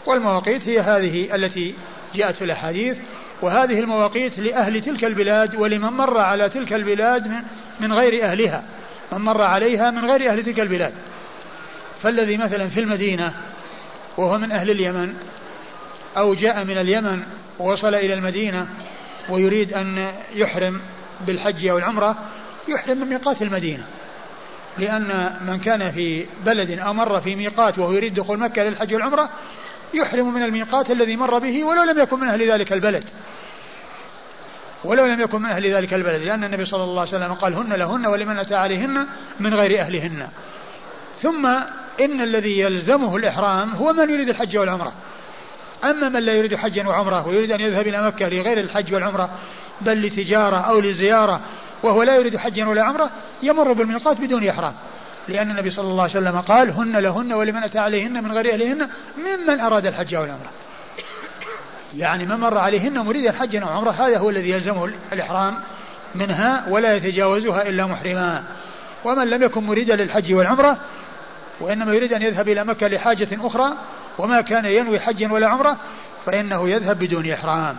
والمواقيت 0.07 0.69
هي 0.69 0.81
هذه 0.81 1.35
التي 1.35 1.75
جاءت 2.15 2.35
في 2.35 2.45
الأحاديث 2.45 2.99
وهذه 3.43 3.81
المواقيت 3.81 4.39
لأهل 4.39 4.81
تلك 4.81 5.05
البلاد 5.05 5.55
ولمن 5.55 5.89
مر 5.89 6.19
على 6.19 6.49
تلك 6.49 6.73
البلاد 6.73 7.33
من, 7.81 7.93
غير 7.93 8.25
أهلها 8.25 8.65
من 9.13 9.19
مر 9.19 9.43
عليها 9.43 9.91
من 9.91 10.05
غير 10.05 10.31
أهل 10.31 10.45
تلك 10.45 10.61
البلاد. 10.61 10.93
فالذي 12.03 12.37
مثلا 12.37 12.69
في 12.69 12.81
المدينة 12.81 13.33
وهو 14.17 14.39
من 14.39 14.53
أهل 14.53 14.71
اليمن 14.71 15.15
أو 16.17 16.35
جاء 16.35 16.65
من 16.65 16.79
اليمن 16.79 17.23
ووصل 17.59 17.95
إلى 17.95 18.15
المدينة 18.15 18.67
ويريد 19.29 19.75
أن 19.75 20.13
يحرم 20.35 20.81
بالحج 21.27 21.67
أو 21.67 21.79
العمرة 21.79 22.17
يحرم 22.69 22.99
من 22.99 23.09
ميقات 23.09 23.43
المدينة. 23.43 23.85
لأن 24.79 25.37
من 25.47 25.59
كان 25.59 25.93
في 25.93 26.27
بلد 26.47 26.71
أو 26.79 26.93
مر 26.93 27.21
في 27.21 27.37
ميقات 27.37 27.79
وهو 27.79 27.93
يريد 27.93 28.15
دخول 28.15 28.39
مكة 28.39 28.63
للحج 28.63 28.95
والعمرة 28.95 29.31
يحرم 29.95 30.35
من 30.35 30.43
الميقات 30.43 30.91
الذي 30.91 31.17
مر 31.17 31.39
به 31.39 31.65
ولو 31.65 31.83
لم 31.83 31.99
يكن 31.99 32.21
من 32.21 32.29
أهل 32.29 32.51
ذلك 32.51 32.73
البلد. 32.73 33.05
ولو 34.85 35.07
لم 35.07 35.21
يكن 35.21 35.43
من 35.43 35.51
أهل 35.51 35.75
ذلك 35.75 35.95
البلد 35.95 36.23
لأن 36.23 36.45
النبي 36.45 36.65
صلى 36.65 36.83
الله 36.83 37.01
عليه 37.01 37.11
وسلم 37.11 37.33
قال 37.33 37.55
هن 37.55 37.73
لهن 37.73 38.07
ولمن 38.07 38.39
أتى 38.39 38.55
عليهن 38.55 39.07
من 39.41 39.55
غير 39.55 39.81
أهلهن 39.81 40.29
ثم 41.23 41.47
إن 42.01 42.21
الذي 42.21 42.61
يلزمه 42.61 43.17
الإحرام 43.17 43.71
هو 43.71 43.93
من 43.93 44.11
يريد 44.11 44.29
الحج 44.29 44.57
والعمرة. 44.57 44.93
أما 45.85 46.09
من 46.09 46.21
لا 46.21 46.33
يريد 46.33 46.55
حجا 46.55 46.89
وعمرة 46.89 47.29
ويريد 47.29 47.53
أن 47.53 47.61
يذهب 47.61 47.87
إلى 47.87 48.07
مكة 48.07 48.29
لغير 48.29 48.61
الحج 48.61 48.95
والعمرة 48.95 49.31
بل 49.81 50.03
لتجارة 50.07 50.57
أو 50.57 50.81
لزيارة 50.81 51.41
وهو 51.85 52.03
لا 52.03 52.17
يريد 52.17 52.37
حجا 52.37 52.69
ولا 52.69 52.83
عمرة 52.83 53.11
يمر 53.43 53.73
بالميقات 53.73 54.21
بدون 54.21 54.49
إحرام. 54.49 54.73
لأن 55.29 55.51
النبي 55.51 55.71
صلى 55.71 55.85
الله 55.85 56.03
عليه 56.03 56.13
وسلم 56.13 56.41
قال 56.41 56.71
هن 56.71 56.97
لهن 56.97 57.33
ولمن 57.33 57.63
أتى 57.63 57.79
عليهن 57.79 58.25
من 58.25 58.33
غير 58.33 58.53
أهلهن 58.53 58.89
ممن 59.19 59.61
أراد 59.61 59.87
الحج 59.87 60.17
والعمرة 60.17 60.51
يعني 61.97 62.27
من 62.27 62.37
مر 62.37 62.59
عليهن 62.59 62.99
مريد 62.99 63.27
الحج 63.27 63.57
أو 63.57 63.69
عمرة 63.69 63.91
هذا 63.91 64.19
هو 64.19 64.31
الذي 64.31 64.51
يلزمه 64.51 64.91
الإحرام 65.13 65.55
منها 66.15 66.65
ولا 66.69 66.97
يتجاوزها 66.97 67.69
إلا 67.69 67.87
محرما. 67.87 68.45
ومن 69.05 69.31
لم 69.31 69.43
يكن 69.43 69.65
مريدا 69.65 69.97
للحج 69.97 70.35
والعمرة 70.35 70.77
وإنما 71.61 71.95
يريد 71.95 72.13
أن 72.13 72.23
يذهب 72.23 72.49
إلى 72.49 72.65
مكة 72.65 72.89
لحاجة 72.89 73.29
أخرى 73.33 73.73
وما 74.19 74.41
كان 74.41 74.65
ينوي 74.65 75.01
حجا 75.01 75.33
ولا 75.33 75.49
عمرة 75.49 75.77
فإنه 76.27 76.69
يذهب 76.69 76.99
بدون 76.99 77.31
إحرام. 77.31 77.77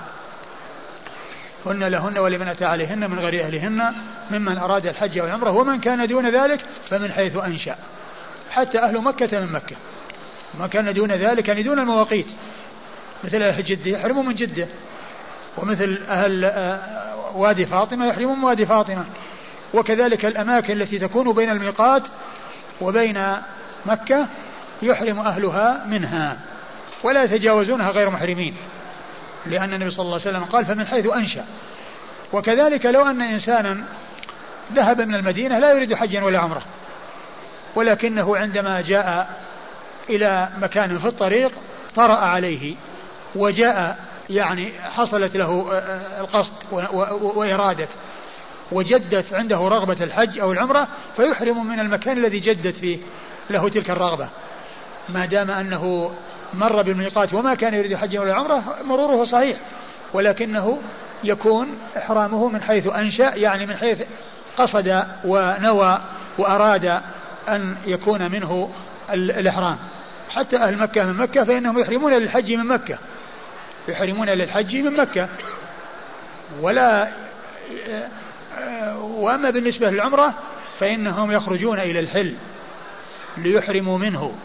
هن 1.66 1.84
لهن 1.84 2.18
ولمن 2.18 2.48
أتى 2.48 2.66
عليهن 2.66 3.10
من 3.10 3.20
غير 3.20 3.44
أهلهن 3.44 3.96
ممن 4.32 4.58
أراد 4.58 4.88
الحج 4.88 5.18
أو 5.18 5.26
العمرة 5.26 5.52
ومن 5.52 5.80
كان 5.80 6.08
دون 6.08 6.30
ذلك 6.30 6.60
فمن 6.90 7.12
حيث 7.12 7.38
أنشأ. 7.38 7.76
حتى 8.52 8.80
أهل 8.80 9.02
مكة 9.02 9.40
من 9.40 9.52
مكة. 9.52 9.76
ما 10.60 10.68
كان 10.68 10.94
دون 10.94 11.12
ذلك 11.12 11.48
يعني 11.48 11.64
دون 11.64 11.80
المواقيت. 11.80 12.28
مثل 13.24 13.44
أهل 13.44 13.64
جدة 13.64 13.92
يحرموا 13.92 14.24
من 14.24 14.36
جدة. 14.36 14.68
ومثل 15.58 16.00
أهل 16.10 16.46
آه، 16.46 16.80
وادي 17.36 17.66
فاطمة 17.66 18.08
يحرمون 18.08 18.38
من 18.38 18.44
وادي 18.44 18.66
فاطمة. 18.66 19.06
وكذلك 19.74 20.26
الأماكن 20.26 20.82
التي 20.82 21.00
تكون 21.00 21.34
بين 21.34 21.50
الميقات 21.50 22.04
وبين 22.82 23.24
مكة 23.86 24.28
يحرم 24.82 25.20
أهلها 25.20 25.86
منها. 25.88 26.40
ولا 27.04 27.24
يتجاوزونها 27.24 27.92
غير 27.92 28.10
محرمين. 28.10 28.56
لأن 29.48 29.74
النبي 29.74 29.90
صلى 29.90 30.04
الله 30.04 30.20
عليه 30.26 30.30
وسلم 30.30 30.44
قال 30.44 30.66
فمن 30.66 30.88
حيث 30.88 31.08
أنشأ. 31.08 31.46
وكذلك 32.34 32.86
لو 32.86 33.02
أن 33.02 33.22
إنسانا 33.22 33.84
ذهب 34.74 35.02
من 35.02 35.16
المدينة 35.16 35.60
لا 35.60 35.74
يريد 35.74 35.94
حجا 35.94 36.24
ولا 36.24 36.40
عمرة 36.40 36.62
ولكنه 37.76 38.38
عندما 38.38 38.82
جاء 38.82 39.30
إلى 40.10 40.50
مكان 40.62 41.00
في 41.00 41.08
الطريق 41.08 41.52
طرأ 41.96 42.16
عليه 42.16 42.76
وجاء 43.36 44.00
يعني 44.30 44.72
حصلت 44.80 45.38
له 45.38 45.68
آه، 45.72 45.76
آه، 45.76 46.22
القصد 46.22 46.54
وإرادة 47.22 47.88
وجدت 48.72 49.34
عنده 49.34 49.58
رغبة 49.58 49.98
الحج 50.02 50.40
أو 50.40 50.52
العمرة 50.52 50.88
فيحرم 51.16 51.66
من 51.66 51.80
المكان 51.80 52.18
الذي 52.18 52.40
جدت 52.40 52.76
فيه 52.76 52.98
له 53.50 53.70
تلك 53.70 53.90
الرغبة. 53.90 54.28
ما 55.10 55.26
دام 55.26 55.52
أنه 55.52 56.12
مر 56.56 56.82
بالميقات 56.82 57.34
وما 57.34 57.56
كان 57.56 57.74
يريد 57.74 57.96
حجا 57.96 58.20
ولا 58.20 58.34
عمرة 58.34 58.64
مروره 58.84 59.24
صحيح 59.24 59.58
ولكنه 60.14 60.82
يكون 61.24 61.78
إحرامه 61.98 62.50
من 62.50 62.62
حيث 62.62 62.88
أنشأ 62.88 63.36
يعني 63.36 63.66
من 63.66 63.78
حيث 63.78 64.02
قصد 64.58 65.04
ونوى 65.26 66.02
وأراد 66.38 67.02
أن 67.50 67.78
يكون 67.86 68.32
منه 68.32 68.72
الإحرام. 69.14 69.78
حتى 70.30 70.58
أهل 70.58 70.78
مكة 70.78 71.06
من 71.06 71.14
مكة 71.14 71.44
فإنهم 71.44 71.80
يحرمون 71.80 72.14
للحج 72.14 72.54
من 72.54 72.66
مكة. 72.66 72.98
يحرمون 73.88 74.30
للحج 74.30 74.76
من 74.76 74.94
مكة. 74.94 75.30
ولا 76.62 77.08
وأما 79.02 79.50
بالنسبة 79.50 79.90
للعمرة 79.90 80.34
فإنهم 80.80 81.32
يخرجون 81.32 81.80
إلى 81.80 82.00
الحل 82.00 82.36
ليحرموا 83.38 83.98
منه. 83.98 84.36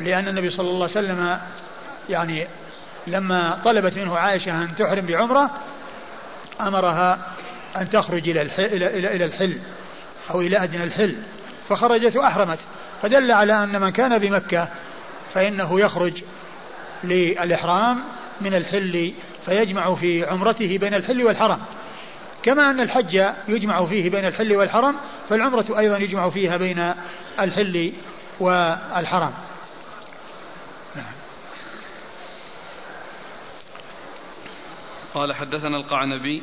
لأن 0.00 0.28
النبي 0.28 0.50
صلى 0.50 0.66
الله 0.66 0.88
عليه 0.96 1.06
وسلم 1.06 1.38
يعني 2.08 2.46
لما 3.06 3.58
طلبت 3.64 3.98
منه 3.98 4.18
عائشة 4.18 4.62
أن 4.62 4.74
تحرم 4.74 5.06
بعمرة 5.06 5.50
أمرها 6.60 7.18
أن 7.76 7.90
تخرج 7.90 8.28
إلى 8.28 8.42
الحل, 8.42 8.64
إلى, 8.64 9.16
إلى 9.16 9.24
الحل 9.24 9.58
أو 10.30 10.40
إلى 10.40 10.56
أدنى 10.62 10.84
الحل. 10.84 11.16
فخرجت 11.68 12.16
وأحرمت. 12.16 12.58
فدل 13.02 13.32
على 13.32 13.64
أن 13.64 13.80
من 13.80 13.90
كان 13.90 14.18
بمكة 14.18 14.68
فإنه 15.34 15.80
يخرج 15.80 16.22
للإحرام 17.04 17.98
من 18.40 18.54
الحل 18.54 19.12
فيجمع 19.46 19.94
في 19.94 20.24
عمرته 20.24 20.78
بين 20.78 20.94
الحل 20.94 21.22
والحرم. 21.24 21.58
كما 22.42 22.70
أن 22.70 22.80
الحج 22.80 23.24
يجمع 23.48 23.86
فيه 23.86 24.10
بين 24.10 24.24
الحل 24.24 24.56
والحرم 24.56 24.94
فالعمرة 25.28 25.78
أيضا 25.78 25.96
يجمع 25.96 26.30
فيها 26.30 26.56
بين 26.56 26.92
الحل 27.40 27.92
والحرم. 28.40 29.32
قال 35.14 35.34
حدثنا 35.34 35.76
القعنبي 35.76 36.42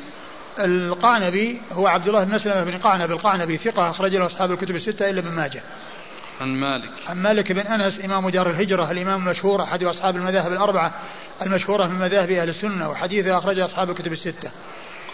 القعنبي 0.58 1.60
هو 1.72 1.86
عبد 1.86 2.06
الله 2.08 2.24
بن 2.24 2.34
مسلمة 2.34 2.64
بن 2.64 2.78
قعنب 2.78 3.10
القعنبي 3.10 3.56
ثقة 3.56 3.90
أخرج 3.90 4.16
له 4.16 4.26
أصحاب 4.26 4.52
الكتب 4.52 4.76
الستة 4.76 5.10
إلا 5.10 5.20
ابن 5.20 5.30
ماجه 5.30 5.62
عن 6.40 6.48
مالك 6.48 6.90
عن 7.08 7.16
مالك 7.16 7.52
بن 7.52 7.60
أنس 7.60 8.04
إمام 8.04 8.28
دار 8.28 8.50
الهجرة 8.50 8.90
الإمام 8.90 9.20
المشهور 9.20 9.62
أحد 9.62 9.84
أصحاب 9.84 10.16
المذاهب 10.16 10.52
الأربعة 10.52 10.92
المشهورة 11.42 11.86
من 11.86 11.98
مذاهب 11.98 12.30
أهل 12.30 12.48
السنة 12.48 12.90
وحديثه 12.90 13.38
أخرجه 13.38 13.64
أصحاب 13.64 13.90
الكتب 13.90 14.12
الستة 14.12 14.50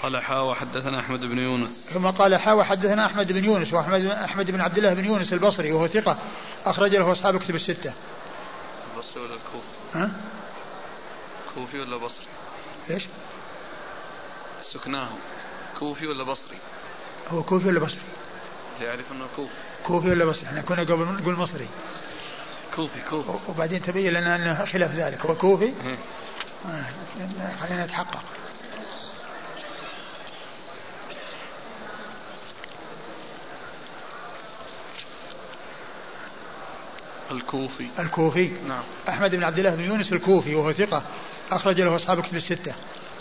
قال 0.03 0.23
حا 0.23 0.39
وحدثنا 0.39 1.01
أحمد 1.01 1.21
بن 1.21 1.39
يونس 1.39 1.89
ثم 1.93 2.07
قال 2.07 2.37
حا 2.37 2.53
وحدثنا 2.53 3.07
أحمد 3.07 3.33
بن 3.33 3.45
يونس 3.45 3.75
وأحمد 3.75 4.07
أحمد 4.07 4.51
بن 4.51 4.61
عبد 4.61 4.79
الله 4.79 4.95
بن 4.95 5.05
يونس 5.05 5.33
البصري 5.33 5.73
وهو 5.73 5.87
ثقة 5.87 6.19
أخرج 6.65 6.97
له 6.97 7.13
أصحاب 7.13 7.35
الكتب 7.37 7.55
الستة 7.55 7.95
البصري 8.95 9.23
ولا 9.23 9.35
الكوفي؟ 9.35 9.77
ها؟ 9.95 10.11
كوفي 11.55 11.79
ولا 11.81 11.97
بصري؟ 11.97 12.27
إيش؟ 12.91 13.03
سكناه 14.63 15.09
كوفي 15.79 16.07
ولا 16.07 16.25
بصري؟ 16.25 16.57
هو 17.29 17.43
كوفي 17.43 17.69
ولا 17.69 17.81
بصري؟ 17.81 18.01
يعرف 18.81 19.13
إنه 19.13 19.27
كوفي. 19.37 19.55
كوفي 19.87 20.11
ولا 20.11 20.25
بصري؟ 20.25 20.47
إحنا 20.47 20.63
كنا 20.63 20.81
قبل 20.83 21.05
نقول 21.05 21.35
مصري. 21.37 21.69
كوفي 22.77 23.01
كوفي. 23.11 23.39
وبعدين 23.49 23.83
تبين 23.83 24.13
لنا 24.13 24.37
أنه 24.37 24.65
خلاف 24.65 24.95
ذلك. 24.95 25.27
هو 25.27 25.35
كوفي؟ 25.35 25.73
آه 26.67 26.85
خلينا 27.61 27.85
نتحقق. 27.85 28.23
الكوفي. 37.31 37.89
الكوفي. 37.99 38.53
نعم. 38.69 38.83
أحمد 39.09 39.35
بن 39.35 39.45
عبد 39.45 39.59
الله 39.59 39.75
بن 39.75 39.85
يونس 39.85 40.13
الكوفي 40.13 40.55
وهو 40.55 40.73
ثقة 40.73 41.03
أخرج 41.51 41.81
له 41.81 41.97
أصحاب 41.97 42.23
كتب 42.23 42.37
الستة. 42.37 42.75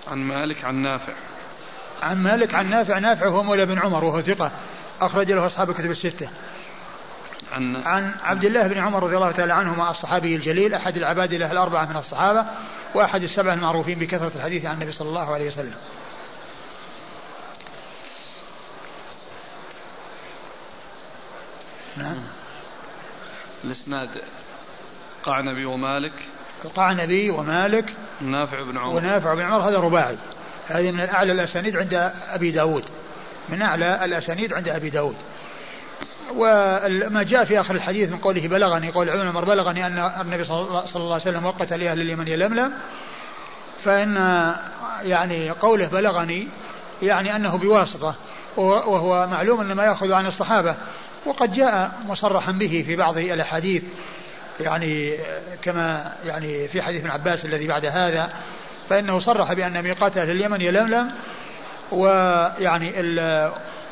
عن 0.07 0.17
مالك 0.17 0.65
عن 0.65 0.75
نافع. 0.75 1.13
عن 2.01 2.23
مالك 2.23 2.53
عن 2.53 2.69
نافع 2.69 2.99
نافع 2.99 3.27
هو 3.27 3.43
مولى 3.43 3.65
بن 3.65 3.79
عمر 3.79 4.03
وهو 4.03 4.21
ثقة. 4.21 4.51
أخرج 5.01 5.31
له 5.31 5.45
أصحاب 5.45 5.71
كتب 5.71 5.91
الستة. 5.91 6.29
عن 7.51 7.75
عن 7.75 8.11
عبد 8.23 8.45
الله 8.45 8.67
بن 8.67 8.77
عمر 8.77 9.03
رضي 9.03 9.15
الله 9.15 9.31
تعالى 9.31 9.53
عنهما 9.53 9.91
الصحابي 9.91 10.35
الجليل 10.35 10.73
أحد 10.73 10.97
العباد 10.97 11.33
له 11.33 11.51
الأربعة 11.51 11.85
من 11.85 11.95
الصحابة 11.95 12.45
وأحد 12.95 13.23
السبعة 13.23 13.53
المعروفين 13.53 13.99
بكثرة 13.99 14.31
الحديث 14.35 14.65
عن 14.65 14.73
النبي 14.73 14.91
صلى 14.91 15.09
الله 15.09 15.33
عليه 15.33 15.47
وسلم. 15.47 15.73
نعم. 21.97 22.23
الإسناد 23.63 24.09
قعنبي 25.23 25.65
ومالك. 25.65 26.13
القعنبي 26.65 27.29
ومالك 27.29 27.93
نافع 28.21 28.63
بن 28.63 28.77
عمر. 28.77 28.95
ونافع 28.95 29.33
بن 29.33 29.41
عمر 29.41 29.69
هذا 29.69 29.79
رباعي. 29.79 30.17
هذه 30.67 30.91
من 30.91 30.99
أعلى 30.99 31.31
الأسانيد 31.31 31.77
عند 31.77 32.11
أبي 32.29 32.51
داود. 32.51 32.83
من 33.49 33.61
أعلى 33.61 34.05
الأسانيد 34.05 34.53
عند 34.53 34.69
أبي 34.69 34.89
داود. 34.89 35.15
وما 36.35 37.23
جاء 37.23 37.45
في 37.45 37.59
آخر 37.59 37.75
الحديث 37.75 38.09
من 38.09 38.17
قوله 38.17 38.47
بلغني 38.47 38.89
قول 38.89 39.09
عمر 39.09 39.45
بلغني 39.45 39.85
أن 39.87 40.11
النبي 40.21 40.43
صلى 40.43 40.59
الله 40.95 41.13
عليه 41.13 41.15
وسلم 41.15 41.45
وقت 41.45 41.73
لأهل 41.73 42.01
اليمن 42.01 42.27
يلملم 42.27 42.71
فإن 43.83 44.15
يعني 45.03 45.49
قوله 45.49 45.87
بلغني 45.87 46.47
يعني 47.01 47.35
أنه 47.35 47.57
بواسطة 47.57 48.15
وهو 48.57 49.27
معلوم 49.27 49.61
أن 49.61 49.71
ما 49.71 49.83
يأخذ 49.83 50.11
عن 50.11 50.25
الصحابة. 50.25 50.75
وقد 51.25 51.53
جاء 51.53 51.91
مصرحا 52.07 52.51
به 52.51 52.83
في 52.87 52.95
بعض 52.95 53.17
الأحاديث 53.17 53.83
يعني 54.59 55.17
كما 55.61 56.13
يعني 56.25 56.67
في 56.67 56.81
حديث 56.81 57.01
ابن 57.01 57.09
عباس 57.09 57.45
الذي 57.45 57.67
بعد 57.67 57.85
هذا 57.85 58.29
فإنه 58.91 59.19
صرح 59.19 59.53
بأن 59.53 59.83
ميقات 59.83 60.17
أهل 60.17 60.29
اليمن 60.29 60.61
يلملم 60.61 61.11
ويعني 61.91 62.93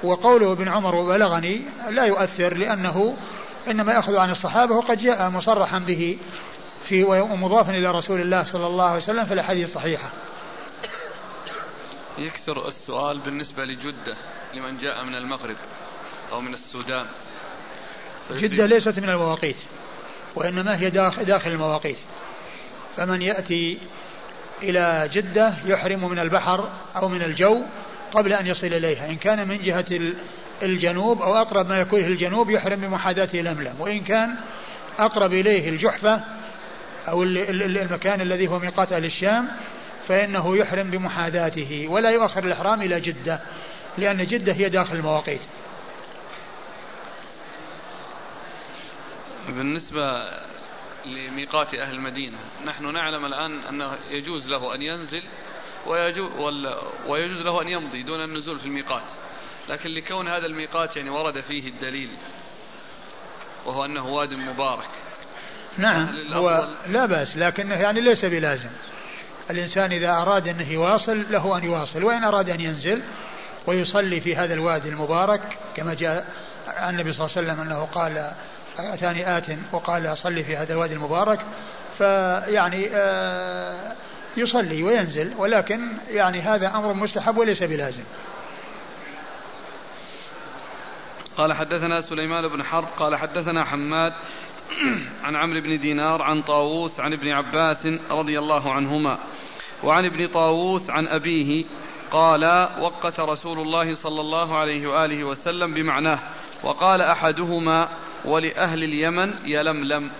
وقوله 0.03 0.51
ابن 0.51 0.67
عمر 0.67 0.95
وبلغني 0.95 1.61
لا 1.89 2.05
يؤثر 2.05 2.53
لأنه 2.53 3.17
إنما 3.67 3.93
يأخذ 3.93 4.17
عن 4.17 4.31
الصحابة 4.31 4.76
وقد 4.76 4.97
جاء 4.97 5.30
مصرحا 5.30 5.80
به 5.80 6.17
في 6.89 7.03
ومضافا 7.03 7.71
إلى 7.71 7.91
رسول 7.91 8.21
الله 8.21 8.43
صلى 8.43 8.67
الله 8.67 8.85
عليه 8.85 8.97
وسلم 8.97 9.26
في 9.26 9.34
الأحاديث 9.34 9.69
الصحيحة. 9.69 10.09
يكثر 12.17 12.67
السؤال 12.67 13.19
بالنسبة 13.19 13.65
لجدة 13.65 14.17
لمن 14.53 14.77
جاء 14.77 15.03
من 15.03 15.15
المغرب 15.15 15.57
أو 16.31 16.41
من 16.41 16.53
السودان. 16.53 17.05
جدة 18.31 18.65
ليست 18.65 18.99
من 18.99 19.09
المواقيت 19.09 19.57
وإنما 20.35 20.80
هي 20.80 20.89
داخل 20.89 21.51
المواقيت. 21.51 21.99
فمن 22.97 23.21
يأتي 23.21 23.77
إلى 24.64 25.10
جدة 25.14 25.53
يحرم 25.65 26.10
من 26.10 26.19
البحر 26.19 26.69
أو 26.95 27.10
من 27.10 27.22
الجو 27.22 27.61
قبل 28.11 28.34
أن 28.34 28.48
يصل 28.48 28.68
إليها. 28.68 29.10
إن 29.10 29.15
كان 29.15 29.48
من 29.48 29.61
جهة 29.61 29.86
الجنوب 30.64 31.22
أو 31.22 31.36
أقرب 31.36 31.69
ما 31.69 31.80
يكون 31.80 31.99
الجنوب 31.99 32.49
يحرم 32.49 32.80
بمحاذاة 32.80 33.30
لملم 33.34 33.76
وإن 33.80 34.03
كان 34.03 34.36
أقرب 34.99 35.34
إليه 35.34 35.69
الجحفة 35.69 36.22
أو 37.07 37.23
المكان 37.23 38.22
الذي 38.22 38.48
هو 38.48 38.60
ميقات 38.60 38.91
أهل 38.94 39.06
الشام 39.06 39.48
فإنه 40.07 40.57
يحرم 40.57 40.91
بمحاذاته 40.91 41.88
ولا 41.90 42.10
يؤخر 42.10 42.44
الإحرام 42.44 42.81
إلى 42.81 43.02
جدة 43.02 43.40
لأن 43.98 44.26
جدة 44.26 44.53
هي 44.53 44.69
داخل 44.69 44.95
المواقيت. 44.95 45.41
بالنسبة 49.48 50.02
لميقات 51.05 51.73
أهل 51.73 51.95
المدينة. 51.95 52.38
نحن 52.65 52.93
نعلم 52.93 53.26
الآن 53.26 53.59
أنه 53.69 53.97
يجوز 54.09 54.49
له 54.49 54.76
أن 54.76 54.81
ينزل 54.81 55.23
ويجوز, 55.88 56.31
ويجوز 57.07 57.41
له 57.41 57.61
أن 57.61 57.67
يمضي 57.67 58.03
دون 58.03 58.23
النزول 58.23 58.59
في 58.59 58.65
الميقات. 58.65 59.03
لكن 59.69 59.89
لكون 59.89 60.27
هذا 60.27 60.45
الميقات 60.45 60.97
يعني 60.97 61.09
ورد 61.09 61.41
فيه 61.41 61.67
الدليل 61.67 62.09
وهو 63.65 63.85
أنه 63.85 64.07
واد 64.07 64.34
مبارك. 64.34 64.89
نعم 65.77 66.34
هو 66.34 66.67
لا 66.88 67.05
بأس 67.05 67.38
لكنه 67.38 67.76
يعني 67.76 68.01
ليس 68.01 68.26
بلازم. 68.26 68.69
الإنسان 69.49 69.91
إذا 69.91 70.11
أراد 70.11 70.47
أنه 70.47 70.71
يواصل 70.71 71.26
له 71.30 71.57
أن 71.57 71.63
يواصل. 71.63 72.03
وإن 72.03 72.23
أراد 72.23 72.49
أن 72.49 72.61
ينزل 72.61 73.01
ويصلي 73.67 74.21
في 74.21 74.35
هذا 74.35 74.53
الوادي 74.53 74.89
المبارك 74.89 75.41
كما 75.76 75.93
جاء 75.93 76.34
عن 76.67 76.93
النبي 76.93 77.13
صلى 77.13 77.26
الله 77.26 77.38
عليه 77.38 77.47
وسلم 77.47 77.61
أنه 77.61 77.85
قال 77.85 78.31
أتاني 78.80 79.38
آت 79.38 79.45
وقال 79.72 80.18
صلي 80.18 80.43
في 80.43 80.57
هذا 80.57 80.73
الوادي 80.73 80.93
المبارك 80.93 81.39
فيعني 81.97 82.89
آه 82.93 83.93
يصلي 84.38 84.84
وينزل 84.84 85.34
ولكن 85.38 85.80
يعني 86.10 86.41
هذا 86.41 86.76
أمر 86.76 86.93
مستحب 86.93 87.38
وليس 87.38 87.64
بلازم. 87.64 88.03
قال 91.38 91.53
حدثنا 91.53 92.01
سليمان 92.01 92.47
بن 92.47 92.64
حرب 92.64 92.88
قال 92.97 93.15
حدثنا 93.15 93.64
حماد 93.64 94.14
عن 95.23 95.35
عمرو 95.35 95.61
بن 95.61 95.80
دينار 95.80 96.22
عن 96.22 96.41
طاووس 96.41 96.99
عن 96.99 97.14
ابن 97.14 97.27
عباس 97.27 97.88
رضي 98.11 98.39
الله 98.39 98.73
عنهما 98.73 99.19
وعن 99.84 100.06
ابن 100.06 100.27
طاووس 100.27 100.89
عن 100.89 101.07
أبيه 101.07 101.65
قال 102.11 102.68
وقت 102.80 103.19
رسول 103.19 103.60
الله 103.60 103.93
صلى 103.93 104.22
الله 104.22 104.57
عليه 104.57 104.88
وآله 104.88 105.23
وسلم 105.23 105.73
بمعناه 105.73 106.19
وقال 106.64 107.01
أحدهما 107.01 107.89
ولأهل 108.26 108.84
اليمن 108.84 109.34
يلملم. 109.46 110.12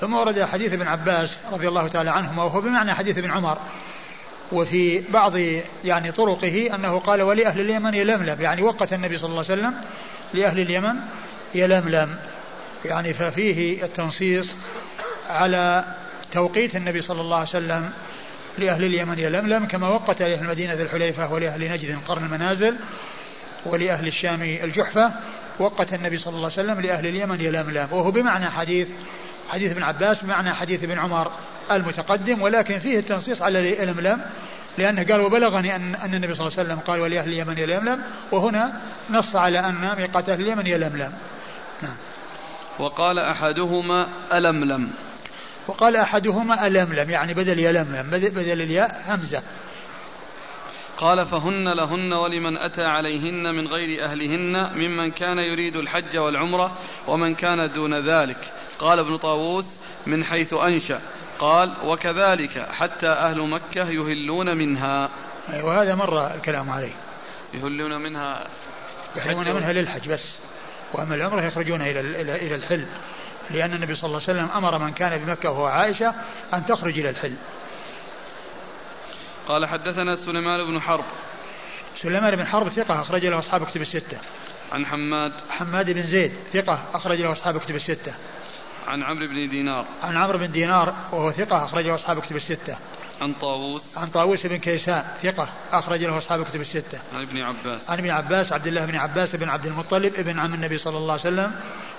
ثم 0.00 0.14
ورد 0.14 0.42
حديث 0.42 0.72
ابن 0.72 0.86
عباس 0.86 1.38
رضي 1.52 1.68
الله 1.68 1.88
تعالى 1.88 2.10
عنهما 2.10 2.42
وهو 2.42 2.60
بمعنى 2.60 2.94
حديث 2.94 3.18
ابن 3.18 3.30
عمر 3.30 3.58
وفي 4.52 5.02
بعض 5.10 5.36
يعني 5.84 6.12
طرقه 6.12 6.74
أنه 6.74 6.98
قال 6.98 7.22
ولأهل 7.22 7.60
اليمن 7.60 7.94
يلملم 7.94 8.40
يعني 8.40 8.62
وقت 8.62 8.92
النبي 8.92 9.18
صلى 9.18 9.30
الله 9.30 9.44
عليه 9.50 9.60
وسلم 9.60 9.74
لأهل 10.34 10.60
اليمن 10.60 10.94
يلملم. 11.54 12.16
يعني 12.84 13.14
ففيه 13.14 13.84
التنصيص 13.84 14.56
على 15.28 15.84
توقيت 16.32 16.76
النبي 16.76 17.00
صلى 17.00 17.20
الله 17.20 17.36
عليه 17.36 17.48
وسلم 17.48 17.90
لأهل 18.58 18.84
اليمن 18.84 19.18
يلملم 19.18 19.66
كما 19.66 19.88
وقت 19.88 20.22
لأهل 20.22 20.42
المدينة 20.44 20.72
الحليفة 20.72 21.32
ولأهل 21.32 21.70
نجد 21.70 21.98
قرن 22.08 22.24
المنازل 22.24 22.76
ولأهل 23.66 24.06
الشام 24.06 24.42
الجحفة 24.42 25.12
وقت 25.58 25.94
النبي 25.94 26.18
صلى 26.18 26.36
الله 26.36 26.50
عليه 26.56 26.70
وسلم 26.70 26.80
لأهل 26.80 27.06
اليمن 27.06 27.40
يلملم 27.40 27.88
وهو 27.90 28.10
بمعنى 28.10 28.50
حديث 28.50 28.88
حديث 29.48 29.72
ابن 29.72 29.82
عباس 29.82 30.24
بمعنى 30.24 30.54
حديث 30.54 30.84
ابن 30.84 30.98
عمر 30.98 31.30
المتقدم 31.70 32.42
ولكن 32.42 32.78
فيه 32.78 32.98
التنصيص 32.98 33.42
على 33.42 33.82
اليملم 33.82 34.20
لأنه 34.78 35.02
قال 35.02 35.20
وبلغني 35.20 35.76
أن, 35.76 35.94
أن 35.94 36.14
النبي 36.14 36.34
صلى 36.34 36.46
الله 36.46 36.58
عليه 36.58 36.68
وسلم 36.68 36.78
قال 36.78 37.00
ولأهل 37.00 37.28
اليمن 37.28 37.58
يلملم 37.58 38.02
وهنا 38.32 38.80
نص 39.10 39.36
على 39.36 39.60
أن 39.60 39.94
ميقات 39.96 40.28
أهل 40.28 40.40
اليمن 40.40 40.66
يلملم 40.66 41.12
نعم. 41.82 41.96
وقال 42.78 43.18
أحدهما 43.18 44.08
ألملم 44.32 44.90
وقال 45.66 45.96
أحدهما 45.96 46.66
ألملم 46.66 47.10
يعني 47.10 47.34
بدل 47.34 47.58
يلملم 47.58 48.10
بدل 48.10 48.62
الياء 48.62 49.02
همزة. 49.08 49.42
قال 50.98 51.26
فهن 51.26 51.68
لهن 51.68 52.12
ولمن 52.12 52.56
أتى 52.56 52.84
عليهن 52.84 53.54
من 53.54 53.66
غير 53.66 54.04
أهلهن 54.04 54.72
ممن 54.74 55.10
كان 55.10 55.38
يريد 55.38 55.76
الحج 55.76 56.16
والعمرة 56.16 56.78
ومن 57.06 57.34
كان 57.34 57.72
دون 57.72 58.08
ذلك. 58.08 58.36
قال 58.78 58.98
ابن 58.98 59.16
طاووس 59.16 59.66
من 60.06 60.24
حيث 60.24 60.54
أنشأ. 60.54 61.00
قال 61.38 61.74
وكذلك 61.84 62.68
حتى 62.72 63.08
أهل 63.08 63.48
مكة 63.48 63.88
يهلون 63.88 64.56
منها. 64.56 65.10
وهذا 65.62 65.94
مر 65.94 66.34
الكلام 66.34 66.70
عليه. 66.70 66.92
يهلون 67.54 68.02
منها. 68.02 68.46
يحرمون 69.16 69.52
منها 69.52 69.72
للحج 69.72 70.12
بس. 70.12 70.34
وأما 70.92 71.14
العمرة 71.14 71.42
يخرجون 71.42 71.82
إلى 71.82 72.00
إلى 72.20 72.54
الحل. 72.54 72.86
لأن 73.50 73.72
النبي 73.72 73.94
صلى 73.94 74.08
الله 74.08 74.20
عليه 74.28 74.40
وسلم 74.40 74.56
أمر 74.56 74.78
من 74.78 74.92
كان 74.92 75.24
بمكة 75.24 75.50
وهو 75.50 75.66
عائشة 75.66 76.14
أن 76.54 76.66
تخرج 76.66 76.98
إلى 76.98 77.10
الحل. 77.10 77.34
قال 79.48 79.66
حدثنا 79.66 80.16
سليمان 80.16 80.64
بن 80.64 80.80
حرب. 80.80 81.04
سليمان 81.96 82.36
بن 82.36 82.46
حرب 82.46 82.68
ثقة 82.68 83.00
أخرج 83.00 83.26
له 83.26 83.38
أصحاب 83.38 83.64
كتب 83.64 83.80
الستة. 83.80 84.18
عن 84.72 84.86
حماد. 84.86 85.32
حماد 85.50 85.90
بن 85.90 86.02
زيد 86.02 86.32
ثقة 86.52 86.84
أخرج 86.92 87.20
له 87.20 87.32
أصحاب 87.32 87.58
كتب 87.58 87.74
الستة. 87.74 88.14
عن 88.86 89.02
عمرو 89.02 89.26
بن 89.26 89.50
دينار. 89.50 89.84
عن 90.02 90.16
عمرو 90.16 90.38
بن 90.38 90.52
دينار 90.52 90.94
وهو 91.12 91.30
ثقة 91.30 91.64
أخرج 91.64 91.86
له 91.86 91.94
أصحاب 91.94 92.20
كتب 92.20 92.36
الستة. 92.36 92.76
عن 93.20 93.32
طاووس. 93.32 93.98
عن 93.98 94.06
طاووس 94.06 94.46
بن 94.46 94.56
كيسان 94.56 95.04
ثقة 95.22 95.48
أخرج 95.72 96.04
له 96.04 96.18
أصحاب 96.18 96.44
كتب 96.44 96.60
الستة. 96.60 97.00
عن 97.12 97.22
ابن 97.22 97.42
عباس. 97.42 97.90
عن 97.90 97.98
ابن 97.98 98.10
عباس 98.10 98.52
عبد 98.52 98.66
الله 98.66 98.84
بن 98.84 98.96
عباس 98.96 99.36
بن 99.36 99.48
عبد 99.48 99.66
المطلب 99.66 100.14
ابن 100.14 100.38
عم 100.38 100.54
النبي 100.54 100.78
صلى 100.78 100.96
الله 100.96 101.12
عليه 101.12 101.22
وسلم 101.22 101.52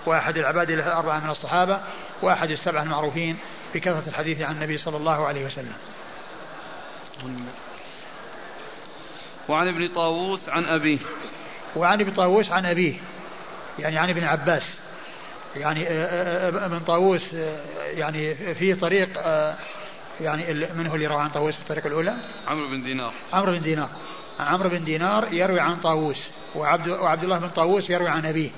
وأحد 0.05 0.37
العباد 0.37 0.69
الأربعة 0.69 1.19
من 1.19 1.29
الصحابة 1.29 1.81
وأحد 2.21 2.49
السبعة 2.49 2.83
المعروفين 2.83 3.37
بكثرة 3.75 4.09
الحديث 4.09 4.41
عن 4.41 4.55
النبي 4.55 4.77
صلى 4.77 4.97
الله 4.97 5.27
عليه 5.27 5.45
وسلم. 5.45 5.73
وعن 9.49 9.67
ابن 9.67 9.87
طاووس 9.87 10.49
عن 10.49 10.65
أبيه. 10.65 10.99
وعن 11.75 12.01
ابن 12.01 12.11
طاووس 12.11 12.51
عن 12.51 12.65
أبيه. 12.65 12.93
يعني 13.79 13.97
عن 13.97 14.09
ابن 14.09 14.23
عباس. 14.23 14.63
يعني 15.55 15.87
آه، 15.87 15.89
آه، 15.89 16.49
آه، 16.49 16.65
ابن 16.65 16.79
طاووس 16.79 17.33
يعني 17.93 18.35
في 18.35 18.73
طريق 18.73 19.09
يعني 20.21 20.53
من 20.53 20.87
هو 20.87 20.95
اللي 20.95 21.07
روى 21.07 21.21
عن 21.21 21.29
طاووس 21.29 21.53
في 21.55 21.61
الطريق 21.61 21.85
الأولى؟ 21.85 22.15
عمرو 22.47 22.67
بن 22.67 22.83
دينار. 22.83 23.13
عمرو 23.33 23.51
بن 23.51 23.61
دينار. 23.61 23.89
عمرو 24.39 24.69
بن 24.69 24.83
دينار 24.83 25.33
يروي 25.33 25.59
عن 25.59 25.75
طاووس. 25.75 26.27
وعبد 26.55 26.87
وعبد 26.87 27.23
الله 27.23 27.39
بن 27.39 27.49
طاووس 27.49 27.89
يروي 27.89 28.09
عن 28.09 28.25
أبيه. 28.25 28.49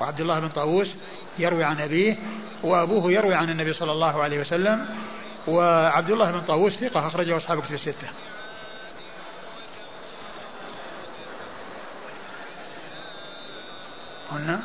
وعبد 0.00 0.20
الله 0.20 0.40
بن 0.40 0.48
طاووس 0.48 0.96
يروي 1.38 1.64
عن 1.64 1.80
أبيه. 1.80 2.16
وأبوه 2.62 3.12
يروي 3.12 3.34
عن 3.34 3.50
النبي 3.50 3.72
صلى 3.72 3.92
الله 3.92 4.22
عليه 4.22 4.40
وسلم. 4.40 4.86
وعبد 5.46 6.10
الله 6.10 6.30
بن 6.30 6.40
طاووس 6.40 6.76
ثقة 6.76 7.06
أخرجه 7.06 7.36
أصحاب 7.36 7.62
كتب 7.62 7.74
الستة. 7.74 8.08
هن 14.32 14.60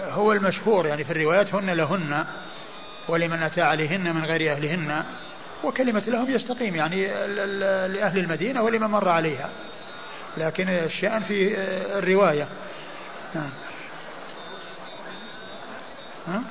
هو 0.00 0.32
المشهور 0.32 0.86
يعني 0.86 1.04
في 1.04 1.10
الروايات 1.10 1.54
هن 1.54 1.70
لهن 1.70 2.24
ولمن 3.08 3.42
أتى 3.42 3.60
عليهن 3.60 4.14
من 4.14 4.24
غير 4.24 4.52
أهلهن 4.52 5.04
وكلمة 5.64 6.02
لهم 6.06 6.30
يستقيم 6.30 6.76
يعني 6.76 7.06
لأهل 7.88 8.18
المدينة 8.18 8.62
ولمن 8.62 8.86
مر 8.86 9.08
عليها. 9.08 9.48
لكن 10.36 10.68
الشأن 10.68 11.22
في 11.22 11.58
الرواية. 11.98 12.48
نعم 13.34 13.50
ها؟ 16.28 16.42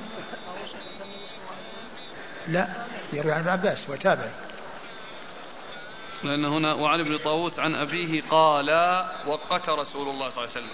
لا 2.48 2.68
يروي 3.12 3.32
عن 3.32 3.40
ابن 3.40 3.48
عباس 3.48 3.90
وتابعي 3.90 4.30
لأن 6.24 6.44
هنا 6.44 6.74
وعن 6.74 7.00
ابن 7.00 7.18
طاووس 7.18 7.58
عن 7.58 7.74
أبيه 7.74 8.22
قال 8.30 8.70
وقت 9.26 9.68
رسول 9.68 10.08
الله 10.08 10.30
صلى 10.30 10.44
الله 10.44 10.56
عليه 10.56 10.66
وسلم. 10.66 10.70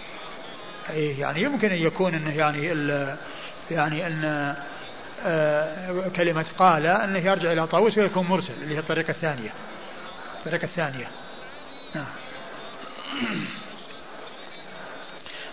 أي 0.91 1.19
يعني 1.19 1.43
يمكن 1.43 1.70
أن 1.70 1.78
يكون 1.78 2.15
أنه 2.15 2.37
يعني 2.37 2.73
ال 2.73 3.16
يعني 3.70 4.07
أن 4.07 4.55
آه 5.24 6.09
كلمة 6.09 6.47
قال 6.59 6.87
أنه 6.87 7.19
يرجع 7.19 7.53
إلى 7.53 7.66
طاووس 7.66 7.99
ويكون 7.99 8.27
مرسل 8.27 8.53
اللي 8.62 8.74
هي 8.74 8.78
الطريقة 8.78 9.11
الثانية. 9.11 9.51
الطريقة 10.39 10.65
الثانية. 10.65 11.11
نعم. 11.95 12.07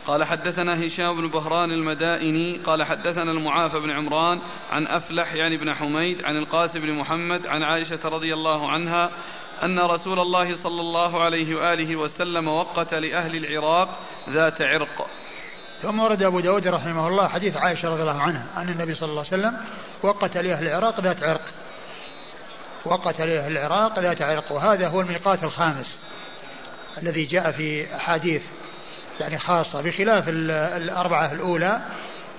قال 0.07 0.23
حدثنا 0.23 0.85
هشام 0.85 1.21
بن 1.21 1.27
بهران 1.27 1.71
المدائني 1.71 2.57
قال 2.57 2.83
حدثنا 2.83 3.31
المعافى 3.31 3.79
بن 3.79 3.91
عمران 3.91 4.41
عن 4.71 4.87
أفلح 4.87 5.33
يعني 5.33 5.57
بن 5.57 5.73
حميد 5.73 6.25
عن 6.25 6.37
القاسم 6.37 6.79
بن 6.79 6.93
محمد 6.93 7.47
عن 7.47 7.63
عائشة 7.63 7.99
رضي 8.05 8.33
الله 8.33 8.71
عنها 8.71 9.09
أن 9.63 9.79
رسول 9.79 10.19
الله 10.19 10.55
صلى 10.55 10.81
الله 10.81 11.23
عليه 11.23 11.55
وآله 11.55 11.95
وسلم 11.95 12.47
وقت 12.47 12.93
لأهل 12.93 13.35
العراق 13.35 13.99
ذات 14.29 14.61
عرق. 14.61 15.07
ثم 15.81 15.99
ورد 15.99 16.23
أبو 16.23 16.39
داود 16.39 16.67
رحمه 16.67 17.07
الله 17.07 17.27
حديث 17.27 17.57
عائشة 17.57 17.89
رضي 17.89 18.01
الله 18.01 18.21
عنها 18.21 18.45
أن 18.57 18.69
النبي 18.69 18.93
صلى 18.93 19.09
الله 19.09 19.25
عليه 19.31 19.41
وسلم 19.41 19.57
وقت 20.03 20.37
لأهل 20.37 20.67
العراق 20.67 20.99
ذات 20.99 21.23
عرق. 21.23 21.41
وقت 22.85 23.21
لأهل 23.21 23.51
العراق 23.51 23.99
ذات 23.99 24.21
عرق 24.21 24.51
وهذا 24.51 24.87
هو 24.87 25.01
الميقات 25.01 25.43
الخامس 25.43 25.97
الذي 26.97 27.25
جاء 27.25 27.51
في 27.51 27.95
أحاديث 27.95 28.41
يعني 29.19 29.39
خاصة 29.39 29.81
بخلاف 29.81 30.29
الأربعة 30.29 31.31
الأولى 31.31 31.81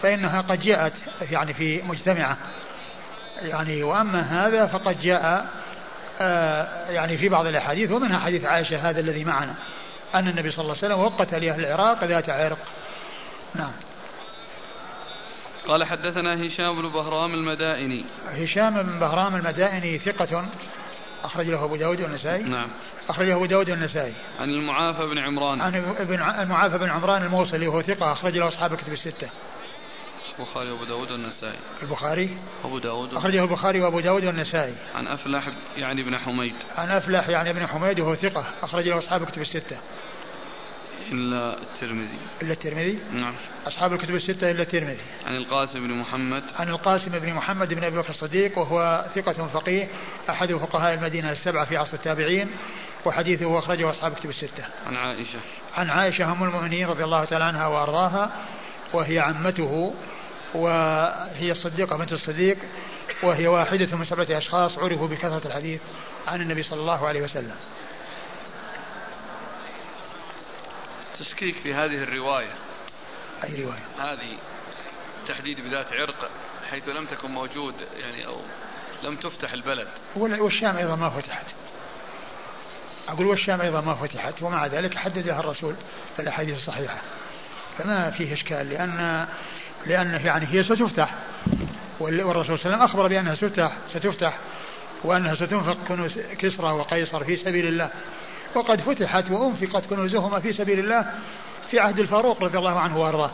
فإنها 0.02 0.40
قد 0.40 0.60
جاءت 0.60 0.92
يعني 1.30 1.55
في 1.55 1.82
مجتمعة. 1.82 2.36
يعني 3.42 3.82
وأما 3.82 4.20
هذا 4.20 4.66
فقد 4.66 5.01
جاء 5.01 5.46
آه، 6.20 6.90
يعني 6.90 7.18
في 7.18 7.28
بعض 7.28 7.46
الأحاديث 7.46 7.90
ومنها 7.90 8.18
حديث 8.18 8.44
عائشة 8.44 8.90
هذا 8.90 9.01
الذي 9.01 9.24
معنا 9.24 9.55
أن 10.14 10.28
النبي 10.28 10.51
صلى 10.51 10.62
الله 10.62 10.76
عليه 10.82 10.94
وسلم 10.94 11.05
وقت 11.05 11.34
لأهل 11.34 11.64
العراق 11.64 12.05
ذات 12.05 12.30
عرق. 12.30 12.59
نعم. 13.55 13.72
قال 15.68 15.84
حدثنا 15.84 16.46
هشام 16.46 16.82
بن 16.82 16.88
بهرام 16.88 17.34
المدائني. 17.34 18.05
هشام 18.30 18.82
بن 18.82 18.98
بهرام 18.98 19.36
المدائني 19.36 19.98
ثقة 19.98 20.44
أخرج 21.24 21.46
له 21.46 21.64
أبو 21.64 21.76
داود 21.76 22.01
والنسائي. 22.01 22.42
نعم. 22.42 22.68
أخرج 23.09 23.28
له 23.28 23.36
أبو 23.36 23.46
داود 23.46 23.70
والنسائي. 23.70 24.12
عن 24.40 24.51
المعافى 24.51 25.06
بن 25.06 25.18
عمران. 25.18 25.60
عن 25.60 25.74
ابن 25.74 26.14
المعافى 26.14 26.78
بن 26.78 26.90
عمران 26.90 27.22
الموصلي 27.22 27.68
وهو 27.68 27.82
ثقة 27.82 28.12
أخرج 28.12 28.36
له 28.36 28.48
أصحاب 28.48 28.72
الكتب 28.72 28.92
الستة. 28.92 29.28
البخاري 30.38 30.70
وأبو 30.70 30.84
داود 30.84 31.10
والنسائي. 31.10 31.59
البخاري. 31.82 32.36
أبو 32.64 32.78
داود. 32.78 33.14
أخرجه 33.14 33.42
البخاري 33.42 33.80
وأبو 33.80 34.01
داود 34.01 34.24
والنسائي. 34.24 34.74
عن 34.94 35.06
أفلح 35.06 35.48
يعني 35.76 36.02
ابن 36.02 36.18
حميد. 36.18 36.55
عن 36.76 36.90
أفلح 36.90 37.28
يعني 37.28 37.51
ابن 37.51 37.66
حميد 37.66 38.01
وهو 38.01 38.14
ثقة 38.14 38.46
أخرج 38.62 38.88
له 38.88 38.98
أصحاب 38.98 39.22
الكتب 39.22 39.42
الستة. 39.42 39.76
إلا 41.12 41.59
الترمذي. 41.62 42.19
إلا 42.43 42.53
الترمذي؟ 42.53 42.99
نعم. 43.12 43.35
أصحاب 43.66 43.93
الكتب 43.93 44.15
الستة 44.15 44.51
إلا 44.51 44.62
الترمذي. 44.62 45.03
عن 45.27 45.37
القاسم 45.37 45.89
بن 45.89 45.95
محمد. 45.95 46.43
عن 46.57 46.69
القاسم 46.69 47.11
بن 47.19 47.33
محمد 47.35 47.75
بن 47.75 47.85
أبي 47.85 47.97
بكر 47.97 48.09
الصديق 48.09 48.59
وهو 48.59 49.05
ثقة 49.15 49.33
فقيه 49.33 49.89
أحد 50.31 50.53
فقهاء 50.53 50.95
المدينة 50.95 51.33
السبعة 51.33 51.65
في 51.65 51.77
عصر 51.77 51.95
التابعين 51.97 52.51
وحديثه 53.05 53.59
أخرجه 53.59 53.91
أصحاب 53.91 54.12
الكتب 54.12 54.31
الستة. 54.31 54.65
عن 54.87 54.97
عائشة. 54.97 55.39
عن 55.75 55.91
عائشة 55.91 56.33
أم 56.33 56.45
المؤمنين 56.45 56.87
رضي 56.87 57.05
الله 57.05 57.25
تعالى 57.25 57.45
عنها 57.45 57.66
وأرضاها 57.66 58.31
وهي 58.93 59.19
عمته 59.19 59.95
وهي 60.55 61.51
الصديقة 61.51 61.97
بنت 61.97 62.12
الصديق 62.12 62.59
وهي 63.23 63.47
واحدة 63.47 63.97
من 63.97 64.05
سبعة 64.05 64.27
أشخاص 64.31 64.79
عرفوا 64.79 65.09
بكثرة 65.09 65.47
الحديث 65.47 65.81
عن 66.27 66.41
النبي 66.41 66.62
صلى 66.62 66.81
الله 66.81 67.07
عليه 67.07 67.23
وسلم. 67.23 67.57
تشكيك 71.19 71.57
في 71.57 71.74
هذه 71.74 72.03
الرواية. 72.03 72.55
أي 73.45 73.62
رواية؟ 73.62 73.82
هذه 73.99 74.39
تحديد 75.28 75.61
بذات 75.61 75.93
عرق 75.93 76.31
حيث 76.70 76.89
لم 76.89 77.07
تكن 77.07 77.31
موجود 77.31 77.74
يعني 77.97 78.27
أو 78.27 78.41
لم 79.03 79.16
تفتح 79.16 79.53
البلد. 79.53 79.89
والشام 80.16 80.77
أيضا 80.77 80.97
ما 80.97 81.11
فتحت. 81.11 81.47
أقول 83.09 83.27
والشام 83.27 83.61
أيضا 83.61 83.81
ما 83.81 83.95
فتحت 83.95 84.43
ومع 84.43 84.66
ذلك 84.66 84.99
حددها 84.99 85.41
الرسول 85.41 85.74
في 86.16 86.23
الأحاديث 86.23 86.59
الصحيحة. 86.59 87.01
فما 87.78 88.11
فيه 88.11 88.32
إشكال 88.32 88.69
لأن 88.69 89.27
لأنه 89.86 90.27
يعني 90.27 90.47
هي 90.51 90.62
ستفتح. 90.62 91.15
والرسول 92.01 92.24
صلى 92.24 92.35
الله 92.35 92.45
عليه 92.45 92.53
وسلم 92.53 92.82
أخبر 92.82 93.09
بأنها 93.09 93.35
ستفتح 93.35 93.77
ستفتح 93.89 94.39
وأنها 95.05 95.35
ستنفق 95.35 95.77
كنوز 95.89 96.19
كسرى 96.19 96.73
وقيصر 96.73 97.24
في 97.24 97.36
سبيل 97.36 97.66
الله. 97.66 97.91
وقد 98.56 98.81
فتحت 98.81 99.31
وأنفقت 99.31 99.86
كنوزهما 99.90 100.40
في 100.40 100.52
سبيل 100.52 100.78
الله 100.78 101.10
في 101.70 101.81
عهد 101.81 101.98
الفاروق 101.98 102.43
رضي 102.43 102.59
الله 102.59 102.81
عنه 102.81 103.01
وأرضاه. 103.01 103.31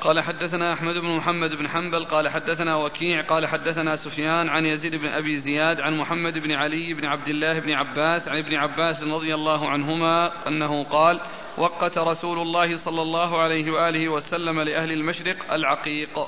قال 0.00 0.20
حدثنا 0.20 0.72
أحمد 0.72 0.94
بن 0.94 1.16
محمد 1.16 1.50
بن 1.54 1.68
حنبل 1.68 2.04
قال 2.04 2.28
حدثنا 2.28 2.76
وكيع 2.76 3.22
قال 3.22 3.46
حدثنا 3.46 3.96
سفيان 3.96 4.48
عن 4.48 4.66
يزيد 4.66 4.94
بن 4.94 5.06
أبي 5.06 5.36
زياد 5.36 5.80
عن 5.80 5.96
محمد 5.96 6.38
بن 6.38 6.52
علي 6.52 6.94
بن 6.94 7.06
عبد 7.06 7.28
الله 7.28 7.58
بن 7.58 7.72
عباس 7.72 8.28
عن 8.28 8.38
ابن 8.38 8.54
عباس 8.54 9.02
رضي 9.02 9.34
الله 9.34 9.68
عنهما 9.68 10.48
أنه 10.48 10.84
قال 10.84 11.20
وقت 11.58 11.98
رسول 11.98 12.38
الله 12.38 12.76
صلى 12.76 13.02
الله 13.02 13.42
عليه 13.42 13.72
وآله 13.72 14.08
وسلم 14.08 14.60
لأهل 14.60 14.92
المشرق 14.92 15.54
العقيق. 15.54 16.18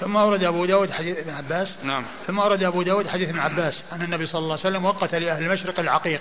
ثم 0.00 0.16
أورد 0.16 0.44
أبو 0.44 0.64
داود 0.64 0.90
حديث 0.90 1.18
ابن 1.18 1.30
عباس. 1.30 1.76
نعم. 1.82 2.04
ثم 2.26 2.40
أورد 2.40 2.62
أبو 2.62 2.82
داود 2.82 3.08
حديث 3.08 3.28
ابن 3.28 3.38
عباس 3.38 3.82
أن 3.92 4.02
النبي 4.02 4.26
صلى 4.26 4.38
الله 4.38 4.58
عليه 4.64 4.68
وسلم 4.68 4.84
وقت 4.84 5.14
لأهل 5.14 5.44
المشرق 5.44 5.80
العقيق. 5.80 6.20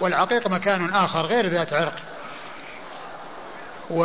والعقيق 0.00 0.48
مكان 0.48 0.90
آخر 0.90 1.20
غير 1.20 1.46
ذات 1.46 1.72
عرق. 1.72 1.94
و 3.90 4.04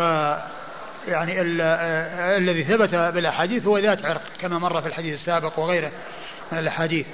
يعني 1.08 1.42
الذي 2.38 2.64
ثبت 2.64 2.96
بالأحاديث 2.96 3.66
هو 3.66 3.78
ذات 3.78 4.06
عرق 4.06 4.22
كما 4.42 4.60
مر 4.60 4.82
في 4.82 4.88
الحديث 4.88 5.20
السابق 5.20 5.60
وغيره 5.60 5.92
من 6.52 6.60
الأحاديث. 6.60 7.08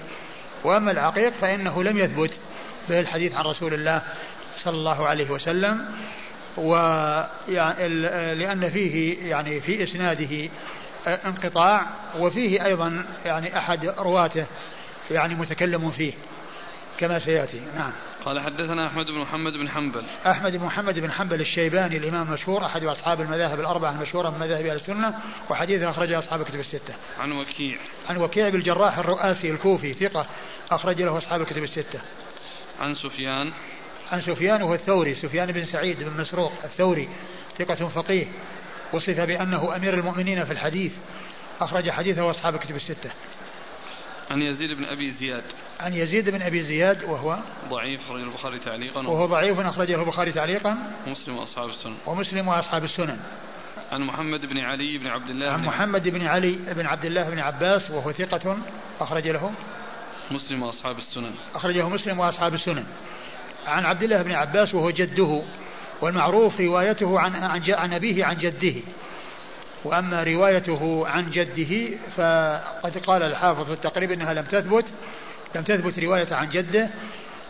وأما 0.64 0.92
العقيق 0.92 1.34
فإنه 1.42 1.84
لم 1.84 1.98
يثبت 1.98 2.32
به 2.90 3.00
الحديث 3.00 3.36
عن 3.36 3.46
رسول 3.46 3.74
الله 3.74 4.02
صلى 4.58 4.76
الله 4.76 5.08
عليه 5.08 5.32
وسلم. 5.32 5.86
و 6.58 6.76
لأن 8.34 8.70
فيه 8.74 9.18
يعني 9.30 9.62
في 9.62 9.84
إسناده 9.84 10.50
انقطاع 11.08 11.86
وفيه 12.20 12.66
أيضا 12.66 13.06
يعني 13.26 13.58
أحد 13.58 13.86
رواته 13.86 14.46
يعني 15.12 15.36
متكلم 15.36 15.92
فيه 15.92 16.14
كما 17.00 17.20
سيأتي. 17.20 17.62
نعم. 17.76 17.92
قال 18.26 18.40
حدثنا 18.40 18.88
أحمد 18.88 19.06
بن 19.06 19.20
محمد 19.20 19.54
بن 19.54 19.70
حنبل. 19.70 20.04
أحمد 20.28 20.52
بن 20.58 20.66
محمد 20.66 21.00
بن 21.00 21.12
حنبل 21.12 21.42
الشيباني 21.42 21.98
الإمام 21.98 22.28
المشهور 22.28 22.66
أحد 22.66 22.84
أصحاب 22.84 23.22
المذاهب 23.22 23.60
الأربعة 23.60 23.92
المشهورة 23.92 24.30
من 24.30 24.40
مذاهب 24.40 24.66
أهل 24.66 24.76
السنة 24.76 25.14
وحديثه 25.50 25.90
أخرجه 25.90 26.20
أصحاب 26.20 26.42
الكتب 26.42 26.60
الستة. 26.60 26.94
عن 27.20 27.32
وكيع. 27.32 27.78
عن 28.10 28.18
وكيع 28.18 28.50
بن 28.50 28.56
الجراح 28.56 28.98
الرؤاسي 28.98 29.52
الكوفي 29.52 29.94
ثقة 29.94 30.26
أخرج 30.72 31.02
له 31.02 31.18
أصحاب 31.18 31.42
الكتب 31.42 31.64
الستة. 31.64 32.02
عن 32.80 32.96
سفيان. 32.96 33.52
عن 34.12 34.22
سفيان 34.22 34.62
وهو 34.62 34.74
الثوري 34.74 35.16
سفيان 35.16 35.52
بن 35.52 35.66
سعيد 35.66 36.04
بن 36.04 36.22
مسروق 36.22 36.54
الثوري 36.64 37.10
ثقة 37.58 37.88
فقيه. 37.88 38.26
وصف 38.94 39.20
بأنه 39.22 39.76
أمير 39.76 39.94
المؤمنين 39.94 40.46
في 40.46 40.54
الحديث. 40.54 40.92
أخرج 41.62 41.90
حديثه 41.90 42.30
أصحاب 42.30 42.56
الكتب 42.56 42.76
الستة. 42.76 43.10
عن 44.32 44.42
يزيد 44.42 44.78
بن 44.78 44.86
أبي 44.86 45.12
زياد. 45.12 45.44
عن 45.80 45.94
يزيد 45.94 46.30
بن 46.30 46.42
أبي 46.42 46.62
زياد 46.62 47.04
وهو 47.04 47.38
ضعيف 47.70 48.02
أخرجه 48.02 48.24
البخاري 48.24 48.60
تعليقا. 48.60 49.08
وهو 49.08 49.26
ضعيف 49.26 49.60
أخرجه 49.60 50.02
البخاري 50.02 50.32
تعليقا. 50.32 50.78
ومسلم 51.08 51.38
وأصحاب 51.38 51.70
السنن. 51.70 51.96
ومسلم 52.06 52.48
وأصحاب 52.48 52.84
السنن. 52.84 53.20
عن 53.92 54.02
محمد 54.02 54.46
بن 54.46 54.58
علي 54.58 54.98
بن 54.98 55.08
عبد 55.08 55.30
الله 55.30 55.54
عن 55.54 55.66
محمد 55.66 56.10
بن 56.10 56.28
علي 56.28 56.52
بن 56.52 56.86
عبد 56.86 57.06
الله 57.06 57.30
بن 57.30 57.40
عباس 57.40 57.92
وهو 57.92 58.12
ثقة 58.12 58.58
أخرج 59.00 59.28
له. 59.28 59.54
مسلم 60.32 60.64
وأصحاب 60.64 60.98
السنن. 60.98 61.32
أخرجه 61.56 61.90
مسلم 61.90 62.20
وأصحاب 62.20 62.54
السنن. 62.54 62.86
عن 63.68 63.86
عبد 63.86 64.04
الله 64.04 64.22
بن 64.22 64.32
عباس 64.32 64.74
وهو 64.74 64.90
جده. 64.90 65.42
والمعروف 66.02 66.60
روايته 66.60 67.20
عن 67.20 67.36
عن, 67.74 67.94
أبيه 67.94 68.26
عن 68.26 68.38
جده. 68.38 68.82
وأما 69.84 70.24
روايته 70.24 71.08
عن 71.08 71.32
جده 71.32 71.98
فقد 72.18 72.98
قال 72.98 73.24
الحافظ 73.24 73.66
في 73.66 73.74
التقريب 73.74 74.12
أنها 74.12 74.34
لم 74.34 74.46
تثبت 74.46 74.86
لم 75.56 75.64
تثبت 75.64 76.00
رواية 76.00 76.28
عن 76.32 76.50
جده. 76.50 76.90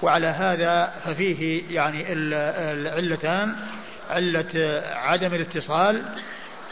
وعلى 0.02 0.28
هذا 0.28 0.94
ففيه 1.06 1.64
يعني 1.70 2.14
العلتان 2.14 3.56
علة 4.10 4.82
عدم 4.94 5.34
الاتصال 5.34 6.04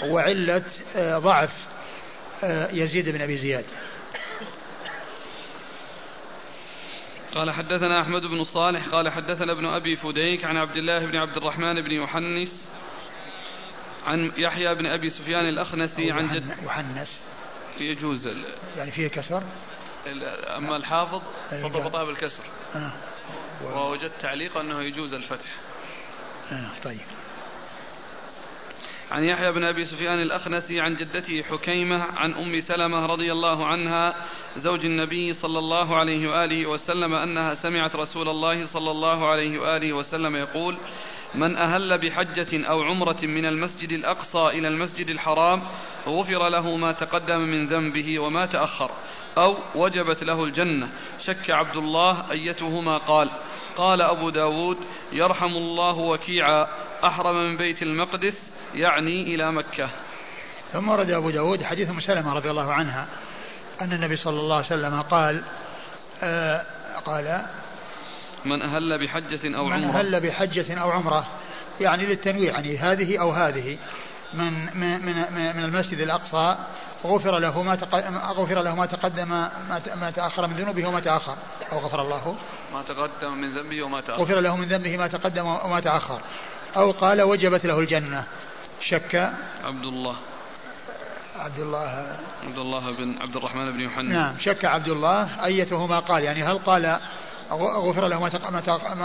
وعلة 0.04 0.64
آه، 0.96 1.18
ضعف 1.18 1.54
آه، 2.44 2.68
يزيد 2.72 3.10
بن 3.10 3.22
أبي 3.22 3.38
زياد. 3.38 3.66
قال 7.36 7.52
حدثنا 7.52 8.02
أحمد 8.02 8.22
بن 8.22 8.44
صالح 8.44 8.88
قال 8.88 9.10
حدثنا 9.10 9.52
ابن 9.52 9.66
أبي 9.66 9.96
فديك 9.96 10.46
عن 10.46 10.58
عبد 10.58 10.78
الله 10.78 11.06
بن 11.06 11.18
عبد 11.18 11.38
الرحمن 11.38 11.82
بن 11.82 11.92
يحنس 11.92 12.68
عن 14.08 14.32
يحيى 14.38 14.76
بن 14.76 14.86
أبي 14.86 15.10
سفيان 15.10 15.50
الأخنسي 15.50 16.12
عن 16.12 16.28
جد 16.34 16.56
يحنس 16.66 17.20
يجوز 17.80 18.28
يعني 18.78 18.92
فيه 18.92 19.08
كسر 19.08 19.44
أما 20.58 20.76
الحافظ 20.76 21.22
فضبطها 21.50 22.04
بالكسر 22.04 22.44
آه. 22.76 22.92
ووجدت 23.64 24.14
تعليق 24.22 24.58
أنه 24.58 24.82
يجوز 24.82 25.14
الفتح 25.14 25.52
آه. 26.52 26.70
طيب 26.84 27.00
عن 29.12 29.24
يحيى 29.24 29.52
بن 29.52 29.64
أبي 29.64 29.86
سفيان 29.86 30.22
الأخنسي 30.22 30.80
عن 30.80 30.96
جدته 30.96 31.42
حكيمة 31.44 32.04
عن 32.18 32.34
أم 32.34 32.60
سلمة 32.60 33.06
رضي 33.06 33.32
الله 33.32 33.66
عنها 33.66 34.16
زوج 34.58 34.86
النبي 34.86 35.34
صلى 35.34 35.60
الله 35.60 35.96
عليه 35.96 36.30
وآله 36.30 36.68
وسلم 36.68 37.14
أنها 37.14 37.54
سمعت 37.54 37.96
رسول 37.96 38.30
الله 38.30 38.66
صلى 38.66 38.92
الله 38.92 39.28
عليه 39.28 39.60
وآله 39.60 39.94
وسلم 39.94 40.36
يقول: 40.36 40.78
من 41.36 41.58
أهل 41.58 41.98
بحجة 41.98 42.68
أو 42.70 42.84
عمرة 42.84 43.18
من 43.24 43.46
المسجد 43.46 43.92
الأقصى 43.92 44.48
إلى 44.48 44.68
المسجد 44.68 45.10
الحرام 45.10 45.62
غفر 46.08 46.50
له 46.50 46.76
ما 46.76 46.92
تقدم 46.92 47.40
من 47.40 47.66
ذنبه 47.66 48.20
وما 48.20 48.46
تأخر 48.46 48.92
أو 49.38 49.58
وجبت 49.76 50.24
له 50.24 50.44
الجنة. 50.44 50.90
شك 51.20 51.50
عبد 51.50 51.76
الله 51.76 52.32
أيتهما 52.32 52.98
قال 52.98 53.30
قال 53.78 54.02
أبو 54.02 54.30
داود 54.30 54.78
يرحم 55.12 55.58
الله 55.58 55.98
وكيعا 55.98 56.68
أحرم 57.04 57.36
من 57.36 57.58
بيت 57.58 57.84
المقدس 57.84 58.59
يعني 58.74 59.36
إلى 59.36 59.52
مكة. 59.52 59.90
ثم 60.74 60.90
ورد 60.90 61.10
أبو 61.10 61.30
داود 61.30 61.64
حديث 61.64 61.90
أم 61.90 62.00
سلمة 62.00 62.34
رضي 62.34 62.50
الله 62.50 62.74
عنها 62.74 63.08
أن 63.82 63.94
النبي 63.94 64.16
صلى 64.16 64.40
الله 64.40 64.56
عليه 64.56 64.66
وسلم 64.66 65.02
قال 65.02 65.44
آه 66.24 66.66
قال 67.06 67.46
من 68.46 68.62
أهل 68.62 69.06
بحجة 69.06 69.58
أو 69.58 69.66
من 69.66 69.74
عمرة. 69.74 69.78
من 69.78 69.84
أهل 69.84 70.20
بحجة 70.20 70.80
أو 70.82 70.92
عمرة 70.92 71.28
يعني 71.82 72.06
للتنويع 72.06 72.54
يعني 72.54 72.78
هذه 72.78 73.22
أو 73.22 73.32
هذه 73.32 73.78
من 74.34 74.54
من 74.54 75.06
من, 75.06 75.16
من 75.56 75.64
المسجد 75.64 76.00
الأقصى 76.00 76.56
غفر 77.06 77.40
له 77.40 77.64
ما 77.64 77.78
غفر 78.32 78.62
له 78.62 78.76
ما 78.76 78.86
تقدم 78.86 79.30
ما 79.96 80.12
تأخر 80.16 80.48
من 80.48 80.56
ذنوبه 80.56 80.88
وما 80.88 81.00
تأخر 81.00 81.36
أو 81.72 81.78
غفر 81.78 82.02
الله. 82.02 82.36
ما 82.74 82.82
تقدم 82.82 83.34
من 83.34 83.50
ذنبه 83.54 83.84
وما 83.84 84.02
تأخر. 84.02 84.24
غفر 84.24 84.40
له 84.40 84.56
من 84.56 84.68
ذنبه 84.68 84.98
ما 84.98 85.08
تقدم 85.08 85.46
وما 85.46 85.80
تأخر. 85.80 86.20
أو 86.78 86.92
قال 86.92 87.22
وجبت 87.22 87.66
له 87.66 87.80
الجنة. 87.80 88.24
شك 88.82 89.34
عبد 89.64 89.84
الله 89.84 90.16
عبد 91.36 91.60
الله 91.60 92.18
عبد 92.44 92.58
الله 92.58 92.92
بن 92.92 93.16
عبد 93.22 93.36
الرحمن 93.36 93.72
بن 93.72 93.80
يوحنا. 93.80 94.02
نعم 94.02 94.38
شك 94.40 94.66
عبد 94.66 94.88
الله 94.88 95.46
أيتهما 95.46 96.00
قال 96.00 96.24
يعني 96.24 96.44
هل 96.44 96.58
قال 96.58 97.00
غفر 97.52 98.08
له 98.08 98.20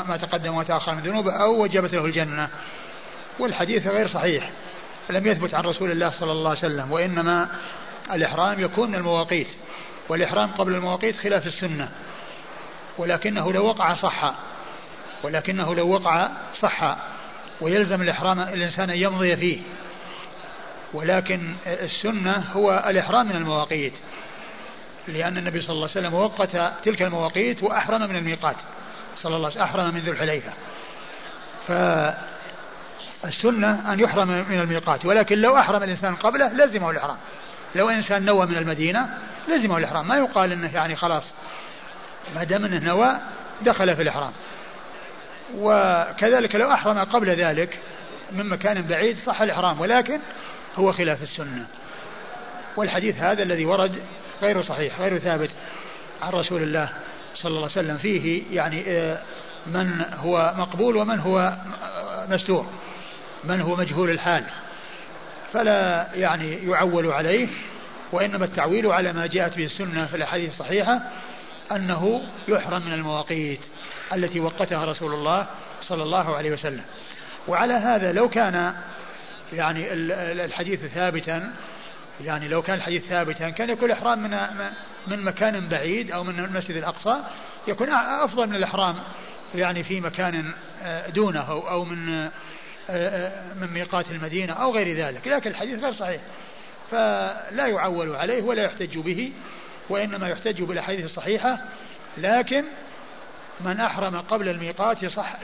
ما 0.07 0.17
تقدم 0.17 0.55
وتأخر 0.55 0.95
من 0.95 1.01
ذنوبه 1.01 1.33
أو 1.33 1.63
وجبت 1.63 1.95
له 1.95 2.05
الجنة. 2.05 2.49
والحديث 3.39 3.87
غير 3.87 4.09
صحيح 4.09 4.51
لم 5.11 5.27
يثبت 5.27 5.55
عن 5.55 5.65
رسول 5.65 5.91
الله 5.91 6.11
صلى 6.11 6.33
الله 6.33 6.51
عليه 6.51 6.59
وسلم 6.59 6.93
وإنما 6.93 7.49
الإحرام 8.13 8.61
يكون 8.61 8.89
من 8.89 8.95
المواقيت 8.95 9.49
والإحرام 10.09 10.51
قبل 10.51 10.75
المواقيت 10.75 11.17
خلاف 11.17 11.47
السنة. 11.47 11.89
ولكنه 12.99 13.53
لو 13.53 13.67
وقع 13.67 13.95
صح 13.95 14.35
ولكنه 15.23 15.75
لو 15.75 15.89
وقع 15.89 16.29
صح 16.57 16.97
ويلزم 17.61 18.03
الإحرام 18.03 18.41
الإنسان 18.41 18.91
أن 18.91 18.99
يمضي 18.99 19.37
فيه. 19.37 19.61
ولكن 20.93 21.55
السنة 21.67 22.45
هو 22.57 22.85
الإحرام 22.87 23.27
من 23.27 23.37
المواقيت. 23.37 23.93
لأن 25.09 25.39
النبي 25.39 25.61
صلى 25.61 25.71
الله 25.71 25.89
عليه 25.97 26.09
وسلم 26.09 26.15
وقت 26.15 26.57
تلك 26.85 27.03
المواقيت 27.03 27.63
وأحرم 27.63 28.01
من 28.01 28.17
الميقات. 28.17 28.57
صلى 29.17 29.37
الله 29.37 29.49
عليه 29.49 29.57
وسلم 29.57 29.63
أحرم 29.63 29.95
من 29.95 30.01
ذو 30.01 30.13
الحليفة. 30.13 30.53
فالسنة 33.23 33.93
أن 33.93 34.01
يحرم 34.01 34.29
من 34.29 34.61
الميقات. 34.61 35.07
ولكن 35.07 35.39
لو 35.39 35.59
أحرم 35.59 35.83
الإنسان 35.83 36.17
قبله 36.17 36.53
لزمه 36.53 36.91
الإحرام. 36.91 37.17
لو 37.75 37.89
إنسان 37.89 38.25
نوى 38.25 38.47
من 38.47 38.57
المدينة 38.57 39.19
لزمه 39.49 39.79
الإحرام. 39.79 40.09
ما 40.09 40.17
يقال 40.17 40.53
أنه 40.53 40.75
يعني 40.75 40.97
خلاص 40.97 41.25
ما 42.35 42.45
دام 42.45 42.65
أنه 42.65 42.79
نوى 42.79 43.17
دخل 43.63 43.97
في 43.97 44.03
الإحرام. 44.03 44.33
وكذلك 45.59 46.55
لو 46.55 46.73
أحرم 46.73 46.99
قبل 46.99 47.31
ذلك 47.31 47.79
من 48.33 48.49
مكان 48.49 48.83
بعيد 48.83 49.17
صح 49.17 49.41
الإحرام 49.41 49.81
ولكن 49.81 50.19
هو 50.77 50.93
خلاف 50.93 51.23
السنة. 51.23 51.67
والحديث 52.77 53.17
هذا 53.21 53.43
الذي 53.43 53.65
ورد 53.65 54.03
غير 54.43 54.63
صحيح 54.63 55.01
غير 55.01 55.19
ثابت 55.19 55.51
عن 56.23 56.33
رسول 56.33 56.63
الله 56.63 56.89
صلى 57.35 57.49
الله 57.49 57.61
عليه 57.61 57.71
وسلم. 57.71 57.97
فيه 57.97 58.43
يعني 58.53 58.85
آه، 58.87 59.23
من 59.67 60.05
هو 60.15 60.55
مقبول 60.57 60.97
ومن 60.97 61.19
هو 61.19 61.57
مستور 62.29 62.67
من 63.45 63.61
هو 63.61 63.77
مجهول 63.77 64.11
الحال. 64.11 64.45
فلا 65.53 66.09
يعني 66.15 66.71
يعول 66.71 67.13
عليه 67.13 67.49
وإنما 68.13 68.45
التعويل 68.45 68.87
على 68.87 69.13
ما 69.13 69.27
جاءت 69.27 69.57
به 69.57 69.65
السنة 69.65 70.07
في 70.07 70.17
الأحاديث 70.17 70.51
الصحيحة 70.51 71.01
أنه 71.73 72.23
يحرم 72.49 72.87
من 72.87 72.93
المواقيت. 72.93 73.61
التي 74.15 74.41
وقتها 74.41 74.85
رسول 74.85 75.15
الله 75.15 75.47
صلى 75.83 76.03
الله 76.03 76.37
عليه 76.37 76.51
وسلم. 76.51 76.85
وعلى 77.49 77.75
هذا 77.75 78.13
لو 78.13 78.29
كان 78.29 78.75
يعني 79.53 79.93
الحديث 79.93 80.87
ثابتا 80.87 81.53
يعني 82.25 82.49
لو 82.49 82.63
كان 82.63 82.77
الحديث 82.77 83.07
ثابتا 83.07 83.51
كان 83.51 83.71
يكون 83.71 83.91
الإحرام 83.91 84.23
من 84.23 84.39
من 85.07 85.25
مكان 85.25 85.69
بعيد 85.69 86.11
أو 86.11 86.25
من 86.25 86.39
المسجد 86.39 86.77
الأقصى 86.77 87.17
يكون 87.69 87.89
أفضل 87.95 88.47
من 88.47 88.57
الإحرام 88.57 88.97
يعني 89.55 89.85
في 89.85 90.01
مكان 90.01 90.53
دونه 91.15 91.51
أو 91.51 91.85
من 91.85 92.25
من 93.61 93.73
ميقات 93.75 94.11
المدينة 94.11 94.53
أو 94.53 94.75
غير 94.75 94.97
ذلك. 94.97 95.29
لكن 95.29 95.51
الحديث 95.51 95.85
غير 95.85 95.93
صحيح. 95.93 96.21
فلا 96.91 97.67
يعول 97.67 98.17
عليه 98.17 98.43
ولا 98.43 98.63
يحتج 98.63 98.99
به 98.99 99.33
وإنما 99.89 100.29
يحتج 100.29 100.63
بالأحاديث 100.63 101.05
الصحيحة. 101.05 101.59
لكن 102.19 102.65
من 103.61 103.81
أحرم 103.81 104.21
قبل 104.21 104.49
الميقات 104.49 105.03
يصح 105.03 105.37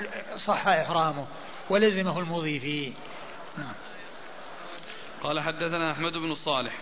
صح 0.46 0.66
إحرامه 0.66 1.26
ولزمه 1.70 2.18
المضي 2.18 2.60
فيه. 2.60 2.92
نعم. 3.58 3.72
قال 5.22 5.40
حدثنا 5.40 5.92
أحمد 5.92 6.12
بن 6.12 6.32
الصالح 6.32 6.72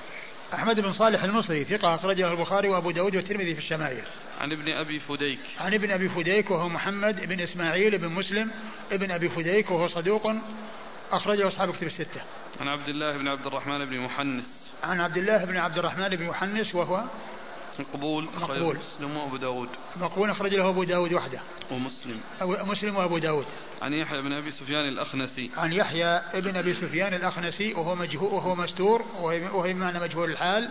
أحمد 0.55 0.81
بن 0.81 0.93
صالح 0.93 1.23
المصري 1.23 1.65
ثقة 1.65 1.95
أخرجه 1.95 2.33
البخاري 2.33 2.69
وأبو 2.69 2.91
داود 2.91 3.17
والترمذي 3.17 3.55
في 3.55 3.61
الشمائل. 3.61 4.03
عن 4.41 4.53
ابن 4.53 4.73
أبي 4.73 5.01
فديك. 5.01 5.39
عن 5.61 5.75
ابن 5.75 5.91
أبي 5.91 6.09
فديك 6.09 6.51
وهو 6.51 6.69
محمد 6.69 7.29
بن 7.29 7.41
إسماعيل 7.41 7.99
بن 7.99 8.09
مسلم 8.09 8.51
ابن 8.93 9.11
أبي 9.11 9.29
فديك 9.29 9.71
وهو 9.71 9.89
صدوق 9.89 10.33
أخرجه 11.13 11.49
أصحاب 11.49 11.75
كتب 11.75 11.87
الستة. 11.87 12.21
عن 12.61 12.69
عبد 12.69 12.89
الله 12.89 13.19
بن 13.19 13.29
عبد 13.29 13.47
الرحمن 13.47 13.85
بن 13.85 13.99
محنس. 13.99 14.69
عن 14.83 15.01
عبد 15.01 15.17
الله 15.17 15.45
بن 15.45 15.57
عبد 15.57 15.79
الرحمن 15.79 16.09
بن 16.09 16.27
محنس 16.27 16.75
وهو 16.75 17.05
مقبول 17.79 18.25
مقبول. 18.25 18.79
مسلم 18.97 19.17
وأبو 19.17 19.37
داود. 19.37 19.69
مقبول 19.97 20.31
أخرج 20.31 20.55
له 20.55 20.69
أبو 20.69 20.85
داود 20.85 21.13
وحده. 21.13 21.41
ومسلم. 21.71 22.21
أو 22.43 22.67
مسلم 22.67 22.97
وأبو 22.97 23.19
داود. 23.19 23.47
عن 23.83 23.93
يحيى 23.93 24.23
بن 24.23 24.33
أبي 24.33 24.51
سفيان 24.51 24.89
الأخنسي. 24.89 25.51
عن 25.57 25.73
يحيى 25.73 26.23
بن 26.35 26.57
أبي 26.57 26.75
سفيان 26.75 27.15
الأخنسي 27.15 27.75
وهو 27.75 27.95
مجهول 27.95 28.33
وهو 28.33 28.55
مستور 28.55 29.03
وهو 29.21 29.63
بمعنى 29.63 30.01
مجهول 30.01 30.31
الحال. 30.31 30.69